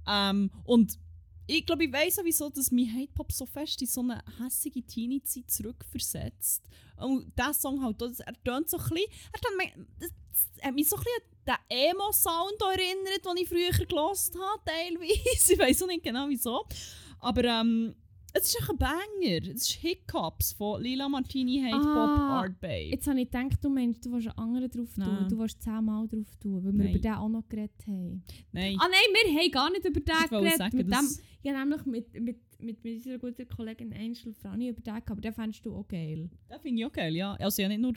Ähm, 0.08 0.50
und 0.64 0.98
ich 1.46 1.66
glaube, 1.66 1.84
ich 1.84 1.92
weiss 1.92 2.18
auch, 2.18 2.24
wieso, 2.24 2.48
dass 2.48 2.70
mich 2.70 2.90
Hate-Pop 2.90 3.32
so 3.32 3.44
fest 3.44 3.82
in 3.82 3.88
so 3.88 4.00
eine 4.00 4.22
hässige 4.38 4.82
Teenie-Zeit 4.82 5.50
zurückversetzt. 5.50 6.62
Und 6.96 7.32
dieser 7.36 7.54
Song 7.54 7.82
halt, 7.82 8.02
auch, 8.02 8.10
er 8.18 8.42
tönt 8.44 8.70
so 8.70 8.78
ein 8.78 8.88
bisschen... 8.88 9.10
Er 9.32 9.40
tönt, 9.40 9.88
das, 9.98 10.10
das 10.32 10.64
hat 10.64 10.74
mich 10.74 10.88
so 10.88 10.96
ein 10.96 11.02
bisschen 11.02 11.22
an 11.46 11.58
den 11.68 11.90
Emo-Sound 11.90 12.62
erinnert, 12.62 13.24
den 13.24 13.36
ich 13.36 13.48
früher 13.48 13.86
gelost 13.86 14.34
habe, 14.36 14.62
teilweise. 14.64 15.52
Ich 15.52 15.58
weiß 15.58 15.82
auch 15.82 15.86
nicht 15.86 16.04
genau 16.04 16.28
wieso. 16.28 16.64
Aber 17.20 17.44
ähm, 17.44 17.94
es 18.32 18.54
ist 18.54 18.70
ein 18.70 18.76
Banger. 18.78 19.42
Es 19.42 19.62
ist 19.62 19.72
Hiccups 19.72 20.52
von 20.52 20.80
Lila 20.82 21.08
Martini 21.08 21.60
Hate 21.60 21.76
Pop 21.82 21.86
Ah, 21.86 22.40
Art 22.42 22.60
Babe. 22.60 22.90
Jetzt 22.90 23.06
habe 23.08 23.20
ich 23.20 23.30
gedacht, 23.30 23.58
du 23.62 23.68
meinst, 23.68 24.04
du 24.06 24.12
willst 24.12 24.28
einen 24.28 24.38
anderen 24.38 24.70
drauf 24.70 24.94
tun. 24.94 25.04
Nein. 25.04 25.28
Du 25.28 25.38
willst 25.38 25.60
zehnmal 25.62 26.06
drauf 26.06 26.36
tun, 26.36 26.64
weil 26.64 26.72
wir 26.72 26.84
Nein. 26.84 26.90
über 26.90 26.98
den 27.00 27.12
auch 27.12 27.28
noch 27.28 27.48
geredet 27.48 27.86
haben. 27.86 28.22
Nein. 28.52 28.76
Ah 28.78 28.86
nein, 28.88 29.32
wir 29.32 29.40
haben 29.40 29.50
gar 29.50 29.70
nicht 29.70 29.84
über 29.84 30.00
den 30.00 30.14
Ich 30.24 30.30
geredet. 30.30 30.56
sagen, 30.58 30.76
mit 30.76 30.86
dem, 30.86 31.18
ich 31.42 31.50
habe 31.50 31.58
nämlich 31.68 31.86
mit, 31.86 32.14
mit, 32.14 32.60
mit, 32.60 32.84
mit 32.84 32.94
unserer 32.94 33.18
guten 33.18 33.48
Kollegin 33.48 33.92
Angel 33.92 34.32
Frani 34.34 34.68
über 34.68 34.80
den 34.80 34.94
aber 34.94 35.20
den 35.20 35.32
fändest 35.32 35.66
du 35.66 35.74
auch 35.74 35.88
geil. 35.88 36.30
Den 36.48 36.60
finde 36.60 36.80
ich 36.82 36.86
auch 36.86 36.92
geil, 36.92 37.16
ja. 37.16 37.34
Also 37.34 37.60
ich 37.60 37.64
habe 37.66 37.76
nicht 37.76 37.82
nur 37.82 37.94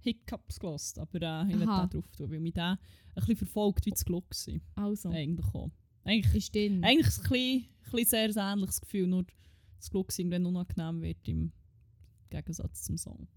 Hiccups 0.00 0.58
gelost, 0.60 0.98
aber 0.98 1.22
äh, 1.22 1.42
ich 1.48 1.52
will 1.58 1.66
den 1.66 1.66
drauf 1.66 2.10
tun, 2.16 2.30
weil 2.30 2.40
mich 2.40 2.52
der 2.54 2.72
ein 2.72 2.78
bisschen 3.14 3.36
verfolgt 3.36 3.86
wie 3.86 3.90
das 3.90 4.04
Glück 4.04 4.24
war. 4.30 4.84
Also, 4.84 5.10
Eigentlich 5.10 5.46
auch. 5.54 5.70
Eigentlich, 6.04 6.34
ist 6.34 6.54
drin. 6.54 6.82
eigentlich 6.84 7.06
ist 7.08 7.18
es 7.18 7.24
ein 7.24 7.30
bisschen, 7.30 7.68
ein 7.84 7.90
bisschen 7.92 8.32
sehr 8.34 8.44
ein 8.46 8.58
ähnliches 8.58 8.80
Gefühl, 8.80 9.06
nur 9.06 9.24
das 9.76 9.90
Glück 9.90 10.18
irgendwann 10.18 10.46
unangenehm 10.46 11.02
wird 11.02 11.28
im 11.28 11.52
Gegensatz 12.30 12.82
zum 12.82 12.96
Song. 12.96 13.28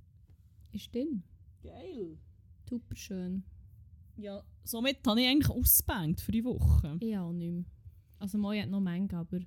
Ist 0.71 0.93
drin. 0.93 1.23
Geil. 1.61 2.17
Super 2.69 2.95
schön. 2.95 3.43
Ja, 4.17 4.43
somit 4.63 5.05
habe 5.07 5.21
ich 5.21 5.27
eigentlich 5.27 5.49
ausgebankt 5.49 6.21
für 6.21 6.31
die 6.31 6.43
Woche. 6.43 6.97
Auch 7.19 7.31
nicht 7.31 7.51
mehr. 7.51 7.65
Also 8.19 8.37
Moi 8.37 8.59
hat 8.61 8.69
noch 8.69 8.79
Menge, 8.79 9.13
aber 9.13 9.39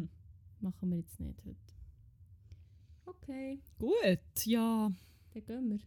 machen 0.60 0.90
wir 0.90 0.98
jetzt 0.98 1.20
nicht 1.20 1.44
heute. 1.44 1.58
Okay, 3.06 3.60
Gut, 3.78 4.46
ja. 4.46 4.90
dann 5.34 5.44
gehen 5.44 5.70
wir. 5.70 5.78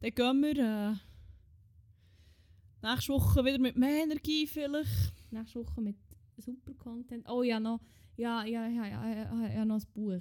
Dann 0.00 0.14
gehen 0.14 0.42
wir 0.42 0.92
äh, 0.92 0.94
nächste 2.86 3.12
Woche 3.12 3.44
wieder 3.44 3.58
mit 3.58 3.76
mehr 3.76 4.04
Energie 4.04 4.46
vielleicht. 4.46 5.12
Nächste 5.30 5.60
Woche 5.60 5.80
mit 5.80 5.96
super 6.38 6.74
Content. 6.74 7.28
Oh 7.28 7.42
ja, 7.42 7.60
noch, 7.60 7.80
ja, 8.16 8.44
ja, 8.44 8.66
ja, 8.68 8.86
ja, 8.86 9.08
ja, 9.08 9.24
ja, 9.24 9.52
ja 9.54 9.64
noch 9.64 9.80
ein 9.80 9.86
Buch, 9.94 10.20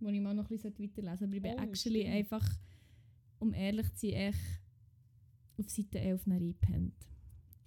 das 0.00 0.12
ich 0.12 0.20
mal 0.20 0.34
noch 0.34 0.44
ein 0.44 0.48
bisschen 0.48 0.72
weiterlesen 0.78 1.18
sollte. 1.18 1.24
Aber 1.24 1.36
ich 1.36 1.42
bin 1.42 1.52
Oh, 1.58 1.62
actually 1.62 2.00
stimmt. 2.02 2.14
einfach, 2.14 2.48
um 3.38 3.54
ehrlich 3.54 3.94
zu 3.94 4.08
sein, 4.08 4.16
echt 4.16 4.38
auf 5.58 5.68
Seite 5.68 6.00
11 6.00 6.26
nach 6.26 6.36
eingepennt. 6.36 6.94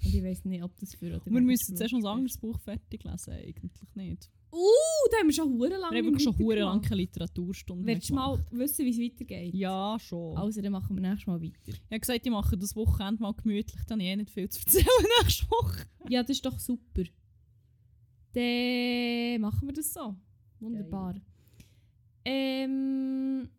Und 0.03 0.13
ich 0.13 0.23
weiß 0.23 0.45
nicht, 0.45 0.63
ob 0.63 0.77
das 0.77 0.93
für 0.95 1.15
oder 1.15 1.25
Wir 1.25 1.41
müssen 1.41 1.75
zuerst 1.75 1.93
noch 1.93 2.01
ein 2.01 2.05
anderes 2.05 2.37
Buch 2.37 2.59
fertig 2.59 3.03
lesen, 3.03 3.31
eigentlich 3.31 3.95
nicht. 3.95 4.29
Uh, 4.51 5.09
da 5.11 5.17
haben 5.17 5.27
wir 5.27 5.33
schon 5.33 5.49
hure 5.49 5.69
Wir 5.69 5.77
lange 5.77 5.97
haben 5.97 6.05
wirklich 6.05 6.23
schon 6.23 6.37
hure 6.37 6.59
lange 6.59 6.81
keine 6.81 7.01
Literaturstunden 7.01 7.85
mehr 7.85 7.95
Willst 7.95 8.09
du 8.09 8.13
mal 8.13 8.45
wissen, 8.51 8.85
wie 8.85 8.89
es 8.91 8.99
weitergeht? 8.99 9.53
Ja, 9.53 9.97
schon. 9.99 10.37
Also, 10.37 10.61
dann 10.61 10.71
machen 10.71 10.95
wir 10.95 11.01
nächstes 11.01 11.27
Mal 11.27 11.41
weiter. 11.41 11.53
Ich 11.67 11.81
habe 11.91 11.99
gesagt, 11.99 12.25
ich 12.25 12.31
mache 12.31 12.57
das 12.57 12.75
Wochenende 12.75 13.21
mal 13.21 13.33
gemütlich, 13.33 13.81
dann 13.87 13.99
habe 13.99 14.03
ich 14.03 14.09
eh 14.09 14.15
nicht 14.15 14.29
viel 14.29 14.47
zu 14.49 14.59
erzählen 14.59 14.85
nächste 15.21 15.49
Woche. 15.49 15.85
Ja, 16.09 16.21
das 16.21 16.29
ist 16.31 16.45
doch 16.45 16.57
super. 16.59 17.03
Dann 18.37 19.41
machen 19.41 19.67
wir 19.67 19.73
das 19.73 19.91
so. 19.91 20.15
Wunderbar. 20.59 21.15
Ähm, 22.23 23.49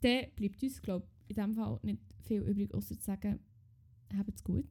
dann 0.00 0.24
bleibt 0.34 0.62
uns, 0.64 0.82
glaube 0.82 1.06
ich, 1.28 1.30
in 1.30 1.36
diesem 1.36 1.54
Fall 1.54 1.78
nicht 1.82 2.02
viel 2.24 2.42
übrig, 2.42 2.74
außer 2.74 2.98
zu 2.98 3.04
sagen, 3.04 3.38
habt 4.16 4.34
es 4.34 4.42
gut, 4.42 4.66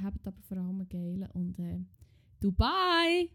habt 0.00 0.24
aber 0.24 0.40
vor 0.42 0.58
allem 0.58 0.80
einen 0.80 0.88
geilen 0.88 1.28
und 1.32 1.58
äh, 1.58 1.80
Dubai! 2.38 3.30